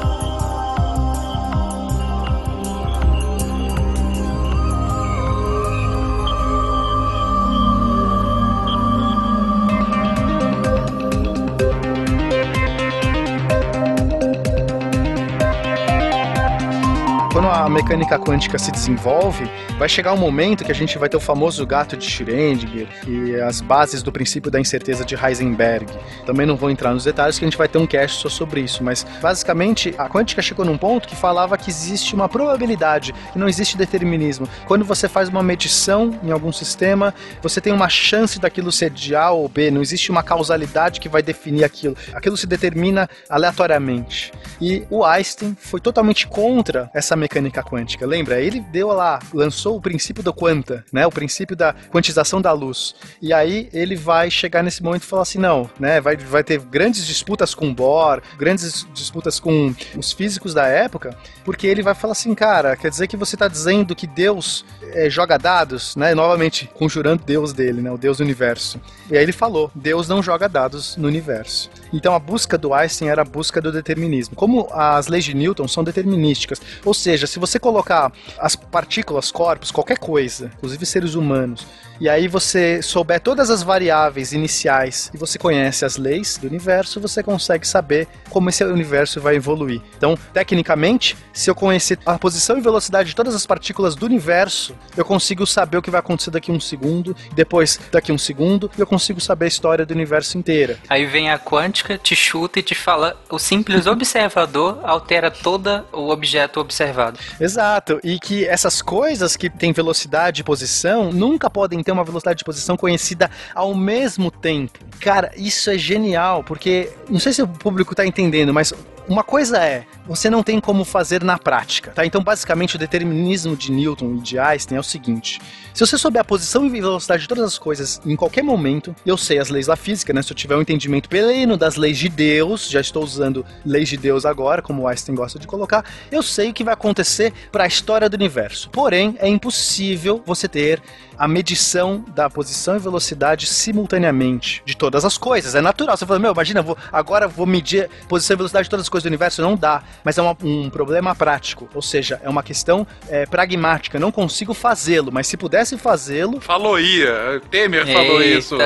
Mecânica 17.91 18.17
quântica 18.17 18.57
se 18.57 18.71
desenvolve, 18.71 19.43
vai 19.77 19.89
chegar 19.89 20.13
um 20.13 20.17
momento 20.17 20.63
que 20.63 20.71
a 20.71 20.75
gente 20.75 20.97
vai 20.97 21.09
ter 21.09 21.17
o 21.17 21.19
famoso 21.19 21.65
gato 21.67 21.97
de 21.97 22.05
Schrödinger 22.05 22.87
e 23.05 23.35
as 23.35 23.59
bases 23.59 24.01
do 24.01 24.13
princípio 24.13 24.49
da 24.49 24.57
incerteza 24.61 25.03
de 25.03 25.13
Heisenberg. 25.13 25.91
Também 26.25 26.45
não 26.45 26.55
vou 26.55 26.71
entrar 26.71 26.93
nos 26.93 27.03
detalhes 27.03 27.37
que 27.37 27.43
a 27.43 27.47
gente 27.49 27.57
vai 27.57 27.67
ter 27.67 27.79
um 27.79 27.85
cast 27.85 28.21
só 28.21 28.29
sobre 28.29 28.61
isso, 28.61 28.81
mas 28.81 29.05
basicamente 29.21 29.93
a 29.97 30.07
quântica 30.07 30.41
chegou 30.41 30.63
num 30.63 30.77
ponto 30.77 31.05
que 31.05 31.17
falava 31.17 31.57
que 31.57 31.69
existe 31.69 32.15
uma 32.15 32.29
probabilidade, 32.29 33.13
que 33.33 33.37
não 33.37 33.49
existe 33.49 33.75
determinismo. 33.75 34.47
Quando 34.65 34.85
você 34.85 35.09
faz 35.09 35.27
uma 35.27 35.43
medição 35.43 36.17
em 36.23 36.31
algum 36.31 36.53
sistema, 36.53 37.13
você 37.41 37.59
tem 37.59 37.73
uma 37.73 37.89
chance 37.89 38.39
daquilo 38.39 38.71
ser 38.71 38.89
de 38.89 39.17
A 39.17 39.31
ou 39.31 39.49
B, 39.49 39.69
não 39.69 39.81
existe 39.81 40.11
uma 40.11 40.23
causalidade 40.23 41.01
que 41.01 41.09
vai 41.09 41.21
definir 41.21 41.65
aquilo. 41.65 41.97
Aquilo 42.13 42.37
se 42.37 42.47
determina 42.47 43.09
aleatoriamente. 43.29 44.31
E 44.61 44.85
o 44.89 45.03
Einstein 45.03 45.57
foi 45.59 45.81
totalmente 45.81 46.25
contra 46.25 46.89
essa 46.93 47.17
mecânica 47.17 47.41
mecânica 47.41 47.63
quântica, 47.81 48.05
lembra? 48.05 48.39
Ele 48.39 48.59
deu 48.59 48.89
lá, 48.89 49.19
lançou 49.33 49.75
o 49.75 49.81
princípio 49.81 50.23
do 50.23 50.33
quanta, 50.33 50.85
né? 50.93 51.05
O 51.05 51.11
princípio 51.11 51.55
da 51.55 51.73
quantização 51.91 52.41
da 52.41 52.51
luz. 52.51 52.95
E 53.21 53.33
aí 53.33 53.69
ele 53.73 53.95
vai 53.95 54.29
chegar 54.29 54.63
nesse 54.63 54.83
momento 54.83 55.03
e 55.03 55.05
falar 55.05 55.23
assim, 55.23 55.39
não, 55.39 55.69
né? 55.79 55.99
Vai, 55.99 56.15
vai 56.15 56.43
ter 56.43 56.59
grandes 56.59 57.05
disputas 57.05 57.55
com 57.55 57.73
Bohr, 57.73 58.21
grandes 58.37 58.87
disputas 58.93 59.39
com 59.39 59.73
os 59.97 60.11
físicos 60.11 60.53
da 60.53 60.67
época, 60.67 61.17
porque 61.43 61.65
ele 61.65 61.81
vai 61.81 61.95
falar 61.95 62.11
assim, 62.11 62.33
cara, 62.35 62.75
quer 62.75 62.89
dizer 62.89 63.07
que 63.07 63.17
você 63.17 63.35
está 63.35 63.47
dizendo 63.47 63.95
que 63.95 64.05
Deus 64.05 64.63
é, 64.93 65.09
joga 65.09 65.37
dados, 65.37 65.95
né? 65.95 66.13
Novamente, 66.13 66.69
conjurando 66.73 67.23
Deus 67.25 67.53
dele, 67.53 67.81
né? 67.81 67.91
O 67.91 67.97
Deus 67.97 68.17
do 68.17 68.23
universo. 68.23 68.79
E 69.09 69.17
aí 69.17 69.23
ele 69.23 69.31
falou: 69.31 69.71
Deus 69.73 70.07
não 70.07 70.21
joga 70.21 70.47
dados 70.47 70.95
no 70.97 71.07
universo. 71.07 71.69
Então 71.93 72.13
a 72.13 72.19
busca 72.19 72.57
do 72.57 72.73
Einstein 72.73 73.09
era 73.09 73.21
a 73.21 73.25
busca 73.25 73.61
do 73.61 73.71
determinismo. 73.71 74.35
Como 74.35 74.67
as 74.71 75.07
leis 75.07 75.25
de 75.25 75.33
Newton 75.33 75.67
são 75.67 75.83
determinísticas, 75.83 76.61
ou 76.85 76.93
seja, 76.93 77.27
se 77.27 77.39
você 77.39 77.59
colocar 77.59 78.11
as 78.39 78.55
partículas, 78.55 79.31
corpos, 79.31 79.71
qualquer 79.71 79.97
coisa, 79.97 80.51
inclusive 80.57 80.85
seres 80.85 81.15
humanos, 81.15 81.65
e 82.01 82.09
aí 82.09 82.27
você 82.27 82.81
souber 82.81 83.19
todas 83.19 83.51
as 83.51 83.61
variáveis 83.61 84.33
iniciais 84.33 85.11
e 85.13 85.17
você 85.19 85.37
conhece 85.37 85.85
as 85.85 85.97
leis 85.97 86.35
do 86.35 86.47
universo, 86.47 86.99
você 86.99 87.21
consegue 87.21 87.67
saber 87.67 88.07
como 88.27 88.49
esse 88.49 88.63
universo 88.63 89.21
vai 89.21 89.35
evoluir. 89.35 89.83
Então, 89.97 90.17
tecnicamente, 90.33 91.15
se 91.31 91.47
eu 91.47 91.53
conhecer 91.53 91.99
a 92.03 92.17
posição 92.17 92.57
e 92.57 92.61
velocidade 92.61 93.09
de 93.09 93.15
todas 93.15 93.35
as 93.35 93.45
partículas 93.45 93.93
do 93.93 94.07
universo, 94.07 94.75
eu 94.97 95.05
consigo 95.05 95.45
saber 95.45 95.77
o 95.77 95.81
que 95.81 95.91
vai 95.91 95.99
acontecer 95.99 96.31
daqui 96.31 96.49
a 96.49 96.53
um 96.55 96.59
segundo, 96.59 97.15
depois 97.35 97.79
daqui 97.91 98.11
a 98.11 98.15
um 98.15 98.17
segundo, 98.17 98.71
e 98.75 98.81
eu 98.81 98.87
consigo 98.87 99.21
saber 99.21 99.45
a 99.45 99.49
história 99.49 99.85
do 99.85 99.93
universo 99.93 100.39
inteira. 100.39 100.79
Aí 100.89 101.05
vem 101.05 101.29
a 101.29 101.37
quântica, 101.37 101.99
te 101.99 102.15
chuta 102.15 102.57
e 102.57 102.63
te 102.63 102.73
fala: 102.73 103.15
o 103.29 103.37
simples 103.37 103.85
observador 103.85 104.79
altera 104.81 105.29
todo 105.29 105.85
o 105.91 106.09
objeto 106.09 106.59
observado. 106.59 107.19
Exato, 107.39 107.99
e 108.03 108.17
que 108.17 108.43
essas 108.43 108.81
coisas 108.81 109.35
que 109.35 109.51
têm 109.51 109.71
velocidade 109.71 110.41
e 110.41 110.43
posição 110.43 111.11
nunca 111.11 111.47
podem 111.47 111.83
ter 111.83 111.90
uma 111.93 112.03
velocidade 112.03 112.39
de 112.39 112.43
posição 112.43 112.77
conhecida 112.77 113.29
ao 113.53 113.73
mesmo 113.75 114.31
tempo. 114.31 114.79
Cara, 114.99 115.31
isso 115.35 115.69
é 115.69 115.77
genial, 115.77 116.43
porque 116.43 116.91
não 117.09 117.19
sei 117.19 117.33
se 117.33 117.41
o 117.41 117.47
público 117.47 117.95
tá 117.95 118.05
entendendo, 118.05 118.53
mas 118.53 118.73
uma 119.07 119.23
coisa 119.23 119.57
é, 119.57 119.85
você 120.07 120.29
não 120.29 120.43
tem 120.43 120.59
como 120.59 120.85
fazer 120.85 121.23
na 121.23 121.37
prática, 121.37 121.91
tá? 121.91 122.05
Então, 122.05 122.23
basicamente, 122.23 122.75
o 122.75 122.79
determinismo 122.79 123.55
de 123.55 123.71
Newton 123.71 124.15
e 124.15 124.21
de 124.21 124.39
Einstein 124.39 124.77
é 124.77 124.79
o 124.79 124.83
seguinte: 124.83 125.41
se 125.73 125.85
você 125.85 125.97
souber 125.97 126.21
a 126.21 126.23
posição 126.23 126.65
e 126.65 126.69
velocidade 126.69 127.23
de 127.23 127.27
todas 127.27 127.43
as 127.43 127.57
coisas 127.57 128.01
em 128.05 128.15
qualquer 128.15 128.43
momento, 128.43 128.95
eu 129.05 129.17
sei 129.17 129.39
as 129.39 129.49
leis 129.49 129.67
da 129.67 129.75
física, 129.75 130.13
né? 130.13 130.21
Se 130.21 130.31
eu 130.31 130.35
tiver 130.35 130.55
um 130.55 130.61
entendimento 130.61 131.09
pleno 131.09 131.57
das 131.57 131.75
leis 131.75 131.97
de 131.97 132.09
Deus, 132.09 132.69
já 132.69 132.79
estou 132.79 133.03
usando 133.03 133.45
leis 133.65 133.89
de 133.89 133.97
Deus 133.97 134.25
agora, 134.25 134.61
como 134.61 134.87
Einstein 134.87 135.15
gosta 135.15 135.39
de 135.39 135.47
colocar, 135.47 135.83
eu 136.11 136.21
sei 136.21 136.49
o 136.49 136.53
que 136.53 136.63
vai 136.63 136.73
acontecer 136.73 137.33
para 137.51 137.65
a 137.65 137.67
história 137.67 138.07
do 138.09 138.15
universo. 138.15 138.69
Porém, 138.69 139.15
é 139.19 139.27
impossível 139.27 140.21
você 140.25 140.47
ter 140.47 140.81
a 141.21 141.27
medição 141.27 142.03
da 142.15 142.27
posição 142.31 142.75
e 142.75 142.79
velocidade 142.79 143.45
simultaneamente 143.45 144.63
de 144.65 144.75
todas 144.75 145.05
as 145.05 145.19
coisas. 145.19 145.53
É 145.53 145.61
natural. 145.61 145.95
Você 145.95 146.03
fala, 146.03 146.17
meu, 146.17 146.31
imagina, 146.31 146.63
vou, 146.63 146.75
agora 146.91 147.27
vou 147.27 147.45
medir 147.45 147.87
posição 148.09 148.33
e 148.33 148.37
velocidade 148.37 148.63
de 148.63 148.71
todas 148.71 148.85
as 148.85 148.89
coisas 148.89 149.03
do 149.03 149.07
universo. 149.07 149.39
Não 149.39 149.55
dá. 149.55 149.83
Mas 150.03 150.17
é 150.17 150.21
uma, 150.23 150.35
um 150.43 150.67
problema 150.71 151.13
prático. 151.13 151.69
Ou 151.75 151.81
seja, 151.83 152.19
é 152.23 152.27
uma 152.27 152.41
questão 152.41 152.87
é, 153.07 153.27
pragmática. 153.27 153.99
Não 153.99 154.11
consigo 154.11 154.51
fazê-lo, 154.55 155.11
mas 155.11 155.27
se 155.27 155.37
pudesse 155.37 155.77
fazê-lo. 155.77 156.41
Falou 156.41 156.79
ia. 156.79 157.39
Temer 157.51 157.85
falou 157.85 158.19
Eita. 158.19 158.39
isso. 158.39 158.57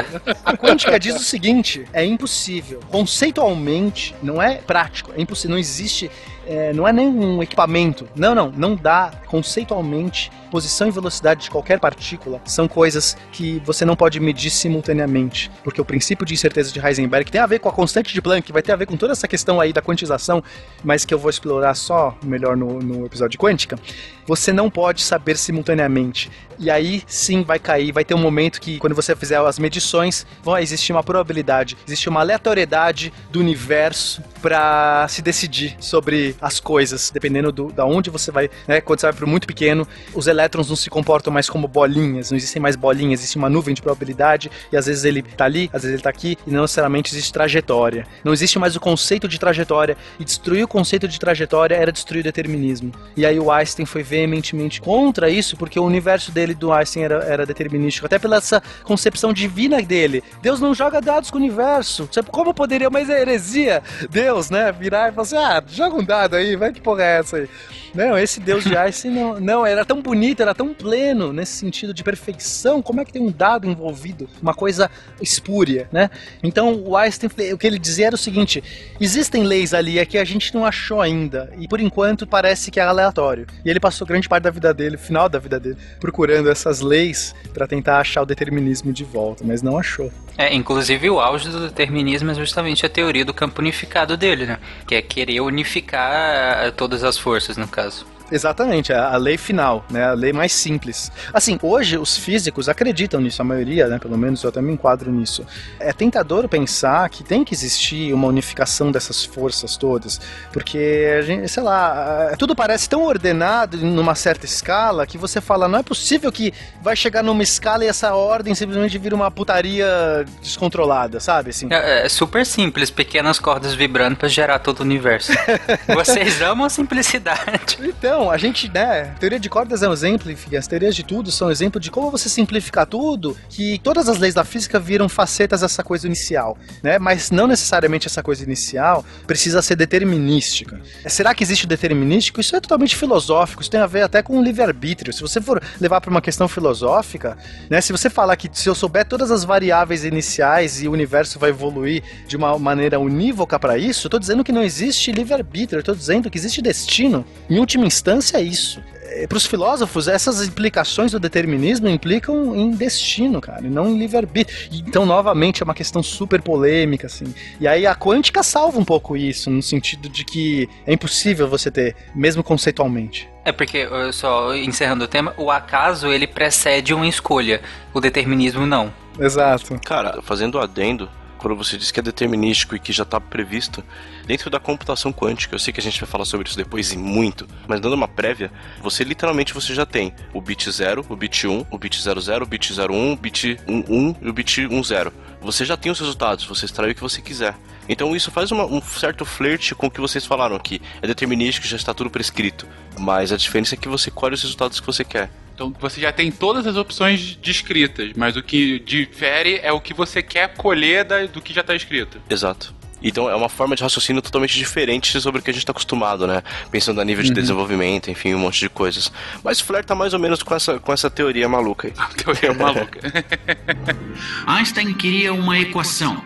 A 0.46 0.56
quântica 0.56 0.98
diz 0.98 1.18
o 1.18 1.24
seguinte: 1.26 1.86
é 1.92 2.06
impossível. 2.06 2.80
Conceitualmente, 2.90 4.16
não 4.24 4.42
é 4.42 4.60
prático. 4.60 5.12
É 5.14 5.22
impossível. 5.22 5.52
Não 5.52 5.60
existe. 5.60 6.10
É, 6.46 6.74
não 6.74 6.88
é 6.88 6.94
nem 6.94 7.08
um 7.08 7.42
equipamento. 7.42 8.08
Não, 8.16 8.36
não. 8.36 8.52
Não 8.52 8.76
dá 8.76 9.12
conceitualmente. 9.28 10.32
Posição 10.52 10.88
e 10.88 10.92
velocidade 10.92 11.44
de 11.44 11.52
qualquer 11.52 11.80
partícula 11.80 12.40
são 12.46 12.68
coisas 12.68 13.18
que 13.32 13.62
você 13.66 13.84
não 13.84 13.96
pode 13.96 14.20
medir 14.20 14.50
simultaneamente. 14.50 15.52
Porque 15.64 15.82
o 15.82 15.86
princípio 15.86 16.26
de 16.26 16.34
incerteza 16.34 16.72
de 16.72 16.80
Heisenberg 16.80 17.30
tem 17.30 17.42
a 17.42 17.46
ver 17.46 17.60
com 17.60 17.68
a 17.68 17.74
constante 17.74 18.14
de 18.14 18.22
Planck, 18.22 18.52
vai 18.52 18.62
ter 18.62 18.72
a 18.72 18.76
ver 18.76 18.86
com 18.86 18.96
toda 18.96 19.12
essa 19.12 19.28
questão 19.28 19.60
aí 19.60 19.74
da 19.74 19.82
quantização, 19.82 20.44
mas 20.84 21.04
que 21.04 21.14
eu 21.14 21.20
vou 21.20 21.30
explorar 21.30 21.74
só 21.76 22.18
melhor 22.24 22.56
no, 22.56 22.80
no 22.80 23.06
episódio 23.06 23.32
de 23.32 23.38
quântica. 23.38 23.78
Você 24.26 24.54
não 24.54 24.70
pode 24.70 25.02
saber 25.02 25.38
simultaneamente. 25.38 26.32
E 26.58 26.72
aí 26.72 27.04
sim 27.06 27.44
vai 27.44 27.60
cair, 27.60 27.92
vai 27.92 28.06
ter 28.06 28.14
um 28.14 28.20
momento 28.20 28.62
que, 28.62 28.78
quando 28.80 28.96
você 28.96 29.16
fizer 29.16 29.40
as 29.40 29.60
medições, 29.60 30.26
vai 30.42 30.64
existir 30.64 30.94
uma 30.94 31.04
probabilidade, 31.04 31.78
existe 31.86 32.08
uma 32.08 32.22
aleatoriedade 32.22 33.12
do 33.30 33.40
universo 33.40 34.24
para 34.42 35.06
se 35.10 35.22
decidir 35.22 35.76
sobre 35.80 36.35
as 36.42 36.60
coisas, 36.60 37.10
dependendo 37.12 37.52
do, 37.52 37.72
da 37.72 37.86
onde 37.86 38.10
você 38.10 38.32
vai. 38.32 38.50
Né? 38.68 38.82
Quando 38.82 39.00
você 39.00 39.08
vai 39.08 39.14
para 39.14 39.26
o 39.26 39.30
muito 39.30 39.48
pequeno, 39.48 39.88
os 40.14 40.28
elétrons 40.28 40.70
não 40.70 40.76
se 40.76 40.90
comportam 40.90 41.32
mais 41.32 41.50
como 41.50 41.68
bolinhas, 41.68 42.32
não 42.32 42.38
existem 42.38 42.62
mais 42.62 42.76
bolinhas, 42.76 43.20
existe 43.20 43.38
uma 43.38 43.50
nuvem 43.50 43.74
de 43.74 43.82
probabilidade, 43.82 44.52
e 44.72 44.78
às 44.78 44.86
vezes 44.86 45.04
ele 45.04 45.22
tá 45.22 45.46
ali, 45.46 45.70
às 45.74 45.82
vezes 45.84 45.96
ele 45.96 46.04
tá 46.04 46.10
aqui, 46.10 46.38
e 46.46 46.52
não 46.52 46.62
necessariamente 46.62 47.14
existe 47.14 47.32
trajetória. 47.32 48.08
Não 48.24 48.34
existe 48.34 48.60
mais 48.60 48.76
o 48.76 48.80
conceito 48.80 49.28
de 49.28 49.40
trajetória, 49.40 49.98
e 50.20 50.24
destruir 50.24 50.64
o 50.64 50.68
conceito 50.68 51.08
de 51.08 51.20
trajetória 51.20 51.76
era 51.76 51.92
destruir 51.92 52.22
o 52.22 52.24
determinismo. 52.24 52.92
E 53.16 53.26
aí 53.26 53.40
o 53.40 53.52
Einstein 53.52 53.86
foi 53.86 54.04
veementemente 54.04 54.82
contra 54.82 55.30
isso, 55.30 55.58
porque 55.58 55.80
o 55.80 55.84
universo 55.84 56.32
dele 56.32 56.54
do 56.54 56.72
Einstein 56.72 57.04
era, 57.04 57.24
era 57.24 57.46
determinístico, 57.46 58.06
até 58.06 58.20
pela 58.20 58.38
essa 58.38 58.62
concepção 58.84 59.34
divina 59.34 59.82
dele. 59.82 60.24
Deus 60.42 60.60
não 60.60 60.74
joga 60.74 61.02
dados 61.02 61.32
com 61.32 61.38
o 61.38 61.42
universo. 61.42 62.10
Como 62.32 62.54
poderia, 62.54 62.90
é 62.96 63.22
heresia, 63.22 63.84
Deus, 64.10 64.50
né, 64.50 64.72
virar 64.72 65.10
e 65.10 65.12
falar 65.12 65.24
assim, 65.24 65.38
ah, 65.38 65.64
joga 65.68 65.96
um 65.96 66.04
dado 66.04 66.25
aí, 66.34 66.56
vai 66.56 66.72
que 66.72 66.82
porra 66.82 67.04
é 67.04 67.20
essa 67.20 67.38
aí. 67.38 67.50
Não, 67.96 68.18
esse 68.18 68.42
Deus 68.42 68.64
de 68.64 68.76
Einstein 68.76 69.12
não, 69.12 69.40
não, 69.40 69.66
era 69.66 69.86
tão 69.86 70.02
bonito, 70.02 70.42
era 70.42 70.54
tão 70.54 70.74
pleno 70.74 71.32
nesse 71.32 71.54
sentido 71.54 71.94
de 71.94 72.04
perfeição. 72.04 72.82
Como 72.82 73.00
é 73.00 73.06
que 73.06 73.14
tem 73.14 73.22
um 73.22 73.32
dado 73.32 73.70
envolvido? 73.70 74.30
Uma 74.42 74.54
coisa 74.54 74.92
espúria, 75.22 75.88
né? 75.92 76.10
Então 76.44 76.76
o 76.86 76.98
Einstein, 76.98 77.30
o 77.54 77.58
que 77.58 77.66
ele 77.66 77.80
dizia 77.80 78.08
era 78.08 78.16
o 78.16 78.18
seguinte: 78.18 78.62
existem 79.00 79.44
leis 79.44 79.74
ali 79.74 79.98
é 79.98 80.06
que 80.06 80.18
a 80.18 80.26
gente 80.26 80.54
não 80.54 80.66
achou 80.66 81.00
ainda, 81.00 81.52
e 81.58 81.68
por 81.68 81.80
enquanto 81.80 82.28
parece 82.28 82.70
que 82.70 82.80
é 82.80 82.84
aleatório. 82.84 83.48
E 83.64 83.70
ele 83.70 83.80
passou 83.80 84.06
grande 84.06 84.28
parte 84.28 84.44
da 84.44 84.52
vida 84.52 84.74
dele, 84.74 84.98
final 84.98 85.30
da 85.30 85.40
vida 85.40 85.60
dele, 85.60 85.78
procurando 86.00 86.50
essas 86.50 86.82
leis 86.82 87.34
para 87.54 87.66
tentar 87.66 88.00
achar 88.00 88.24
o 88.24 88.26
determinismo 88.26 88.92
de 88.92 89.06
volta, 89.06 89.44
mas 89.46 89.62
não 89.62 89.78
achou. 89.78 90.12
É, 90.38 90.54
inclusive 90.54 91.10
o 91.10 91.20
auge 91.20 91.48
do 91.48 91.62
determinismo 91.62 92.30
é 92.32 92.34
justamente 92.34 92.86
a 92.86 92.90
teoria 92.90 93.24
do 93.24 93.34
campo 93.34 93.62
unificado 93.62 94.18
dele, 94.18 94.46
né? 94.46 94.60
Que 94.86 94.96
é 94.96 95.02
querer 95.02 95.40
unificar 95.40 96.66
eh, 96.66 96.72
todas 96.72 97.06
as 97.06 97.18
forças, 97.18 97.56
no 97.56 97.68
caso. 97.68 97.85
temporadas. 97.86 98.15
Exatamente, 98.32 98.92
a, 98.92 99.14
a 99.14 99.18
lei 99.18 99.38
final, 99.38 99.86
né? 99.90 100.06
A 100.06 100.14
lei 100.14 100.34
mais 100.34 100.52
simples. 100.52 101.12
Assim, 101.34 101.60
hoje 101.62 101.98
os 101.98 102.18
físicos 102.18 102.68
acreditam 102.68 103.20
nisso, 103.22 103.42
a 103.42 103.46
maioria, 103.46 103.88
né? 103.88 104.00
Pelo 104.00 104.18
menos 104.18 104.44
eu 104.44 104.50
até 104.50 104.62
me 104.62 104.74
enquadro 104.74 105.12
nisso. 105.12 105.46
É 105.80 105.94
tentador 105.94 106.48
pensar 106.48 107.10
que 107.10 107.24
tem 107.24 107.44
que 107.44 107.54
existir 107.54 108.14
uma 108.14 108.28
unificação 108.28 108.92
dessas 108.92 109.24
forças 109.24 109.78
todas, 109.78 110.20
porque 110.52 111.16
a 111.20 111.22
gente, 111.22 111.48
sei 111.48 111.64
lá, 111.64 112.32
ah, 112.32 112.36
tudo 112.38 112.56
parece 112.56 112.90
tão 112.90 113.04
ordenado 113.04 113.78
numa 113.78 114.16
certa 114.16 114.46
escala 114.46 115.06
que 115.06 115.18
você 115.18 115.40
fala, 115.40 115.68
não 115.68 115.80
é 115.80 115.84
possível 115.84 116.32
que 116.32 116.54
vai 116.82 116.96
chegar 116.96 117.24
numa 117.24 117.44
escala 117.44 117.86
e 117.86 117.88
essa 117.88 118.14
ordem 118.14 118.56
simplesmente 118.56 118.98
vira 118.98 119.16
uma 119.16 119.30
putaria 119.30 120.26
descontrolada, 120.42 121.20
sabe? 121.20 121.52
Assim. 121.52 121.68
É, 121.72 122.06
é 122.06 122.10
super 122.10 122.46
simples, 122.46 122.90
pequenas 122.90 123.40
cordas 123.40 123.74
vibrando 123.74 124.16
pra 124.16 124.28
gerar 124.28 124.60
todo 124.60 124.80
o 124.80 124.84
universo. 124.84 125.32
Vocês 125.94 126.42
amam 126.42 126.66
a 126.66 126.70
simplicidade. 126.70 127.78
Então, 127.82 128.15
a 128.32 128.38
gente, 128.38 128.70
né, 128.70 129.14
teoria 129.20 129.40
de 129.40 129.50
cordas 129.50 129.84
é 129.84 129.90
um 129.90 129.94
exemplo, 129.94 130.32
enfim, 130.32 130.56
as 130.56 130.68
teorias 130.68 130.96
de 130.96 131.04
tudo 131.04 131.32
são 131.32 131.48
um 131.48 131.52
exemplo 131.52 131.80
de 131.80 131.92
como 131.92 132.10
você 132.10 132.28
simplificar 132.28 132.86
tudo, 132.86 133.38
que 133.50 133.80
todas 133.80 134.10
as 134.10 134.18
leis 134.18 134.34
da 134.34 134.44
física 134.44 134.80
viram 134.80 135.08
facetas 135.08 135.62
dessa 135.62 135.84
coisa 135.84 136.08
inicial, 136.08 136.58
né? 136.82 136.98
Mas 136.98 137.32
não 137.32 137.48
necessariamente 137.48 138.08
essa 138.08 138.24
coisa 138.24 138.44
inicial 138.44 139.04
precisa 139.28 139.62
ser 139.62 139.76
determinística. 139.76 140.80
Será 141.08 141.34
que 141.34 141.44
existe 141.44 141.66
o 141.66 141.68
determinístico? 141.68 142.40
Isso 142.40 142.56
é 142.56 142.60
totalmente 142.60 142.96
filosófico, 142.96 143.62
isso 143.62 143.72
tem 143.72 143.80
a 143.80 143.88
ver 143.88 144.04
até 144.04 144.22
com 144.22 144.40
o 144.40 144.44
livre-arbítrio. 144.44 145.14
Se 145.14 145.22
você 145.22 145.42
for 145.42 145.62
levar 145.80 146.02
para 146.02 146.10
uma 146.10 146.22
questão 146.22 146.48
filosófica, 146.48 147.38
né, 147.70 147.82
se 147.82 147.92
você 147.92 148.10
falar 148.10 148.36
que 148.36 148.50
se 148.52 148.70
eu 148.70 148.76
souber 148.76 149.06
todas 149.06 149.32
as 149.32 149.44
variáveis 149.44 150.04
iniciais 150.04 150.82
e 150.82 150.88
o 150.88 150.92
universo 150.92 151.38
vai 151.40 151.50
evoluir 151.50 152.04
de 152.28 152.36
uma 152.36 152.58
maneira 152.58 153.00
unívoca 153.00 153.60
para 153.60 153.78
isso, 153.78 154.08
eu 154.08 154.12
tô 154.12 154.20
dizendo 154.20 154.44
que 154.44 154.52
não 154.52 154.64
existe 154.64 155.12
livre-arbítrio, 155.12 155.80
eu 155.80 155.84
tô 155.84 155.94
dizendo 155.94 156.30
que 156.30 156.38
existe 156.38 156.62
destino. 156.62 157.26
Em 157.50 157.60
última 157.60 157.86
instância, 157.86 158.05
é 158.36 158.42
isso. 158.42 158.82
Para 159.30 159.38
os 159.38 159.46
filósofos, 159.46 160.08
essas 160.08 160.46
implicações 160.46 161.12
do 161.12 161.20
determinismo 161.20 161.88
implicam 161.88 162.56
em 162.56 162.72
destino, 162.72 163.40
cara, 163.40 163.66
e 163.66 163.70
não 163.70 163.88
em 163.88 163.98
livre-arbítrio. 163.98 164.70
Então, 164.86 165.06
novamente, 165.06 165.62
é 165.62 165.64
uma 165.64 165.74
questão 165.74 166.04
super 166.04 166.42
polêmica, 166.42 167.08
assim. 167.08 167.34
E 167.60 167.68
aí 167.68 167.88
a 167.88 167.96
quântica 167.96 168.44
salva 168.44 168.78
um 168.78 168.84
pouco 168.84 169.16
isso, 169.16 169.50
no 169.50 169.62
sentido 169.62 170.10
de 170.10 170.26
que 170.26 170.68
é 170.86 170.92
impossível 170.92 171.48
você 171.48 171.72
ter, 171.72 171.96
mesmo 172.14 172.44
conceitualmente. 172.44 173.30
É 173.46 173.52
porque, 173.52 173.88
só 174.12 174.54
encerrando 174.56 175.06
o 175.06 175.08
tema, 175.08 175.34
o 175.38 175.50
acaso 175.50 176.08
ele 176.12 176.28
precede 176.28 176.94
uma 176.94 177.08
escolha, 177.08 177.62
o 177.94 178.02
determinismo 178.02 178.66
não. 178.66 178.92
Exato. 179.18 179.80
Cara, 179.86 180.22
fazendo 180.24 180.60
adendo, 180.60 181.10
quando 181.38 181.56
você 181.56 181.78
diz 181.78 181.92
que 181.92 182.00
é 182.00 182.04
determinístico 182.04 182.76
e 182.76 182.80
que 182.80 182.94
já 182.94 183.04
está 183.04 183.20
previsto, 183.20 183.84
dentro 184.26 184.50
da 184.50 184.60
computação 184.60 185.12
quântica, 185.12 185.56
eu 185.56 185.60
sei 185.60 185.74
que 185.74 185.80
a 185.80 185.84
gente 185.84 186.00
vai 186.00 186.10
falar 186.10 186.26
sobre 186.26 186.48
isso 186.48 186.58
depois 186.58 186.92
e 186.92 186.98
muito, 186.98 187.48
mas 187.68 187.80
dando 187.80 187.94
uma 187.94 188.08
prévia, 188.08 188.52
você 188.82 189.04
literalmente 189.04 189.54
você 189.54 189.74
já 189.74 189.86
tem 189.86 190.14
o 190.34 190.42
bit 190.42 190.70
0, 190.70 191.06
o 191.10 191.16
bit 191.16 191.48
1, 191.48 191.66
o 191.70 191.78
bit 191.78 192.02
00, 192.02 192.44
o 192.44 192.48
bit 192.48 192.74
01, 192.74 193.12
o 193.12 193.16
bit 193.16 193.60
11 193.68 194.18
e 194.22 194.30
o 194.30 194.34
bit 194.34 194.68
10. 194.68 195.14
Você 195.42 195.64
já 195.64 195.78
tem 195.78 195.92
os 195.92 196.00
resultados, 196.00 196.46
você 196.46 196.66
extrai 196.66 196.92
o 196.92 196.96
que 196.96 197.02
você 197.02 197.22
quiser. 197.22 197.56
Então 197.88 198.16
isso 198.16 198.32
faz 198.32 198.52
uma, 198.52 198.66
um 198.66 198.82
certo 198.82 199.26
flerte 199.26 199.76
com 199.76 199.88
o 199.88 199.92
que 199.92 200.02
vocês 200.02 200.26
falaram 200.26 200.56
aqui. 200.56 200.82
É 201.02 201.08
determinístico, 201.08 201.68
já 201.68 201.78
está 201.78 201.94
tudo 201.94 202.10
prescrito. 202.10 202.68
Mas 202.98 203.32
a 203.32 203.38
diferença 203.38 203.76
é 203.76 203.78
que 203.78 203.88
você 203.88 204.10
colhe 204.10 204.34
os 204.34 204.42
resultados 204.42 204.80
que 204.80 204.86
você 204.86 205.04
quer. 205.04 205.30
Então 205.56 205.74
você 205.80 206.02
já 206.02 206.12
tem 206.12 206.30
todas 206.30 206.68
as 206.68 206.76
opções 206.76 207.38
descritas, 207.42 208.12
mas 208.16 208.36
o 208.36 208.44
que 208.44 208.78
difere 208.80 209.58
é 209.64 209.72
o 209.72 209.80
que 209.80 209.94
você 209.94 210.22
quer 210.22 210.54
colher 210.56 211.06
da- 211.06 211.26
do 211.26 211.42
que 211.42 211.54
já 211.54 211.62
está 211.62 211.74
escrito. 211.74 212.20
Exato. 212.30 212.76
Então 213.02 213.30
é 213.30 213.36
uma 213.36 213.48
forma 213.48 213.76
de 213.76 213.84
raciocínio 213.84 214.22
totalmente 214.22 214.58
diferente 214.58 215.20
sobre 215.22 215.40
o 215.40 215.44
que 215.44 215.50
a 215.50 215.54
gente 215.54 215.62
está 215.62 215.72
acostumado, 215.72 216.26
né? 216.28 216.42
Pensando 216.72 217.00
a 217.00 217.06
nível 217.06 217.24
de 217.24 217.30
Uhum. 217.30 217.36
desenvolvimento, 217.36 218.10
enfim, 218.12 218.34
um 218.34 218.40
monte 218.40 218.60
de 218.60 218.70
coisas. 218.70 219.12
Mas 219.44 219.62
flerta 219.62 219.94
mais 219.96 220.14
ou 220.14 220.20
menos 220.20 220.42
com 220.44 220.54
essa, 220.56 220.78
com 220.80 220.92
essa 220.92 221.10
teoria 221.10 221.48
maluca 221.48 221.88
aí. 221.88 221.94
teoria 222.22 222.54
maluca. 222.54 223.00
Einstein 224.48 224.94
queria 224.94 225.34
uma 225.34 225.58
equação. 225.60 226.22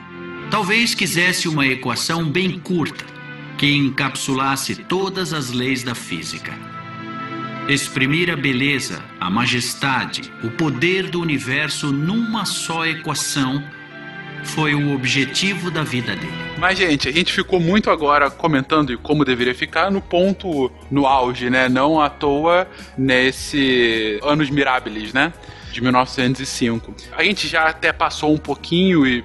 Talvez 0.50 0.96
quisesse 0.96 1.48
uma 1.48 1.68
equação 1.68 2.24
bem 2.24 2.58
curta, 2.60 3.06
que 3.58 3.68
encapsulasse 3.76 4.76
todas 4.76 5.34
as 5.34 5.52
leis 5.52 5.84
da 5.84 5.94
física. 5.94 6.54
Exprimir 7.70 8.32
a 8.32 8.36
beleza, 8.36 9.00
a 9.20 9.30
majestade, 9.30 10.34
o 10.44 10.50
poder 10.50 11.08
do 11.08 11.22
universo 11.22 11.92
numa 11.94 12.44
só 12.44 12.84
equação 12.84 13.64
foi 14.44 14.74
o 14.74 14.96
objetivo 14.96 15.70
da 15.70 15.84
vida 15.84 16.16
dele. 16.16 16.34
Mas, 16.58 16.80
gente, 16.80 17.08
a 17.08 17.12
gente 17.12 17.32
ficou 17.32 17.60
muito 17.60 17.92
agora 17.92 18.32
comentando 18.32 18.98
como 18.98 19.24
deveria 19.24 19.54
ficar 19.54 19.92
no 19.92 20.02
ponto, 20.02 20.72
no 20.90 21.06
auge, 21.06 21.52
né? 21.52 21.70
Não 21.70 22.02
à 22.02 22.10
toa 22.10 22.68
nesse 22.98 24.20
Anos 24.24 24.50
Mirabilis, 24.50 25.14
né? 25.14 25.32
De 25.72 25.82
1905. 25.82 26.94
A 27.16 27.24
gente 27.24 27.48
já 27.48 27.66
até 27.68 27.92
passou 27.92 28.34
um 28.34 28.38
pouquinho 28.38 29.06
e 29.06 29.24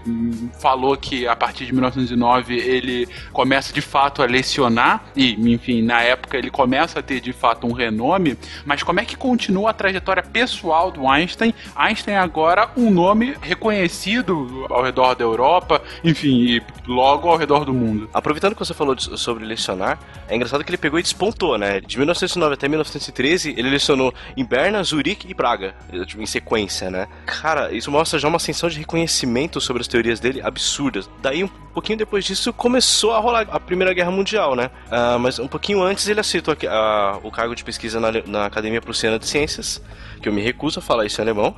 falou 0.61 0.97
que 0.97 1.27
a 1.27 1.35
partir 1.35 1.65
de 1.66 1.73
1909 1.73 2.55
ele 2.57 3.09
começa 3.33 3.73
de 3.73 3.81
fato 3.81 4.23
a 4.23 4.27
lecionar, 4.27 5.05
e 5.16 5.33
enfim, 5.53 5.83
na 5.83 6.03
época 6.03 6.37
ele 6.37 6.51
começa 6.51 7.01
a 7.01 7.03
ter 7.03 7.21
de 7.21 7.33
fato 7.33 7.66
um 7.66 7.73
renome, 7.73 8.37
mas 8.65 8.83
como 8.83 9.01
é 9.01 9.05
que 9.05 9.16
continua 9.16 9.71
a 9.71 9.73
trajetória 9.73 10.23
pessoal 10.23 10.91
do 10.91 11.09
Einstein? 11.09 11.55
Einstein 11.75 12.16
agora 12.16 12.71
um 12.77 12.91
nome 12.91 13.35
reconhecido 13.41 14.66
ao 14.71 14.83
redor 14.83 15.15
da 15.15 15.25
Europa, 15.25 15.83
enfim, 16.03 16.43
e 16.45 16.62
logo 16.87 17.29
ao 17.29 17.37
redor 17.37 17.65
do 17.65 17.73
mundo. 17.73 18.09
Aproveitando 18.12 18.55
que 18.55 18.59
você 18.65 18.75
falou 18.75 18.95
de- 18.95 19.19
sobre 19.19 19.45
lecionar, 19.45 19.99
é 20.29 20.35
engraçado 20.37 20.62
que 20.65 20.71
ele 20.71 20.77
pegou 20.79 20.99
e 20.99 21.03
despontou, 21.03 21.57
né? 21.59 21.81
De 21.81 21.97
1909 21.97 22.55
até 22.55 22.69
1913, 22.69 23.55
ele 23.57 23.71
lecionou 23.71 24.12
em 24.37 24.45
Berna, 24.45 24.83
Zurique 24.83 25.27
e 25.31 25.35
Praga, 25.35 25.75
tipo, 26.07 26.23
em 26.23 26.27
sequência, 26.35 26.90
né? 26.90 27.06
Cara, 27.27 27.73
isso 27.73 27.90
mostra 27.90 28.19
já 28.19 28.28
uma 28.28 28.36
ascensão 28.36 28.69
de 28.69 28.78
reconhecimento 28.78 29.61
sobre 29.61 29.81
as 29.81 29.89
teorias 29.89 30.20
dele 30.20 30.40
absurdas. 30.43 31.09
Daí, 31.23 31.48
pouquinho 31.75 31.99
depois 31.99 32.25
disso, 32.25 32.53
começou 32.53 33.13
a 33.13 33.19
rolar 33.19 33.47
a 33.51 33.59
Primeira 33.59 33.93
Guerra 33.93 34.11
Mundial, 34.11 34.55
né? 34.55 34.71
Ah, 34.91 35.19
mas 35.19 35.39
um 35.39 35.49
pouquinho 35.49 35.83
antes 35.83 36.07
ele 36.09 36.21
aceitou 36.21 36.53
aqui, 36.53 36.67
ah, 36.67 37.19
o 37.23 37.31
cargo 37.31 37.55
de 37.55 37.65
pesquisa 37.65 37.99
na, 37.99 38.11
na 38.27 38.47
Academia 38.47 38.81
Prussiana 38.81 39.19
de 39.19 39.27
Ciências, 39.27 39.83
que 40.23 40.29
eu 40.29 40.33
me 40.33 40.41
recuso 40.41 40.79
a 40.79 40.83
falar 40.83 41.05
isso 41.05 41.21
em 41.21 41.25
alemão, 41.25 41.55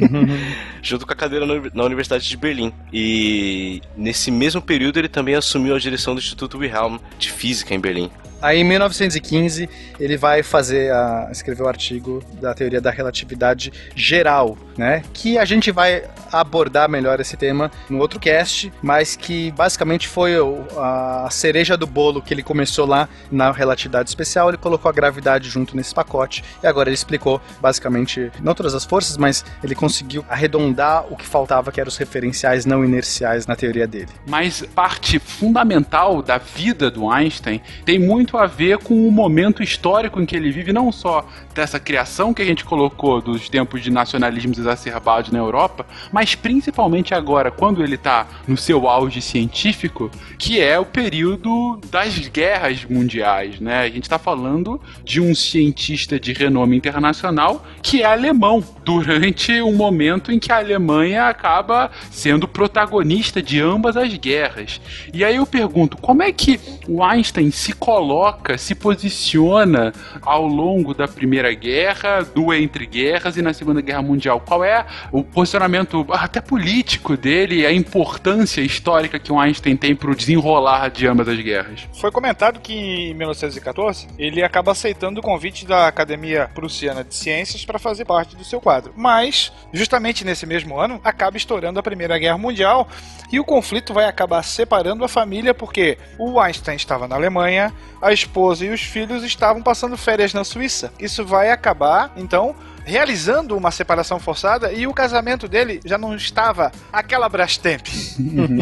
junto 0.82 1.06
com 1.06 1.12
a 1.12 1.16
cadeira 1.16 1.46
na 1.74 1.84
Universidade 1.84 2.28
de 2.28 2.36
Berlim. 2.36 2.72
E 2.92 3.80
nesse 3.96 4.30
mesmo 4.30 4.60
período 4.60 4.98
ele 4.98 5.08
também 5.08 5.34
assumiu 5.34 5.74
a 5.74 5.78
direção 5.78 6.14
do 6.14 6.20
Instituto 6.20 6.58
Wilhelm 6.58 6.98
de 7.18 7.32
Física 7.32 7.74
em 7.74 7.80
Berlim. 7.80 8.10
Aí 8.42 8.58
em 8.58 8.64
1915 8.64 9.70
ele 10.00 10.16
vai 10.16 10.42
fazer 10.42 10.92
a, 10.92 11.28
escrever 11.30 11.62
o 11.62 11.68
artigo 11.68 12.22
da 12.40 12.52
teoria 12.52 12.80
da 12.80 12.90
relatividade 12.90 13.72
geral, 13.94 14.58
né? 14.76 15.02
Que 15.12 15.38
a 15.38 15.44
gente 15.44 15.70
vai 15.70 16.04
abordar 16.32 16.88
melhor 16.88 17.20
esse 17.20 17.36
tema 17.36 17.70
no 17.90 17.98
outro 17.98 18.18
cast, 18.18 18.72
mas 18.82 19.14
que 19.14 19.50
basicamente 19.52 20.08
foi 20.08 20.32
a 20.78 21.28
cereja 21.30 21.76
do 21.76 21.86
bolo 21.86 22.22
que 22.22 22.32
ele 22.32 22.42
começou 22.42 22.86
lá 22.86 23.08
na 23.30 23.52
relatividade 23.52 24.08
especial, 24.08 24.48
ele 24.48 24.56
colocou 24.56 24.88
a 24.88 24.92
gravidade 24.92 25.48
junto 25.48 25.76
nesse 25.76 25.94
pacote 25.94 26.42
e 26.62 26.66
agora 26.66 26.88
ele 26.88 26.94
explicou 26.94 27.40
basicamente 27.60 28.30
não 28.40 28.54
todas 28.54 28.74
as 28.74 28.84
forças, 28.84 29.16
mas 29.16 29.44
ele 29.62 29.74
conseguiu 29.74 30.24
arredondar 30.28 31.04
o 31.10 31.16
que 31.16 31.26
faltava, 31.26 31.70
que 31.70 31.80
eram 31.80 31.88
os 31.88 31.96
referenciais 31.96 32.64
não 32.64 32.84
inerciais 32.84 33.46
na 33.46 33.54
teoria 33.54 33.86
dele. 33.86 34.08
Mas 34.26 34.62
parte 34.74 35.18
fundamental 35.18 36.22
da 36.22 36.38
vida 36.38 36.90
do 36.90 37.10
Einstein 37.10 37.60
tem 37.84 37.98
muito 37.98 38.38
a 38.38 38.46
ver 38.46 38.78
com 38.78 39.06
o 39.06 39.12
momento 39.12 39.62
histórico 39.62 40.20
em 40.20 40.26
que 40.26 40.34
ele 40.34 40.50
vive, 40.50 40.72
não 40.72 40.90
só 40.90 41.26
dessa 41.54 41.78
criação 41.78 42.32
que 42.32 42.42
a 42.42 42.44
gente 42.44 42.64
colocou 42.64 43.20
dos 43.20 43.48
tempos 43.48 43.82
de 43.82 43.90
nacionalismos 43.90 44.61
exacerbados 44.62 45.30
na 45.30 45.38
Europa, 45.38 45.86
mas 46.10 46.34
principalmente 46.34 47.14
agora, 47.14 47.50
quando 47.50 47.82
ele 47.82 47.96
está 47.96 48.26
no 48.46 48.56
seu 48.56 48.88
auge 48.88 49.20
científico, 49.20 50.10
que 50.38 50.60
é 50.60 50.78
o 50.78 50.84
período 50.84 51.78
das 51.90 52.18
guerras 52.28 52.84
mundiais, 52.84 53.60
né? 53.60 53.80
A 53.80 53.88
gente 53.88 54.04
está 54.04 54.18
falando 54.18 54.80
de 55.04 55.20
um 55.20 55.34
cientista 55.34 56.18
de 56.18 56.32
renome 56.32 56.76
internacional 56.76 57.64
que 57.82 58.02
é 58.02 58.06
alemão, 58.06 58.62
durante 58.84 59.60
um 59.62 59.74
momento 59.74 60.32
em 60.32 60.38
que 60.38 60.52
a 60.52 60.58
Alemanha 60.58 61.28
acaba 61.28 61.90
sendo 62.10 62.48
protagonista 62.48 63.40
de 63.40 63.60
ambas 63.60 63.96
as 63.96 64.12
guerras. 64.14 64.80
E 65.12 65.24
aí 65.24 65.36
eu 65.36 65.46
pergunto, 65.46 65.96
como 65.96 66.22
é 66.22 66.32
que 66.32 66.58
o 66.88 67.02
Einstein 67.02 67.50
se 67.50 67.72
coloca, 67.72 68.58
se 68.58 68.74
posiciona 68.74 69.92
ao 70.20 70.46
longo 70.46 70.94
da 70.94 71.06
Primeira 71.06 71.52
Guerra, 71.54 72.22
do 72.22 72.52
Entre 72.52 72.86
Guerras 72.86 73.36
e 73.36 73.42
na 73.42 73.52
Segunda 73.52 73.80
Guerra 73.80 74.02
Mundial? 74.02 74.40
Qual 74.52 74.62
é 74.62 74.84
o 75.10 75.24
posicionamento 75.24 76.06
até 76.10 76.38
político 76.38 77.16
dele, 77.16 77.64
a 77.64 77.72
importância 77.72 78.60
histórica 78.60 79.18
que 79.18 79.32
o 79.32 79.40
Einstein 79.40 79.78
tem 79.78 79.96
para 79.96 80.10
o 80.10 80.14
desenrolar 80.14 80.90
de 80.90 81.06
ambas 81.06 81.26
as 81.26 81.40
guerras? 81.40 81.88
Foi 81.94 82.10
comentado 82.10 82.60
que 82.60 82.74
em 82.74 83.14
1914 83.14 84.08
ele 84.18 84.42
acaba 84.42 84.72
aceitando 84.72 85.20
o 85.20 85.22
convite 85.22 85.66
da 85.66 85.88
Academia 85.88 86.50
Prussiana 86.54 87.02
de 87.02 87.14
Ciências 87.14 87.64
para 87.64 87.78
fazer 87.78 88.04
parte 88.04 88.36
do 88.36 88.44
seu 88.44 88.60
quadro. 88.60 88.92
Mas, 88.94 89.50
justamente 89.72 90.22
nesse 90.22 90.44
mesmo 90.44 90.78
ano, 90.78 91.00
acaba 91.02 91.38
estourando 91.38 91.80
a 91.80 91.82
Primeira 91.82 92.18
Guerra 92.18 92.36
Mundial 92.36 92.86
e 93.32 93.40
o 93.40 93.44
conflito 93.46 93.94
vai 93.94 94.04
acabar 94.04 94.42
separando 94.42 95.02
a 95.02 95.08
família 95.08 95.54
porque 95.54 95.96
o 96.18 96.38
Einstein 96.38 96.76
estava 96.76 97.08
na 97.08 97.16
Alemanha, 97.16 97.72
a 98.02 98.12
esposa 98.12 98.66
e 98.66 98.68
os 98.68 98.82
filhos 98.82 99.24
estavam 99.24 99.62
passando 99.62 99.96
férias 99.96 100.34
na 100.34 100.44
Suíça. 100.44 100.92
Isso 101.00 101.24
vai 101.24 101.50
acabar, 101.50 102.12
então, 102.18 102.54
realizando 102.84 103.56
uma 103.56 103.70
separação 103.70 104.18
forçada 104.18 104.72
e 104.72 104.86
o 104.86 104.92
casamento 104.94 105.46
dele 105.48 105.80
já 105.84 105.96
não 105.96 106.14
estava 106.14 106.70
aquela 106.92 107.28
Brastemp. 107.28 107.86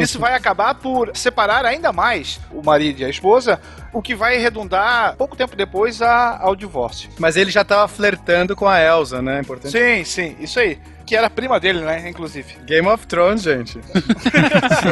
Isso 0.00 0.18
vai 0.18 0.34
acabar 0.34 0.74
por 0.74 1.10
separar 1.16 1.64
ainda 1.64 1.92
mais 1.92 2.40
o 2.52 2.62
marido 2.62 3.00
e 3.00 3.04
a 3.04 3.08
esposa, 3.08 3.60
o 3.92 4.00
que 4.02 4.14
vai 4.14 4.36
redundar 4.38 5.16
pouco 5.16 5.36
tempo 5.36 5.56
depois 5.56 6.00
a- 6.02 6.38
ao 6.40 6.54
divórcio. 6.54 7.10
Mas 7.18 7.36
ele 7.36 7.50
já 7.50 7.64
tava 7.64 7.88
flertando 7.88 8.54
com 8.54 8.68
a 8.68 8.80
Elsa, 8.80 9.20
né? 9.22 9.40
Importante. 9.40 9.72
Sim, 9.72 10.04
sim, 10.04 10.36
isso 10.40 10.60
aí. 10.60 10.78
Que 11.10 11.16
era 11.16 11.28
prima 11.28 11.58
dele, 11.58 11.80
né? 11.80 12.08
Inclusive. 12.08 12.54
Game 12.64 12.86
of 12.86 13.04
Thrones, 13.08 13.42
gente. 13.42 13.80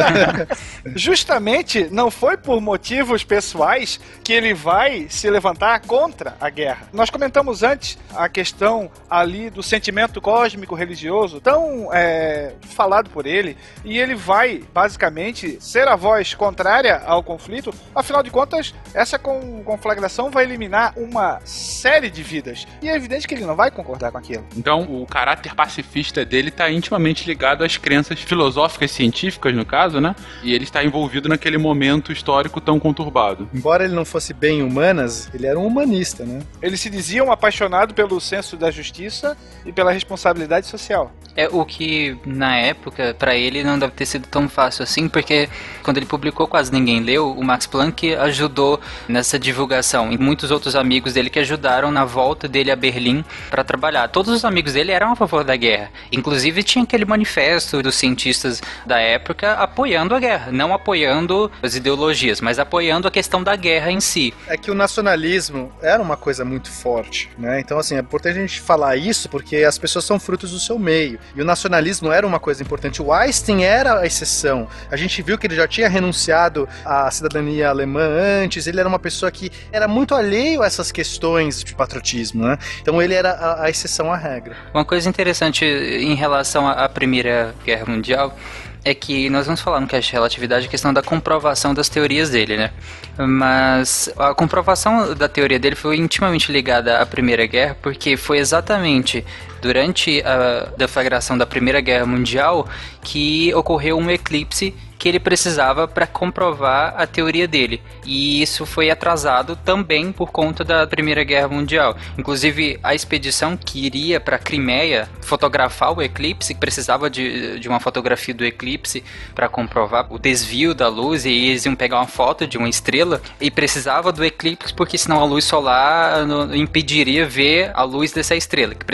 Justamente 0.97 1.86
não 1.93 2.11
foi 2.11 2.36
por 2.36 2.61
motivos 2.61 3.23
pessoais 3.23 4.01
que 4.24 4.32
ele 4.32 4.53
vai 4.53 5.07
se 5.09 5.31
levantar 5.31 5.81
contra 5.82 6.36
a 6.40 6.51
guerra. 6.51 6.89
Nós 6.93 7.09
comentamos 7.09 7.62
antes 7.62 7.97
a 8.16 8.28
questão 8.28 8.90
ali 9.09 9.49
do 9.49 9.62
sentimento 9.62 10.20
cósmico 10.20 10.74
religioso, 10.74 11.40
tão 11.40 11.89
é, 11.93 12.53
falado 12.62 13.11
por 13.11 13.24
ele, 13.24 13.57
e 13.85 13.97
ele 13.97 14.16
vai 14.16 14.65
basicamente 14.74 15.57
ser 15.61 15.86
a 15.86 15.95
voz 15.95 16.35
contrária 16.35 17.01
ao 17.07 17.23
conflito. 17.23 17.73
Afinal 17.95 18.24
de 18.24 18.31
contas, 18.32 18.74
essa 18.93 19.20
con- 19.20 19.62
conflagração 19.65 20.32
vai 20.32 20.43
eliminar 20.43 20.95
uma 20.97 21.39
série 21.45 22.11
de 22.11 22.24
vidas. 22.24 22.66
E 22.82 22.89
é 22.89 22.97
evidente 22.97 23.28
que 23.28 23.35
ele 23.35 23.47
não 23.47 23.55
vai 23.55 23.70
concordar 23.70 24.11
com 24.11 24.19
aquilo. 24.19 24.45
Então, 24.57 24.81
o 24.82 25.07
caráter 25.07 25.55
pacifista 25.55 26.08
dele 26.13 26.49
está 26.49 26.71
intimamente 26.71 27.27
ligado 27.27 27.65
às 27.65 27.77
crenças 27.77 28.21
filosóficas 28.21 28.91
científicas, 28.91 29.55
no 29.55 29.65
caso, 29.65 30.01
né? 30.01 30.15
E 30.43 30.53
ele 30.53 30.65
está 30.65 30.85
envolvido 30.85 31.29
naquele 31.29 31.59
momento 31.59 32.13
histórico 32.13 32.61
tão 32.61 32.79
conturbado. 32.79 33.49
Embora 33.55 33.85
ele 33.85 33.95
não 33.95 34.05
fosse 34.05 34.33
bem 34.33 34.63
humanas, 34.63 35.31
ele 35.35 35.47
era 35.47 35.59
um 35.59 35.67
humanista, 35.67 36.25
né? 36.25 36.41
Ele 36.63 36.77
se 36.77 36.91
dizia 36.91 37.23
um 37.23 37.33
apaixonado 37.33 37.95
pelo 37.95 38.21
senso 38.21 38.57
da 38.57 38.71
justiça 38.71 39.37
e 39.65 39.73
pela 39.73 39.93
responsabilidade 39.93 40.67
social. 40.67 41.13
É 41.37 41.49
o 41.49 41.65
que 41.65 42.19
na 42.27 42.57
época 42.57 43.15
pra 43.17 43.37
ele 43.37 43.63
não 43.63 43.79
deve 43.79 43.93
ter 43.93 44.07
sido 44.07 44.27
tão 44.27 44.49
fácil 44.49 44.83
assim, 44.83 45.09
porque 45.09 45.49
quando 45.85 45.99
ele 45.99 46.07
publicou 46.07 46.49
quase 46.49 46.73
ninguém 46.73 47.01
leu, 47.01 47.31
o 47.31 47.45
Max 47.45 47.67
Planck 47.67 48.15
ajudou 48.17 48.81
nessa 49.09 49.39
divulgação 49.39 50.11
e 50.11 50.19
muitos 50.19 50.51
outros 50.51 50.75
amigos 50.75 51.13
dele 51.13 51.31
que 51.31 51.39
ajudaram 51.39 51.93
na 51.93 52.05
volta 52.05 52.49
dele 52.49 52.73
a 52.73 52.77
Berlim 52.77 53.25
pra 53.51 53.63
trabalhar. 53.63 54.09
Todos 54.09 54.33
os 54.33 54.45
amigos 54.45 54.73
dele 54.73 54.91
eram 54.91 55.13
a 55.13 55.17
favor 55.17 55.45
da 55.45 55.55
guerra. 55.55 55.91
Inclusive 56.11 56.62
tinha 56.62 56.85
aquele 56.85 57.05
manifesto 57.05 57.83
dos 57.83 57.95
cientistas 57.95 58.62
da 58.87 58.99
época 58.99 59.53
apoiando 59.55 60.15
a 60.15 60.20
guerra, 60.20 60.53
não 60.53 60.73
apoiando 60.73 61.51
as 61.62 61.75
ideologias, 61.75 62.41
mas 62.41 62.59
apoiando 62.59 63.09
a 63.09 63.11
questão 63.11 63.43
da 63.43 63.55
guerra 63.57 63.91
em 63.91 64.01
si. 64.01 64.35
É 64.47 64.57
que 64.57 64.70
o 64.70 64.75
nacionalismo 64.75 65.73
era 65.83 66.03
uma 66.03 66.16
coisa 66.16 66.45
muito 66.45 66.70
forte, 66.70 67.31
né? 67.39 67.61
Então, 67.61 67.79
assim, 67.79 67.97
é 67.97 68.01
importante 68.01 68.39
a 68.39 68.41
gente 68.41 68.61
falar 68.61 68.97
isso 68.97 69.29
porque 69.29 69.57
as 69.57 69.79
pessoas 69.79 70.05
são 70.05 70.19
frutos 70.19 70.51
do 70.53 70.59
seu 70.59 70.79
meio. 70.79 71.19
E 71.35 71.43
o 71.43 71.45
nacionalismo 71.45 72.11
era 72.12 72.27
uma 72.27 72.41
coisa 72.41 72.62
importante. 72.62 73.03
O 73.03 73.12
Einstein 73.12 73.65
era 73.65 74.01
a 74.01 74.07
exceção. 74.07 74.69
A 74.91 74.97
gente 74.97 75.20
viu 75.23 75.39
que 75.39 75.47
ele 75.47 75.57
já 75.57 75.66
tinha 75.66 75.89
renunciado 75.89 76.69
à 76.85 77.11
cidadania 77.11 77.69
alemã 77.69 78.09
antes, 78.43 78.66
ele 78.66 78.81
era 78.81 78.89
uma 78.89 78.99
pessoa 78.99 79.31
que 79.31 79.51
era 79.73 79.87
muito 79.89 80.15
alheio 80.15 80.62
a 80.62 80.66
essas 80.66 80.91
questões 80.93 81.62
de 81.62 81.75
patriotismo, 81.75 82.45
né? 82.45 82.59
Então 82.81 83.01
ele 83.01 83.15
era 83.15 83.31
a, 83.31 83.65
a 83.65 83.70
exceção 83.70 84.12
à 84.12 84.16
regra. 84.16 84.57
Uma 84.73 84.85
coisa 84.85 85.09
interessante 85.09 85.65
em 85.89 86.15
relação 86.15 86.69
à 86.69 86.89
Primeira 86.89 87.55
Guerra 87.65 87.86
Mundial 87.86 88.36
é 88.85 88.94
que 88.94 89.28
nós 89.28 89.47
vamos 89.47 89.60
falar 89.60 89.81
no 89.81 89.86
cast 89.86 90.09
de 90.09 90.12
relatividade 90.15 90.66
a 90.66 90.69
questão 90.69 90.93
da 90.93 91.02
comprovação 91.02 91.74
das 91.74 91.89
teorias 91.89 92.31
dele, 92.31 92.56
né? 92.56 92.70
Mas 93.19 94.09
a 94.16 94.35
comprovação 94.35 95.15
da 95.15 95.28
teoria 95.28 95.59
dele 95.59 95.77
foi 95.77 95.97
intimamente 95.97 96.51
ligada 96.52 97.01
à 97.01 97.06
Primeira 97.06 97.44
Guerra, 97.47 97.77
porque 97.82 98.16
foi 98.16 98.39
exatamente 98.39 99.24
durante 99.61 100.23
a 100.23 100.71
deflagração 100.77 101.37
da 101.37 101.47
Primeira 101.47 101.81
Guerra 101.81 102.07
Mundial 102.07 102.69
que 103.03 103.53
ocorreu 103.55 103.97
um 103.97 104.11
eclipse 104.11 104.75
que 104.99 105.09
ele 105.09 105.21
precisava 105.21 105.87
para 105.87 106.07
comprovar 106.07 106.95
a 106.97 107.07
teoria 107.07 107.47
dele. 107.47 107.81
E 108.05 108.43
isso 108.43 108.67
foi 108.67 108.91
atrasado 108.91 109.55
também 109.55 110.11
por 110.11 110.31
conta 110.31 110.65
da 110.65 110.87
Primeira 110.87 111.23
Guerra 111.23 111.49
Mundial. 111.49 111.97
Inclusive, 112.19 112.79
a 112.83 112.95
expedição 112.95 113.57
que 113.57 113.87
iria 113.87 114.19
para 114.19 114.37
a 114.37 114.39
Crimeia 114.41 115.09
fotografar 115.21 115.97
o 115.97 116.03
eclipse, 116.03 116.55
precisava 116.55 117.09
de, 117.09 117.61
de 117.61 117.69
uma 117.69 117.79
fotografia 117.79 118.35
do 118.35 118.45
eclipse 118.45 119.05
para 119.35 119.49
comprovar 119.49 120.07
o 120.11 120.19
desvio 120.19 120.75
da 120.75 120.89
luz, 120.89 121.25
e 121.25 121.31
eles 121.31 121.65
iam 121.65 121.77
pegar 121.77 121.99
uma 121.99 122.07
foto 122.07 122.47
de 122.47 122.59
uma 122.59 122.69
estrela, 122.69 123.21
e 123.41 123.51
precisava 123.51 124.11
do 124.11 124.25
eclipse 124.25 124.75
porque 124.75 124.99
senão 124.99 125.21
a 125.21 125.25
luz 125.25 125.45
solar 125.45 126.27
impediria 126.55 127.27
ver 127.27 127.71
a 127.75 127.85
luz 127.85 128.11
dessa 128.11 128.35
estrela, 128.35 128.75
que 128.75 128.85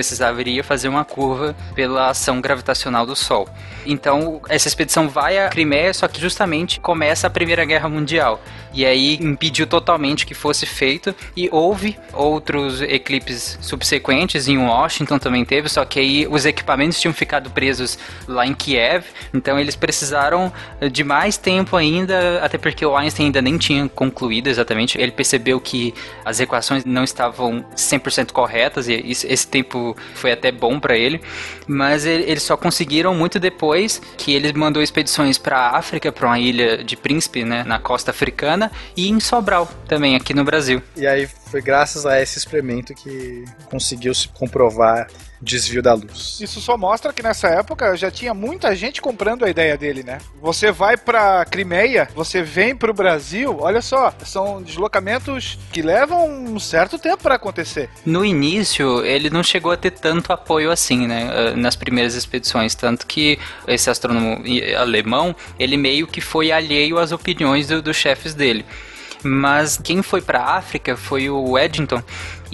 fazer 0.62 0.88
uma 0.88 1.04
curva 1.04 1.56
pela 1.74 2.10
ação 2.10 2.40
gravitacional 2.40 3.06
do 3.06 3.16
Sol. 3.16 3.48
Então, 3.86 4.40
essa 4.48 4.68
expedição 4.68 5.08
vai 5.08 5.38
à 5.38 5.48
Crimeia 5.48 5.92
só 5.92 6.06
que 6.06 6.20
justamente 6.20 6.80
começa 6.80 7.26
a 7.26 7.30
Primeira 7.30 7.64
Guerra 7.64 7.88
Mundial. 7.88 8.40
E 8.72 8.84
aí 8.84 9.14
impediu 9.20 9.66
totalmente 9.66 10.26
que 10.26 10.34
fosse 10.34 10.66
feito. 10.66 11.14
E 11.36 11.48
houve 11.50 11.96
outros 12.12 12.82
eclipses 12.82 13.58
subsequentes, 13.60 14.48
em 14.48 14.58
Washington 14.58 15.18
também 15.18 15.44
teve, 15.44 15.68
só 15.68 15.84
que 15.84 15.98
aí 16.00 16.26
os 16.26 16.44
equipamentos 16.44 17.00
tinham 17.00 17.14
ficado 17.14 17.50
presos 17.50 17.98
lá 18.26 18.46
em 18.46 18.54
Kiev, 18.54 19.04
então 19.32 19.58
eles 19.58 19.76
precisaram 19.76 20.52
de 20.92 21.04
mais 21.04 21.36
tempo 21.36 21.76
ainda, 21.76 22.40
até 22.42 22.58
porque 22.58 22.84
o 22.84 22.96
Einstein 22.96 23.26
ainda 23.26 23.42
nem 23.42 23.56
tinha 23.56 23.88
concluído 23.88 24.48
exatamente. 24.48 25.00
Ele 25.00 25.12
percebeu 25.12 25.60
que 25.60 25.94
as 26.24 26.40
equações 26.40 26.84
não 26.84 27.04
estavam 27.04 27.64
100% 27.76 28.32
corretas, 28.32 28.88
e 28.88 28.94
esse 29.06 29.46
tempo 29.46 29.96
foi 30.14 30.32
até 30.32 30.43
bom 30.52 30.78
para 30.80 30.96
ele, 30.96 31.20
mas 31.66 32.06
eles 32.06 32.42
só 32.42 32.56
conseguiram 32.56 33.14
muito 33.14 33.38
depois 33.38 34.00
que 34.16 34.34
ele 34.34 34.52
mandou 34.52 34.82
expedições 34.82 35.38
para 35.38 35.70
África, 35.70 36.10
para 36.12 36.26
uma 36.26 36.38
ilha 36.38 36.82
de 36.82 36.96
Príncipe, 36.96 37.44
né, 37.44 37.64
na 37.64 37.78
costa 37.78 38.10
africana, 38.10 38.70
e 38.96 39.08
em 39.08 39.20
Sobral 39.20 39.70
também, 39.86 40.16
aqui 40.16 40.34
no 40.34 40.44
Brasil. 40.44 40.82
E 40.96 41.06
aí 41.06 41.28
foi 41.46 41.62
graças 41.62 42.06
a 42.06 42.20
esse 42.20 42.38
experimento 42.38 42.94
que 42.94 43.44
conseguiu 43.70 44.14
se 44.14 44.28
comprovar 44.28 45.06
desvio 45.44 45.82
da 45.82 45.92
luz. 45.92 46.38
Isso 46.40 46.60
só 46.60 46.76
mostra 46.76 47.12
que 47.12 47.22
nessa 47.22 47.48
época 47.48 47.96
já 47.96 48.10
tinha 48.10 48.32
muita 48.32 48.74
gente 48.74 49.00
comprando 49.00 49.44
a 49.44 49.50
ideia 49.50 49.76
dele, 49.76 50.02
né? 50.02 50.18
Você 50.40 50.72
vai 50.72 50.96
pra 50.96 51.44
Crimeia, 51.44 52.08
você 52.14 52.42
vem 52.42 52.74
pro 52.74 52.94
Brasil, 52.94 53.58
olha 53.60 53.82
só, 53.82 54.12
são 54.24 54.62
deslocamentos 54.62 55.58
que 55.70 55.82
levam 55.82 56.28
um 56.28 56.58
certo 56.58 56.98
tempo 56.98 57.22
para 57.22 57.34
acontecer. 57.34 57.90
No 58.06 58.24
início, 58.24 59.04
ele 59.04 59.28
não 59.28 59.42
chegou 59.42 59.70
a 59.70 59.76
ter 59.76 59.90
tanto 59.90 60.32
apoio 60.32 60.70
assim, 60.70 61.06
né? 61.06 61.28
Eh, 61.30 61.56
nas 61.56 61.76
primeiras 61.76 62.14
expedições, 62.14 62.74
tanto 62.74 63.06
que 63.06 63.38
esse 63.68 63.90
astrônomo 63.90 64.42
alemão, 64.78 65.36
ele 65.58 65.76
meio 65.76 66.06
que 66.06 66.20
foi 66.20 66.50
alheio 66.50 66.98
às 66.98 67.12
opiniões 67.12 67.68
do, 67.68 67.82
dos 67.82 67.96
chefes 67.96 68.34
dele. 68.34 68.64
Mas 69.24 69.80
quem 69.82 70.02
foi 70.02 70.20
para 70.20 70.42
África 70.42 70.96
foi 70.96 71.30
o 71.30 71.56
Eddington, 71.58 72.02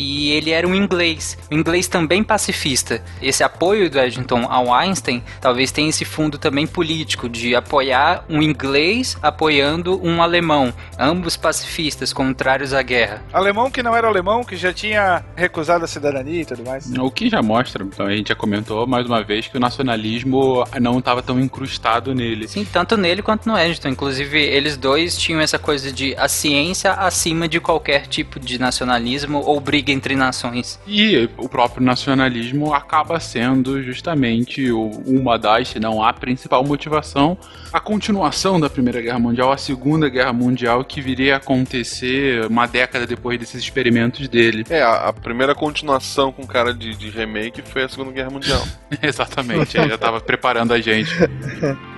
e 0.01 0.33
ele 0.33 0.51
era 0.51 0.67
um 0.67 0.75
inglês, 0.75 1.37
um 1.51 1.59
inglês 1.59 1.87
também 1.87 2.25
pacifista. 2.25 3.03
Esse 3.21 3.45
apoio 3.45 3.91
do 3.91 3.99
Eddington 3.99 4.47
ao 4.49 4.73
Einstein 4.73 5.23
talvez 5.43 5.71
tenha 5.71 5.91
esse 5.91 6.07
fundo 6.07 6.39
também 6.39 6.67
político 6.67 7.29
de 7.29 7.55
apoiar 7.55 8.25
um 8.27 8.41
inglês 8.41 9.19
apoiando 9.23 10.01
um 10.03 10.23
alemão, 10.23 10.73
ambos 10.99 11.37
pacifistas, 11.37 12.15
contrários 12.15 12.73
à 12.73 12.81
guerra. 12.81 13.23
Alemão 13.31 13.71
que 13.71 13.83
não 13.83 13.95
era 13.95 14.09
alemão, 14.09 14.43
que 14.43 14.57
já 14.57 14.73
tinha 14.73 15.23
recusado 15.37 15.85
a 15.85 15.89
cidadania 15.89 16.41
e 16.41 16.45
tudo 16.47 16.65
mais. 16.65 16.91
O 16.99 17.11
que 17.11 17.29
já 17.29 17.43
mostra, 17.43 17.85
então 17.85 18.07
a 18.07 18.17
gente 18.17 18.29
já 18.29 18.35
comentou 18.35 18.87
mais 18.87 19.05
uma 19.05 19.23
vez 19.23 19.49
que 19.49 19.59
o 19.59 19.61
nacionalismo 19.61 20.65
não 20.81 20.99
estava 20.99 21.23
tão 21.23 21.39
incrustado 21.39 22.15
nele. 22.15 22.49
Sim, 22.49 22.65
tanto 22.65 22.97
nele 22.97 23.21
quanto 23.21 23.47
no 23.47 23.59
Eddington. 23.59 23.89
Inclusive, 23.89 24.41
eles 24.41 24.79
dois 24.79 25.19
tinham 25.19 25.43
essa 25.43 25.59
coisa 25.59 25.93
de 25.93 26.15
a 26.17 26.27
ciência 26.27 26.93
acima 26.93 27.47
de 27.47 27.61
qualquer 27.61 28.07
tipo 28.07 28.41
de 28.41 28.59
nacionalismo 28.59 29.43
ou 29.45 29.61
briga 29.61 29.90
briga 29.91 29.93
entre 29.93 30.15
nações. 30.15 30.79
E 30.87 31.29
o 31.37 31.49
próprio 31.49 31.85
nacionalismo 31.85 32.73
acaba 32.73 33.19
sendo 33.19 33.83
justamente 33.83 34.71
uma 34.71 35.39
das, 35.39 35.69
se 35.69 35.81
não 35.81 36.03
a 36.03 36.13
principal 36.13 36.65
motivação, 36.65 37.37
a 37.73 37.81
continuação 37.81 38.61
da 38.61 38.71
Primeira 38.71 39.01
Guerra 39.01 39.19
Mundial, 39.19 39.53
a 39.53 39.57
Segunda 39.57 40.09
Guerra 40.09 40.33
Mundial, 40.33 40.85
que 40.85 41.01
viria 41.01 41.35
a 41.35 41.37
acontecer 41.39 42.47
uma 42.47 42.67
década 42.67 43.07
depois 43.07 43.39
desses 43.39 43.63
experimentos 43.63 44.29
dele. 44.29 44.65
É, 44.71 44.83
a, 44.83 45.13
primeira 45.13 45.55
continuação 45.55 46.33
com 46.33 46.47
cara 46.47 46.73
de, 46.73 46.95
de 46.95 47.11
remake 47.11 47.63
foi 47.63 47.85
a 47.85 47.89
Segunda 47.89 48.13
Guerra 48.13 48.31
Mundial. 48.31 48.63
Exatamente, 49.03 49.77
ele 49.77 49.89
já 49.89 49.95
estava 49.97 50.21
preparando 50.21 50.73
a 50.73 50.81
gente. 50.81 51.11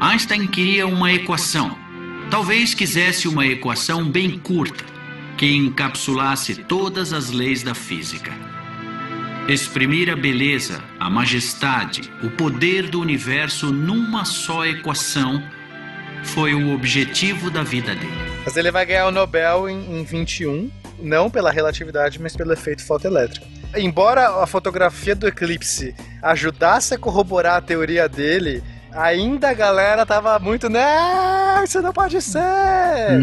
Einstein 0.01 0.47
queria 0.47 0.87
uma 0.87 1.13
equação. 1.13 1.77
Talvez 2.31 2.73
quisesse 2.73 3.29
uma 3.29 3.47
equação 3.47 4.05
bem 4.05 4.39
curta 4.39 4.92
que 5.43 5.57
encapsulasse 5.57 6.55
todas 6.55 7.13
as 7.13 7.31
leis 7.31 7.65
da 7.65 7.75
física. 7.75 8.31
Exprimir 9.49 10.09
a 10.09 10.15
beleza, 10.15 10.81
a 11.01 11.11
majestade, 11.11 12.09
o 12.23 12.31
poder 12.31 12.89
do 12.89 13.01
universo 13.01 13.73
numa 13.73 14.25
só 14.25 14.65
equação 14.65 15.43
foi 16.23 16.55
o 16.55 16.73
objetivo 16.73 17.51
da 17.51 17.65
vida 17.65 17.93
dele. 17.93 18.13
Mas 18.45 18.57
ele 18.57 18.71
vai 18.71 18.87
ganhar 18.87 19.09
o 19.09 19.11
Nobel 19.11 19.69
em, 19.69 19.99
em 19.99 20.05
21, 20.05 20.71
não 21.01 21.29
pela 21.29 21.51
relatividade, 21.51 22.23
mas 22.23 22.37
pelo 22.37 22.53
efeito 22.53 22.87
fotoelétrico. 22.87 23.45
Embora 23.77 24.45
a 24.45 24.47
fotografia 24.47 25.17
do 25.17 25.27
eclipse 25.27 25.93
ajudasse 26.23 26.95
a 26.95 26.99
corroborar 26.99 27.57
a 27.57 27.61
teoria 27.61 28.09
dele, 28.09 28.63
ainda 28.95 29.51
a 29.51 29.55
galera 29.55 30.05
tava 30.07 30.39
muito, 30.39 30.69
né? 30.69 31.63
Isso 31.65 31.81
não 31.81 31.93
pode 31.93 32.21
ser! 32.21 32.39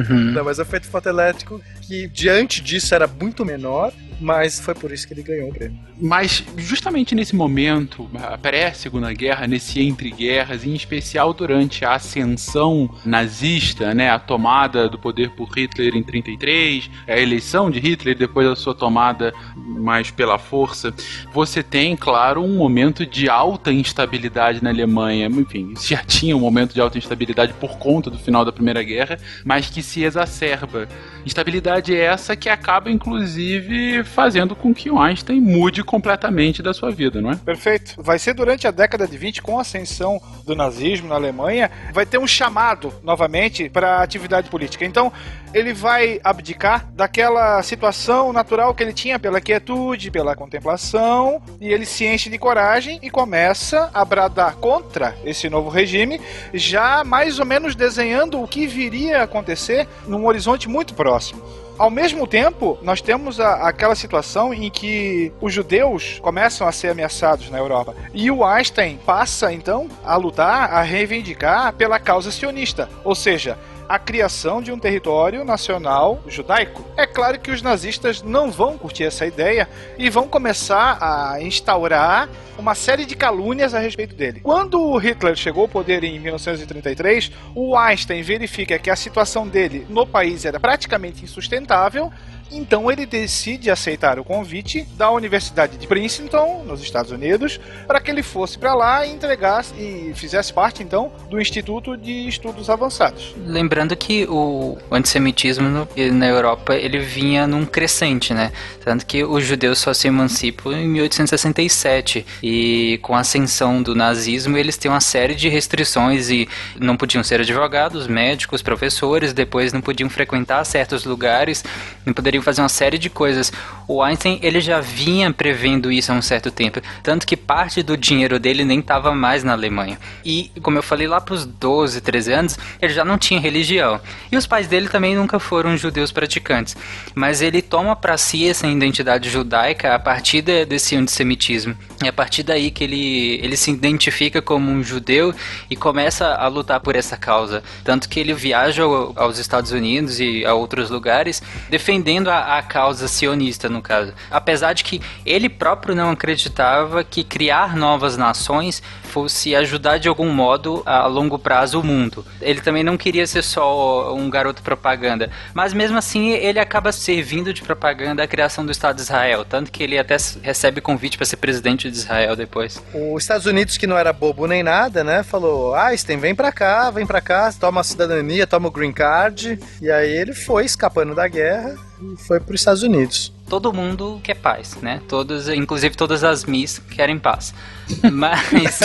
Uhum. 0.09 0.31
Não, 0.31 0.43
mas 0.43 0.59
o 0.59 0.61
efeito 0.61 0.87
fotoelétrico, 0.87 1.61
que 1.81 2.07
diante 2.07 2.61
disso 2.61 2.93
era 2.93 3.07
muito 3.07 3.45
menor, 3.45 3.91
mas 4.19 4.59
foi 4.59 4.75
por 4.75 4.91
isso 4.91 5.07
que 5.07 5.13
ele 5.13 5.23
ganhou 5.23 5.49
o 5.49 5.53
prêmio. 5.53 5.77
Mas 5.99 6.43
justamente 6.57 7.13
nesse 7.15 7.35
momento, 7.35 8.09
pré-segunda 8.41 9.11
guerra, 9.13 9.47
nesse 9.47 9.81
entre 9.81 10.11
guerras, 10.11 10.65
em 10.65 10.73
especial 10.73 11.33
durante 11.33 11.83
a 11.83 11.93
ascensão 11.93 12.89
nazista, 13.05 13.93
né, 13.93 14.09
a 14.09 14.19
tomada 14.19 14.87
do 14.87 14.97
poder 14.97 15.31
por 15.31 15.49
Hitler 15.49 15.95
em 15.95 16.03
33, 16.03 16.89
a 17.07 17.17
eleição 17.17 17.69
de 17.69 17.79
Hitler 17.79 18.17
depois 18.17 18.47
da 18.47 18.55
sua 18.55 18.73
tomada 18.73 19.33
mais 19.55 20.11
pela 20.11 20.37
força, 20.37 20.93
você 21.33 21.63
tem, 21.63 21.95
claro, 21.95 22.43
um 22.43 22.55
momento 22.55 23.05
de 23.05 23.29
alta 23.29 23.71
instabilidade 23.71 24.63
na 24.63 24.69
Alemanha. 24.69 25.27
Enfim, 25.27 25.73
já 25.79 26.03
tinha 26.05 26.35
um 26.35 26.39
momento 26.39 26.73
de 26.73 26.81
alta 26.81 26.97
instabilidade 26.97 27.53
por 27.53 27.77
conta 27.77 28.09
do 28.09 28.17
final 28.17 28.43
da 28.43 28.51
Primeira 28.51 28.83
Guerra, 28.83 29.17
mas 29.43 29.69
que 29.69 29.81
se 29.81 30.03
exacerba. 30.03 30.87
Instabilidade 31.25 31.95
essa 31.95 32.35
que 32.35 32.49
acaba, 32.49 32.91
inclusive, 32.91 34.03
fazendo 34.10 34.56
com 34.56 34.73
que 34.73 34.90
o 34.90 34.99
Einstein 34.99 35.40
mude 35.40 35.84
completamente 35.84 36.61
da 36.61 36.73
sua 36.73 36.91
vida, 36.91 37.22
não 37.22 37.31
é? 37.31 37.36
Perfeito. 37.36 37.95
Vai 37.98 38.19
ser 38.19 38.34
durante 38.34 38.68
a 38.68 38.72
década 38.72 39.07
de 39.07 39.18
20, 39.18 39.41
com 39.41 39.57
a 39.57 39.61
ascensão 39.61 40.22
do 40.45 40.56
nazismo 40.56 41.07
na 41.07 41.15
Alemanha, 41.15 41.69
vai 41.94 42.06
ter 42.06 42.18
um 42.18 42.27
chamado 42.27 42.94
novamente 43.03 43.69
para 43.69 43.98
a 43.98 44.03
atividade 44.03 44.49
política. 44.49 44.86
Então, 44.86 45.11
ele 45.53 45.73
vai 45.73 46.19
abdicar 46.23 46.88
daquela 46.94 47.61
situação 47.64 48.31
natural 48.34 48.73
que 48.73 48.84
ele 48.84 48.94
tinha 48.94 49.19
pela 49.19 49.41
quietude, 49.41 50.11
pela 50.11 50.36
contemplação, 50.36 51.41
e 51.60 51.69
ele 51.69 51.86
se 51.86 52.06
enche 52.06 52.30
de 52.30 52.38
coragem 52.38 52.99
e 53.02 53.10
começa 53.10 53.90
a 53.94 54.03
bradar 54.06 54.56
contra 54.56 55.15
esse 55.23 55.49
novo 55.49 55.69
regime, 55.69 56.19
já 56.53 57.03
mais 57.03 57.40
ou 57.40 57.45
menos 57.45 57.76
desenhando 57.76 58.41
o 58.41 58.48
que 58.48 58.68
viria 58.68 59.22
a 59.22 59.23
acontecer 59.23 59.88
num 60.07 60.26
horizonte 60.26 60.68
muito 60.68 60.94
próximo. 60.94 61.41
Ao 61.80 61.89
mesmo 61.89 62.27
tempo, 62.27 62.77
nós 62.81 62.99
temos 62.99 63.39
a, 63.39 63.69
aquela 63.69 63.95
situação 63.95 64.53
em 64.53 64.69
que 64.69 65.31
os 65.39 65.53
judeus 65.53 66.19
começam 66.22 66.68
a 66.68 66.73
ser 66.73 66.89
ameaçados 66.89 67.49
na 67.49 67.57
Europa. 67.57 67.95
E 68.14 68.30
o 68.30 68.43
Einstein 68.43 68.97
passa, 69.06 69.53
então, 69.53 69.88
a 70.03 70.18
lutar, 70.18 70.73
a 70.73 70.81
reivindicar 70.81 71.72
pela 71.72 71.97
causa 71.97 72.31
sionista. 72.31 72.89
Ou 73.01 73.15
seja, 73.15 73.57
a 73.90 73.98
criação 73.98 74.61
de 74.61 74.72
um 74.72 74.78
território 74.78 75.44
nacional 75.44 76.22
judaico. 76.28 76.86
É 76.95 77.07
claro 77.07 77.40
que 77.40 77.49
os 77.49 77.64
nazistas 77.64 78.22
não 78.22 78.52
vão 78.52 78.78
curtir 78.78 79.03
essa 79.03 79.26
ideia 79.26 79.68
e 79.98 80.11
vão 80.11 80.28
começar 80.28 80.99
a 81.02 81.41
instaurar 81.41 82.30
uma 82.56 82.76
série 82.76 83.03
de 83.03 83.16
calúnias 83.16 83.74
a 83.74 83.80
respeito 83.80 84.14
dele. 84.14 84.41
Quando 84.41 84.95
Hitler 84.98 85.36
chegou 85.36 85.64
ao 85.64 85.68
poder 85.68 86.03
em 86.03 86.20
1933, 86.20 87.32
o 87.56 87.76
Einstein 87.76 88.22
verifica 88.22 88.78
que 88.78 88.91
a 88.91 88.95
situação 88.95 89.48
dele 89.48 89.88
no 89.90 90.06
país 90.06 90.45
era 90.45 90.60
praticamente 90.60 91.24
insustentável 91.24 92.11
então 92.51 92.91
ele 92.91 93.05
decide 93.05 93.69
aceitar 93.69 94.19
o 94.19 94.23
convite 94.23 94.84
da 94.97 95.11
Universidade 95.11 95.77
de 95.77 95.88
Princeton, 95.88 96.63
nos 96.65 96.81
Estados 96.81 97.11
Unidos, 97.11 97.59
para 97.88 97.99
que 97.99 98.09
ele 98.11 98.23
fosse 98.23 98.57
para 98.57 98.73
lá 98.73 99.05
e 99.05 99.11
entregasse 99.11 99.73
e 99.76 100.13
fizesse 100.15 100.53
parte 100.53 100.84
então 100.84 101.11
do 101.30 101.39
Instituto 101.39 101.95
de 101.95 102.27
Estudos 102.27 102.69
Avançados. 102.69 103.35
Lembrando 103.45 103.95
que 103.95 104.26
o 104.30 104.77
antissemitismo 104.91 105.88
na 106.13 106.27
Europa 106.27 106.76
ele 106.76 106.99
vinha 106.99 107.47
num 107.47 107.65
crescente, 107.65 108.34
né? 108.34 108.51
Tanto 108.84 109.05
que 109.05 109.23
os 109.23 109.43
judeus 109.43 109.80
só 109.80 109.93
se 109.93 110.07
emancipam 110.07 110.73
em 110.73 110.88
1867 110.88 112.26
e 112.41 112.99
com 113.01 113.15
a 113.15 113.19
ascensão 113.19 113.81
do 113.81 113.95
nazismo 113.95 114.57
eles 114.57 114.77
têm 114.77 114.89
uma 114.89 115.01
série 115.01 115.35
de 115.35 115.49
restrições 115.49 116.30
e 116.30 116.47
não 116.80 116.97
podiam 116.97 117.23
ser 117.23 117.41
advogados, 117.41 118.07
médicos, 118.07 118.61
professores, 118.61 119.34
depois 119.34 119.73
não 119.73 119.81
podiam 119.81 120.09
frequentar 120.09 120.63
certos 120.65 121.05
lugares, 121.05 121.63
não 122.05 122.13
poderiam 122.13 122.39
fazer 122.41 122.61
uma 122.61 122.70
série 122.70 122.98
de 122.98 123.10
coisas. 123.10 123.52
O 123.88 124.02
Einstein 124.02 124.40
ele 124.41 124.61
já 124.61 124.80
vinha 124.80 125.32
prevendo 125.34 125.91
isso 125.91 126.11
há 126.11 126.16
um 126.16 126.22
certo 126.22 126.52
tempo, 126.52 126.82
tanto 127.02 127.26
que 127.26 127.36
parte 127.36 127.82
do 127.82 127.98
dinheiro 127.98 128.40
dele 128.40 128.64
nem 128.64 128.80
estava 128.80 129.14
mais 129.14 129.44
na 129.44 129.53
Alemanha. 129.53 129.99
E 130.24 130.52
como 130.61 130.78
eu 130.78 130.84
falei 130.84 131.07
lá 131.07 131.20
para 131.20 131.36
os 131.36 131.45
12, 131.45 132.02
13 132.02 132.34
anos, 132.34 132.60
ele 132.82 132.94
já 132.94 133.03
não 133.03 133.18
tinha 133.18 133.40
religião. 133.40 133.99
E 134.32 134.38
os 134.38 134.45
pais 134.45 134.68
dele 134.68 134.90
também 134.90 135.16
nunca 135.16 135.40
foram 135.40 135.76
judeus 135.78 136.11
praticantes. 136.11 136.76
Mas 137.16 137.41
ele 137.41 137.61
toma 137.61 137.95
para 137.95 138.18
si 138.18 138.48
essa 138.48 138.68
identidade 138.68 139.30
judaica 139.30 139.95
a 139.95 139.99
partir 139.99 140.41
de, 140.41 140.66
desse 140.66 140.95
antissemitismo. 140.95 141.76
É 142.01 142.07
a 142.07 142.13
partir 142.13 142.43
daí 142.43 142.71
que 142.71 142.84
ele, 142.84 143.39
ele 143.43 143.57
se 143.57 143.69
identifica 143.71 144.41
como 144.41 144.71
um 144.71 144.81
judeu 144.81 145.34
e 145.69 145.76
começa 145.76 146.34
a 146.34 146.47
lutar 146.47 146.80
por 146.80 146.95
essa 146.95 147.17
causa. 147.17 147.61
Tanto 147.84 148.07
que 148.07 148.19
ele 148.19 148.34
viaja 148.34 148.84
aos 148.84 149.38
Estados 149.38 149.71
Unidos 149.71 150.17
e 150.19 150.45
a 150.45 150.53
outros 150.53 150.89
lugares 150.89 151.41
defendendo 151.69 152.30
a, 152.30 152.57
a 152.57 152.61
causa 152.61 153.07
sionista, 153.07 153.67
no 153.67 153.81
caso. 153.81 154.13
Apesar 154.31 154.71
de 154.71 154.85
que 154.85 155.01
ele 155.26 155.49
próprio 155.49 155.93
não 155.93 156.11
acreditava 156.11 157.03
que 157.03 157.21
criar 157.21 157.76
novas 157.76 158.15
nações 158.15 158.81
fosse 159.03 159.55
ajudar 159.55 159.97
de 159.97 160.07
algum 160.07 160.31
modo 160.31 160.81
a 160.85 161.05
longo 161.07 161.38
prazo 161.38 161.80
o 161.80 161.84
mundo. 161.84 162.26
Ele 162.39 162.61
também 162.61 162.84
não 162.84 162.95
queria 162.95 163.26
ser 163.27 163.41
só 163.41 164.13
um 164.15 164.30
garoto 164.30 164.61
propaganda, 164.61 165.30
mas 165.53 165.73
mesmo 165.73 165.97
assim 165.97 166.30
ele 166.30 166.59
acaba 166.59 166.91
servindo 166.91 167.53
de 167.53 167.61
propaganda 167.61 168.23
a 168.23 168.27
criação 168.27 168.65
do 168.65 168.71
Estado 168.71 168.97
de 168.97 169.01
Israel, 169.01 169.43
tanto 169.43 169.71
que 169.71 169.84
ele 169.84 169.97
até 169.97 170.15
recebe 170.41 170.80
convite 170.80 171.17
para 171.17 171.26
ser 171.26 171.38
presidente 171.38 171.89
de 171.90 171.98
Israel 171.98 172.36
depois. 172.36 172.82
Os 172.94 173.24
Estados 173.24 173.45
Unidos, 173.45 173.78
que 173.78 173.88
não 173.88 173.98
era 173.98 174.14
bobo 174.14 174.48
nem 174.48 174.64
nada, 174.64 175.03
né, 175.03 175.24
falou: 175.24 175.76
Einstein, 175.76 176.18
vem 176.18 176.36
pra 176.36 176.52
cá, 176.52 176.90
vem 176.90 177.06
pra 177.06 177.22
cá, 177.22 177.52
toma 177.52 177.82
a 177.82 177.84
cidadania, 177.84 178.48
toma 178.48 178.68
o 178.68 178.72
green 178.72 178.94
card. 178.94 179.60
E 179.82 179.91
aí 179.91 180.11
ele 180.11 180.34
foi 180.34 180.66
escapando 180.66 181.16
da 181.16 181.28
guerra 181.28 181.76
e 182.02 182.18
foi 182.18 182.40
para 182.40 182.53
os 182.53 182.61
Estados 182.61 182.84
Unidos. 182.84 183.34
Todo 183.48 183.74
mundo 183.74 184.22
quer 184.24 184.36
paz, 184.36 184.76
né? 184.82 185.02
Todos, 185.07 185.49
inclusive 185.49 185.95
todas 185.95 186.24
as 186.24 186.45
Miss 186.45 186.80
querem 186.80 187.18
paz. 187.18 187.53
Mas, 188.14 188.80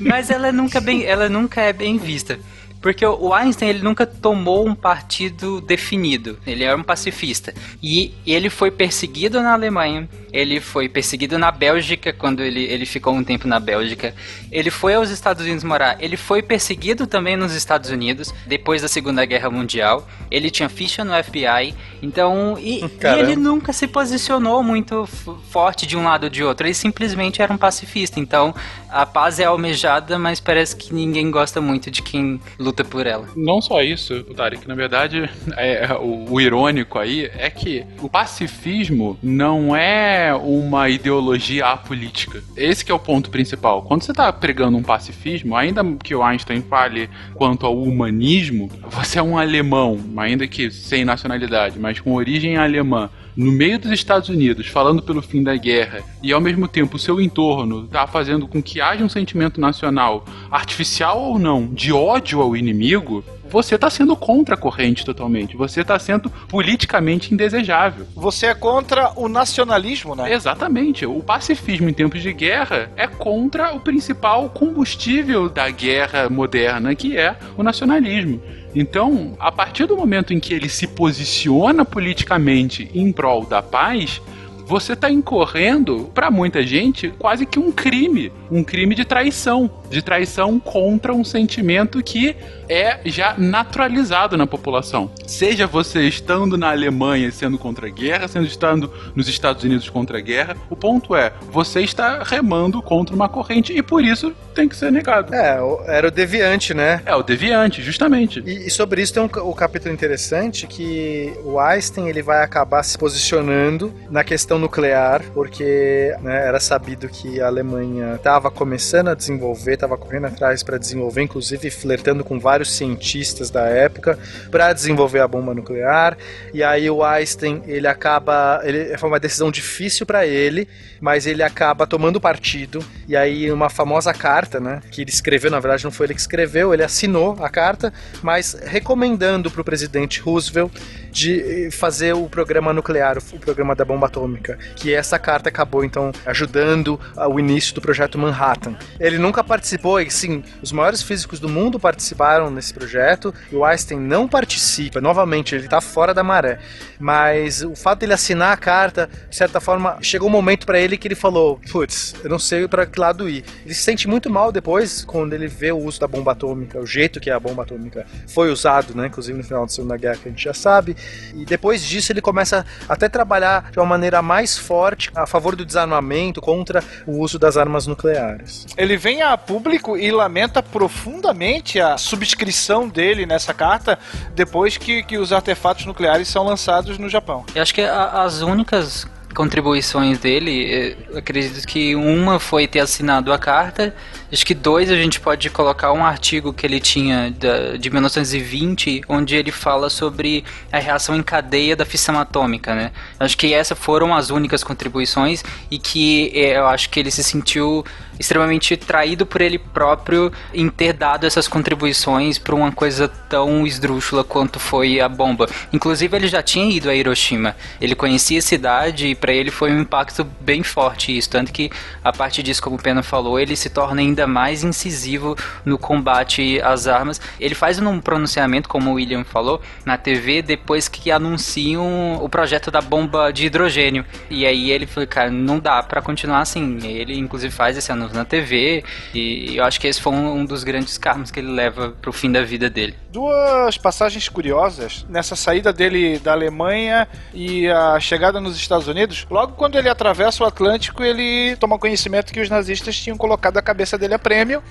mas 0.00 0.30
ela 0.30 0.50
nunca 0.50 0.80
bem, 0.80 1.04
ela 1.04 1.28
nunca 1.28 1.60
é 1.60 1.72
bem 1.72 1.96
vista. 1.96 2.40
Porque 2.80 3.04
o 3.04 3.32
Einstein 3.32 3.70
ele 3.70 3.82
nunca 3.82 4.06
tomou 4.06 4.66
um 4.66 4.74
partido 4.74 5.60
definido. 5.60 6.38
Ele 6.46 6.64
era 6.64 6.76
um 6.76 6.82
pacifista. 6.82 7.52
E 7.82 8.14
ele 8.26 8.48
foi 8.48 8.70
perseguido 8.70 9.40
na 9.40 9.52
Alemanha. 9.52 10.08
Ele 10.32 10.60
foi 10.60 10.88
perseguido 10.88 11.38
na 11.38 11.50
Bélgica 11.50 12.12
quando 12.12 12.42
ele, 12.42 12.64
ele 12.64 12.84
ficou 12.84 13.14
um 13.14 13.24
tempo 13.24 13.48
na 13.48 13.58
Bélgica. 13.58 14.14
Ele 14.52 14.70
foi 14.70 14.94
aos 14.94 15.10
Estados 15.10 15.44
Unidos 15.44 15.64
morar. 15.64 15.96
Ele 15.98 16.16
foi 16.16 16.42
perseguido 16.42 17.06
também 17.06 17.36
nos 17.36 17.54
Estados 17.54 17.90
Unidos 17.90 18.32
depois 18.46 18.82
da 18.82 18.88
Segunda 18.88 19.24
Guerra 19.24 19.50
Mundial. 19.50 20.06
Ele 20.30 20.50
tinha 20.50 20.68
ficha 20.68 21.04
no 21.04 21.12
FBI. 21.24 21.74
Então, 22.02 22.56
e, 22.58 22.84
e 22.84 22.90
ele 23.18 23.36
nunca 23.36 23.72
se 23.72 23.86
posicionou 23.86 24.62
muito 24.62 25.06
forte 25.50 25.86
de 25.86 25.96
um 25.96 26.04
lado 26.04 26.24
ou 26.24 26.30
de 26.30 26.44
outro. 26.44 26.66
Ele 26.66 26.74
simplesmente 26.74 27.40
era 27.40 27.52
um 27.52 27.58
pacifista. 27.58 28.20
Então, 28.20 28.54
a 28.88 29.04
paz 29.04 29.40
é 29.40 29.44
almejada, 29.44 30.18
mas 30.18 30.40
parece 30.40 30.76
que 30.76 30.94
ninguém 30.94 31.30
gosta 31.30 31.60
muito 31.60 31.90
de 31.90 32.02
quem 32.02 32.40
luta 32.58 32.75
por 32.84 33.06
ela. 33.06 33.28
Não 33.36 33.60
só 33.60 33.82
isso, 33.82 34.22
Tarek, 34.34 34.66
na 34.66 34.74
verdade, 34.74 35.28
é, 35.56 35.88
o, 35.94 36.32
o, 36.32 36.40
irônico 36.40 36.98
aí 36.98 37.30
é 37.36 37.50
que 37.50 37.84
o 38.00 38.08
pacifismo 38.08 39.18
não 39.22 39.74
é 39.74 40.34
uma 40.34 40.88
ideologia 40.88 41.66
apolítica. 41.66 42.42
Esse 42.56 42.84
que 42.84 42.92
é 42.92 42.94
o 42.94 42.98
ponto 42.98 43.30
principal. 43.30 43.82
Quando 43.82 44.02
você 44.02 44.12
está 44.12 44.32
pregando 44.32 44.76
um 44.76 44.82
pacifismo, 44.82 45.56
ainda 45.56 45.82
que 46.02 46.14
o 46.14 46.22
Einstein 46.22 46.62
fale 46.62 47.08
quanto 47.34 47.66
ao 47.66 47.80
humanismo, 47.80 48.70
você 48.90 49.18
é 49.18 49.22
um 49.22 49.38
alemão, 49.38 49.98
ainda 50.16 50.46
que 50.46 50.70
sem 50.70 51.04
nacionalidade, 51.04 51.78
mas 51.78 52.00
com 52.00 52.14
origem 52.14 52.56
alemã 52.56 53.10
no 53.36 53.52
meio 53.52 53.78
dos 53.78 53.92
Estados 53.92 54.28
Unidos, 54.28 54.66
falando 54.68 55.02
pelo 55.02 55.20
fim 55.20 55.42
da 55.42 55.54
guerra, 55.56 56.02
e 56.22 56.32
ao 56.32 56.40
mesmo 56.40 56.66
tempo 56.66 56.96
o 56.96 56.98
seu 56.98 57.20
entorno 57.20 57.84
está 57.84 58.06
fazendo 58.06 58.48
com 58.48 58.62
que 58.62 58.80
haja 58.80 59.04
um 59.04 59.08
sentimento 59.08 59.60
nacional, 59.60 60.24
artificial 60.50 61.20
ou 61.20 61.38
não, 61.38 61.66
de 61.66 61.92
ódio 61.92 62.40
ao 62.40 62.56
inimigo, 62.56 63.22
você 63.56 63.76
está 63.76 63.88
sendo 63.88 64.14
contra 64.14 64.54
a 64.54 64.58
corrente 64.58 65.02
totalmente. 65.02 65.56
Você 65.56 65.80
está 65.80 65.98
sendo 65.98 66.28
politicamente 66.46 67.32
indesejável. 67.32 68.06
Você 68.14 68.46
é 68.46 68.54
contra 68.54 69.12
o 69.16 69.30
nacionalismo, 69.30 70.14
né? 70.14 70.30
Exatamente. 70.30 71.06
O 71.06 71.22
pacifismo 71.22 71.88
em 71.88 71.94
tempos 71.94 72.20
de 72.20 72.34
guerra 72.34 72.90
é 72.96 73.06
contra 73.06 73.74
o 73.74 73.80
principal 73.80 74.50
combustível 74.50 75.48
da 75.48 75.70
guerra 75.70 76.28
moderna, 76.28 76.94
que 76.94 77.16
é 77.16 77.34
o 77.56 77.62
nacionalismo. 77.62 78.42
Então, 78.74 79.34
a 79.40 79.50
partir 79.50 79.86
do 79.86 79.96
momento 79.96 80.34
em 80.34 80.38
que 80.38 80.52
ele 80.52 80.68
se 80.68 80.86
posiciona 80.86 81.82
politicamente 81.82 82.90
em 82.94 83.10
prol 83.10 83.46
da 83.46 83.62
paz, 83.62 84.20
você 84.66 84.94
está 84.94 85.08
incorrendo, 85.08 86.10
para 86.12 86.28
muita 86.28 86.66
gente, 86.66 87.10
quase 87.18 87.46
que 87.46 87.58
um 87.58 87.70
crime. 87.70 88.32
Um 88.50 88.64
crime 88.64 88.96
de 88.96 89.04
traição. 89.04 89.70
De 89.88 90.02
traição 90.02 90.58
contra 90.58 91.14
um 91.14 91.22
sentimento 91.22 92.02
que 92.02 92.34
é 92.68 92.98
já 93.04 93.36
naturalizado 93.38 94.36
na 94.36 94.46
população. 94.46 95.08
Seja 95.24 95.68
você 95.68 96.02
estando 96.08 96.58
na 96.58 96.70
Alemanha 96.70 97.30
sendo 97.30 97.56
contra 97.56 97.86
a 97.86 97.90
guerra, 97.90 98.26
sendo 98.26 98.46
estando 98.46 98.92
nos 99.14 99.28
Estados 99.28 99.62
Unidos 99.62 99.88
contra 99.88 100.18
a 100.18 100.20
guerra, 100.20 100.56
o 100.68 100.74
ponto 100.74 101.14
é, 101.14 101.32
você 101.52 101.82
está 101.82 102.24
remando 102.24 102.82
contra 102.82 103.14
uma 103.14 103.28
corrente 103.28 103.72
e 103.72 103.80
por 103.82 104.04
isso 104.04 104.32
tem 104.52 104.68
que 104.68 104.74
ser 104.74 104.90
negado. 104.90 105.32
É, 105.32 105.58
era 105.86 106.08
o 106.08 106.10
deviante, 106.10 106.74
né? 106.74 107.02
É, 107.06 107.14
o 107.14 107.22
deviante, 107.22 107.82
justamente. 107.82 108.42
E, 108.44 108.66
e 108.66 108.70
sobre 108.70 109.00
isso 109.00 109.14
tem 109.14 109.22
um, 109.22 109.48
um 109.48 109.52
capítulo 109.52 109.94
interessante 109.94 110.66
que 110.66 111.32
o 111.44 111.60
Einstein 111.60 112.08
ele 112.08 112.22
vai 112.22 112.42
acabar 112.42 112.82
se 112.82 112.98
posicionando 112.98 113.94
na 114.10 114.24
questão 114.24 114.55
nuclear, 114.58 115.22
porque 115.32 116.14
né, 116.20 116.46
era 116.46 116.60
sabido 116.60 117.08
que 117.08 117.40
a 117.40 117.46
Alemanha 117.46 118.14
estava 118.16 118.50
começando 118.50 119.08
a 119.08 119.14
desenvolver, 119.14 119.74
estava 119.74 119.96
correndo 119.96 120.26
atrás 120.26 120.62
para 120.62 120.78
desenvolver, 120.78 121.22
inclusive 121.22 121.70
flertando 121.70 122.24
com 122.24 122.38
vários 122.38 122.72
cientistas 122.72 123.50
da 123.50 123.66
época 123.66 124.18
para 124.50 124.72
desenvolver 124.72 125.20
a 125.20 125.28
bomba 125.28 125.54
nuclear. 125.54 126.16
E 126.52 126.62
aí 126.62 126.88
o 126.90 127.04
Einstein 127.04 127.62
ele 127.66 127.86
acaba, 127.86 128.60
ele 128.64 128.96
foi 128.98 129.08
uma 129.08 129.20
decisão 129.20 129.50
difícil 129.50 130.06
para 130.06 130.26
ele, 130.26 130.68
mas 131.00 131.26
ele 131.26 131.42
acaba 131.42 131.86
tomando 131.86 132.20
partido. 132.20 132.84
E 133.08 133.16
aí 133.16 133.50
uma 133.50 133.68
famosa 133.68 134.12
carta, 134.12 134.60
né, 134.60 134.80
que 134.90 135.02
ele 135.02 135.10
escreveu, 135.10 135.50
na 135.50 135.60
verdade 135.60 135.84
não 135.84 135.90
foi 135.90 136.06
ele 136.06 136.14
que 136.14 136.20
escreveu, 136.20 136.72
ele 136.72 136.82
assinou 136.82 137.36
a 137.40 137.48
carta, 137.48 137.92
mas 138.22 138.56
recomendando 138.64 139.50
para 139.50 139.60
o 139.60 139.64
presidente 139.64 140.20
Roosevelt 140.20 140.72
de 141.16 141.70
fazer 141.70 142.14
o 142.14 142.28
programa 142.28 142.74
nuclear, 142.74 143.16
o 143.32 143.38
programa 143.38 143.74
da 143.74 143.86
bomba 143.86 144.06
atômica, 144.06 144.58
que 144.74 144.92
essa 144.92 145.18
carta 145.18 145.48
acabou 145.48 145.82
então 145.82 146.12
ajudando 146.26 147.00
o 147.16 147.40
início 147.40 147.74
do 147.74 147.80
projeto 147.80 148.18
Manhattan. 148.18 148.76
Ele 149.00 149.16
nunca 149.16 149.42
participou, 149.42 149.98
e 149.98 150.10
sim, 150.10 150.44
os 150.60 150.72
maiores 150.72 151.02
físicos 151.02 151.40
do 151.40 151.48
mundo 151.48 151.80
participaram 151.80 152.50
nesse 152.50 152.74
projeto, 152.74 153.32
e 153.50 153.56
o 153.56 153.64
Einstein 153.64 153.98
não 153.98 154.28
participa, 154.28 155.00
novamente, 155.00 155.54
ele 155.54 155.64
está 155.64 155.80
fora 155.80 156.12
da 156.12 156.22
maré. 156.22 156.58
Mas 157.00 157.62
o 157.62 157.74
fato 157.74 158.00
dele 158.00 158.12
assinar 158.12 158.52
a 158.52 158.56
carta, 158.56 159.08
de 159.30 159.36
certa 159.36 159.58
forma, 159.58 159.96
chegou 160.02 160.28
um 160.28 160.32
momento 160.32 160.66
para 160.66 160.78
ele 160.78 160.98
que 160.98 161.08
ele 161.08 161.14
falou: 161.14 161.58
putz, 161.72 162.14
eu 162.22 162.28
não 162.28 162.38
sei 162.38 162.68
para 162.68 162.84
que 162.84 163.00
lado 163.00 163.26
ir. 163.26 163.42
Ele 163.64 163.74
se 163.74 163.82
sente 163.82 164.06
muito 164.06 164.28
mal 164.28 164.52
depois 164.52 165.02
quando 165.02 165.32
ele 165.32 165.46
vê 165.46 165.72
o 165.72 165.78
uso 165.78 165.98
da 165.98 166.06
bomba 166.06 166.32
atômica, 166.32 166.78
o 166.78 166.86
jeito 166.86 167.20
que 167.20 167.30
a 167.30 167.40
bomba 167.40 167.62
atômica 167.62 168.06
foi 168.28 168.50
usado, 168.50 168.94
né, 168.94 169.06
inclusive 169.06 169.38
no 169.38 169.44
final 169.44 169.62
da 169.64 169.72
Segunda 169.72 169.96
Guerra, 169.96 170.16
que 170.16 170.28
a 170.28 170.30
gente 170.30 170.44
já 170.44 170.52
sabe. 170.52 170.94
E 171.34 171.44
depois 171.44 171.82
disso 171.82 172.12
ele 172.12 172.20
começa 172.20 172.64
até 172.88 173.08
trabalhar 173.08 173.70
de 173.70 173.78
uma 173.78 173.86
maneira 173.86 174.22
mais 174.22 174.56
forte 174.56 175.10
a 175.14 175.26
favor 175.26 175.54
do 175.54 175.64
desarmamento, 175.64 176.40
contra 176.40 176.82
o 177.06 177.18
uso 177.20 177.38
das 177.38 177.56
armas 177.56 177.86
nucleares. 177.86 178.66
Ele 178.76 178.96
vem 178.96 179.22
a 179.22 179.36
público 179.36 179.96
e 179.96 180.10
lamenta 180.10 180.62
profundamente 180.62 181.78
a 181.80 181.96
subscrição 181.98 182.88
dele 182.88 183.26
nessa 183.26 183.52
carta 183.52 183.98
depois 184.34 184.76
que, 184.76 185.02
que 185.02 185.18
os 185.18 185.32
artefatos 185.32 185.84
nucleares 185.86 186.28
são 186.28 186.44
lançados 186.44 186.98
no 186.98 187.08
Japão. 187.08 187.44
Eu 187.54 187.62
acho 187.62 187.74
que 187.74 187.82
a- 187.82 188.22
as 188.22 188.40
únicas 188.42 189.06
contribuições 189.36 190.18
dele, 190.18 190.96
eh, 191.12 191.18
acredito 191.18 191.66
que 191.66 191.94
uma 191.94 192.40
foi 192.40 192.66
ter 192.66 192.80
assinado 192.80 193.30
a 193.32 193.38
carta, 193.38 193.94
acho 194.32 194.44
que 194.46 194.54
dois 194.54 194.90
a 194.90 194.96
gente 194.96 195.20
pode 195.20 195.50
colocar 195.50 195.92
um 195.92 196.04
artigo 196.04 196.54
que 196.54 196.66
ele 196.66 196.80
tinha 196.80 197.30
da- 197.30 197.76
de 197.76 197.90
1920, 197.90 199.02
onde 199.08 199.36
ele 199.36 199.52
fala 199.52 199.90
sobre 199.90 200.42
a 200.72 200.78
reação 200.78 201.14
em 201.14 201.22
cadeia 201.22 201.76
da 201.76 201.84
fissão 201.84 202.18
atômica, 202.18 202.74
né? 202.74 202.90
Acho 203.20 203.36
que 203.36 203.52
essas 203.52 203.78
foram 203.78 204.14
as 204.14 204.30
únicas 204.30 204.64
contribuições 204.64 205.44
e 205.70 205.78
que 205.78 206.32
eh, 206.34 206.56
eu 206.58 206.66
acho 206.66 206.88
que 206.88 206.98
ele 206.98 207.10
se 207.10 207.22
sentiu 207.22 207.84
extremamente 208.18 208.76
traído 208.76 209.26
por 209.26 209.40
ele 209.40 209.58
próprio 209.58 210.32
em 210.52 210.68
ter 210.68 210.92
dado 210.92 211.26
essas 211.26 211.48
contribuições 211.48 212.38
para 212.38 212.54
uma 212.54 212.72
coisa 212.72 213.08
tão 213.08 213.66
esdrúxula 213.66 214.24
quanto 214.24 214.58
foi 214.58 215.00
a 215.00 215.08
bomba. 215.08 215.48
Inclusive 215.72 216.16
ele 216.16 216.28
já 216.28 216.42
tinha 216.42 216.70
ido 216.70 216.88
a 216.88 216.94
Hiroshima. 216.94 217.56
Ele 217.80 217.94
conhecia 217.94 218.38
a 218.38 218.42
cidade 218.42 219.08
e 219.08 219.14
para 219.14 219.32
ele 219.32 219.50
foi 219.50 219.72
um 219.72 219.80
impacto 219.80 220.24
bem 220.40 220.62
forte 220.62 221.16
isso, 221.16 221.30
tanto 221.30 221.52
que 221.52 221.70
a 222.02 222.12
partir 222.12 222.42
disso, 222.42 222.62
como 222.62 222.76
o 222.76 222.82
Pena 222.82 223.02
falou, 223.02 223.38
ele 223.38 223.56
se 223.56 223.68
torna 223.70 224.00
ainda 224.00 224.26
mais 224.26 224.62
incisivo 224.64 225.36
no 225.64 225.78
combate 225.78 226.60
às 226.62 226.86
armas. 226.86 227.20
Ele 227.38 227.54
faz 227.54 227.78
um 227.78 228.00
pronunciamento, 228.00 228.68
como 228.68 228.90
o 228.90 228.94
William 228.94 229.24
falou, 229.24 229.60
na 229.84 229.96
TV 229.96 230.42
depois 230.42 230.88
que 230.88 231.10
anunciam 231.10 232.16
o 232.22 232.28
projeto 232.28 232.70
da 232.70 232.80
bomba 232.80 233.30
de 233.30 233.46
hidrogênio. 233.46 234.04
E 234.30 234.46
aí 234.46 234.70
ele 234.70 234.86
falou, 234.86 235.06
cara, 235.06 235.30
não 235.30 235.58
dá 235.58 235.82
para 235.82 236.00
continuar 236.00 236.40
assim. 236.40 236.78
Ele 236.82 237.18
inclusive 237.18 237.52
faz 237.52 237.76
esse 237.76 237.90
anúncio 237.90 238.05
na 238.12 238.24
TV 238.24 238.84
e 239.14 239.56
eu 239.56 239.64
acho 239.64 239.80
que 239.80 239.86
esse 239.86 240.00
foi 240.00 240.12
um, 240.12 240.40
um 240.40 240.44
dos 240.44 240.64
grandes 240.64 240.98
karmas 240.98 241.30
que 241.30 241.40
ele 241.40 241.50
leva 241.50 241.90
pro 242.00 242.12
fim 242.12 242.30
da 242.30 242.42
vida 242.42 242.68
dele. 242.68 242.94
Duas 243.10 243.78
passagens 243.78 244.28
curiosas 244.28 245.06
nessa 245.08 245.36
saída 245.36 245.72
dele 245.72 246.18
da 246.18 246.32
Alemanha 246.32 247.08
e 247.32 247.68
a 247.68 247.98
chegada 248.00 248.40
nos 248.40 248.56
Estados 248.56 248.88
Unidos. 248.88 249.26
Logo 249.30 249.52
quando 249.54 249.76
ele 249.76 249.88
atravessa 249.88 250.44
o 250.44 250.46
Atlântico, 250.46 251.02
ele 251.02 251.56
toma 251.56 251.78
conhecimento 251.78 252.32
que 252.32 252.40
os 252.40 252.50
nazistas 252.50 252.96
tinham 252.98 253.16
colocado 253.16 253.56
a 253.56 253.62
cabeça 253.62 253.96
dele 253.96 254.14
a 254.14 254.18
prêmio. 254.18 254.62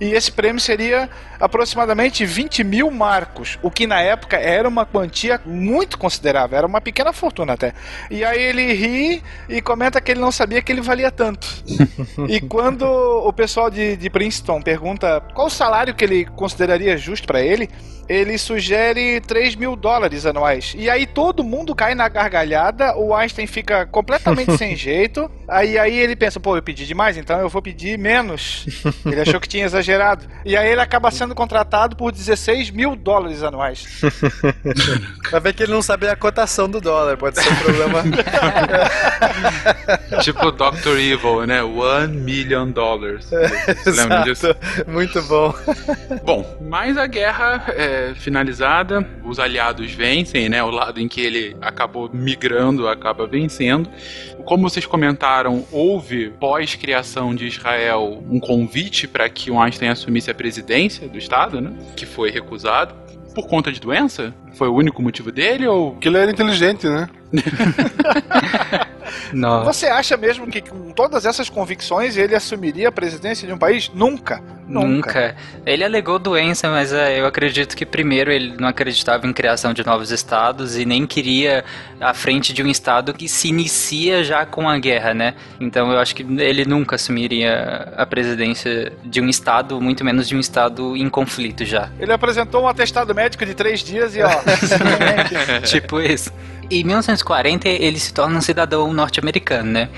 E 0.00 0.12
esse 0.12 0.32
prêmio 0.32 0.60
seria 0.60 1.10
aproximadamente 1.38 2.24
20 2.24 2.64
mil 2.64 2.90
marcos, 2.90 3.58
o 3.62 3.70
que 3.70 3.86
na 3.86 4.00
época 4.00 4.38
era 4.38 4.66
uma 4.66 4.86
quantia 4.86 5.38
muito 5.44 5.98
considerável, 5.98 6.56
era 6.56 6.66
uma 6.66 6.80
pequena 6.80 7.12
fortuna 7.12 7.52
até. 7.52 7.74
E 8.10 8.24
aí 8.24 8.40
ele 8.42 8.72
ri 8.72 9.22
e 9.46 9.60
comenta 9.60 10.00
que 10.00 10.10
ele 10.10 10.20
não 10.20 10.32
sabia 10.32 10.62
que 10.62 10.72
ele 10.72 10.80
valia 10.80 11.10
tanto. 11.10 11.46
E 12.28 12.40
quando 12.40 12.69
o 12.78 13.32
pessoal 13.32 13.70
de, 13.70 13.96
de 13.96 14.10
Princeton 14.10 14.60
pergunta 14.60 15.22
qual 15.34 15.46
o 15.46 15.50
salário 15.50 15.94
que 15.94 16.04
ele 16.04 16.24
consideraria 16.24 16.96
justo 16.96 17.26
para 17.26 17.40
ele, 17.40 17.68
ele 18.10 18.36
sugere 18.38 19.20
3 19.20 19.54
mil 19.54 19.76
dólares 19.76 20.26
anuais. 20.26 20.74
E 20.76 20.90
aí 20.90 21.06
todo 21.06 21.44
mundo 21.44 21.76
cai 21.76 21.94
na 21.94 22.08
gargalhada, 22.08 22.96
o 22.96 23.14
Einstein 23.14 23.46
fica 23.46 23.86
completamente 23.86 24.56
sem 24.58 24.74
jeito. 24.74 25.30
Aí, 25.46 25.78
aí 25.78 25.96
ele 25.96 26.16
pensa, 26.16 26.40
pô, 26.40 26.56
eu 26.56 26.62
pedi 26.62 26.84
demais, 26.86 27.16
então 27.16 27.38
eu 27.38 27.48
vou 27.48 27.62
pedir 27.62 27.96
menos. 27.96 28.66
Ele 29.06 29.20
achou 29.20 29.38
que 29.38 29.48
tinha 29.48 29.64
exagerado. 29.64 30.26
E 30.44 30.56
aí 30.56 30.72
ele 30.72 30.80
acaba 30.80 31.08
sendo 31.12 31.36
contratado 31.36 31.94
por 31.94 32.10
16 32.10 32.70
mil 32.70 32.96
dólares 32.96 33.44
anuais. 33.44 33.86
Vai 35.30 35.40
ver 35.40 35.54
que 35.54 35.62
ele 35.62 35.72
não 35.72 35.80
sabe 35.80 36.08
a 36.08 36.16
cotação 36.16 36.68
do 36.68 36.80
dólar, 36.80 37.16
pode 37.16 37.40
ser 37.40 37.48
um 37.48 37.56
problema. 37.56 38.02
tipo 40.20 40.46
o 40.46 40.50
Dr. 40.50 40.98
Evil, 40.98 41.46
né? 41.46 41.62
One 41.62 42.16
million 42.16 42.59
dollars. 42.66 43.26
Você 43.26 43.90
lembra 43.90 44.22
disso? 44.22 44.46
Muito 44.86 45.22
bom. 45.22 45.54
Bom, 46.24 46.58
mas 46.60 46.96
a 46.96 47.06
guerra 47.06 47.64
é 47.68 48.12
finalizada, 48.14 49.06
os 49.24 49.38
aliados 49.38 49.92
vencem, 49.92 50.48
né? 50.48 50.62
O 50.62 50.70
lado 50.70 51.00
em 51.00 51.08
que 51.08 51.20
ele 51.20 51.56
acabou 51.60 52.10
migrando 52.12 52.88
acaba 52.88 53.26
vencendo. 53.26 53.88
Como 54.44 54.68
vocês 54.68 54.86
comentaram, 54.86 55.64
houve 55.70 56.30
pós-criação 56.30 57.34
de 57.34 57.46
Israel 57.46 58.22
um 58.28 58.40
convite 58.40 59.06
para 59.06 59.28
que 59.28 59.50
o 59.50 59.60
Einstein 59.60 59.90
assumisse 59.90 60.30
a 60.30 60.34
presidência 60.34 61.08
do 61.08 61.18
Estado, 61.18 61.60
né? 61.60 61.72
Que 61.96 62.06
foi 62.06 62.30
recusado. 62.30 62.94
Por 63.34 63.46
conta 63.46 63.70
de 63.70 63.80
doença? 63.80 64.34
Foi 64.54 64.68
o 64.68 64.74
único 64.74 65.00
motivo 65.00 65.30
dele 65.30 65.66
ou. 65.66 65.92
Porque 65.92 66.08
ele 66.08 66.18
era 66.18 66.30
inteligente, 66.30 66.88
né? 66.88 67.08
Não. 69.32 69.64
Você 69.64 69.86
acha 69.86 70.16
mesmo 70.16 70.46
que 70.46 70.60
com 70.60 70.90
todas 70.92 71.24
essas 71.26 71.48
convicções 71.48 72.16
ele 72.16 72.34
assumiria 72.34 72.88
a 72.88 72.92
presidência 72.92 73.46
de 73.46 73.52
um 73.52 73.58
país? 73.58 73.90
Nunca. 73.94 74.42
Nunca. 74.70 74.86
Nunca. 74.86 75.36
Ele 75.66 75.82
alegou 75.82 76.18
doença, 76.18 76.68
mas 76.70 76.92
é, 76.92 77.18
eu 77.18 77.26
acredito 77.26 77.76
que 77.76 77.84
primeiro 77.84 78.30
ele 78.30 78.54
não 78.56 78.68
acreditava 78.68 79.26
em 79.26 79.32
criação 79.32 79.74
de 79.74 79.84
novos 79.84 80.12
estados 80.12 80.76
e 80.76 80.84
nem 80.84 81.06
queria 81.06 81.64
à 82.00 82.14
frente 82.14 82.52
de 82.52 82.62
um 82.62 82.68
estado 82.68 83.12
que 83.12 83.28
se 83.28 83.48
inicia 83.48 84.22
já 84.22 84.46
com 84.46 84.68
a 84.68 84.78
guerra, 84.78 85.12
né? 85.12 85.34
Então 85.60 85.90
eu 85.90 85.98
acho 85.98 86.14
que 86.14 86.22
ele 86.22 86.64
nunca 86.64 86.94
assumiria 86.94 87.92
a 87.96 88.06
presidência 88.06 88.92
de 89.04 89.20
um 89.20 89.28
estado, 89.28 89.80
muito 89.80 90.04
menos 90.04 90.28
de 90.28 90.36
um 90.36 90.40
estado 90.40 90.96
em 90.96 91.08
conflito 91.08 91.64
já. 91.64 91.90
Ele 91.98 92.12
apresentou 92.12 92.62
um 92.62 92.68
atestado 92.68 93.12
médico 93.12 93.44
de 93.44 93.54
três 93.54 93.80
dias 93.80 94.14
e 94.14 94.22
ó. 94.22 94.30
tipo 95.66 96.00
isso. 96.00 96.32
Em 96.70 96.84
1940 96.84 97.68
ele 97.68 97.98
se 97.98 98.14
torna 98.14 98.38
um 98.38 98.40
cidadão 98.40 98.92
norte-americano, 99.00 99.70
né? 99.70 99.88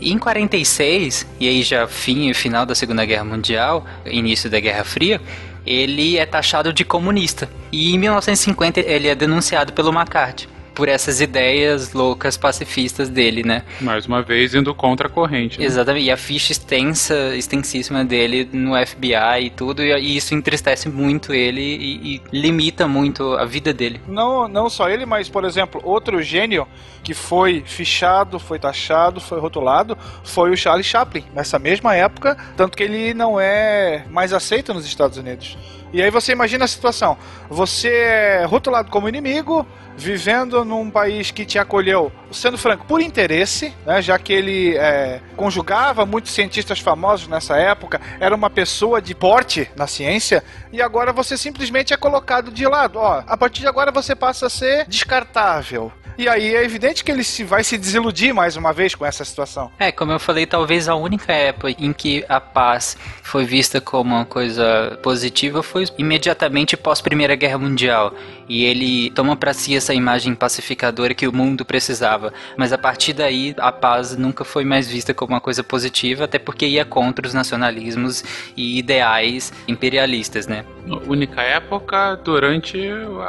E 0.00 0.12
em 0.12 0.18
46, 0.18 1.26
e 1.38 1.48
aí 1.48 1.62
já 1.62 1.86
fim 1.86 2.28
e 2.28 2.34
final 2.34 2.64
da 2.66 2.74
Segunda 2.74 3.04
Guerra 3.04 3.24
Mundial, 3.24 3.86
início 4.06 4.50
da 4.50 4.60
Guerra 4.60 4.84
Fria, 4.84 5.20
ele 5.66 6.18
é 6.18 6.26
taxado 6.26 6.72
de 6.72 6.84
comunista. 6.84 7.48
E 7.72 7.94
em 7.94 7.98
1950 7.98 8.80
ele 8.80 9.08
é 9.08 9.14
denunciado 9.14 9.72
pelo 9.72 9.90
McCarthy 9.90 10.53
por 10.74 10.88
essas 10.88 11.20
ideias 11.20 11.92
loucas 11.92 12.36
pacifistas 12.36 13.08
dele, 13.08 13.42
né? 13.42 13.62
Mais 13.80 14.06
uma 14.06 14.22
vez 14.22 14.54
indo 14.54 14.74
contra 14.74 15.06
a 15.06 15.10
corrente. 15.10 15.58
Né? 15.58 15.66
Exatamente. 15.66 16.06
E 16.06 16.10
a 16.10 16.16
ficha 16.16 16.52
extensa, 16.52 17.34
extensíssima 17.36 18.04
dele 18.04 18.48
no 18.52 18.72
FBI 18.74 19.44
e 19.44 19.50
tudo, 19.50 19.82
e 19.82 20.16
isso 20.16 20.34
entristece 20.34 20.88
muito 20.88 21.32
ele 21.32 21.60
e, 21.60 22.16
e 22.16 22.22
limita 22.32 22.88
muito 22.88 23.34
a 23.34 23.44
vida 23.44 23.72
dele. 23.72 24.00
Não, 24.08 24.48
não 24.48 24.68
só 24.68 24.88
ele, 24.88 25.06
mas, 25.06 25.28
por 25.28 25.44
exemplo, 25.44 25.80
outro 25.84 26.22
gênio 26.22 26.66
que 27.02 27.14
foi 27.14 27.62
fichado, 27.64 28.38
foi 28.38 28.58
taxado, 28.58 29.20
foi 29.20 29.38
rotulado, 29.38 29.96
foi 30.24 30.50
o 30.50 30.56
Charlie 30.56 30.82
Chaplin, 30.82 31.24
nessa 31.34 31.58
mesma 31.58 31.94
época, 31.94 32.36
tanto 32.56 32.76
que 32.76 32.82
ele 32.82 33.12
não 33.12 33.38
é 33.38 34.04
mais 34.10 34.32
aceito 34.32 34.72
nos 34.72 34.86
Estados 34.86 35.18
Unidos. 35.18 35.56
E 35.92 36.02
aí 36.02 36.10
você 36.10 36.32
imagina 36.32 36.64
a 36.64 36.68
situação: 36.68 37.16
você 37.48 37.88
é 37.88 38.44
rotulado 38.44 38.90
como 38.90 39.08
inimigo, 39.08 39.66
vivendo 39.96 40.64
num 40.64 40.90
país 40.90 41.30
que 41.30 41.44
te 41.44 41.58
acolheu, 41.58 42.10
sendo 42.32 42.58
franco, 42.58 42.84
por 42.84 43.00
interesse, 43.00 43.72
né, 43.86 44.02
já 44.02 44.18
que 44.18 44.32
ele 44.32 44.76
é, 44.76 45.20
conjugava 45.36 46.04
muitos 46.04 46.32
cientistas 46.32 46.80
famosos 46.80 47.28
nessa 47.28 47.56
época, 47.56 48.00
era 48.18 48.34
uma 48.34 48.50
pessoa 48.50 49.00
de 49.00 49.14
porte 49.14 49.70
na 49.76 49.86
ciência, 49.86 50.42
e 50.72 50.82
agora 50.82 51.12
você 51.12 51.36
simplesmente 51.36 51.92
é 51.92 51.96
colocado 51.96 52.50
de 52.50 52.66
lado. 52.66 52.98
Ó, 52.98 53.22
a 53.26 53.36
partir 53.36 53.60
de 53.60 53.68
agora 53.68 53.92
você 53.92 54.14
passa 54.14 54.46
a 54.46 54.50
ser 54.50 54.86
descartável. 54.86 55.92
E 56.16 56.28
aí 56.28 56.54
é 56.54 56.64
evidente 56.64 57.02
que 57.02 57.10
ele 57.10 57.24
se 57.24 57.42
vai 57.42 57.64
se 57.64 57.76
desiludir 57.76 58.32
mais 58.32 58.56
uma 58.56 58.72
vez 58.72 58.94
com 58.94 59.04
essa 59.04 59.24
situação. 59.24 59.70
É, 59.78 59.90
como 59.90 60.12
eu 60.12 60.20
falei, 60.20 60.46
talvez 60.46 60.88
a 60.88 60.94
única 60.94 61.32
época 61.32 61.74
em 61.78 61.92
que 61.92 62.24
a 62.28 62.40
paz 62.40 62.96
foi 63.22 63.44
vista 63.44 63.80
como 63.80 64.14
uma 64.14 64.24
coisa 64.24 64.98
positiva 65.02 65.62
foi 65.62 65.84
imediatamente 65.98 66.76
pós 66.76 67.00
Primeira 67.00 67.34
Guerra 67.34 67.58
Mundial. 67.58 68.14
E 68.48 68.64
ele 68.64 69.10
toma 69.10 69.36
para 69.36 69.52
si 69.52 69.76
essa 69.76 69.94
imagem 69.94 70.34
pacificadora 70.34 71.14
que 71.14 71.26
o 71.26 71.34
mundo 71.34 71.64
precisava. 71.64 72.32
Mas 72.56 72.72
a 72.72 72.78
partir 72.78 73.12
daí, 73.12 73.54
a 73.58 73.72
paz 73.72 74.16
nunca 74.16 74.44
foi 74.44 74.64
mais 74.64 74.88
vista 74.88 75.14
como 75.14 75.34
uma 75.34 75.40
coisa 75.40 75.62
positiva, 75.62 76.24
até 76.24 76.38
porque 76.38 76.66
ia 76.66 76.84
contra 76.84 77.26
os 77.26 77.34
nacionalismos 77.34 78.24
e 78.56 78.78
ideais 78.78 79.52
imperialistas, 79.66 80.46
né? 80.46 80.64
Única 81.06 81.40
época 81.40 82.16
durante 82.22 82.78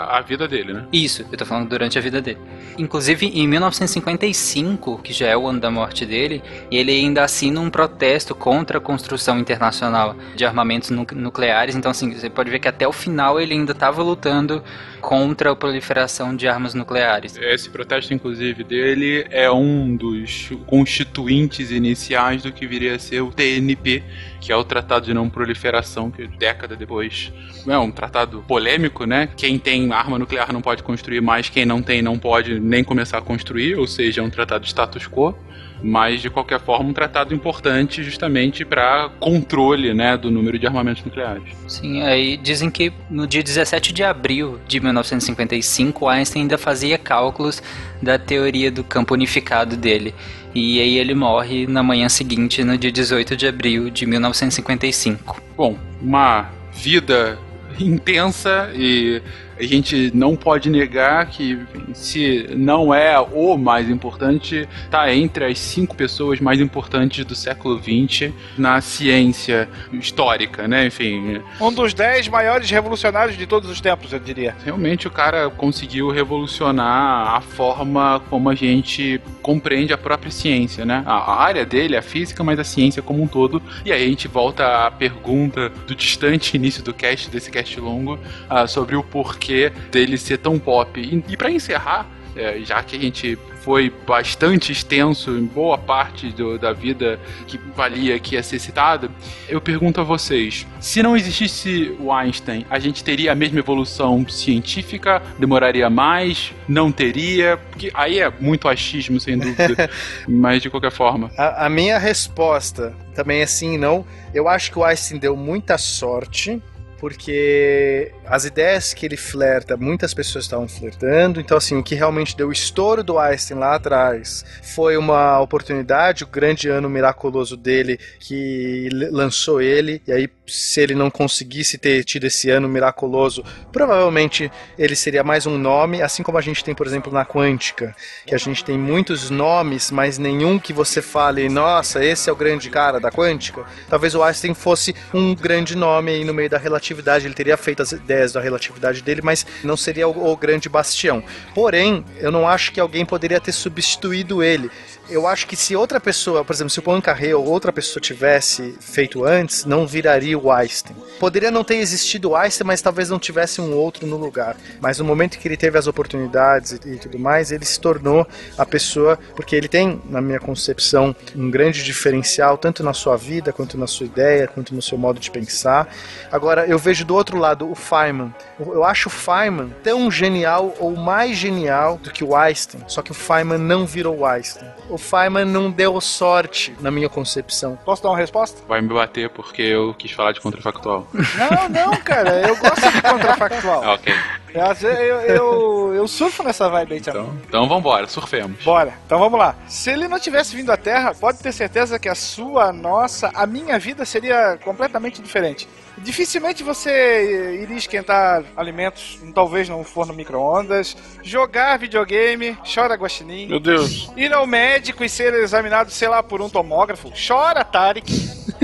a 0.09 0.21
vida 0.21 0.47
dele, 0.47 0.73
né? 0.73 0.85
Isso, 0.91 1.25
eu 1.31 1.37
tô 1.37 1.45
falando 1.45 1.69
durante 1.69 1.97
a 1.97 2.01
vida 2.01 2.21
dele. 2.21 2.39
Inclusive, 2.77 3.27
em 3.27 3.47
1955, 3.47 4.99
que 5.01 5.13
já 5.13 5.27
é 5.27 5.37
o 5.37 5.47
ano 5.47 5.59
da 5.59 5.71
morte 5.71 6.05
dele, 6.05 6.43
ele 6.69 6.91
ainda 6.91 7.23
assina 7.23 7.61
um 7.61 7.69
protesto 7.69 8.35
contra 8.35 8.77
a 8.77 8.81
construção 8.81 9.39
internacional 9.39 10.15
de 10.35 10.43
armamentos 10.45 10.89
nu 10.89 11.05
nucleares. 11.13 11.75
Então, 11.75 11.91
assim, 11.91 12.13
você 12.13 12.29
pode 12.29 12.49
ver 12.49 12.59
que 12.59 12.67
até 12.67 12.85
o 12.87 12.91
final 12.91 13.39
ele 13.39 13.53
ainda 13.53 13.71
estava 13.71 14.03
lutando 14.03 14.61
contra 15.05 15.51
a 15.51 15.55
proliferação 15.55 16.35
de 16.35 16.47
armas 16.47 16.73
nucleares. 16.73 17.37
Esse 17.37 17.69
protesto, 17.69 18.11
inclusive, 18.11 18.63
dele 18.63 19.27
é 19.29 19.51
um 19.51 19.95
dos 19.95 20.49
constituintes 20.65 21.69
iniciais 21.69 22.41
do 22.41 22.51
que 22.51 22.65
viria 22.65 22.95
a 22.95 22.99
ser 22.99 23.21
o 23.21 23.31
TNP, 23.31 24.01
que 24.41 24.51
é 24.51 24.55
o 24.55 24.63
Tratado 24.63 25.05
de 25.05 25.13
Não 25.13 25.29
Proliferação, 25.29 26.09
que 26.09 26.25
década 26.25 26.75
depois 26.75 27.31
é 27.67 27.77
um 27.77 27.91
tratado 27.91 28.43
polêmico, 28.47 29.05
né? 29.05 29.29
Quem 29.37 29.59
tem 29.59 29.93
arma 29.93 30.17
nuclear 30.17 30.51
não 30.51 30.61
pode 30.61 30.81
construir 30.81 31.21
mais, 31.21 31.49
quem 31.49 31.67
não 31.67 31.83
tem 31.83 32.01
não 32.01 32.17
pode 32.17 32.59
nem 32.59 32.83
começar 32.83 33.19
a 33.19 33.21
construir, 33.21 33.75
ou 33.75 33.85
seja, 33.85 34.21
é 34.21 34.23
um 34.23 34.29
tratado 34.31 34.65
status 34.65 35.07
quo 35.07 35.35
mas 35.81 36.21
de 36.21 36.29
qualquer 36.29 36.59
forma 36.59 36.89
um 36.89 36.93
tratado 36.93 37.33
importante 37.33 38.03
justamente 38.03 38.65
para 38.65 39.09
controle 39.19 39.93
né, 39.93 40.17
do 40.17 40.31
número 40.31 40.57
de 40.57 40.65
armamentos 40.65 41.03
nucleares. 41.03 41.43
Sim, 41.67 42.01
aí 42.01 42.37
dizem 42.37 42.69
que 42.69 42.91
no 43.09 43.27
dia 43.27 43.43
17 43.43 43.93
de 43.93 44.03
abril 44.03 44.59
de 44.67 44.79
1955 44.79 46.07
Einstein 46.07 46.43
ainda 46.43 46.57
fazia 46.57 46.97
cálculos 46.97 47.61
da 48.01 48.17
teoria 48.17 48.71
do 48.71 48.83
campo 48.83 49.13
unificado 49.13 49.75
dele. 49.75 50.13
E 50.53 50.79
aí 50.79 50.97
ele 50.97 51.13
morre 51.13 51.67
na 51.67 51.83
manhã 51.83 52.07
seguinte, 52.07 52.63
no 52.63 52.77
dia 52.77 52.91
18 52.91 53.35
de 53.35 53.45
abril 53.45 53.89
de 53.89 54.05
1955. 54.05 55.41
Bom, 55.57 55.77
uma 56.01 56.49
vida 56.71 57.37
intensa 57.79 58.71
e 58.73 59.21
a 59.57 59.63
gente 59.63 60.11
não 60.13 60.35
pode 60.35 60.69
negar 60.69 61.25
que 61.27 61.59
se 61.93 62.47
não 62.55 62.93
é 62.93 63.19
o 63.19 63.57
mais 63.57 63.89
importante, 63.89 64.67
está 64.83 65.13
entre 65.13 65.45
as 65.45 65.59
cinco 65.59 65.95
pessoas 65.95 66.39
mais 66.39 66.59
importantes 66.59 67.23
do 67.23 67.35
século 67.35 67.81
XX 67.81 68.33
na 68.57 68.81
ciência 68.81 69.69
histórica, 69.93 70.67
né? 70.67 70.87
Enfim. 70.87 71.41
Um 71.59 71.71
dos 71.71 71.93
dez 71.93 72.27
maiores 72.27 72.69
revolucionários 72.69 73.37
de 73.37 73.47
todos 73.47 73.69
os 73.69 73.79
tempos, 73.79 74.11
eu 74.11 74.19
diria. 74.19 74.55
Realmente 74.63 75.07
o 75.07 75.11
cara 75.11 75.49
conseguiu 75.49 76.09
revolucionar 76.09 77.35
a 77.35 77.41
forma 77.41 78.21
como 78.29 78.49
a 78.49 78.55
gente 78.55 79.21
compreende 79.41 79.93
a 79.93 79.97
própria 79.97 80.31
ciência, 80.31 80.85
né? 80.85 81.03
A 81.05 81.41
área 81.41 81.65
dele 81.65 81.95
é 81.95 81.99
a 81.99 82.01
física, 82.01 82.43
mas 82.43 82.59
a 82.59 82.63
ciência 82.63 83.01
como 83.01 83.23
um 83.23 83.27
todo. 83.27 83.61
E 83.85 83.91
aí 83.91 84.03
a 84.03 84.07
gente 84.07 84.27
volta 84.27 84.85
à 84.85 84.91
pergunta 84.91 85.69
do 85.87 85.95
distante 85.95 86.55
início 86.55 86.83
do 86.83 86.93
cast, 86.93 87.29
desse 87.29 87.49
cast 87.49 87.79
longo, 87.79 88.15
uh, 88.49 88.67
sobre 88.67 88.95
o 88.95 89.03
porquê 89.03 89.44
porquê 89.45 89.71
dele 89.91 90.17
ser 90.17 90.39
tão 90.39 90.57
pop. 90.57 90.99
E, 90.99 91.23
e 91.31 91.37
para 91.37 91.51
encerrar, 91.51 92.07
é, 92.35 92.59
já 92.63 92.81
que 92.81 92.95
a 92.95 92.99
gente 92.99 93.37
foi 93.61 93.91
bastante 94.05 94.71
extenso 94.71 95.31
em 95.31 95.45
boa 95.45 95.77
parte 95.77 96.29
do, 96.29 96.59
da 96.59 96.71
vida 96.73 97.19
que 97.47 97.57
valia 97.75 98.15
aqui 98.15 98.37
a 98.37 98.43
ser 98.43 98.59
citada, 98.59 99.09
eu 99.47 99.61
pergunto 99.61 100.01
a 100.01 100.03
vocês: 100.03 100.67
se 100.79 101.01
não 101.01 101.15
existisse 101.15 101.95
o 101.99 102.11
Einstein, 102.11 102.65
a 102.69 102.77
gente 102.77 103.03
teria 103.03 103.31
a 103.31 103.35
mesma 103.35 103.59
evolução 103.59 104.27
científica? 104.27 105.21
Demoraria 105.39 105.89
mais? 105.89 106.51
Não 106.67 106.91
teria? 106.91 107.57
Porque 107.57 107.89
aí 107.93 108.19
é 108.19 108.29
muito 108.39 108.67
achismo, 108.67 109.19
sem 109.19 109.37
dúvida, 109.37 109.89
mas 110.27 110.61
de 110.61 110.69
qualquer 110.69 110.91
forma. 110.91 111.31
A, 111.37 111.67
a 111.67 111.69
minha 111.69 111.97
resposta 111.97 112.93
também 113.13 113.41
é 113.41 113.45
sim 113.45 113.75
e 113.75 113.77
não. 113.77 114.05
Eu 114.33 114.49
acho 114.49 114.71
que 114.71 114.77
o 114.77 114.83
Einstein 114.83 115.17
deu 115.17 115.37
muita 115.37 115.77
sorte 115.77 116.61
porque 116.99 118.11
as 118.25 118.45
ideias 118.45 118.93
que 118.93 119.05
ele 119.05 119.17
flerta, 119.17 119.77
muitas 119.77 120.13
pessoas 120.13 120.45
estavam 120.45 120.67
flertando, 120.67 121.39
então 121.39 121.57
assim, 121.57 121.77
o 121.77 121.83
que 121.83 121.95
realmente 121.95 122.35
deu 122.35 122.49
o 122.49 122.51
estouro 122.51 123.03
do 123.03 123.19
Einstein 123.19 123.57
lá 123.57 123.75
atrás 123.75 124.45
foi 124.61 124.97
uma 124.97 125.39
oportunidade, 125.39 126.23
o 126.23 126.27
grande 126.27 126.69
ano 126.69 126.89
miraculoso 126.89 127.57
dele 127.57 127.99
que 128.19 128.89
lançou 129.11 129.61
ele, 129.61 130.01
e 130.07 130.11
aí 130.11 130.29
se 130.47 130.81
ele 130.81 130.93
não 130.93 131.09
conseguisse 131.09 131.77
ter 131.77 132.03
tido 132.03 132.25
esse 132.25 132.49
ano 132.49 132.69
miraculoso, 132.69 133.43
provavelmente 133.71 134.51
ele 134.77 134.95
seria 134.95 135.23
mais 135.23 135.45
um 135.45 135.57
nome, 135.57 136.01
assim 136.01 136.23
como 136.23 136.37
a 136.37 136.41
gente 136.41 136.63
tem, 136.63 136.75
por 136.75 136.85
exemplo, 136.85 137.11
na 137.11 137.25
quântica, 137.25 137.95
que 138.25 138.35
a 138.35 138.37
gente 138.37 138.63
tem 138.63 138.77
muitos 138.77 139.29
nomes, 139.29 139.91
mas 139.91 140.17
nenhum 140.17 140.59
que 140.59 140.71
você 140.71 141.01
fale, 141.01 141.49
nossa, 141.49 142.03
esse 142.03 142.29
é 142.29 142.33
o 142.33 142.35
grande 142.35 142.69
cara 142.69 142.99
da 142.99 143.11
quântica. 143.11 143.65
Talvez 143.89 144.13
o 144.15 144.23
Einstein 144.23 144.53
fosse 144.53 144.95
um 145.13 145.33
grande 145.33 145.75
nome 145.75 146.11
aí 146.11 146.23
no 146.23 146.33
meio 146.33 146.49
da 146.49 146.57
relatividade, 146.57 146.84
ele 146.93 147.33
teria 147.33 147.57
feito 147.57 147.81
as 147.81 147.91
ideias 147.91 148.33
da 148.33 148.41
relatividade 148.41 149.01
dele, 149.01 149.21
mas 149.23 149.45
não 149.63 149.77
seria 149.77 150.07
o, 150.07 150.31
o 150.31 150.35
grande 150.35 150.69
bastião. 150.69 151.23
Porém, 151.53 152.05
eu 152.17 152.31
não 152.31 152.47
acho 152.47 152.71
que 152.71 152.79
alguém 152.79 153.05
poderia 153.05 153.39
ter 153.39 153.51
substituído 153.51 154.43
ele 154.43 154.69
eu 155.09 155.27
acho 155.27 155.47
que 155.47 155.55
se 155.55 155.75
outra 155.75 155.99
pessoa, 155.99 156.43
por 156.43 156.53
exemplo, 156.53 156.69
se 156.69 156.79
o 156.79 156.81
Poincaré 156.81 157.35
ou 157.35 157.45
outra 157.45 157.71
pessoa 157.71 158.01
tivesse 158.01 158.75
feito 158.79 159.23
antes, 159.23 159.65
não 159.65 159.85
viraria 159.85 160.37
o 160.37 160.51
Einstein. 160.51 160.95
Poderia 161.19 161.51
não 161.51 161.63
ter 161.63 161.75
existido 161.75 162.31
o 162.31 162.35
Einstein, 162.35 162.67
mas 162.67 162.81
talvez 162.81 163.09
não 163.09 163.19
tivesse 163.19 163.61
um 163.61 163.73
outro 163.73 164.07
no 164.07 164.17
lugar. 164.17 164.57
Mas 164.79 164.99
no 164.99 165.05
momento 165.05 165.37
que 165.37 165.47
ele 165.47 165.57
teve 165.57 165.77
as 165.77 165.87
oportunidades 165.87 166.71
e, 166.71 166.89
e 166.89 166.97
tudo 166.97 167.19
mais, 167.19 167.51
ele 167.51 167.65
se 167.65 167.79
tornou 167.79 168.27
a 168.57 168.65
pessoa, 168.65 169.17
porque 169.35 169.55
ele 169.55 169.67
tem, 169.67 170.01
na 170.09 170.21
minha 170.21 170.39
concepção, 170.39 171.15
um 171.35 171.49
grande 171.51 171.83
diferencial, 171.83 172.57
tanto 172.57 172.83
na 172.83 172.93
sua 172.93 173.15
vida, 173.15 173.53
quanto 173.53 173.77
na 173.77 173.87
sua 173.87 174.05
ideia, 174.05 174.47
quanto 174.47 174.73
no 174.73 174.81
seu 174.81 174.97
modo 174.97 175.19
de 175.19 175.29
pensar. 175.29 175.87
Agora, 176.31 176.65
eu 176.65 176.79
vejo 176.79 177.05
do 177.05 177.15
outro 177.15 177.37
lado 177.37 177.69
o 177.69 177.75
Feynman. 177.75 178.33
Eu 178.59 178.83
acho 178.83 179.09
o 179.09 179.11
Feynman 179.11 179.69
tão 179.83 180.09
genial 180.09 180.73
ou 180.79 180.95
mais 180.95 181.37
genial 181.37 181.97
do 181.97 182.11
que 182.11 182.23
o 182.23 182.35
Einstein, 182.35 182.83
só 182.87 183.01
que 183.01 183.11
o 183.11 183.15
Feynman 183.15 183.57
não 183.57 183.85
virou 183.85 184.19
o 184.19 184.25
Einstein 184.25 184.65
o 184.89 184.97
Feynman 184.97 185.45
não 185.45 185.71
deu 185.71 185.99
sorte, 185.99 186.75
na 186.79 186.91
minha 186.91 187.09
concepção. 187.09 187.77
Posso 187.83 188.03
dar 188.03 188.09
uma 188.09 188.17
resposta? 188.17 188.61
Vai 188.67 188.81
me 188.81 188.93
bater 188.93 189.29
porque 189.29 189.61
eu 189.61 189.93
quis 189.93 190.11
falar 190.11 190.31
de 190.31 190.39
contrafactual. 190.39 191.07
Não, 191.13 191.69
não, 191.69 191.97
cara, 191.97 192.47
eu 192.47 192.55
gosto 192.55 192.91
de 192.91 193.01
contrafactual. 193.01 193.83
ok. 193.95 194.13
Eu, 194.53 194.89
eu, 194.89 195.21
eu, 195.21 195.93
eu, 195.95 196.07
surfo 196.07 196.41
nessa 196.41 196.69
vibe 196.69 196.93
aí 196.93 197.01
também. 197.01 197.23
Então, 197.23 197.39
então 197.47 197.67
vambora, 197.67 198.07
surfemos. 198.07 198.63
Bora. 198.63 198.93
Então 199.05 199.19
vamos 199.19 199.37
lá. 199.37 199.55
Se 199.67 199.89
ele 199.89 200.07
não 200.07 200.19
tivesse 200.19 200.55
vindo 200.55 200.71
à 200.71 200.77
Terra, 200.77 201.13
pode 201.13 201.39
ter 201.39 201.51
certeza 201.51 201.99
que 201.99 202.07
a 202.07 202.15
sua, 202.15 202.65
a 202.65 202.73
nossa, 202.73 203.31
a 203.33 203.45
minha 203.45 203.77
vida 203.77 204.05
seria 204.05 204.57
completamente 204.63 205.21
diferente. 205.21 205.67
Dificilmente 206.05 206.61
você 206.63 207.57
iria 207.63 207.75
esquentar 207.75 208.43
alimentos, 208.55 209.19
talvez 209.33 209.67
num 209.67 209.83
forno 209.83 210.13
micro-ondas, 210.13 210.95
jogar 211.23 211.79
videogame, 211.79 212.55
chora 212.63 212.93
guaxinim. 212.93 213.47
Meu 213.47 213.59
Deus. 213.59 214.11
Ir 214.15 214.31
ao 214.31 214.45
médico 214.45 215.03
e 215.03 215.09
ser 215.09 215.33
examinado, 215.33 215.89
sei 215.89 216.07
lá, 216.07 216.21
por 216.21 216.43
um 216.43 216.47
tomógrafo, 216.47 217.11
chora 217.11 217.65
Tarek. 217.65 218.05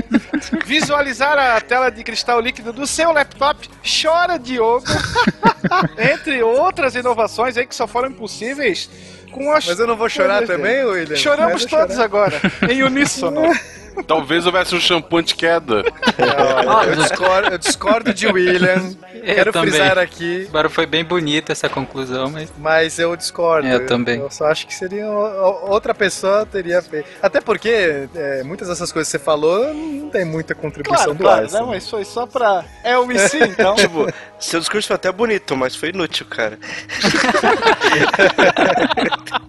Visualizar 0.64 1.36
a 1.36 1.60
tela 1.60 1.90
de 1.90 2.04
cristal 2.04 2.38
líquido 2.40 2.72
do 2.72 2.86
seu 2.86 3.10
laptop, 3.10 3.68
chora 3.82 4.38
Diogo. 4.38 4.86
Entre 5.98 6.44
outras 6.44 6.94
inovações 6.94 7.56
aí 7.56 7.66
que 7.66 7.74
só 7.74 7.88
foram 7.88 8.10
impossíveis 8.10 8.88
com 9.32 9.50
as. 9.50 9.66
Mas 9.66 9.80
eu 9.80 9.86
não 9.88 9.96
vou 9.96 10.08
chorar 10.08 10.46
também, 10.46 10.84
William? 10.84 11.16
Choramos 11.16 11.64
todos 11.64 11.96
chorar. 11.96 12.04
agora, 12.04 12.40
em 12.70 12.84
uníssono. 12.84 13.42
Talvez 14.06 14.46
houvesse 14.46 14.74
um 14.74 14.80
shampoo 14.80 15.22
de 15.22 15.34
queda. 15.34 15.84
É, 16.18 16.90
eu, 16.90 16.96
discordo, 16.96 17.48
eu, 17.50 17.58
discordo, 17.58 18.14
de 18.14 18.26
William. 18.26 18.94
Eu 19.14 19.34
Quero 19.34 19.52
também. 19.52 19.70
frisar 19.70 19.98
aqui. 19.98 20.46
Agora 20.48 20.68
foi 20.68 20.86
bem 20.86 21.04
bonita 21.04 21.52
essa 21.52 21.68
conclusão, 21.68 22.30
mas. 22.30 22.52
Mas 22.58 22.98
eu 22.98 23.14
discordo. 23.16 23.68
Eu, 23.68 23.80
eu 23.80 23.86
também. 23.86 24.20
Eu 24.20 24.30
só 24.30 24.46
acho 24.46 24.66
que 24.66 24.74
seria. 24.74 25.08
Outra 25.08 25.94
pessoa 25.94 26.46
teria 26.46 26.82
feito. 26.82 27.08
Até 27.22 27.40
porque 27.40 28.08
é, 28.14 28.42
muitas 28.42 28.68
dessas 28.68 28.90
coisas 28.90 29.10
que 29.10 29.18
você 29.18 29.24
falou 29.24 29.72
não 29.72 30.10
tem 30.10 30.24
muita 30.24 30.54
contribuição 30.54 31.14
claro, 31.16 31.46
do 31.46 31.50
claro, 31.50 31.52
Não, 31.52 31.66
mas 31.68 31.88
foi 31.88 32.04
só 32.04 32.26
pra. 32.26 32.64
É 32.82 32.98
o 32.98 33.06
sim, 33.28 33.42
então. 33.44 33.74
tipo, 33.74 34.12
seu 34.38 34.60
discurso 34.60 34.88
foi 34.88 34.96
até 34.96 35.12
bonito, 35.12 35.56
mas 35.56 35.76
foi 35.76 35.90
inútil, 35.90 36.26
cara. 36.26 36.58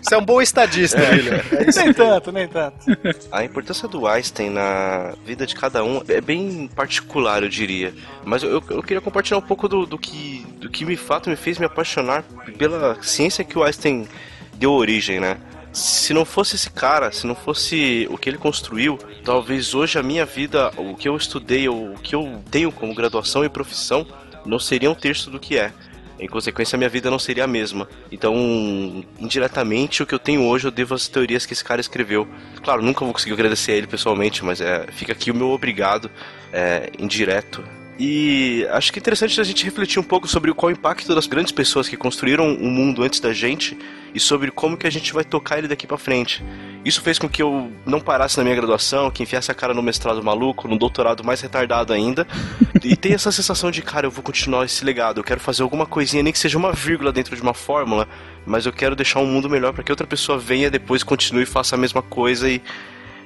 Você 0.00 0.14
é 0.14 0.18
um 0.18 0.24
bom 0.24 0.40
estadista, 0.40 0.98
William. 0.98 1.40
É 1.52 1.84
nem 1.84 1.92
tanto, 1.92 2.32
nem 2.32 2.48
tanto. 2.48 2.76
A 3.30 3.44
importância 3.44 3.88
do 3.88 4.06
Einstein 4.06 4.50
na 4.50 5.14
vida 5.24 5.46
de 5.46 5.54
cada 5.54 5.84
um 5.84 6.02
é 6.08 6.20
bem 6.20 6.68
particular, 6.74 7.42
eu 7.42 7.48
diria. 7.48 7.94
Mas 8.24 8.42
eu, 8.42 8.62
eu 8.70 8.82
queria 8.82 9.00
compartilhar 9.00 9.38
um 9.38 9.42
pouco 9.42 9.68
do, 9.68 9.86
do, 9.86 9.98
que, 9.98 10.46
do 10.58 10.70
que 10.70 10.84
me 10.84 10.96
fato 10.96 11.30
me 11.30 11.36
fez 11.36 11.58
me 11.58 11.66
apaixonar 11.66 12.24
pela 12.56 13.00
ciência 13.02 13.44
que 13.44 13.58
o 13.58 13.64
Einstein 13.64 14.08
deu 14.54 14.72
origem, 14.72 15.20
né? 15.20 15.38
se 15.72 16.12
não 16.12 16.24
fosse 16.24 16.56
esse 16.56 16.70
cara, 16.70 17.12
se 17.12 17.26
não 17.26 17.34
fosse 17.34 18.08
o 18.10 18.18
que 18.18 18.28
ele 18.28 18.38
construiu, 18.38 18.98
talvez 19.24 19.74
hoje 19.74 19.98
a 19.98 20.02
minha 20.02 20.24
vida, 20.24 20.72
o 20.76 20.96
que 20.96 21.08
eu 21.08 21.16
estudei, 21.16 21.68
o 21.68 21.94
que 22.02 22.14
eu 22.14 22.42
tenho 22.50 22.72
como 22.72 22.94
graduação 22.94 23.44
e 23.44 23.48
profissão, 23.48 24.06
não 24.44 24.58
seria 24.58 24.90
um 24.90 24.94
terço 24.94 25.30
do 25.30 25.38
que 25.38 25.56
é. 25.56 25.72
Em 26.18 26.26
consequência, 26.26 26.76
minha 26.76 26.90
vida 26.90 27.10
não 27.10 27.18
seria 27.18 27.44
a 27.44 27.46
mesma. 27.46 27.88
Então, 28.10 28.34
indiretamente, 29.18 30.02
o 30.02 30.06
que 30.06 30.14
eu 30.14 30.18
tenho 30.18 30.42
hoje 30.42 30.66
eu 30.66 30.70
devo 30.70 30.94
às 30.94 31.06
teorias 31.08 31.46
que 31.46 31.52
esse 31.52 31.64
cara 31.64 31.80
escreveu. 31.80 32.26
Claro, 32.62 32.82
nunca 32.82 33.04
vou 33.04 33.12
conseguir 33.12 33.34
agradecer 33.34 33.72
a 33.72 33.76
ele 33.76 33.86
pessoalmente, 33.86 34.44
mas 34.44 34.60
é, 34.60 34.86
fica 34.92 35.12
aqui 35.12 35.30
o 35.30 35.34
meu 35.34 35.50
obrigado 35.50 36.10
é, 36.52 36.90
indireto 36.98 37.62
e 37.98 38.64
acho 38.70 38.92
que 38.92 38.98
é 38.98 39.00
interessante 39.00 39.40
a 39.40 39.44
gente 39.44 39.64
refletir 39.64 39.98
um 39.98 40.04
pouco 40.04 40.28
sobre 40.28 40.54
qual 40.54 40.68
o 40.68 40.72
impacto 40.72 41.12
das 41.12 41.26
grandes 41.26 41.50
pessoas 41.50 41.88
que 41.88 41.96
construíram 41.96 42.54
o 42.54 42.70
mundo 42.70 43.02
antes 43.02 43.18
da 43.18 43.32
gente 43.32 43.76
e 44.14 44.20
sobre 44.20 44.52
como 44.52 44.76
que 44.76 44.86
a 44.86 44.90
gente 44.90 45.12
vai 45.12 45.24
tocar 45.24 45.58
ele 45.58 45.66
daqui 45.66 45.84
para 45.84 45.98
frente. 45.98 46.44
Isso 46.84 47.02
fez 47.02 47.18
com 47.18 47.28
que 47.28 47.42
eu 47.42 47.72
não 47.84 48.00
parasse 48.00 48.38
na 48.38 48.44
minha 48.44 48.54
graduação, 48.54 49.10
que 49.10 49.24
enfiasse 49.24 49.50
a 49.50 49.54
cara 49.54 49.74
no 49.74 49.82
mestrado 49.82 50.22
maluco, 50.22 50.68
no 50.68 50.78
doutorado 50.78 51.24
mais 51.24 51.40
retardado 51.40 51.92
ainda, 51.92 52.24
e 52.84 52.96
ter 52.96 53.14
essa 53.14 53.32
sensação 53.32 53.68
de, 53.68 53.82
cara, 53.82 54.06
eu 54.06 54.12
vou 54.12 54.22
continuar 54.22 54.64
esse 54.64 54.84
legado, 54.84 55.18
eu 55.18 55.24
quero 55.24 55.40
fazer 55.40 55.64
alguma 55.64 55.84
coisinha, 55.84 56.22
nem 56.22 56.32
que 56.32 56.38
seja 56.38 56.56
uma 56.56 56.72
vírgula 56.72 57.10
dentro 57.10 57.34
de 57.34 57.42
uma 57.42 57.52
fórmula, 57.52 58.08
mas 58.46 58.64
eu 58.64 58.72
quero 58.72 58.94
deixar 58.94 59.18
um 59.18 59.26
mundo 59.26 59.50
melhor 59.50 59.72
para 59.72 59.82
que 59.82 59.90
outra 59.90 60.06
pessoa 60.06 60.38
venha 60.38 60.70
depois, 60.70 61.02
continue 61.02 61.42
e 61.42 61.46
faça 61.46 61.74
a 61.74 61.78
mesma 61.78 62.00
coisa 62.00 62.48
e, 62.48 62.62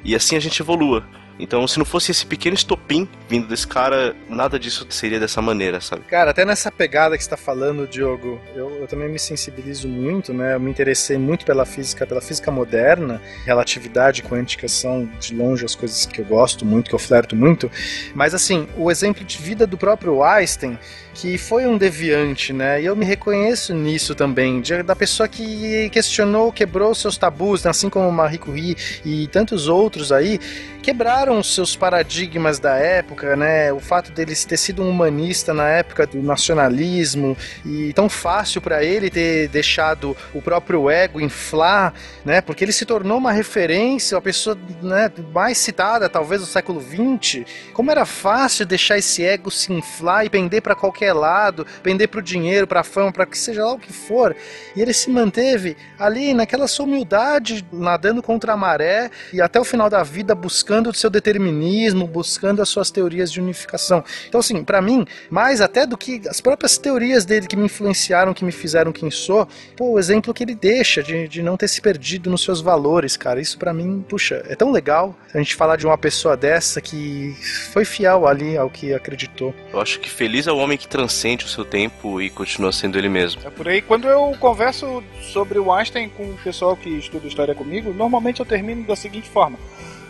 e 0.02 0.14
assim 0.14 0.34
a 0.34 0.40
gente 0.40 0.60
evolua. 0.62 1.06
Então, 1.38 1.66
se 1.66 1.78
não 1.78 1.84
fosse 1.84 2.10
esse 2.10 2.24
pequeno 2.24 2.54
estopim 2.54 3.08
vindo 3.28 3.48
desse 3.48 3.66
cara, 3.66 4.14
nada 4.28 4.58
disso 4.58 4.86
seria 4.90 5.18
dessa 5.18 5.40
maneira, 5.40 5.80
sabe? 5.80 6.02
Cara, 6.02 6.30
até 6.30 6.44
nessa 6.44 6.70
pegada 6.70 7.16
que 7.16 7.24
você 7.24 7.30
tá 7.30 7.36
falando, 7.36 7.86
Diogo, 7.86 8.40
eu, 8.54 8.70
eu 8.80 8.86
também 8.86 9.08
me 9.08 9.18
sensibilizo 9.18 9.88
muito, 9.88 10.32
né? 10.32 10.54
Eu 10.54 10.60
me 10.60 10.70
interessei 10.70 11.18
muito 11.18 11.44
pela 11.44 11.64
física, 11.64 12.06
pela 12.06 12.20
física 12.20 12.50
moderna. 12.50 13.20
Relatividade 13.44 14.22
quântica 14.22 14.68
são, 14.68 15.08
de 15.18 15.34
longe, 15.34 15.64
as 15.64 15.74
coisas 15.74 16.06
que 16.06 16.20
eu 16.20 16.24
gosto 16.24 16.64
muito, 16.64 16.88
que 16.88 16.94
eu 16.94 16.98
flerto 16.98 17.34
muito. 17.34 17.70
Mas, 18.14 18.34
assim, 18.34 18.68
o 18.76 18.90
exemplo 18.90 19.24
de 19.24 19.38
vida 19.38 19.66
do 19.66 19.76
próprio 19.76 20.22
Einstein 20.22 20.78
que 21.14 21.36
foi 21.36 21.66
um 21.66 21.76
deviante, 21.76 22.52
né? 22.52 22.80
E 22.80 22.86
eu 22.86 22.96
me 22.96 23.04
reconheço 23.04 23.74
nisso 23.74 24.14
também, 24.14 24.60
de, 24.60 24.82
da 24.82 24.96
pessoa 24.96 25.28
que 25.28 25.90
questionou, 25.90 26.50
quebrou 26.50 26.94
seus 26.94 27.16
tabus, 27.16 27.64
né? 27.64 27.70
assim 27.70 27.90
como 27.90 28.10
Marie 28.10 28.38
Curie 28.38 28.76
e 29.04 29.26
tantos 29.28 29.68
outros 29.68 30.10
aí, 30.10 30.38
quebraram 30.82 31.21
os 31.30 31.54
seus 31.54 31.76
paradigmas 31.76 32.58
da 32.58 32.76
época, 32.76 33.36
né? 33.36 33.72
O 33.72 33.78
fato 33.78 34.10
dele 34.12 34.34
ter 34.34 34.56
sido 34.56 34.82
um 34.82 34.88
humanista 34.88 35.52
na 35.52 35.68
época 35.68 36.06
do 36.06 36.22
nacionalismo 36.22 37.36
e 37.64 37.92
tão 37.92 38.08
fácil 38.08 38.60
para 38.60 38.82
ele 38.82 39.10
ter 39.10 39.48
deixado 39.48 40.16
o 40.34 40.40
próprio 40.40 40.90
ego 40.90 41.20
inflar, 41.20 41.92
né? 42.24 42.40
Porque 42.40 42.64
ele 42.64 42.72
se 42.72 42.84
tornou 42.84 43.18
uma 43.18 43.32
referência, 43.32 44.16
uma 44.16 44.22
pessoa 44.22 44.58
né, 44.82 45.10
mais 45.32 45.58
citada 45.58 46.08
talvez 46.08 46.40
do 46.40 46.46
século 46.46 46.80
XX. 46.80 47.44
Como 47.72 47.90
era 47.90 48.04
fácil 48.04 48.66
deixar 48.66 48.98
esse 48.98 49.24
ego 49.24 49.50
se 49.50 49.72
inflar 49.72 50.24
e 50.24 50.30
pender 50.30 50.62
para 50.62 50.74
qualquer 50.74 51.12
lado, 51.12 51.66
pender 51.82 52.08
para 52.08 52.20
o 52.20 52.22
dinheiro, 52.22 52.66
para 52.66 52.80
a 52.80 52.84
fama, 52.84 53.12
para 53.12 53.26
que 53.26 53.38
seja 53.38 53.64
lá 53.64 53.72
o 53.72 53.78
que 53.78 53.92
for. 53.92 54.34
E 54.74 54.80
ele 54.80 54.92
se 54.92 55.10
manteve 55.10 55.76
ali 55.98 56.34
naquela 56.34 56.66
sua 56.66 56.86
humildade, 56.86 57.64
nadando 57.72 58.22
contra 58.22 58.54
a 58.54 58.56
maré 58.56 59.10
e 59.32 59.40
até 59.40 59.60
o 59.60 59.64
final 59.64 59.90
da 59.90 60.02
vida 60.02 60.34
buscando 60.34 60.90
o 60.90 60.94
seu 60.94 61.10
determinismo, 61.12 62.06
buscando 62.06 62.60
as 62.60 62.68
suas 62.68 62.90
teorias 62.90 63.30
de 63.30 63.40
unificação. 63.40 64.02
Então, 64.28 64.40
assim, 64.40 64.64
para 64.64 64.82
mim, 64.82 65.04
mais 65.30 65.60
até 65.60 65.86
do 65.86 65.96
que 65.96 66.22
as 66.28 66.40
próprias 66.40 66.78
teorias 66.78 67.24
dele 67.24 67.46
que 67.46 67.56
me 67.56 67.66
influenciaram, 67.66 68.34
que 68.34 68.44
me 68.44 68.52
fizeram 68.52 68.92
quem 68.92 69.10
sou, 69.10 69.46
pô, 69.76 69.92
o 69.92 69.98
exemplo 69.98 70.34
que 70.34 70.42
ele 70.42 70.54
deixa 70.54 71.02
de, 71.02 71.28
de 71.28 71.42
não 71.42 71.56
ter 71.56 71.68
se 71.68 71.80
perdido 71.80 72.30
nos 72.30 72.42
seus 72.42 72.60
valores, 72.60 73.16
cara, 73.16 73.40
isso 73.40 73.58
para 73.58 73.72
mim, 73.72 74.04
puxa, 74.08 74.42
é 74.48 74.56
tão 74.56 74.72
legal 74.72 75.16
a 75.32 75.38
gente 75.38 75.54
falar 75.54 75.76
de 75.76 75.86
uma 75.86 75.98
pessoa 75.98 76.36
dessa 76.36 76.80
que 76.80 77.36
foi 77.72 77.84
fiel 77.84 78.26
ali 78.26 78.56
ao 78.56 78.68
que 78.70 78.92
acreditou. 78.92 79.54
Eu 79.72 79.80
acho 79.80 80.00
que 80.00 80.10
feliz 80.10 80.46
é 80.46 80.52
o 80.52 80.56
homem 80.56 80.78
que 80.78 80.88
transcende 80.88 81.44
o 81.44 81.48
seu 81.48 81.64
tempo 81.64 82.20
e 82.20 82.30
continua 82.30 82.72
sendo 82.72 82.98
ele 82.98 83.08
mesmo. 83.08 83.42
É 83.44 83.50
por 83.50 83.68
aí. 83.68 83.82
Quando 83.82 84.08
eu 84.08 84.34
converso 84.38 85.02
sobre 85.20 85.58
o 85.58 85.72
Einstein 85.72 86.08
com 86.08 86.24
o 86.24 86.38
pessoal 86.38 86.76
que 86.76 86.88
estuda 86.88 87.26
história 87.26 87.54
comigo, 87.54 87.92
normalmente 87.92 88.40
eu 88.40 88.46
termino 88.46 88.84
da 88.86 88.96
seguinte 88.96 89.28
forma. 89.28 89.58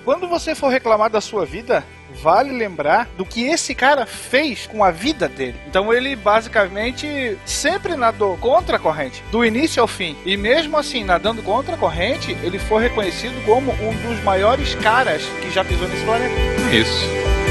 Quando 0.05 0.27
você 0.29 0.55
for 0.55 0.69
reclamar 0.69 1.09
da 1.09 1.21
sua 1.21 1.47
vida, 1.47 1.85
vale 2.21 2.53
lembrar 2.53 3.09
do 3.17 3.25
que 3.25 3.45
esse 3.45 3.75
cara 3.75 4.05
fez 4.05 4.67
com 4.67 4.83
a 4.83 4.91
vida 4.91 5.29
dele. 5.29 5.59
Então 5.67 5.93
ele 5.93 6.17
basicamente 6.17 7.39
sempre 7.47 7.97
nadou 7.97 8.37
contra 8.39 8.77
a 8.77 8.81
corrente, 8.81 9.23
do 9.31 9.45
início 9.45 9.81
ao 9.81 9.89
fim. 9.89 10.17
E 10.25 10.37
mesmo 10.37 10.77
assim, 10.77 11.05
nadando 11.05 11.43
contra 11.43 11.75
a 11.75 11.79
corrente, 11.79 12.37
ele 12.43 12.59
foi 12.59 12.83
reconhecido 12.83 13.45
como 13.45 13.73
um 13.73 13.95
dos 14.09 14.23
maiores 14.25 14.75
caras 14.77 15.23
que 15.41 15.51
já 15.51 15.65
pisou 15.65 15.89
nesse 15.89 16.05
planeta. 16.05 16.35
Isso. 16.73 17.42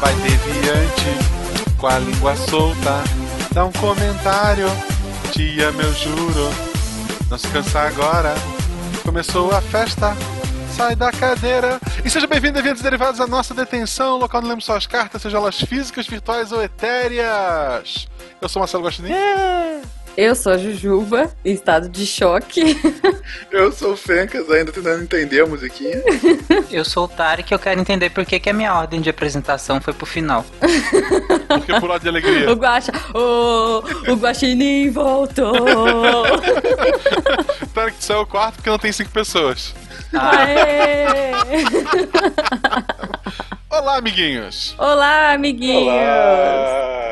Vai 0.00 0.14
deviante, 0.14 1.76
com 1.76 1.86
a 1.86 1.98
língua 1.98 2.34
solta, 2.34 3.04
dá 3.52 3.66
um 3.66 3.72
comentário, 3.72 4.66
te 5.30 5.60
amo 5.60 5.82
eu 5.82 5.92
juro. 5.92 6.50
Não 7.28 7.36
se 7.36 7.48
cansa 7.48 7.80
agora, 7.80 8.34
começou 9.02 9.50
a 9.54 9.60
festa. 9.60 10.16
Sai 10.74 10.96
da 10.96 11.12
cadeira 11.12 11.78
e 12.02 12.08
seja 12.08 12.26
bem-vindo 12.26 12.58
eventos 12.58 12.80
derivados 12.80 13.18
da 13.18 13.26
nossa 13.26 13.52
detenção, 13.52 14.16
local 14.16 14.40
onde 14.40 14.48
lemos 14.48 14.64
suas 14.64 14.86
cartas, 14.86 15.20
sejam 15.20 15.42
elas 15.42 15.60
físicas, 15.60 16.06
virtuais 16.06 16.50
ou 16.50 16.62
etéreas. 16.62 18.08
Eu 18.40 18.48
sou 18.48 18.60
Marcelo 18.60 18.84
Guaxinim. 18.84 19.12
Eu 20.20 20.34
sou 20.34 20.52
a 20.52 20.58
Jujuba, 20.58 21.30
em 21.42 21.54
estado 21.54 21.88
de 21.88 22.04
choque. 22.04 22.78
Eu 23.50 23.72
sou 23.72 23.94
o 23.94 23.96
Fencas, 23.96 24.50
ainda 24.50 24.70
tentando 24.70 25.02
entender 25.02 25.40
a 25.40 25.46
musiquinha. 25.46 25.96
Eu 26.70 26.84
sou 26.84 27.06
o 27.06 27.08
Tarek 27.08 27.50
e 27.50 27.54
eu 27.54 27.58
quero 27.58 27.80
entender 27.80 28.10
por 28.10 28.26
que, 28.26 28.38
que 28.38 28.50
a 28.50 28.52
minha 28.52 28.74
ordem 28.74 29.00
de 29.00 29.08
apresentação 29.08 29.80
foi 29.80 29.94
pro 29.94 30.04
final. 30.04 30.44
Porque 31.48 31.72
por 31.80 31.88
lado 31.88 32.02
de 32.02 32.08
alegria. 32.10 32.52
O 32.52 32.54
Guaxa, 32.54 32.92
o, 33.14 33.82
o 34.12 34.16
Guaxinim 34.16 34.90
voltou. 34.90 35.54
Tarek 37.72 37.96
saiu 37.98 38.20
o 38.20 38.26
quarto 38.26 38.56
porque 38.56 38.68
não 38.68 38.78
tem 38.78 38.92
cinco 38.92 39.10
pessoas. 39.10 39.74
Aê! 40.12 41.30
Olá, 43.70 43.98
amiguinhos! 43.98 44.74
Olá, 44.76 45.32
amiguinhos! 45.32 45.86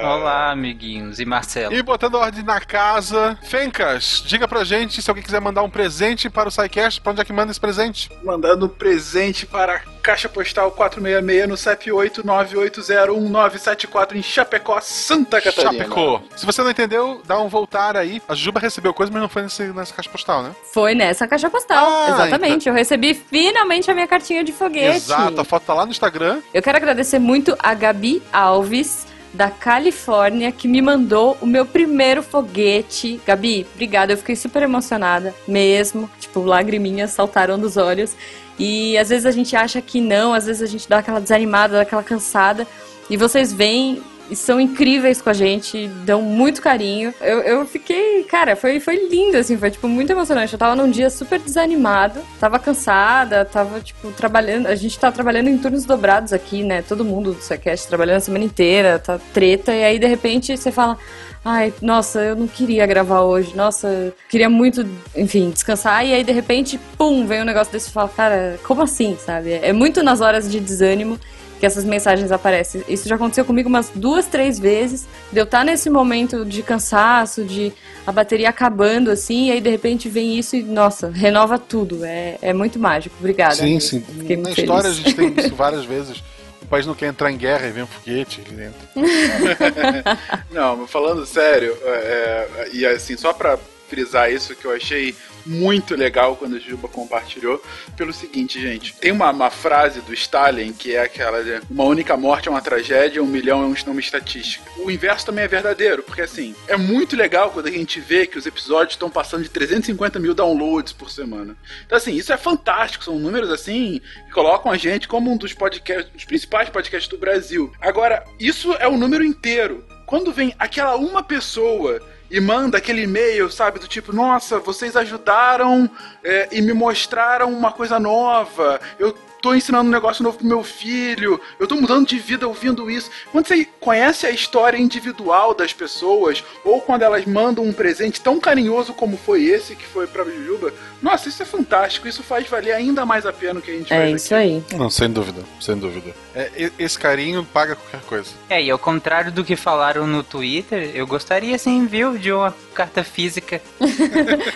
Olá, 0.03 0.51
amiguinhos. 0.51 1.21
E 1.21 1.25
Marcelo? 1.25 1.73
E 1.73 1.81
botando 1.83 2.17
ordem 2.17 2.43
na 2.43 2.61
casa, 2.61 3.39
Fencas, 3.45 4.25
diga 4.27 4.49
pra 4.49 4.65
gente 4.65 5.01
se 5.01 5.09
alguém 5.09 5.23
quiser 5.23 5.41
mandar 5.41 5.63
um 5.63 5.71
presente 5.71 6.29
para 6.29 6.49
o 6.49 6.51
SciCast, 6.51 7.01
pra 7.01 7.13
onde 7.13 7.21
é 7.21 7.25
que 7.25 7.33
manda 7.33 7.53
esse 7.53 7.61
presente? 7.61 8.11
Mandando 8.25 8.69
presente 8.69 9.47
para 9.47 9.83
Caixa 10.09 10.27
Postal 10.27 10.71
466 10.71 11.47
no 11.47 11.55
CEP 11.55 11.91
898011974 11.91 14.17
em 14.17 14.23
Chapecó, 14.23 14.81
Santa 14.81 15.39
Catarina. 15.39 15.85
Chapecó. 15.85 16.23
Se 16.35 16.47
você 16.47 16.63
não 16.63 16.71
entendeu, 16.71 17.21
dá 17.27 17.39
um 17.39 17.47
voltar 17.47 17.95
aí. 17.95 18.23
A 18.27 18.35
Juba 18.35 18.59
recebeu 18.59 18.95
coisa, 18.95 19.13
mas 19.13 19.21
não 19.21 19.29
foi 19.29 19.43
nesse, 19.43 19.65
nessa 19.65 19.93
caixa 19.93 20.09
postal, 20.09 20.43
né? 20.43 20.53
Foi 20.73 20.95
nessa 20.95 21.29
caixa 21.29 21.51
postal, 21.51 21.87
Ah, 21.87 22.15
exatamente. 22.15 22.67
Eu 22.67 22.75
recebi 22.75 23.13
finalmente 23.13 23.91
a 23.91 23.95
minha 23.95 24.07
cartinha 24.07 24.43
de 24.43 24.51
foguete. 24.51 24.97
Exato, 24.97 25.43
a 25.43 25.45
foto 25.45 25.65
tá 25.65 25.75
lá 25.75 25.85
no 25.85 25.91
Instagram. 25.91 26.41
Eu 26.55 26.63
quero 26.63 26.79
agradecer 26.79 27.19
muito 27.19 27.55
a 27.59 27.75
Gabi 27.75 28.23
Alves, 28.33 29.07
da 29.35 29.51
Califórnia, 29.51 30.51
que 30.51 30.67
me 30.67 30.81
mandou 30.81 31.37
o 31.39 31.45
meu 31.45 31.67
primeiro 31.67 32.23
foguete. 32.23 33.21
Gabi, 33.27 33.67
obrigada, 33.75 34.15
eu 34.15 34.17
fiquei 34.17 34.37
super 34.37 34.63
emocionada 34.63 35.35
mesmo. 35.47 36.09
Tipo, 36.19 36.41
lagriminhas 36.41 37.11
saltaram 37.11 37.59
dos 37.59 37.77
olhos. 37.77 38.17
E 38.59 38.99
às 38.99 39.09
vezes 39.09 39.27
a 39.27 39.31
gente 39.31 39.55
acha 39.55 39.81
que 39.81 40.01
não, 40.01 40.35
às 40.35 40.47
vezes 40.47 40.63
a 40.63 40.67
gente 40.67 40.89
dá 40.89 40.99
aquela 40.99 41.21
desanimada, 41.21 41.75
dá 41.75 41.83
aquela 41.83 42.03
cansada. 42.03 42.67
E 43.09 43.17
vocês 43.17 43.53
vêm 43.53 44.03
e 44.31 44.37
são 44.37 44.61
incríveis 44.61 45.23
com 45.23 45.31
a 45.31 45.33
gente, 45.33 45.89
dão 46.05 46.23
muito 46.23 46.61
carinho. 46.61 47.15
Eu, 47.21 47.41
eu 47.41 47.67
fiquei, 47.67 48.25
cara, 48.25 48.55
foi, 48.57 48.81
foi 48.81 49.09
lindo, 49.09 49.37
assim, 49.37 49.57
foi, 49.57 49.71
tipo, 49.71 49.89
muito 49.89 50.11
emocionante. 50.11 50.53
Eu 50.53 50.59
tava 50.59 50.77
num 50.77 50.91
dia 50.91 51.11
super 51.11 51.39
desanimado, 51.39 52.21
tava 52.39 52.59
cansada, 52.59 53.45
tava, 53.45 53.81
tipo, 53.81 54.11
trabalhando. 54.13 54.67
A 54.67 54.75
gente 54.75 54.99
tá 54.99 55.11
trabalhando 55.11 55.49
em 55.49 55.59
turnos 55.59 55.85
dobrados 55.85 56.33
aqui, 56.33 56.63
né? 56.63 56.83
Todo 56.83 57.05
mundo 57.05 57.33
do 57.33 57.43
Sequest 57.43 57.89
trabalhando 57.89 58.19
a 58.19 58.21
semana 58.21 58.45
inteira, 58.45 58.99
tá 58.99 59.19
treta, 59.33 59.75
e 59.75 59.85
aí 59.85 59.99
de 59.99 60.07
repente 60.07 60.57
você 60.57 60.71
fala. 60.71 60.99
Ai, 61.45 61.73
nossa, 61.81 62.21
eu 62.21 62.37
não 62.37 62.49
queria 62.49 62.85
gravar 62.85 63.21
hoje. 63.21 63.57
Nossa, 63.57 64.13
queria 64.29 64.51
muito, 64.51 64.85
enfim, 65.17 65.51
descansar. 65.51 66.05
E 66.05 66.13
aí, 66.13 66.25
de 66.25 66.33
repente, 66.33 66.79
pum, 66.99 67.27
vem 67.27 67.41
um 67.41 67.45
negócio 67.45 67.73
desse 67.73 67.89
e 67.89 67.93
fala, 67.93 68.09
cara, 68.09 68.59
como 68.65 68.83
assim, 68.83 69.17
sabe? 69.25 69.53
É 69.53 69.73
muito 69.73 70.03
nas 70.03 70.21
horas 70.21 70.51
de 70.51 70.59
desânimo 70.61 71.19
que 71.59 71.67
essas 71.67 71.85
mensagens 71.85 72.31
aparecem. 72.33 72.83
Isso 72.89 73.09
já 73.09 73.17
aconteceu 73.17 73.45
comigo 73.45 73.69
umas 73.69 73.91
duas, 73.95 74.27
três 74.27 74.59
vezes. 74.59 75.07
De 75.33 75.41
eu 75.41 75.45
estar 75.45 75.65
nesse 75.65 75.91
momento 75.91 76.45
de 76.45 76.63
cansaço, 76.63 77.45
de 77.45 77.73
a 78.07 78.13
bateria 78.13 78.49
acabando, 78.49 79.11
assim, 79.11 79.49
e 79.49 79.53
aí 79.53 79.61
de 79.61 79.69
repente 79.69 80.09
vem 80.09 80.39
isso 80.39 80.57
e, 80.57 80.63
nossa, 80.63 81.11
renova 81.11 81.59
tudo. 81.59 82.05
É, 82.05 82.39
é 82.41 82.53
muito 82.53 82.79
mágico. 82.79 83.17
Obrigada. 83.19 83.57
Sim, 83.57 83.81
sim. 83.81 84.01
Fiquei 84.01 84.37
Na 84.37 84.45
muito 84.45 84.61
história 84.61 84.91
a 84.91 84.93
feliz. 84.95 85.17
gente 85.17 85.35
tem 85.35 85.45
isso 85.45 85.55
várias 85.55 85.85
vezes. 85.85 86.23
O 86.63 86.67
país 86.67 86.87
não 86.87 86.95
quer 86.95 87.07
entrar 87.07 87.31
em 87.33 87.37
guerra 87.37 87.67
e 87.67 87.71
vem 87.71 87.83
um 87.83 87.87
foguete 87.87 88.43
ali 88.45 88.55
dentro. 88.55 88.81
Não, 90.53 90.87
falando 90.87 91.25
sério, 91.25 91.75
é, 91.83 91.89
é, 91.89 92.69
e 92.75 92.85
assim, 92.85 93.17
só 93.17 93.33
pra 93.33 93.59
frisar 93.89 94.31
isso 94.31 94.55
que 94.55 94.67
eu 94.67 94.73
achei 94.73 95.15
muito 95.49 95.95
legal 95.97 96.37
quando 96.37 96.57
a 96.57 96.59
Juba 96.59 96.87
compartilhou, 96.89 97.63
pelo 97.97 98.13
seguinte, 98.13 98.61
gente. 98.61 98.95
Tem 98.97 99.11
uma, 99.11 99.31
uma 99.31 99.51
frase 99.51 100.01
do 100.03 100.13
Stalin 100.13 100.73
que 100.73 100.95
é 100.95 101.01
aquela 101.03 101.43
de 101.43 101.61
uma 101.71 101.85
única 101.85 102.17
morte 102.17 102.49
é 102.49 102.51
uma 102.51 102.61
tragédia, 102.61 103.23
um 103.23 103.27
milhão 103.27 103.63
é 103.63 103.67
um- 103.67 103.91
uma 103.93 104.01
estatística. 104.01 104.71
O 104.79 104.91
inverso 104.91 105.25
também 105.27 105.45
é 105.45 105.49
verdadeiro, 105.49 106.03
porque 106.03 106.21
assim, 106.21 106.55
é 106.67 106.77
muito 106.77 107.17
legal 107.17 107.51
quando 107.51 107.67
a 107.69 107.71
gente 107.71 107.99
vê 108.01 108.27
que 108.27 108.37
os 108.37 108.45
episódios 108.47 108.93
estão 108.95 109.09
passando 109.09 109.43
de 109.43 109.49
350 109.49 110.19
mil 110.19 110.35
downloads 110.35 110.93
por 110.93 111.11
semana. 111.11 111.57
Então, 111.87 111.97
assim, 111.97 112.15
isso 112.15 112.33
é 112.33 112.37
fantástico. 112.37 113.05
São 113.05 113.19
números 113.19 113.51
assim 113.51 114.01
que 114.27 114.33
colocam 114.33 114.71
a 114.71 114.77
gente 114.77 115.09
como 115.09 115.33
um 115.33 115.37
dos 115.37 115.55
podcasts, 115.55 116.13
dos 116.13 116.25
principais 116.25 116.69
podcasts 116.69 117.09
do 117.09 117.17
Brasil. 117.17 117.73
Agora, 117.81 118.23
isso 118.39 118.75
é 118.75 118.87
o 118.87 118.97
número 118.99 119.25
inteiro. 119.25 119.85
Quando 120.05 120.33
vem 120.33 120.55
aquela 120.59 120.97
uma 120.97 121.23
pessoa 121.23 122.01
e 122.31 122.41
manda 122.41 122.79
aquele 122.79 123.03
e-mail, 123.03 123.51
sabe, 123.51 123.79
do 123.79 123.89
tipo, 123.89 124.13
nossa, 124.13 124.59
vocês 124.59 124.97
ajudaram 124.97 125.91
é, 126.23 126.49
e 126.53 126.61
me 126.61 126.73
mostraram 126.73 127.53
uma 127.53 127.73
coisa 127.73 127.99
nova. 127.99 128.81
Eu 128.99 129.17
tô 129.41 129.55
ensinando 129.55 129.89
um 129.89 129.93
negócio 129.93 130.23
novo 130.23 130.39
pro 130.39 130.47
meu 130.47 130.63
filho. 130.63 131.41
Eu 131.59 131.67
tô 131.67 131.77
mudando 131.77 132.07
de 132.07 132.19
vida 132.19 132.47
ouvindo 132.47 132.91
isso. 132.91 133.11
Quando 133.33 133.47
você 133.47 133.67
conhece 133.81 134.27
a 134.27 134.31
história 134.31 134.79
individual 134.79 135.55
das 135.55 135.73
pessoas, 135.73 136.43
ou 136.65 136.81
quando 136.81 137.03
elas 137.03 137.25
mandam 137.25 137.65
um 137.65 137.73
presente 137.73 138.21
tão 138.21 138.41
carinhoso 138.41 138.93
como 138.93 139.17
foi 139.17 139.45
esse 139.45 139.75
que 139.75 139.87
foi 139.87 140.07
pra 140.07 140.25
Jujuba, 140.25 140.73
nossa, 141.01 141.29
isso 141.29 141.43
é 141.43 141.47
fantástico. 141.47 142.09
Isso 142.09 142.23
faz 142.23 142.49
valer 142.49 142.73
ainda 142.73 143.07
mais 143.07 143.25
a 143.27 143.33
pena 143.33 143.61
o 143.61 143.63
que 143.63 143.71
a 143.71 143.75
gente 143.75 143.93
É 143.93 143.97
faz 143.97 144.23
isso 144.23 144.35
aí. 144.35 144.63
Não, 144.77 144.91
sem 144.91 145.11
dúvida, 145.11 145.43
sem 145.61 145.77
dúvida. 145.77 146.15
É, 146.35 146.71
esse 146.79 146.99
carinho 146.99 147.45
paga 147.45 147.77
qualquer 147.77 148.01
coisa. 148.07 148.31
É, 148.49 148.63
e 148.63 148.71
ao 148.71 148.79
contrário 148.79 149.31
do 149.31 149.45
que 149.45 149.57
falaram 149.57 150.07
no 150.07 150.23
Twitter, 150.23 150.91
eu 150.95 151.07
gostaria 151.07 151.57
sim, 151.59 151.87
viu, 151.87 152.19
de 152.19 152.33
uma 152.33 152.55
carta 152.75 153.03
física. 153.05 153.61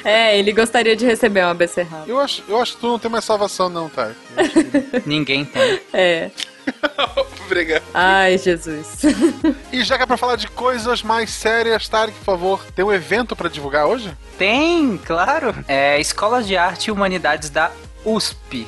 É, 0.04 0.38
ele 0.38 0.52
gostaria 0.52 0.96
de 0.96 1.04
receber 1.04 1.44
uma 1.44 1.54
becerrada. 1.54 2.04
Eu 2.06 2.18
acho, 2.18 2.42
eu 2.48 2.60
acho 2.60 2.74
que 2.74 2.80
tu 2.80 2.86
não 2.86 2.98
tem 2.98 3.10
mais 3.10 3.24
salvação, 3.24 3.68
não, 3.68 3.88
tá? 3.88 4.10
Ninguém 5.06 5.44
tem. 5.44 5.80
É. 5.92 6.30
Obrigado. 7.46 7.82
Ai, 7.92 8.38
Jesus. 8.38 9.02
E 9.72 9.82
já 9.82 9.96
que 9.96 10.04
é 10.04 10.06
pra 10.06 10.16
falar 10.16 10.36
de 10.36 10.48
coisas 10.48 11.02
mais 11.02 11.30
sérias, 11.30 11.88
Tarek, 11.88 12.16
por 12.18 12.24
favor, 12.24 12.64
tem 12.74 12.84
um 12.84 12.92
evento 12.92 13.34
pra 13.34 13.48
divulgar 13.48 13.86
hoje? 13.86 14.16
Tem, 14.38 14.96
claro. 14.98 15.54
É 15.68 16.00
Escola 16.00 16.42
de 16.42 16.56
Arte 16.56 16.86
e 16.86 16.90
Humanidades 16.90 17.50
da 17.50 17.70
USP. 18.04 18.66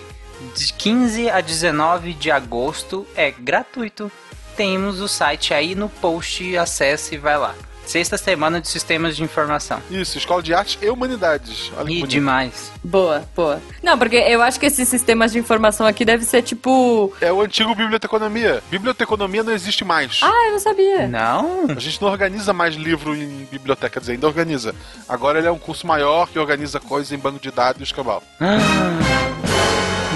De 0.57 0.73
15 0.73 1.31
a 1.31 1.41
19 1.41 2.13
de 2.13 2.31
agosto 2.31 3.07
é 3.17 3.31
gratuito. 3.31 4.11
Temos 4.57 5.01
o 5.01 5.09
site 5.09 5.55
aí 5.55 5.75
no 5.75 5.89
post, 5.89 6.57
acesse 6.57 7.15
e 7.15 7.19
vai 7.19 7.39
lá. 7.39 7.55
Sexta 7.87 8.17
semana 8.17 8.61
de 8.61 8.69
Sistemas 8.69 9.17
de 9.17 9.23
Informação. 9.23 9.81
Isso, 9.91 10.17
Escola 10.19 10.43
de 10.43 10.55
Artes 10.55 10.79
e 10.81 10.89
Humanidades. 10.89 11.71
Olha 11.77 11.91
E 11.91 12.03
demais. 12.07 12.73
Boa, 12.83 13.25
boa. 13.37 13.61
Não, 13.83 13.99
porque 13.99 14.17
eu 14.17 14.43
acho 14.43 14.59
que 14.59 14.67
esses 14.67 14.89
sistemas 14.89 15.33
de 15.33 15.39
informação 15.39 15.87
aqui 15.87 16.05
deve 16.05 16.25
ser 16.25 16.43
tipo. 16.43 17.13
É 17.21 17.33
o 17.33 17.41
antigo 17.43 17.75
biblioteconomia. 17.75 18.63
Biblioteconomia 18.71 19.43
não 19.43 19.53
existe 19.53 19.85
mais. 19.85 20.21
Ah, 20.23 20.47
eu 20.47 20.53
não 20.53 20.59
sabia. 20.59 21.07
Não? 21.07 21.67
A 21.69 21.81
gente 21.81 22.01
não 22.01 22.09
organiza 22.09 22.53
mais 22.53 22.75
livro 22.75 23.15
em 23.15 23.47
biblioteca, 23.51 23.91
quer 23.91 24.01
dizer, 24.01 24.13
ainda 24.13 24.27
organiza. 24.27 24.75
Agora 25.09 25.39
ele 25.39 25.47
é 25.47 25.53
um 25.53 25.59
curso 25.59 25.87
maior 25.87 26.29
que 26.29 26.39
organiza 26.39 26.81
coisas 26.81 27.13
em 27.13 27.19
banco 27.19 27.39
de 27.39 27.51
dados 27.51 27.81
e 27.81 27.85
escambau. 27.85 28.23
Ah. 28.41 28.57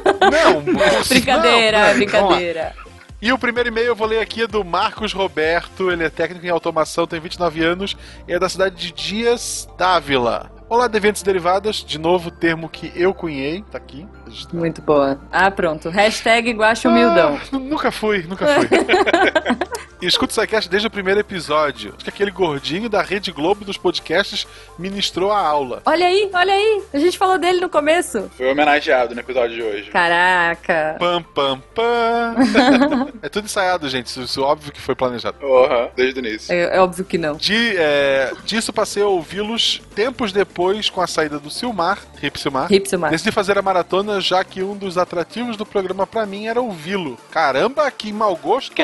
Não, 0.30 0.62
brincadeira, 1.08 1.80
não, 1.80 1.88
não, 1.88 1.94
brincadeira. 1.94 2.74
E 3.20 3.32
o 3.32 3.38
primeiro 3.38 3.68
e-mail 3.68 3.88
eu 3.88 3.96
vou 3.96 4.06
ler 4.06 4.20
aqui 4.20 4.42
é 4.42 4.46
do 4.46 4.64
Marcos 4.64 5.12
Roberto, 5.12 5.90
ele 5.90 6.04
é 6.04 6.10
técnico 6.10 6.46
em 6.46 6.48
automação, 6.48 7.06
tem 7.06 7.20
29 7.20 7.62
anos 7.62 7.96
e 8.26 8.32
é 8.32 8.38
da 8.38 8.48
cidade 8.48 8.76
de 8.76 8.92
Dias 8.92 9.68
Dávila. 9.76 10.50
Olá, 10.70 10.86
Deviantes 10.86 11.24
Derivadas, 11.24 11.84
de 11.84 11.98
novo 11.98 12.30
termo 12.30 12.68
que 12.68 12.92
eu 12.94 13.12
cunhei, 13.12 13.60
tá 13.72 13.76
aqui. 13.76 14.06
Muito 14.52 14.82
boa. 14.82 15.18
Ah, 15.32 15.50
pronto. 15.50 15.88
Hashtag 15.88 16.56
Humildão. 16.84 17.38
Ah, 17.52 17.58
nunca 17.58 17.90
fui, 17.90 18.22
nunca 18.22 18.46
fui. 18.46 18.68
e 20.00 20.06
escuto 20.06 20.32
o 20.32 20.34
SciCast 20.34 20.68
desde 20.68 20.88
o 20.88 20.90
primeiro 20.90 21.20
episódio. 21.20 21.92
Acho 21.94 22.04
que 22.04 22.10
aquele 22.10 22.30
gordinho 22.30 22.88
da 22.88 23.02
Rede 23.02 23.30
Globo 23.32 23.64
dos 23.64 23.76
podcasts 23.76 24.46
ministrou 24.78 25.30
a 25.30 25.38
aula. 25.38 25.82
Olha 25.84 26.06
aí, 26.06 26.30
olha 26.32 26.52
aí. 26.52 26.82
A 26.92 26.98
gente 26.98 27.18
falou 27.18 27.38
dele 27.38 27.60
no 27.60 27.68
começo. 27.68 28.30
Foi 28.36 28.50
homenageado 28.50 29.14
no 29.14 29.20
episódio 29.20 29.56
de 29.56 29.62
hoje. 29.62 29.90
Caraca. 29.90 30.96
Pam, 30.98 31.22
pam, 31.22 31.62
pam. 31.74 32.34
é 33.22 33.28
tudo 33.28 33.44
ensaiado, 33.44 33.88
gente. 33.88 34.06
Isso, 34.06 34.22
isso 34.22 34.42
óbvio 34.42 34.72
que 34.72 34.80
foi 34.80 34.94
planejado. 34.94 35.36
Desde 35.94 36.20
o 36.20 36.26
início. 36.26 36.52
É, 36.52 36.76
é 36.76 36.80
óbvio 36.80 37.04
que 37.04 37.18
não. 37.18 37.36
De, 37.36 37.76
é, 37.76 38.32
disso 38.44 38.72
passei 38.72 39.02
a 39.02 39.06
ouvi-los 39.06 39.82
tempos 39.94 40.32
depois 40.32 40.88
com 40.88 41.00
a 41.00 41.06
saída 41.06 41.38
do 41.38 41.50
Silmar, 41.50 41.98
Rip 42.20 42.38
Silmar. 42.38 42.72
Hip 42.72 42.88
Silmar. 42.88 43.10
Decidi 43.10 43.32
fazer 43.32 43.58
a 43.58 43.62
maratona, 43.62 44.19
já 44.20 44.44
que 44.44 44.62
um 44.62 44.76
dos 44.76 44.96
atrativos 44.98 45.56
do 45.56 45.66
programa 45.66 46.06
pra 46.06 46.26
mim 46.26 46.46
era 46.46 46.60
ouvi-lo. 46.60 47.18
Caramba, 47.30 47.90
que 47.90 48.12
mau 48.12 48.36
gosto! 48.36 48.72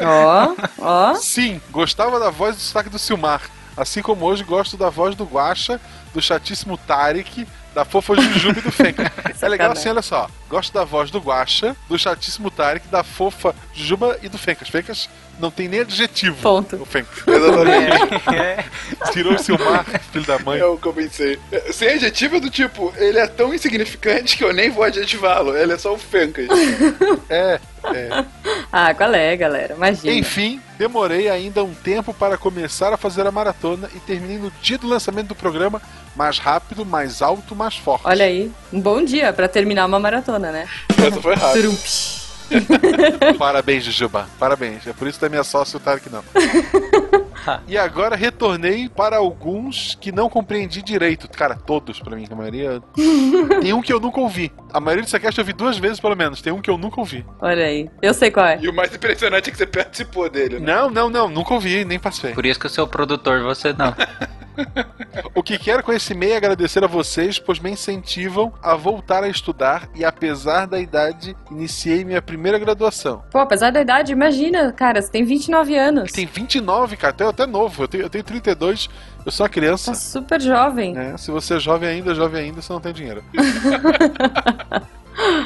Ó, 0.00 0.54
ó. 0.78 1.14
Sim, 1.16 1.60
gostava 1.70 2.20
da 2.20 2.30
voz 2.30 2.56
do 2.56 2.62
sotaque 2.62 2.88
do 2.88 2.98
Silmar. 2.98 3.42
Assim 3.76 4.00
como 4.00 4.24
hoje 4.24 4.44
gosto 4.44 4.76
da 4.76 4.88
voz 4.90 5.14
do 5.14 5.24
Guaxa, 5.24 5.80
do 6.14 6.22
chatíssimo 6.22 6.76
Tarek, 6.78 7.46
da 7.74 7.84
fofa 7.84 8.14
Jujuba 8.14 8.58
e 8.58 8.62
do 8.62 8.72
Fenka. 8.72 9.10
É 9.40 9.48
legal 9.48 9.72
assim, 9.72 9.88
olha 9.88 10.02
só. 10.02 10.28
Gosto 10.48 10.72
da 10.72 10.84
voz 10.84 11.10
do 11.10 11.18
Guaxa, 11.18 11.76
do 11.88 11.98
chatíssimo 11.98 12.50
Tarek, 12.50 12.88
da 12.88 13.04
fofa 13.04 13.54
Jujuba 13.74 14.18
e 14.22 14.28
do 14.28 14.38
Fencas. 14.38 14.68
Fencas 14.68 15.08
não 15.38 15.50
tem 15.50 15.68
nem 15.68 15.80
adjetivo. 15.80 16.36
Ponto. 16.42 16.76
O 16.76 16.84
Fencas. 16.84 17.22
Exatamente. 17.26 18.34
É. 18.34 18.64
Tirou 19.12 19.34
o 19.34 19.38
Silmar, 19.38 19.84
filho 20.12 20.24
da 20.24 20.38
mãe. 20.38 20.58
É 20.58 20.64
o 20.64 20.76
que 20.76 20.86
eu 20.86 20.92
pensei. 20.92 21.38
Sem 21.72 21.90
adjetivo 21.90 22.36
é 22.36 22.40
do 22.40 22.50
tipo, 22.50 22.92
ele 22.96 23.18
é 23.18 23.26
tão 23.26 23.54
insignificante 23.54 24.36
que 24.36 24.44
eu 24.44 24.52
nem 24.52 24.70
vou 24.70 24.84
adjetivá-lo. 24.84 25.56
Ele 25.56 25.72
é 25.72 25.78
só 25.78 25.94
o 25.94 25.98
Fencas. 25.98 26.48
É, 27.30 27.60
é. 27.84 28.24
Ah, 28.72 28.94
qual 28.94 29.12
é, 29.12 29.36
galera? 29.36 29.74
Imagina. 29.74 30.14
Enfim, 30.14 30.60
demorei 30.78 31.28
ainda 31.28 31.62
um 31.62 31.74
tempo 31.74 32.14
para 32.14 32.38
começar 32.38 32.92
a 32.92 32.96
fazer 32.96 33.26
a 33.26 33.30
maratona 33.30 33.88
e 33.94 34.00
terminei 34.00 34.38
no 34.38 34.50
dia 34.62 34.78
do 34.78 34.88
lançamento 34.88 35.28
do 35.28 35.34
programa 35.34 35.80
mais 36.16 36.38
rápido, 36.38 36.84
mais 36.84 37.22
alto, 37.22 37.54
mais 37.54 37.76
forte. 37.76 38.06
Olha 38.06 38.24
aí, 38.24 38.50
um 38.72 38.80
bom 38.80 39.04
dia 39.04 39.32
pra 39.32 39.46
terminar 39.46 39.86
uma 39.86 40.00
maratona, 40.00 40.37
né? 40.38 40.68
Essa 40.88 41.20
foi. 41.20 41.36
Turumpi. 41.36 42.28
Parabéns, 43.38 43.84
Jujuba. 43.84 44.26
Parabéns. 44.38 44.86
É 44.86 44.92
por 44.92 45.06
isso 45.06 45.18
que 45.18 45.24
é 45.24 45.28
minha 45.28 45.44
sócia 45.44 45.76
o 45.76 45.80
Tarek 45.80 46.08
não. 46.10 46.24
e 47.66 47.76
agora 47.76 48.16
retornei 48.16 48.88
para 48.88 49.16
alguns 49.16 49.96
que 50.00 50.10
não 50.10 50.28
compreendi 50.28 50.82
direito. 50.82 51.28
Cara, 51.28 51.54
todos 51.54 52.00
pra 52.00 52.16
mim, 52.16 52.26
a 52.30 52.34
maioria. 52.34 52.82
Tem 53.60 53.72
um 53.72 53.82
que 53.82 53.92
eu 53.92 54.00
nunca 54.00 54.20
ouvi. 54.20 54.52
A 54.72 54.80
maioria 54.80 55.04
do 55.04 55.10
Sequest 55.10 55.38
eu 55.38 55.44
vi 55.44 55.52
duas 55.52 55.78
vezes 55.78 56.00
pelo 56.00 56.16
menos. 56.16 56.40
Tem 56.40 56.52
um 56.52 56.60
que 56.60 56.70
eu 56.70 56.78
nunca 56.78 57.00
ouvi. 57.00 57.24
Olha 57.40 57.64
aí. 57.64 57.88
Eu 58.02 58.14
sei 58.14 58.30
qual 58.30 58.46
é. 58.46 58.58
E 58.60 58.68
o 58.68 58.72
mais 58.72 58.94
impressionante 58.94 59.48
é 59.48 59.52
que 59.52 59.58
você 59.58 59.66
participou 59.66 60.28
dele, 60.28 60.58
né? 60.58 60.74
Não, 60.74 60.90
não, 60.90 61.10
não. 61.10 61.28
Nunca 61.28 61.54
ouvi, 61.54 61.84
nem 61.84 61.98
participei. 61.98 62.32
Por 62.32 62.46
isso 62.46 62.58
que 62.58 62.66
eu 62.66 62.70
sou 62.70 62.84
o 62.84 62.88
produtor, 62.88 63.42
você 63.42 63.72
não. 63.72 63.94
O 65.34 65.42
que 65.42 65.58
quero 65.58 65.82
com 65.82 65.92
esse 65.92 66.12
e-mail 66.12 66.32
é 66.34 66.36
agradecer 66.36 66.82
a 66.82 66.86
vocês, 66.86 67.38
pois 67.38 67.58
me 67.58 67.70
incentivam 67.70 68.52
a 68.62 68.74
voltar 68.74 69.22
a 69.22 69.28
estudar 69.28 69.88
e, 69.94 70.04
apesar 70.04 70.66
da 70.66 70.78
idade, 70.80 71.36
iniciei 71.50 72.04
minha 72.04 72.20
primeira 72.20 72.58
graduação. 72.58 73.22
Pô, 73.30 73.38
apesar 73.38 73.70
da 73.70 73.80
idade, 73.80 74.12
imagina, 74.12 74.72
cara, 74.72 75.00
você 75.00 75.10
tem 75.10 75.24
29 75.24 75.76
anos. 75.76 76.12
Tem 76.12 76.26
29, 76.26 76.96
cara, 76.96 77.12
até, 77.12 77.24
até 77.24 77.46
novo. 77.46 77.84
Eu 77.84 77.88
tenho, 77.88 78.02
eu 78.04 78.10
tenho 78.10 78.24
32, 78.24 78.88
eu 79.24 79.32
sou 79.32 79.44
uma 79.44 79.50
criança. 79.50 79.92
Tá 79.92 79.96
super 79.96 80.40
jovem. 80.40 80.94
né? 80.94 81.16
Se 81.16 81.30
você 81.30 81.54
é 81.54 81.60
jovem 81.60 81.88
ainda, 81.88 82.14
jovem 82.14 82.44
ainda, 82.44 82.60
você 82.62 82.72
não 82.72 82.80
tem 82.80 82.92
dinheiro. 82.92 83.22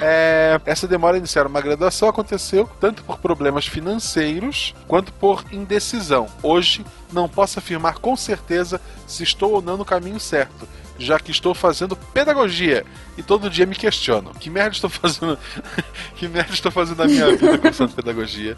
É, 0.03 0.61
essa 0.67 0.87
demora 0.87 1.17
iniciar 1.17 1.47
uma 1.47 1.61
graduação 1.61 2.09
aconteceu 2.09 2.69
tanto 2.81 3.03
por 3.05 3.19
problemas 3.19 3.67
financeiros 3.67 4.75
quanto 4.87 5.13
por 5.13 5.45
indecisão. 5.51 6.27
Hoje 6.43 6.85
não 7.13 7.29
posso 7.29 7.59
afirmar 7.59 7.99
com 7.99 8.17
certeza 8.17 8.81
se 9.07 9.23
estou 9.23 9.53
ou 9.53 9.63
não 9.63 9.77
no 9.77 9.85
caminho 9.85 10.21
certo, 10.21 10.69
já 11.03 11.19
que 11.19 11.31
estou 11.31 11.55
fazendo 11.55 11.97
pedagogia 11.97 12.85
e 13.17 13.23
todo 13.23 13.51
dia 13.51 13.67
me 13.67 13.75
questiono: 13.75 14.33
que 14.35 14.49
merda 14.49 14.71
estou 14.71 14.91
fazendo? 14.91 15.39
que 16.17 16.29
merda 16.29 16.53
estou 16.53 16.71
fazendo 16.73 16.99
na 16.99 17.07
minha 17.07 17.37
vida 17.37 17.59
cursando 17.59 17.93
pedagogia? 17.93 18.57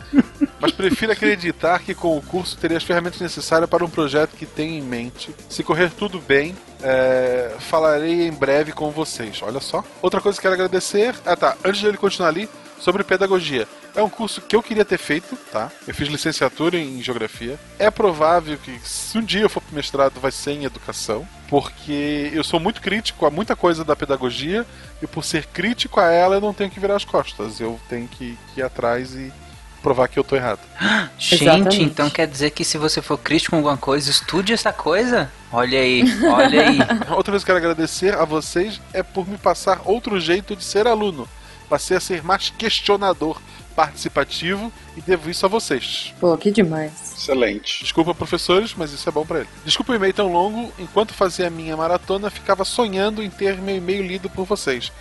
Mas 0.60 0.72
prefiro 0.72 1.12
acreditar 1.12 1.80
que 1.80 1.94
com 1.94 2.16
o 2.16 2.22
curso 2.22 2.56
teria 2.56 2.76
as 2.76 2.84
ferramentas 2.84 3.20
necessárias 3.20 3.68
para 3.68 3.84
um 3.84 3.90
projeto 3.90 4.36
que 4.36 4.46
tem 4.46 4.78
em 4.78 4.82
mente. 4.82 5.34
Se 5.48 5.62
correr 5.62 5.90
tudo 5.90 6.20
bem, 6.20 6.54
é, 6.82 7.56
falarei 7.58 8.26
em 8.26 8.32
breve 8.32 8.72
com 8.72 8.90
vocês. 8.90 9.40
Olha 9.42 9.60
só. 9.60 9.84
Outra 10.02 10.20
coisa 10.20 10.38
que 10.38 10.42
quero 10.42 10.54
agradecer. 10.54 11.14
Ah 11.24 11.36
tá, 11.36 11.56
antes 11.64 11.80
de 11.80 11.86
ele 11.86 11.96
continuar 11.96 12.28
ali, 12.28 12.48
sobre 12.78 13.02
pedagogia. 13.02 13.66
É 13.94 14.02
um 14.02 14.10
curso 14.10 14.40
que 14.40 14.56
eu 14.56 14.62
queria 14.62 14.84
ter 14.84 14.98
feito, 14.98 15.36
tá? 15.52 15.70
Eu 15.86 15.94
fiz 15.94 16.08
licenciatura 16.08 16.76
em 16.76 17.00
geografia. 17.00 17.58
É 17.78 17.90
provável 17.90 18.58
que 18.58 18.78
se 18.82 19.16
um 19.16 19.22
dia 19.22 19.42
eu 19.42 19.48
for 19.48 19.60
pro 19.60 19.74
mestrado 19.74 20.20
vai 20.20 20.32
ser 20.32 20.52
em 20.52 20.64
educação, 20.64 21.26
porque 21.48 22.30
eu 22.32 22.42
sou 22.42 22.58
muito 22.58 22.80
crítico 22.80 23.24
a 23.24 23.30
muita 23.30 23.54
coisa 23.54 23.84
da 23.84 23.94
pedagogia 23.94 24.66
e 25.00 25.06
por 25.06 25.24
ser 25.24 25.46
crítico 25.46 26.00
a 26.00 26.10
ela 26.10 26.36
eu 26.36 26.40
não 26.40 26.52
tenho 26.52 26.70
que 26.70 26.80
virar 26.80 26.96
as 26.96 27.04
costas, 27.04 27.60
eu 27.60 27.78
tenho 27.88 28.08
que, 28.08 28.36
que 28.52 28.60
ir 28.60 28.64
atrás 28.64 29.14
e 29.14 29.32
provar 29.80 30.08
que 30.08 30.18
eu 30.18 30.24
tô 30.24 30.34
errado. 30.34 30.60
Gente, 31.18 31.44
Exatamente. 31.44 31.82
então 31.82 32.10
quer 32.10 32.26
dizer 32.26 32.50
que 32.50 32.64
se 32.64 32.78
você 32.78 33.02
for 33.02 33.18
crítico 33.18 33.50
com 33.50 33.56
alguma 33.56 33.76
coisa, 33.76 34.10
estude 34.10 34.52
essa 34.52 34.72
coisa? 34.72 35.30
Olha 35.52 35.78
aí, 35.78 36.02
olha 36.24 36.68
aí. 36.68 36.78
Outra 37.14 37.30
coisa 37.32 37.44
que 37.44 37.50
eu 37.50 37.54
quero 37.54 37.58
agradecer 37.58 38.14
a 38.14 38.24
vocês 38.24 38.80
é 38.92 39.02
por 39.02 39.28
me 39.28 39.36
passar 39.36 39.82
outro 39.84 40.18
jeito 40.18 40.56
de 40.56 40.64
ser 40.64 40.86
aluno. 40.86 41.28
Passei 41.68 41.96
a 41.96 42.00
ser 42.00 42.22
mais 42.22 42.50
questionador, 42.50 43.40
participativo 43.74 44.72
e 44.96 45.00
devo 45.00 45.30
isso 45.30 45.44
a 45.44 45.48
vocês. 45.48 46.14
Pô, 46.20 46.36
que 46.36 46.50
demais. 46.50 47.14
Excelente. 47.16 47.82
Desculpa, 47.82 48.14
professores, 48.14 48.74
mas 48.76 48.92
isso 48.92 49.08
é 49.08 49.12
bom 49.12 49.24
pra 49.24 49.40
ele. 49.40 49.48
Desculpa 49.64 49.92
o 49.92 49.94
e-mail 49.94 50.14
tão 50.14 50.32
longo. 50.32 50.72
Enquanto 50.78 51.12
fazia 51.12 51.48
a 51.48 51.50
minha 51.50 51.76
maratona, 51.76 52.30
ficava 52.30 52.64
sonhando 52.64 53.22
em 53.22 53.30
ter 53.30 53.56
meu 53.58 53.76
e-mail 53.76 54.06
lido 54.06 54.30
por 54.30 54.44
vocês 54.44 54.92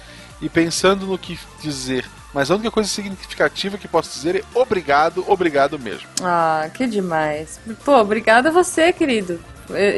e 0.41 0.49
pensando 0.49 1.05
no 1.05 1.17
que 1.17 1.39
dizer. 1.61 2.05
Mas 2.33 2.49
a 2.49 2.55
única 2.55 2.71
coisa 2.71 2.89
significativa 2.89 3.77
que 3.77 3.87
posso 3.87 4.11
dizer 4.11 4.37
é 4.37 4.43
obrigado, 4.57 5.23
obrigado 5.27 5.77
mesmo. 5.77 6.07
Ah, 6.21 6.67
que 6.73 6.87
demais. 6.87 7.59
Pô, 7.85 7.97
obrigada 7.99 8.49
a 8.49 8.51
você, 8.51 8.91
querido. 8.91 9.39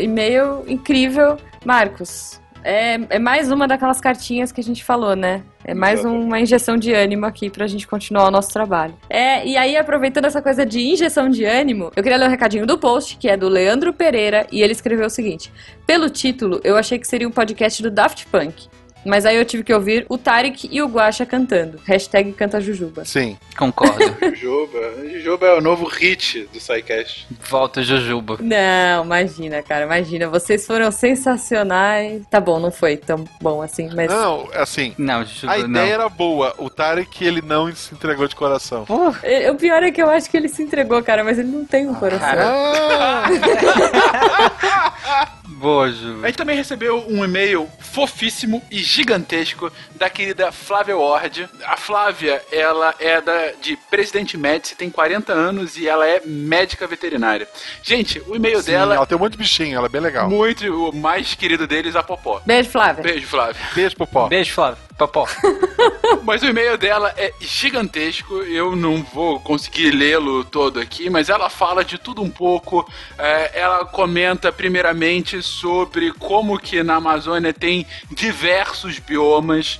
E-mail 0.02 0.64
incrível. 0.68 1.38
Marcos, 1.66 2.40
é, 2.66 3.00
é 3.12 3.20
mais 3.20 3.52
uma 3.52 3.68
daquelas 3.68 4.02
cartinhas 4.02 4.52
que 4.52 4.60
a 4.60 4.64
gente 4.64 4.84
falou, 4.84 5.16
né? 5.16 5.44
É 5.64 5.76
mais 5.76 6.04
uma 6.04 6.40
injeção 6.40 6.78
de 6.78 6.92
ânimo 6.92 7.26
aqui 7.26 7.48
pra 7.48 7.68
gente 7.68 7.88
continuar 7.88 8.28
o 8.28 8.32
nosso 8.32 8.52
trabalho. 8.52 8.96
É, 9.08 9.46
e 9.46 9.56
aí, 9.56 9.78
aproveitando 9.78 10.26
essa 10.26 10.42
coisa 10.42 10.66
de 10.66 10.82
injeção 10.82 11.30
de 11.30 11.44
ânimo, 11.44 11.92
eu 11.96 12.02
queria 12.02 12.18
ler 12.18 12.26
o 12.26 12.30
recadinho 12.30 12.66
do 12.66 12.78
post, 12.78 13.18
que 13.18 13.30
é 13.30 13.38
do 13.38 13.48
Leandro 13.48 13.94
Pereira, 13.94 14.48
e 14.52 14.64
ele 14.64 14.72
escreveu 14.72 15.06
o 15.06 15.10
seguinte: 15.12 15.54
Pelo 15.86 16.10
título, 16.10 16.60
eu 16.64 16.76
achei 16.76 16.98
que 16.98 17.08
seria 17.08 17.28
um 17.28 17.32
podcast 17.32 17.84
do 17.84 17.92
Daft 17.92 18.26
Punk. 18.28 18.68
Mas 19.06 19.26
aí 19.26 19.36
eu 19.38 19.46
tive 19.46 19.64
que 19.64 19.74
ouvir 19.74 20.06
o 20.10 20.18
Tarek 20.18 20.68
e 20.72 20.82
o 20.82 20.88
Guaxa 20.88 21.26
cantando. 21.26 21.80
Hashtag 21.86 22.34
canta 22.34 22.60
Jujuba. 22.60 23.06
Sim. 23.06 23.38
Concordo. 23.58 24.04
Jujuba. 24.36 24.80
Jujuba 25.12 25.46
é 25.46 25.54
o 25.58 25.62
novo 25.62 25.86
hit 25.86 26.50
do 26.52 26.60
SciCast. 26.60 27.28
Volta 27.50 27.84
Jujuba. 27.84 28.38
Não, 28.42 29.06
imagina, 29.06 29.62
cara, 29.62 29.86
imagina. 29.86 30.28
Vocês 30.28 30.66
foram 30.66 30.92
sensacionais. 30.92 32.24
Tá 32.30 32.40
bom, 32.42 32.60
não 32.60 32.72
foi 32.72 32.98
tão 32.98 33.24
bom 33.42 33.62
assim, 33.62 33.90
mas. 33.94 34.10
Não, 34.10 34.50
assim. 34.54 34.94
Não, 34.98 35.24
Jujuba, 35.24 35.54
A 35.54 35.58
não. 35.60 35.66
ideia 35.70 35.94
era 35.94 36.10
boa. 36.10 36.54
O 36.58 36.70
Tarek, 36.70 37.24
ele 37.24 37.42
não 37.42 37.74
se 37.76 37.94
entregou 37.94 38.28
de 38.28 38.36
coração. 38.36 38.86
E- 39.24 39.50
O 39.50 39.56
pior 39.56 39.84
é 39.84 39.92
que 39.92 40.02
eu 40.02 40.10
acho 40.10 40.30
que 40.30 40.36
ele 40.38 40.48
se 40.50 40.64
entregou, 40.64 41.02
cara, 41.04 41.24
mas 41.24 41.38
ele 41.38 41.50
não 41.50 41.66
tem 41.66 41.88
um 41.88 41.94
coração. 41.94 42.28
Ah, 42.40 43.26
Boa, 45.56 45.90
Ju. 45.90 46.20
A 46.22 46.28
gente 46.28 46.38
também 46.38 46.58
recebeu 46.58 47.06
um 47.08 47.24
e-mail 47.24 47.70
fofíssimo 47.80 48.62
e 48.70 48.80
gigantesco 48.80 49.72
da 49.96 50.10
querida 50.10 50.52
Flávia 50.52 50.98
Ward. 50.98 51.50
A 51.66 51.78
Flávia, 51.78 52.44
ela 52.52 52.94
é 53.00 53.22
da, 53.22 53.52
de 53.62 53.78
Presidente 53.90 54.38
Médici, 54.38 54.76
tem 54.76 54.90
40 54.90 55.32
anos 55.32 55.78
e 55.78 55.88
ela 55.88 56.06
é 56.06 56.22
médica 56.26 56.86
veterinária. 56.86 57.48
Gente, 57.82 58.22
o 58.28 58.36
e-mail 58.36 58.62
sim, 58.62 58.72
dela, 58.72 58.96
ela 58.96 59.06
tem 59.06 59.18
um 59.18 59.22
monte 59.22 59.34
de 59.34 59.38
bichinho, 59.38 59.78
ela 59.78 59.86
é 59.86 59.90
bem 59.90 60.02
legal. 60.02 60.30
muito, 60.30 60.90
o 60.90 60.94
mais 60.94 61.34
querido 61.36 61.66
deles, 61.66 61.96
a 61.96 62.04
Popó. 62.04 62.42
Beijo, 62.46 62.70
Flávia. 62.70 63.04
Beijo, 63.04 63.28
Flávia. 63.28 63.62
Beijo, 63.74 63.96
Popó. 63.96 64.28
Beijo, 64.28 64.54
Flávio. 64.54 64.85
Popó. 64.98 65.28
Mas 66.24 66.42
o 66.42 66.46
e-mail 66.46 66.78
dela 66.78 67.14
é 67.18 67.34
gigantesco, 67.40 68.36
eu 68.44 68.76
não 68.76 69.04
vou 69.04 69.40
conseguir 69.40 69.92
lê-lo 69.92 70.44
todo 70.44 70.80
aqui, 70.80 71.10
mas 71.10 71.30
ela 71.30 71.50
fala 71.50 71.84
de 71.84 71.98
tudo 71.98 72.22
um 72.22 72.30
pouco. 72.30 72.88
É, 73.18 73.60
ela 73.60 73.86
comenta 73.86 74.52
primeiramente 74.52 75.42
sobre 75.42 76.12
como 76.14 76.58
que 76.58 76.82
na 76.82 76.96
Amazônia 76.96 77.54
tem 77.54 77.86
diversos 78.10 78.98
biomas. 79.00 79.80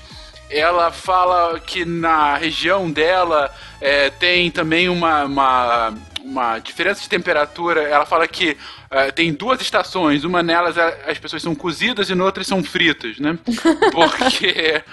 Ela 0.50 0.92
fala 0.92 1.60
que 1.60 1.86
na 1.86 2.38
região 2.38 2.92
dela 2.92 3.54
é, 3.82 4.10
tem 4.10 4.52
também 4.52 4.90
uma, 4.90 5.24
uma, 5.26 5.94
uma 6.26 6.58
diferença 6.58 7.02
de 7.02 7.08
temperatura. 7.08 7.84
Ela 7.84 8.06
fala 8.06 8.28
que 8.28 8.58
é, 8.90 9.12
tem 9.12 9.32
duas 9.32 9.62
estações, 9.62 10.24
uma 10.24 10.42
nelas 10.42 10.76
é- 10.78 11.06
as 11.08 11.20
pessoas 11.20 11.42
são 11.42 11.54
cozidas 11.54 12.10
e 12.10 12.14
outras 12.14 12.48
são 12.48 12.64
fritas, 12.64 13.20
né? 13.20 13.38
Porque 13.94 14.84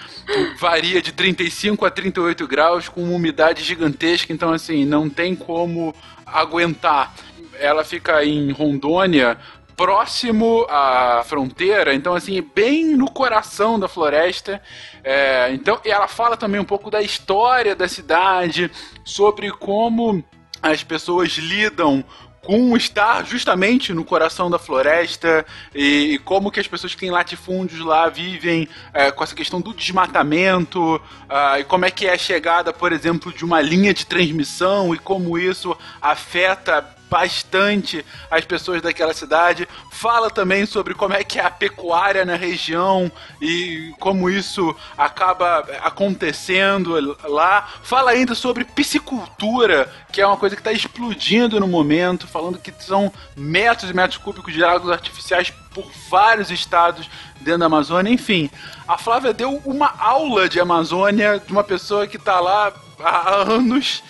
varia 0.58 1.00
de 1.00 1.12
35 1.12 1.86
a 1.86 1.90
38 1.90 2.46
graus 2.46 2.88
com 2.88 3.02
uma 3.02 3.14
umidade 3.14 3.64
gigantesca, 3.64 4.32
então 4.32 4.52
assim, 4.52 4.84
não 4.84 5.08
tem 5.08 5.34
como 5.34 5.94
aguentar. 6.26 7.14
Ela 7.58 7.84
fica 7.84 8.24
em 8.24 8.50
Rondônia, 8.50 9.38
próximo 9.76 10.66
à 10.68 11.22
fronteira, 11.24 11.94
então 11.94 12.14
assim, 12.14 12.46
bem 12.54 12.94
no 12.94 13.10
coração 13.10 13.80
da 13.80 13.88
floresta. 13.88 14.60
É, 15.02 15.50
então, 15.52 15.80
e 15.84 15.90
ela 15.90 16.06
fala 16.06 16.36
também 16.36 16.60
um 16.60 16.64
pouco 16.64 16.90
da 16.90 17.00
história 17.00 17.74
da 17.74 17.88
cidade, 17.88 18.70
sobre 19.04 19.50
como 19.50 20.22
as 20.62 20.84
pessoas 20.84 21.32
lidam 21.32 22.04
com 22.42 22.76
estar 22.76 23.24
justamente 23.24 23.92
no 23.94 24.04
coração 24.04 24.50
da 24.50 24.58
floresta 24.58 25.46
e, 25.74 26.14
e 26.14 26.18
como 26.18 26.50
que 26.50 26.58
as 26.58 26.66
pessoas 26.66 26.92
que 26.92 27.00
têm 27.00 27.10
latifúndios 27.10 27.80
lá 27.80 28.08
vivem 28.08 28.68
é, 28.92 29.12
com 29.12 29.22
essa 29.22 29.34
questão 29.34 29.60
do 29.60 29.72
desmatamento 29.72 31.00
ah, 31.28 31.60
e 31.60 31.64
como 31.64 31.84
é 31.84 31.90
que 31.90 32.06
é 32.06 32.14
a 32.14 32.18
chegada, 32.18 32.72
por 32.72 32.92
exemplo, 32.92 33.32
de 33.32 33.44
uma 33.44 33.60
linha 33.60 33.94
de 33.94 34.04
transmissão 34.04 34.92
e 34.92 34.98
como 34.98 35.38
isso 35.38 35.76
afeta 36.00 36.84
bastante 37.12 38.02
as 38.30 38.42
pessoas 38.42 38.80
daquela 38.80 39.12
cidade. 39.12 39.68
Fala 39.90 40.30
também 40.30 40.64
sobre 40.64 40.94
como 40.94 41.12
é 41.12 41.22
que 41.22 41.38
é 41.38 41.44
a 41.44 41.50
pecuária 41.50 42.24
na 42.24 42.36
região 42.36 43.12
e 43.38 43.92
como 44.00 44.30
isso 44.30 44.74
acaba 44.96 45.58
acontecendo 45.82 47.14
lá. 47.24 47.68
Fala 47.82 48.12
ainda 48.12 48.34
sobre 48.34 48.64
piscicultura, 48.64 49.92
que 50.10 50.22
é 50.22 50.26
uma 50.26 50.38
coisa 50.38 50.56
que 50.56 50.62
está 50.62 50.72
explodindo 50.72 51.60
no 51.60 51.68
momento, 51.68 52.26
falando 52.26 52.58
que 52.58 52.72
são 52.78 53.12
metros 53.36 53.90
e 53.90 53.94
metros 53.94 54.16
cúbicos 54.16 54.54
de 54.54 54.64
águas 54.64 54.90
artificiais 54.90 55.52
por 55.74 55.84
vários 56.08 56.50
estados 56.50 57.10
dentro 57.40 57.60
da 57.60 57.66
Amazônia. 57.66 58.10
Enfim, 58.10 58.50
a 58.88 58.96
Flávia 58.96 59.34
deu 59.34 59.60
uma 59.66 59.92
aula 59.98 60.48
de 60.48 60.58
Amazônia 60.58 61.38
de 61.44 61.52
uma 61.52 61.62
pessoa 61.62 62.06
que 62.06 62.16
está 62.16 62.40
lá 62.40 62.72
há 62.98 63.34
anos. 63.52 64.02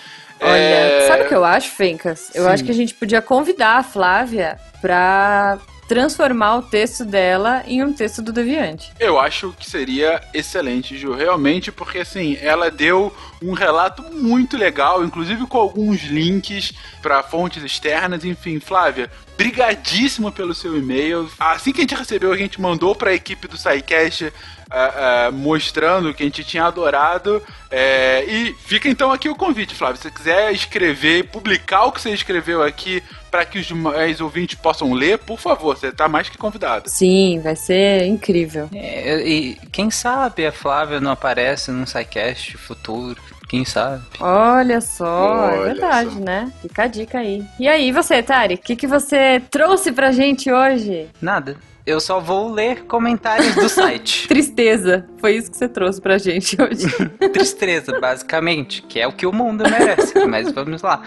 Olha, 0.43 0.59
É, 0.59 1.06
sabe 1.06 1.24
o 1.24 1.28
que 1.28 1.35
eu 1.35 1.44
acho, 1.44 1.70
Fencas? 1.70 2.31
Eu 2.35 2.44
Sim. 2.44 2.51
acho 2.51 2.64
que 2.64 2.70
a 2.70 2.74
gente 2.74 2.94
podia 2.94 3.23
convidar 3.23 3.77
a 3.78 3.82
Flávia 3.82 4.59
pra 4.81 5.59
transformar 5.89 6.56
o 6.56 6.62
texto 6.62 7.05
dela 7.05 7.62
em 7.66 7.85
um 7.85 7.93
texto 7.93 8.23
do 8.23 8.32
Deviante. 8.32 8.90
Eu 8.98 9.20
acho 9.20 9.55
que 9.59 9.69
seria 9.69 10.23
excelente, 10.32 10.97
Ju, 10.97 11.12
realmente, 11.12 11.70
porque 11.70 11.98
assim, 11.98 12.39
ela 12.40 12.70
deu 12.70 13.14
um 13.43 13.52
relato 13.52 14.02
muito 14.10 14.56
legal, 14.56 15.05
inclusive 15.05 15.47
com 15.47 15.59
alguns 15.59 16.02
links 16.05 16.73
para 17.02 17.23
fontes 17.23 17.62
externas, 17.62 18.24
enfim, 18.24 18.59
Flávia, 18.59 19.10
brigadíssimo 19.36 20.32
pelo 20.32 20.55
seu 20.55 20.77
e-mail. 20.78 21.28
Assim 21.39 21.73
que 21.73 21.81
a 21.81 21.82
gente 21.82 21.94
recebeu, 21.94 22.32
a 22.32 22.36
gente 22.39 22.60
mandou 22.60 22.94
para 22.94 23.10
a 23.10 23.14
equipe 23.14 23.47
do 23.47 23.59
SciCast 23.59 24.32
ah, 24.73 25.31
mostrando 25.32 26.12
que 26.15 26.23
a 26.23 26.27
gente 26.27 26.44
tinha 26.44 26.65
adorado. 26.65 27.43
é, 27.70 28.24
e 28.24 28.55
fica 28.65 28.89
então 28.89 29.11
aqui 29.12 29.28
o 29.28 29.35
convite, 29.36 29.74
Flávio. 29.74 29.97
Se 29.97 30.05
você 30.05 30.11
quiser 30.11 30.53
escrever, 30.53 31.28
publicar 31.28 31.85
o 31.85 31.93
que 31.93 32.01
você 32.01 32.11
escreveu 32.11 32.62
aqui 32.62 33.03
para 33.31 33.44
que 33.47 33.59
os 33.59 33.66
demais 33.66 34.20
ouvintes 34.20 34.59
possam 34.59 34.93
ler, 34.93 35.19
por 35.19 35.39
favor, 35.39 35.77
você 35.77 35.89
está 35.89 36.07
mais 36.09 36.28
que 36.28 36.36
convidado. 36.36 36.89
Sim, 36.90 37.40
vai 37.43 37.57
ser 37.57 38.05
incrível. 38.05 38.69
É, 38.74 39.27
e 39.27 39.55
quem 39.73 39.90
sabe 39.90 40.47
a 40.47 40.53
Flávia 40.53 41.01
não 41.01 41.11
aparece 41.11 41.70
num 41.70 41.86
SciCast 41.86 42.57
futuro? 42.59 43.19
Quem 43.49 43.65
sabe? 43.66 44.03
Olha 44.19 44.81
só, 44.81 45.51
é 45.51 45.59
Olha 45.59 45.62
verdade, 45.74 46.15
só. 46.15 46.20
né? 46.20 46.51
Fica 46.62 46.85
a 46.85 46.86
dica 46.86 47.19
aí. 47.19 47.44
E 47.61 47.69
aí, 47.69 47.93
você, 47.93 48.23
Tari, 48.23 48.55
o 48.55 48.59
que, 48.59 48.74
que 48.74 48.86
você 48.86 49.43
trouxe 49.51 49.93
pra 49.93 50.11
gente 50.11 50.51
hoje? 50.51 51.09
Nada. 51.20 51.57
Eu 51.85 51.99
só 52.01 52.21
vou 52.21 52.53
ler 52.53 52.85
comentários 52.85 53.55
do 53.57 53.69
site. 53.69 54.27
Tristeza. 54.29 55.07
Foi 55.19 55.37
isso 55.37 55.51
que 55.51 55.57
você 55.57 55.69
trouxe 55.69 56.01
pra 56.01 56.17
gente 56.17 56.57
hoje. 56.61 56.87
Tristeza, 57.33 57.99
basicamente, 57.99 58.83
que 58.83 59.01
é 59.01 59.07
o 59.07 59.13
que 59.13 59.27
o 59.27 59.33
mundo 59.33 59.65
merece. 59.69 60.25
Mas 60.27 60.53
vamos 60.53 60.81
lá. 60.83 61.03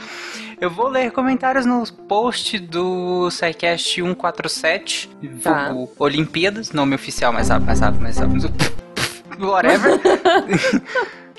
Eu 0.60 0.70
vou 0.70 0.88
ler 0.90 1.12
comentários 1.12 1.66
no 1.66 1.84
post 2.08 2.60
do 2.60 3.30
SciCast 3.32 3.94
147, 4.02 5.10
Tá. 5.42 5.74
Olimpíadas, 5.98 6.72
nome 6.72 6.96
oficial, 6.96 7.32
mas 7.32 7.48
sabe, 7.48 7.66
mas 7.66 7.80
sabe, 7.80 7.98
mas 8.02 8.16
sabe. 8.16 8.40
Whatever. 9.40 10.00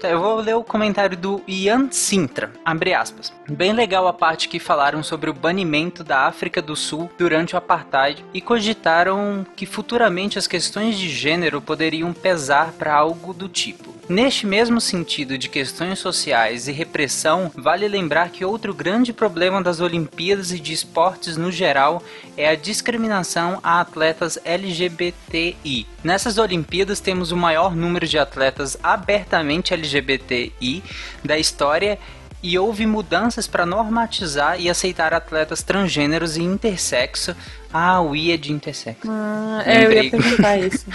Eu 0.02 0.20
vou 0.20 0.36
ler 0.36 0.54
o 0.54 0.62
comentário 0.62 1.16
do 1.16 1.42
Ian 1.48 1.88
Sintra, 1.90 2.52
abre 2.62 2.92
aspas. 2.92 3.32
Bem 3.48 3.72
legal 3.72 4.06
a 4.06 4.12
parte 4.12 4.48
que 4.48 4.60
falaram 4.60 5.02
sobre 5.02 5.30
o 5.30 5.34
banimento 5.34 6.04
da 6.04 6.26
África 6.26 6.60
do 6.60 6.76
Sul 6.76 7.10
durante 7.16 7.54
o 7.54 7.58
Apartheid 7.58 8.22
e 8.34 8.40
cogitaram 8.40 9.46
que 9.56 9.64
futuramente 9.64 10.38
as 10.38 10.46
questões 10.46 10.98
de 10.98 11.08
gênero 11.08 11.62
poderiam 11.62 12.12
pesar 12.12 12.72
para 12.72 12.94
algo 12.94 13.32
do 13.32 13.48
tipo. 13.48 13.96
Neste 14.08 14.46
mesmo 14.46 14.80
sentido 14.80 15.36
de 15.36 15.48
questões 15.48 15.98
sociais 15.98 16.68
e 16.68 16.72
repressão, 16.72 17.50
vale 17.56 17.88
lembrar 17.88 18.30
que 18.30 18.44
outro 18.44 18.72
grande 18.72 19.12
problema 19.12 19.60
das 19.60 19.80
Olimpíadas 19.80 20.52
e 20.52 20.60
de 20.60 20.72
esportes 20.72 21.36
no 21.36 21.50
geral 21.50 22.00
é 22.36 22.48
a 22.48 22.54
discriminação 22.54 23.58
a 23.64 23.80
atletas 23.80 24.38
LGBTI. 24.44 25.88
Nessas 26.04 26.38
Olimpíadas 26.38 27.00
temos 27.00 27.32
o 27.32 27.36
maior 27.36 27.74
número 27.74 28.06
de 28.06 28.16
atletas 28.16 28.76
abertamente 28.80 29.74
LGBTI 29.86 30.82
da 31.24 31.38
história 31.38 31.98
e 32.42 32.58
houve 32.58 32.86
mudanças 32.86 33.46
para 33.46 33.64
normatizar 33.64 34.60
e 34.60 34.68
aceitar 34.68 35.14
atletas 35.14 35.62
transgêneros 35.62 36.36
e 36.36 36.42
intersexo. 36.42 37.34
Ah, 37.78 38.00
o 38.00 38.16
I 38.16 38.32
é 38.32 38.38
de 38.38 38.54
intersexo. 38.54 39.06
Ah, 39.06 39.62
é, 39.66 39.84
eu 39.84 39.92
ia 39.92 40.10
perguntar 40.10 40.56
isso. 40.64 40.86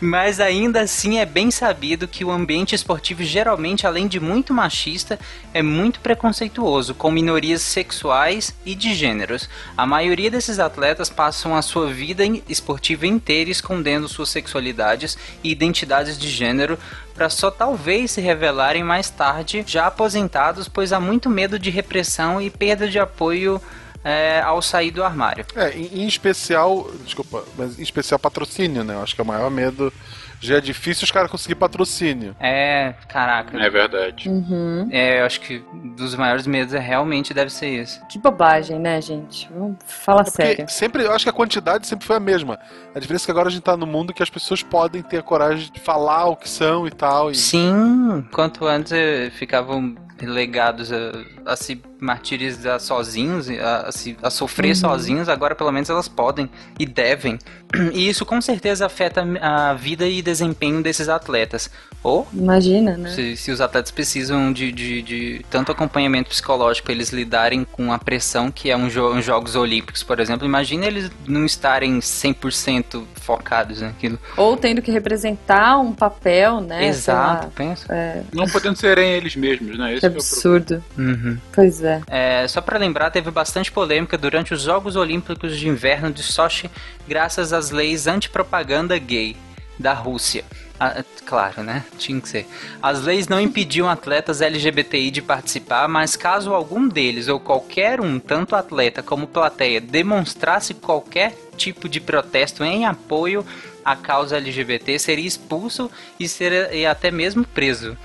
Mas 0.00 0.38
ainda 0.38 0.82
assim 0.82 1.18
é 1.18 1.26
bem 1.26 1.50
sabido 1.50 2.06
que 2.06 2.24
o 2.24 2.30
ambiente 2.30 2.72
esportivo 2.72 3.24
geralmente, 3.24 3.84
além 3.84 4.06
de 4.06 4.20
muito 4.20 4.54
machista, 4.54 5.18
é 5.52 5.60
muito 5.60 5.98
preconceituoso 5.98 6.94
com 6.94 7.10
minorias 7.10 7.62
sexuais 7.62 8.54
e 8.64 8.76
de 8.76 8.94
gêneros. 8.94 9.48
A 9.76 9.84
maioria 9.84 10.30
desses 10.30 10.60
atletas 10.60 11.10
passam 11.10 11.56
a 11.56 11.62
sua 11.62 11.88
vida 11.88 12.22
esportiva 12.48 13.04
inteira 13.04 13.50
escondendo 13.50 14.06
suas 14.06 14.28
sexualidades 14.28 15.18
e 15.42 15.50
identidades 15.50 16.16
de 16.16 16.28
gênero 16.28 16.78
para 17.12 17.28
só 17.28 17.50
talvez 17.50 18.12
se 18.12 18.20
revelarem 18.20 18.84
mais 18.84 19.10
tarde, 19.10 19.64
já 19.66 19.88
aposentados, 19.88 20.68
pois 20.68 20.92
há 20.92 21.00
muito 21.00 21.28
medo 21.28 21.58
de 21.58 21.70
repressão 21.70 22.40
e 22.40 22.48
perda 22.48 22.88
de 22.88 23.00
apoio 23.00 23.60
é, 24.08 24.40
ao 24.40 24.62
sair 24.62 24.90
do 24.90 25.04
armário. 25.04 25.44
É, 25.54 25.76
em, 25.76 26.02
em 26.02 26.06
especial, 26.06 26.90
desculpa, 27.04 27.44
mas 27.56 27.78
em 27.78 27.82
especial 27.82 28.18
patrocínio, 28.18 28.82
né? 28.84 28.94
Eu 28.94 29.02
acho 29.02 29.14
que 29.14 29.20
é 29.20 29.24
o 29.24 29.26
maior 29.26 29.50
medo. 29.50 29.92
Já 30.40 30.58
é 30.58 30.60
difícil 30.60 31.04
os 31.04 31.10
caras 31.10 31.30
conseguir 31.30 31.56
patrocínio. 31.56 32.34
É, 32.38 32.94
caraca. 33.08 33.58
É 33.58 33.68
verdade. 33.68 34.28
Uhum. 34.28 34.88
É, 34.90 35.20
eu 35.20 35.26
acho 35.26 35.40
que 35.40 35.62
um 35.74 35.88
dos 35.96 36.14
maiores 36.14 36.46
medos 36.46 36.72
é 36.74 36.78
realmente 36.78 37.34
deve 37.34 37.50
ser 37.50 37.68
isso. 37.68 38.00
Que 38.06 38.18
bobagem, 38.18 38.78
né, 38.78 39.00
gente? 39.00 39.48
Vamos 39.52 39.78
falar 39.84 40.22
Porque 40.22 40.42
sério. 40.42 40.68
sempre, 40.68 41.02
eu 41.02 41.12
acho 41.12 41.24
que 41.24 41.30
a 41.30 41.32
quantidade 41.32 41.88
sempre 41.88 42.06
foi 42.06 42.16
a 42.16 42.20
mesma. 42.20 42.58
A 42.94 43.00
diferença 43.00 43.24
é 43.24 43.26
que 43.26 43.30
agora 43.32 43.48
a 43.48 43.50
gente 43.50 43.62
tá 43.62 43.76
no 43.76 43.86
mundo 43.86 44.14
que 44.14 44.22
as 44.22 44.30
pessoas 44.30 44.62
podem 44.62 45.02
ter 45.02 45.18
a 45.18 45.22
coragem 45.22 45.72
de 45.72 45.80
falar 45.80 46.26
o 46.26 46.36
que 46.36 46.48
são 46.48 46.86
e 46.86 46.90
tal. 46.92 47.32
E... 47.32 47.34
Sim, 47.34 48.24
quanto 48.30 48.64
antes 48.64 48.92
eh, 48.92 49.30
ficavam 49.30 49.96
relegados 50.20 50.92
a, 50.92 51.12
a 51.46 51.56
se 51.56 51.80
martirizar 52.00 52.80
sozinhos, 52.80 53.48
a, 53.50 53.90
a, 54.22 54.30
sofrer 54.30 54.68
Uhum. 54.70 54.74
sozinhos, 54.74 55.28
agora 55.28 55.54
pelo 55.54 55.72
menos 55.72 55.88
elas 55.90 56.08
podem 56.08 56.48
e 56.78 56.86
devem. 56.86 57.38
E 57.92 58.08
isso 58.08 58.24
com 58.24 58.40
certeza 58.40 58.86
afeta 58.86 59.22
a 59.42 59.74
vida 59.74 60.06
e 60.06 60.22
desempenho 60.22 60.82
desses 60.82 61.08
atletas. 61.08 61.70
Ou 62.02 62.26
Imagina, 62.32 62.96
né? 62.96 63.10
se, 63.10 63.36
se 63.36 63.50
os 63.50 63.60
atletas 63.60 63.90
precisam 63.90 64.52
de, 64.52 64.70
de, 64.72 65.02
de 65.02 65.44
tanto 65.50 65.72
acompanhamento 65.72 66.30
psicológico 66.30 66.90
eles 66.92 67.10
lidarem 67.10 67.64
com 67.64 67.92
a 67.92 67.98
pressão 67.98 68.50
que 68.52 68.70
é 68.70 68.76
um 68.76 68.88
jo 68.88 69.12
uns 69.12 69.24
Jogos 69.24 69.56
Olímpicos, 69.56 70.02
por 70.02 70.20
exemplo, 70.20 70.46
imagina 70.46 70.86
eles 70.86 71.10
não 71.26 71.44
estarem 71.44 71.98
100% 71.98 73.02
focados 73.16 73.80
naquilo. 73.82 74.18
Ou 74.36 74.56
tendo 74.56 74.80
que 74.80 74.90
representar 74.90 75.78
um 75.78 75.92
papel, 75.92 76.60
né? 76.60 76.86
Exato, 76.86 77.48
pensa. 77.54 77.92
É, 77.92 78.22
Não 78.32 78.46
podendo 78.46 78.76
serem 78.76 79.10
eles 79.12 79.34
mesmos, 79.36 79.76
né? 79.76 79.92
Esse 79.92 80.00
que 80.00 80.06
é 80.06 80.08
o 80.08 80.12
absurdo. 80.12 80.82
Uhum. 80.96 81.36
Pois 81.52 81.82
é. 81.82 81.87
É, 82.06 82.46
só 82.48 82.60
para 82.60 82.78
lembrar, 82.78 83.10
teve 83.10 83.30
bastante 83.30 83.70
polêmica 83.70 84.16
durante 84.16 84.54
os 84.54 84.62
Jogos 84.62 84.96
Olímpicos 84.96 85.56
de 85.58 85.68
Inverno 85.68 86.10
de 86.10 86.22
Sochi, 86.22 86.70
graças 87.06 87.52
às 87.52 87.70
leis 87.70 88.06
antipropaganda 88.06 88.98
gay 88.98 89.36
da 89.78 89.92
Rússia. 89.92 90.44
Ah, 90.80 91.02
claro, 91.26 91.62
né? 91.62 91.84
Tinha 91.98 92.20
que 92.20 92.28
ser. 92.28 92.46
As 92.80 93.02
leis 93.02 93.26
não 93.26 93.40
impediam 93.40 93.88
atletas 93.90 94.40
LGBTI 94.40 95.10
de 95.10 95.22
participar, 95.22 95.88
mas 95.88 96.14
caso 96.14 96.54
algum 96.54 96.86
deles 96.86 97.28
ou 97.28 97.40
qualquer 97.40 98.00
um, 98.00 98.18
tanto 98.18 98.54
atleta 98.54 99.02
como 99.02 99.26
plateia, 99.26 99.80
demonstrasse 99.80 100.74
qualquer 100.74 101.34
tipo 101.56 101.88
de 101.88 102.00
protesto 102.00 102.62
em 102.62 102.86
apoio 102.86 103.44
à 103.84 103.96
causa 103.96 104.36
LGBT, 104.36 104.98
seria 104.98 105.26
expulso 105.26 105.90
e, 106.20 106.28
ser, 106.28 106.72
e 106.72 106.86
até 106.86 107.10
mesmo 107.10 107.44
preso. 107.44 107.96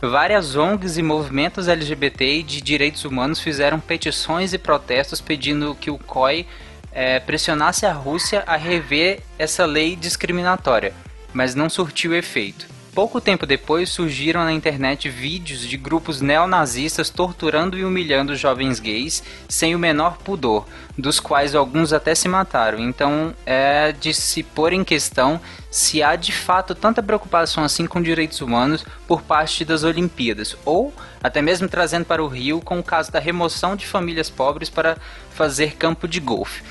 Várias 0.00 0.56
ONGs 0.56 0.98
e 0.98 1.02
movimentos 1.02 1.68
LGBT 1.68 2.40
e 2.40 2.42
de 2.42 2.60
direitos 2.60 3.04
humanos 3.04 3.40
fizeram 3.40 3.80
petições 3.80 4.52
e 4.52 4.58
protestos 4.58 5.22
pedindo 5.22 5.74
que 5.74 5.90
o 5.90 5.98
COI 5.98 6.46
eh, 6.92 7.18
pressionasse 7.20 7.86
a 7.86 7.92
Rússia 7.92 8.44
a 8.46 8.56
rever 8.56 9.20
essa 9.38 9.64
lei 9.64 9.96
discriminatória, 9.96 10.92
mas 11.32 11.54
não 11.54 11.70
surtiu 11.70 12.14
efeito. 12.14 12.76
Pouco 12.96 13.20
tempo 13.20 13.44
depois 13.44 13.90
surgiram 13.90 14.42
na 14.42 14.52
internet 14.54 15.10
vídeos 15.10 15.60
de 15.60 15.76
grupos 15.76 16.22
neonazistas 16.22 17.10
torturando 17.10 17.76
e 17.76 17.84
humilhando 17.84 18.34
jovens 18.34 18.80
gays 18.80 19.22
sem 19.46 19.74
o 19.74 19.78
menor 19.78 20.16
pudor, 20.16 20.66
dos 20.96 21.20
quais 21.20 21.54
alguns 21.54 21.92
até 21.92 22.14
se 22.14 22.26
mataram. 22.26 22.78
Então 22.78 23.34
é 23.44 23.92
de 23.92 24.14
se 24.14 24.42
pôr 24.42 24.72
em 24.72 24.82
questão 24.82 25.38
se 25.76 26.02
há 26.02 26.16
de 26.16 26.32
fato 26.32 26.74
tanta 26.74 27.02
preocupação 27.02 27.62
assim 27.62 27.86
com 27.86 28.00
direitos 28.00 28.40
humanos 28.40 28.82
por 29.06 29.20
parte 29.20 29.62
das 29.62 29.84
Olimpíadas, 29.84 30.56
ou 30.64 30.90
até 31.22 31.42
mesmo 31.42 31.68
trazendo 31.68 32.06
para 32.06 32.24
o 32.24 32.28
Rio 32.28 32.62
com 32.62 32.78
o 32.78 32.82
caso 32.82 33.12
da 33.12 33.18
remoção 33.18 33.76
de 33.76 33.86
famílias 33.86 34.30
pobres 34.30 34.70
para 34.70 34.96
fazer 35.32 35.76
campo 35.76 36.08
de 36.08 36.18
golfe. 36.18 36.62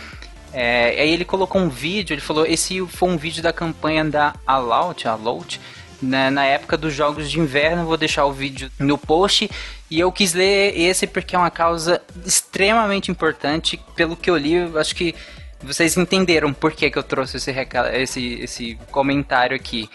É, 0.51 0.99
aí 0.99 1.11
ele 1.11 1.23
colocou 1.23 1.61
um 1.61 1.69
vídeo, 1.69 2.15
ele 2.15 2.21
falou, 2.21 2.47
esse 2.47 2.83
foi 2.87 3.07
um 3.07 3.15
vídeo 3.15 3.43
da 3.43 3.53
campanha 3.53 4.03
da 4.03 4.33
Alaut, 4.43 5.07
Alaut 5.07 5.61
na, 6.01 6.31
na 6.31 6.43
época 6.43 6.75
dos 6.75 6.91
Jogos 6.91 7.29
de 7.29 7.39
Inverno, 7.39 7.85
vou 7.85 7.97
deixar 7.97 8.25
o 8.25 8.33
vídeo 8.33 8.71
no 8.79 8.97
post, 8.97 9.47
e 9.87 9.99
eu 9.99 10.11
quis 10.11 10.33
ler 10.33 10.75
esse 10.75 11.05
porque 11.05 11.35
é 11.35 11.37
uma 11.37 11.51
causa 11.51 12.01
extremamente 12.25 13.11
importante, 13.11 13.79
pelo 13.95 14.17
que 14.17 14.31
eu 14.31 14.35
li, 14.35 14.55
acho 14.79 14.95
que 14.95 15.13
vocês 15.65 15.97
entenderam 15.97 16.53
por 16.53 16.71
que, 16.71 16.89
que 16.89 16.97
eu 16.97 17.03
trouxe 17.03 17.37
esse, 17.37 17.51
esse, 17.93 18.33
esse 18.41 18.75
comentário 18.91 19.55
aqui, 19.55 19.89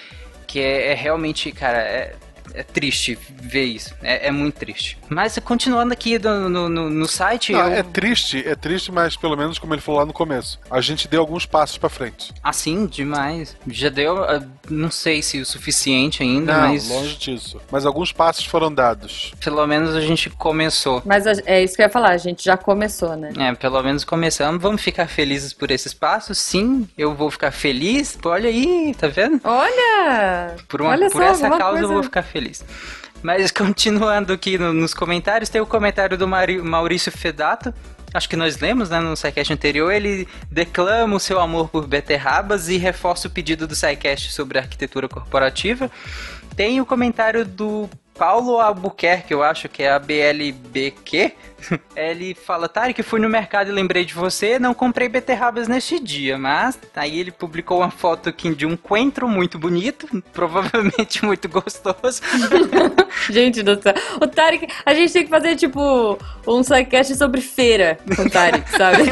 que 0.46 0.60
é, 0.60 0.92
é 0.92 0.94
realmente, 0.94 1.52
cara, 1.52 1.78
é, 1.78 2.14
é 2.54 2.62
triste 2.62 3.16
ver 3.30 3.64
isso, 3.64 3.94
é, 4.02 4.26
é 4.28 4.30
muito 4.30 4.56
triste. 4.56 4.98
Mas 5.08 5.38
continuando 5.38 5.92
aqui 5.92 6.18
no, 6.18 6.48
no, 6.48 6.68
no- 6.68 7.06
site, 7.08 7.52
Não, 7.52 7.60
eu... 7.60 7.72
É 7.72 7.82
triste, 7.82 8.46
é 8.46 8.54
triste, 8.54 8.90
mas 8.90 9.16
pelo 9.16 9.36
menos 9.36 9.58
como 9.58 9.74
ele 9.74 9.80
falou 9.80 10.00
lá 10.00 10.06
no 10.06 10.12
começo, 10.12 10.58
a 10.70 10.80
gente 10.80 11.06
deu 11.08 11.20
alguns 11.20 11.46
passos 11.46 11.78
pra 11.78 11.88
frente. 11.88 12.32
Assim, 12.42 12.86
demais. 12.86 13.56
Já 13.68 13.88
deu, 13.88 14.22
ah, 14.24 14.42
não 14.70 14.90
sei 14.90 15.20
se 15.22 15.38
o 15.40 15.44
suficiente 15.46 16.22
ainda, 16.22 16.52
Não, 16.62 16.68
mas 16.68 16.88
longe 16.88 17.16
disso. 17.16 17.60
Mas 17.70 17.84
alguns 17.84 18.12
passos 18.12 18.44
foram 18.44 18.72
dados. 18.72 19.32
pelo 19.42 19.66
menos 19.66 19.94
a 19.94 20.00
gente 20.00 20.30
começou. 20.30 21.02
Mas 21.04 21.26
a- 21.26 21.32
é 21.46 21.62
isso 21.62 21.74
que 21.76 21.82
eu 21.82 21.86
ia 21.86 21.90
falar, 21.90 22.10
a 22.10 22.16
gente 22.18 22.44
já 22.44 22.56
começou, 22.56 23.16
né? 23.16 23.32
É, 23.38 23.54
pelo 23.54 23.82
menos 23.82 24.04
começamos. 24.04 24.60
Vamos 24.62 24.80
ficar 24.82 25.06
felizes 25.06 25.52
por 25.52 25.70
esses 25.70 25.92
passos? 25.92 26.38
Sim, 26.38 26.88
eu 26.96 27.14
vou 27.14 27.30
ficar 27.30 27.50
feliz. 27.50 28.18
Olha 28.24 28.48
aí, 28.48 28.94
tá 28.98 29.08
vendo? 29.08 29.40
Olha! 29.44 30.54
Por, 30.68 30.80
uma, 30.82 30.90
Olha 30.90 31.10
por 31.10 31.22
só, 31.22 31.28
essa 31.28 31.48
causa 31.50 31.64
eu 31.64 31.72
coisa- 31.72 31.88
vou 31.94 32.02
ficar 32.02 32.22
feliz. 32.22 32.64
Mas 33.22 33.50
continuando 33.52 34.32
aqui 34.32 34.56
no- 34.58 34.72
nos 34.72 34.94
comentários, 34.94 35.48
tem 35.50 35.60
o 35.60 35.66
comentário 35.66 36.16
do 36.16 36.26
Mari- 36.26 36.62
Maurício 36.62 37.12
Fedato. 37.12 37.74
Acho 38.12 38.28
que 38.28 38.36
nós 38.36 38.58
lemos, 38.58 38.90
né, 38.90 38.98
no 38.98 39.16
SciCast 39.16 39.52
anterior, 39.52 39.92
ele 39.92 40.26
declama 40.50 41.16
o 41.16 41.20
seu 41.20 41.38
amor 41.40 41.68
por 41.68 41.86
beterrabas 41.86 42.68
e 42.68 42.76
reforça 42.76 43.28
o 43.28 43.30
pedido 43.30 43.66
do 43.66 43.74
SciCast 43.74 44.32
sobre 44.32 44.58
arquitetura 44.58 45.08
corporativa. 45.08 45.90
Tem 46.56 46.80
o 46.80 46.86
comentário 46.86 47.44
do 47.44 47.88
Paulo 48.20 48.60
Albuquerque, 48.60 49.32
eu 49.32 49.42
acho 49.42 49.66
que 49.66 49.82
é 49.82 49.90
a 49.90 49.98
BLBQ. 49.98 51.32
Ele 51.96 52.34
fala, 52.34 52.68
Tarek, 52.68 53.02
fui 53.02 53.18
no 53.18 53.30
mercado 53.30 53.70
e 53.70 53.72
lembrei 53.72 54.04
de 54.04 54.12
você, 54.12 54.58
não 54.58 54.74
comprei 54.74 55.08
beterrabas 55.08 55.66
neste 55.66 55.98
dia, 55.98 56.36
mas 56.36 56.78
aí 56.94 57.18
ele 57.18 57.30
publicou 57.30 57.78
uma 57.78 57.90
foto 57.90 58.28
aqui 58.28 58.54
de 58.54 58.66
um 58.66 58.76
coentro 58.76 59.26
muito 59.26 59.58
bonito, 59.58 60.06
provavelmente 60.34 61.24
muito 61.24 61.48
gostoso. 61.48 62.20
Gente 63.30 63.62
do 63.62 63.80
céu. 63.80 63.94
O 64.20 64.26
Tarek, 64.26 64.66
a 64.84 64.92
gente 64.92 65.12
tem 65.14 65.24
que 65.24 65.30
fazer, 65.30 65.56
tipo, 65.56 66.18
um 66.46 66.62
sidecast 66.62 67.14
sobre 67.16 67.40
feira 67.40 67.98
com 68.16 68.22
o 68.22 68.30
Tarek, 68.30 68.70
sabe? 68.70 69.04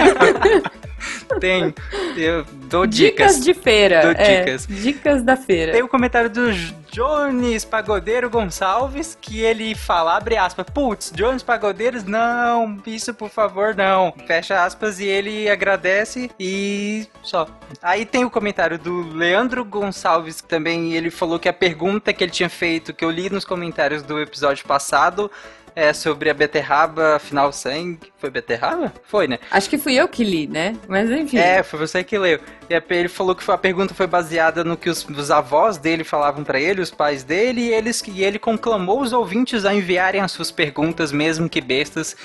Tem. 1.41 1.75
Eu 2.17 2.45
dou 2.69 2.87
Dicas, 2.87 3.37
dicas. 3.37 3.45
de 3.45 3.55
feira. 3.55 4.03
Dou 4.03 4.11
é, 4.13 4.45
dicas. 4.45 4.67
dicas 4.67 5.23
da 5.23 5.37
feira. 5.37 5.73
Tem 5.73 5.83
o 5.83 5.89
comentário 5.89 6.31
do 6.31 6.53
Jones 6.91 7.65
Pagodeiro 7.65 8.31
Gonçalves, 8.31 9.17
que 9.21 9.41
ele 9.41 9.75
fala, 9.75 10.17
abre 10.17 10.37
aspas, 10.37 10.67
putz, 10.73 11.13
Jones 11.15 11.43
Pagodeiros, 11.43 12.05
não, 12.05 12.79
isso 12.87 13.13
por 13.15 13.29
favor, 13.29 13.75
não. 13.75 14.13
Fecha 14.27 14.65
aspas 14.65 14.99
e 14.99 15.07
ele 15.07 15.49
agradece 15.49 16.31
e 16.41 17.07
só. 17.23 17.47
Aí 17.83 18.05
tem 18.05 18.25
o 18.25 18.31
comentário 18.31 18.79
do 18.79 19.03
Leandro 19.13 19.65
Gonçalves, 19.65 20.41
que 20.41 20.49
também 20.49 20.95
ele 20.95 21.11
falou 21.11 21.39
que 21.39 21.49
a 21.49 21.53
pergunta 21.53 22.13
que 22.13 22.25
ele 22.25 22.33
tinha 22.33 22.49
feito, 22.49 22.93
que 22.93 23.05
eu 23.05 23.11
li 23.11 23.31
nos 23.31 23.45
comentários 23.45 24.03
do 24.03 24.19
episódio 24.19 24.67
passado, 24.67 25.31
é 25.79 25.93
sobre 25.93 26.29
a 26.29 26.35
beterraba, 26.35 27.17
afinal 27.17 27.53
sangue. 27.53 28.13
Foi 28.19 28.31
beterraba? 28.31 28.93
Foi, 29.05 29.29
né? 29.29 29.39
Acho 29.51 29.71
que 29.71 29.79
fui 29.79 29.95
eu 29.95 30.09
que 30.09 30.25
li, 30.25 30.47
né? 30.47 30.77
Mas 30.89 31.09
enfim. 31.11 31.39
É, 31.39 31.63
foi 31.63 31.79
você 31.79 32.03
que 32.03 32.19
leu. 32.19 32.41
E 32.69 32.75
a- 32.75 32.83
ele 32.91 33.09
falou 33.09 33.35
que 33.35 33.43
foi- 33.45 33.55
a 33.55 33.59
pergunta 33.59 33.95
foi 33.95 34.07
baseada 34.07 34.65
no 34.65 34.77
que 34.77 34.91
os, 34.91 35.05
os 35.09 35.31
avós 35.31 35.77
dele 35.79 36.03
falavam 36.05 36.43
pra 36.43 36.59
ele, 36.59 36.81
os 36.81 36.91
pais 36.91 37.23
dele, 37.23 37.61
e, 37.69 37.73
eles, 37.73 38.03
e 38.09 38.25
ele 38.25 38.39
conclamou 38.39 39.01
os 39.01 39.13
ouvintes 39.13 39.65
a 39.65 39.73
enviarem 39.73 40.21
as 40.21 40.33
suas 40.33 40.51
perguntas, 40.51 41.13
mesmo 41.13 41.49
que 41.49 41.61
bestas, 41.61 42.17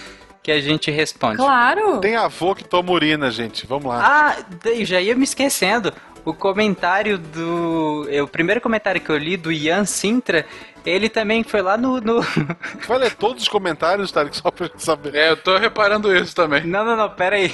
que 0.41 0.51
a 0.51 0.59
gente 0.59 0.89
responde. 0.91 1.37
Claro! 1.37 1.99
Tem 1.99 2.15
avô 2.15 2.53
que 2.55 2.63
toma 2.63 2.91
urina, 2.91 3.29
gente. 3.31 3.65
Vamos 3.67 3.85
lá. 3.85 4.01
Ah, 4.03 4.43
eu 4.69 4.83
já 4.83 4.99
ia 4.99 5.15
me 5.15 5.23
esquecendo. 5.23 5.93
O 6.25 6.33
comentário 6.33 7.17
do. 7.17 8.07
é, 8.09 8.23
O 8.23 8.27
primeiro 8.27 8.61
comentário 8.61 8.99
que 9.01 9.09
eu 9.09 9.17
li 9.17 9.35
do 9.37 9.51
Ian 9.51 9.83
Sintra, 9.85 10.45
ele 10.85 11.09
também 11.09 11.43
foi 11.43 11.61
lá 11.61 11.77
no. 11.77 11.99
no... 12.01 12.21
Vai 12.87 12.97
ler 12.97 13.13
todos 13.15 13.43
os 13.43 13.49
comentários, 13.49 14.11
Tarek, 14.11 14.35
só 14.35 14.51
pra 14.51 14.69
saber. 14.77 15.15
É, 15.15 15.31
eu 15.31 15.37
tô 15.37 15.57
reparando 15.57 16.15
isso 16.15 16.35
também. 16.35 16.65
Não, 16.65 16.83
não, 16.83 16.95
não, 16.95 17.09
pera 17.09 17.35
aí. 17.35 17.53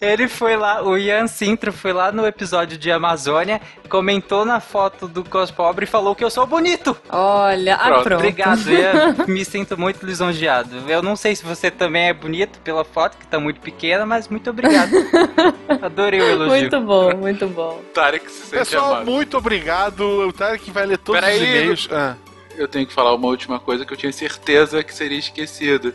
Ele 0.00 0.28
foi 0.28 0.56
lá, 0.56 0.82
o 0.82 0.96
Ian 0.96 1.26
Sintra 1.26 1.72
foi 1.72 1.92
lá 1.92 2.12
no 2.12 2.26
episódio 2.26 2.78
de 2.78 2.90
Amazônia, 2.90 3.60
comentou 3.88 4.44
na 4.44 4.60
foto 4.60 5.08
do 5.08 5.24
Cospobre 5.24 5.84
e 5.84 5.88
falou 5.88 6.14
que 6.14 6.24
eu 6.24 6.30
sou 6.30 6.46
bonito. 6.46 6.96
Olha, 7.08 7.74
ah, 7.74 8.02
pronto. 8.02 8.14
Obrigado, 8.14 8.60
Ian. 8.70 9.16
Me 9.26 9.44
sinto 9.44 9.78
muito 9.78 10.04
lisonjeado. 10.04 10.88
Eu 10.88 11.02
não 11.02 11.16
sei 11.16 11.34
se 11.34 11.44
você 11.44 11.70
também 11.70 12.08
é 12.08 12.12
bonito 12.12 12.58
pela 12.60 12.84
foto, 12.84 13.16
que 13.16 13.26
tá 13.26 13.38
muito 13.40 13.60
pequena, 13.60 14.04
mas 14.04 14.28
muito 14.28 14.50
obrigado. 14.50 14.92
Adorei 15.82 16.20
o 16.20 16.24
elogio. 16.24 16.60
Muito 16.60 16.80
bom, 16.80 17.16
muito 17.16 17.46
bom. 17.48 17.82
Tarek 17.94 18.30
se 18.30 18.46
sente 18.46 18.58
Pessoal, 18.58 18.94
amado. 18.94 19.10
muito 19.10 19.36
obrigado. 19.36 20.28
O 20.28 20.32
Tarek 20.32 20.70
vai 20.70 20.86
ler 20.86 20.98
todos 20.98 21.20
Peraí, 21.20 21.36
os 21.36 21.42
e-mails. 21.42 21.88
Ah. 21.90 22.27
Eu 22.60 22.68
tenho 22.68 22.86
que 22.86 22.92
falar 22.92 23.14
uma 23.14 23.28
última 23.28 23.58
coisa 23.60 23.84
que 23.84 23.92
eu 23.92 23.96
tinha 23.96 24.12
certeza 24.12 24.82
que 24.82 24.94
seria 24.94 25.18
esquecido. 25.18 25.94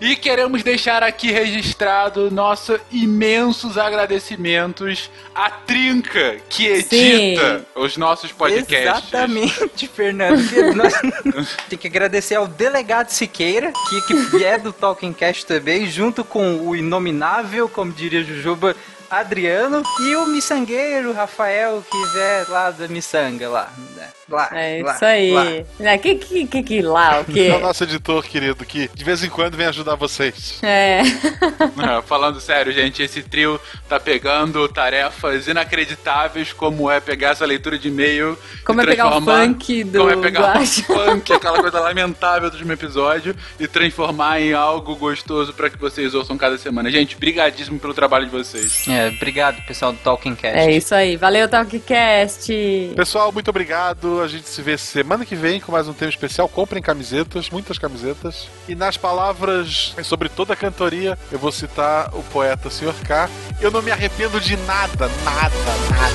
E 0.00 0.16
queremos 0.16 0.62
deixar 0.62 1.02
aqui 1.02 1.30
registrado 1.30 2.30
nossos 2.30 2.78
imensos 2.90 3.76
agradecimentos 3.76 5.10
à 5.34 5.50
Trinca, 5.50 6.36
que 6.48 6.66
edita 6.66 7.58
Sim. 7.58 7.64
os 7.74 7.96
nossos 7.96 8.32
podcasts. 8.32 9.08
Exatamente, 9.08 9.88
Fernando. 9.88 10.40
Nós- 10.74 11.56
Tem 11.68 11.78
que 11.78 11.86
agradecer 11.86 12.34
ao 12.36 12.46
delegado 12.46 13.08
Siqueira, 13.10 13.72
que, 13.88 14.30
que 14.30 14.44
é 14.44 14.58
do 14.58 14.72
Talking 14.72 15.12
Cast 15.12 15.46
também, 15.46 15.86
junto 15.86 16.24
com 16.24 16.68
o 16.68 16.76
inominável, 16.76 17.68
como 17.68 17.92
diria 17.92 18.22
Jujuba, 18.22 18.76
Adriano, 19.10 19.82
e 20.00 20.16
o 20.16 20.26
miçangueiro 20.26 21.12
Rafael, 21.12 21.84
que 21.90 22.18
é 22.18 22.44
lá 22.48 22.70
da 22.70 22.88
miçanga, 22.88 23.48
lá. 23.48 23.72
né? 23.96 24.08
lá 24.28 24.48
É 24.52 24.82
lá, 24.82 24.94
isso 24.94 25.04
aí. 25.04 25.30
lá. 25.32 25.92
Ah, 25.92 25.98
que, 25.98 26.14
que, 26.16 26.46
que, 26.46 26.62
que 26.62 26.82
lá, 26.82 27.20
o 27.20 27.24
quê? 27.24 27.48
É 27.54 27.56
o 27.56 27.60
nosso 27.60 27.84
editor 27.84 28.24
querido, 28.24 28.64
que 28.64 28.88
de 28.92 29.04
vez 29.04 29.22
em 29.22 29.28
quando 29.28 29.56
vem 29.56 29.66
ajudar 29.66 29.94
vocês. 29.96 30.58
É. 30.62 31.02
Não, 31.76 32.02
falando 32.02 32.40
sério, 32.40 32.72
gente, 32.72 33.02
esse 33.02 33.22
trio 33.22 33.60
tá 33.88 34.00
pegando 34.00 34.66
tarefas 34.68 35.46
inacreditáveis, 35.46 36.52
como 36.52 36.90
é 36.90 37.00
pegar 37.00 37.30
essa 37.30 37.44
leitura 37.44 37.78
de 37.78 37.88
e-mail. 37.88 38.36
Como 38.64 38.80
e 38.80 38.84
é 38.84 38.86
pegar 38.86 39.06
o 39.06 39.10
transformar- 39.10 39.44
funk 39.46 39.84
do 39.84 39.98
Como 39.98 40.10
é 40.10 40.16
pegar 40.16 40.60
o 40.60 40.66
funk, 40.66 41.32
aquela 41.32 41.60
coisa 41.60 41.80
lamentável 41.80 42.48
do 42.50 42.54
último 42.54 42.72
episódio, 42.72 43.36
e 43.60 43.68
transformar 43.68 44.40
em 44.40 44.52
algo 44.54 44.96
gostoso 44.96 45.52
pra 45.52 45.68
que 45.68 45.76
vocês 45.76 46.14
ouçam 46.14 46.36
cada 46.38 46.56
semana. 46.56 46.90
Gente, 46.90 47.16
brigadíssimo 47.16 47.78
pelo 47.78 47.92
trabalho 47.94 48.24
de 48.24 48.32
vocês. 48.32 48.86
É, 48.88 48.93
obrigado, 49.16 49.62
pessoal 49.66 49.92
do 49.92 49.98
Talking 49.98 50.34
Cast. 50.34 50.58
É 50.58 50.70
isso 50.70 50.94
aí. 50.94 51.16
Valeu, 51.16 51.48
Talkcast. 51.48 52.92
Pessoal, 52.94 53.32
muito 53.32 53.48
obrigado. 53.48 54.20
A 54.20 54.28
gente 54.28 54.48
se 54.48 54.60
vê 54.62 54.76
semana 54.76 55.24
que 55.24 55.34
vem 55.34 55.60
com 55.60 55.72
mais 55.72 55.88
um 55.88 55.92
tema 55.92 56.10
especial. 56.10 56.48
Comprem 56.48 56.82
camisetas, 56.82 57.50
muitas 57.50 57.78
camisetas. 57.78 58.48
E 58.68 58.74
nas 58.74 58.96
palavras 58.96 59.94
sobre 60.02 60.28
toda 60.28 60.52
a 60.52 60.56
cantoria, 60.56 61.18
eu 61.30 61.38
vou 61.38 61.52
citar 61.52 62.14
o 62.14 62.22
poeta 62.24 62.70
Sr. 62.70 62.94
K. 63.06 63.28
Eu 63.60 63.70
não 63.70 63.82
me 63.82 63.90
arrependo 63.90 64.40
de 64.40 64.56
nada, 64.58 65.10
nada, 65.24 65.54
nada. 65.90 66.14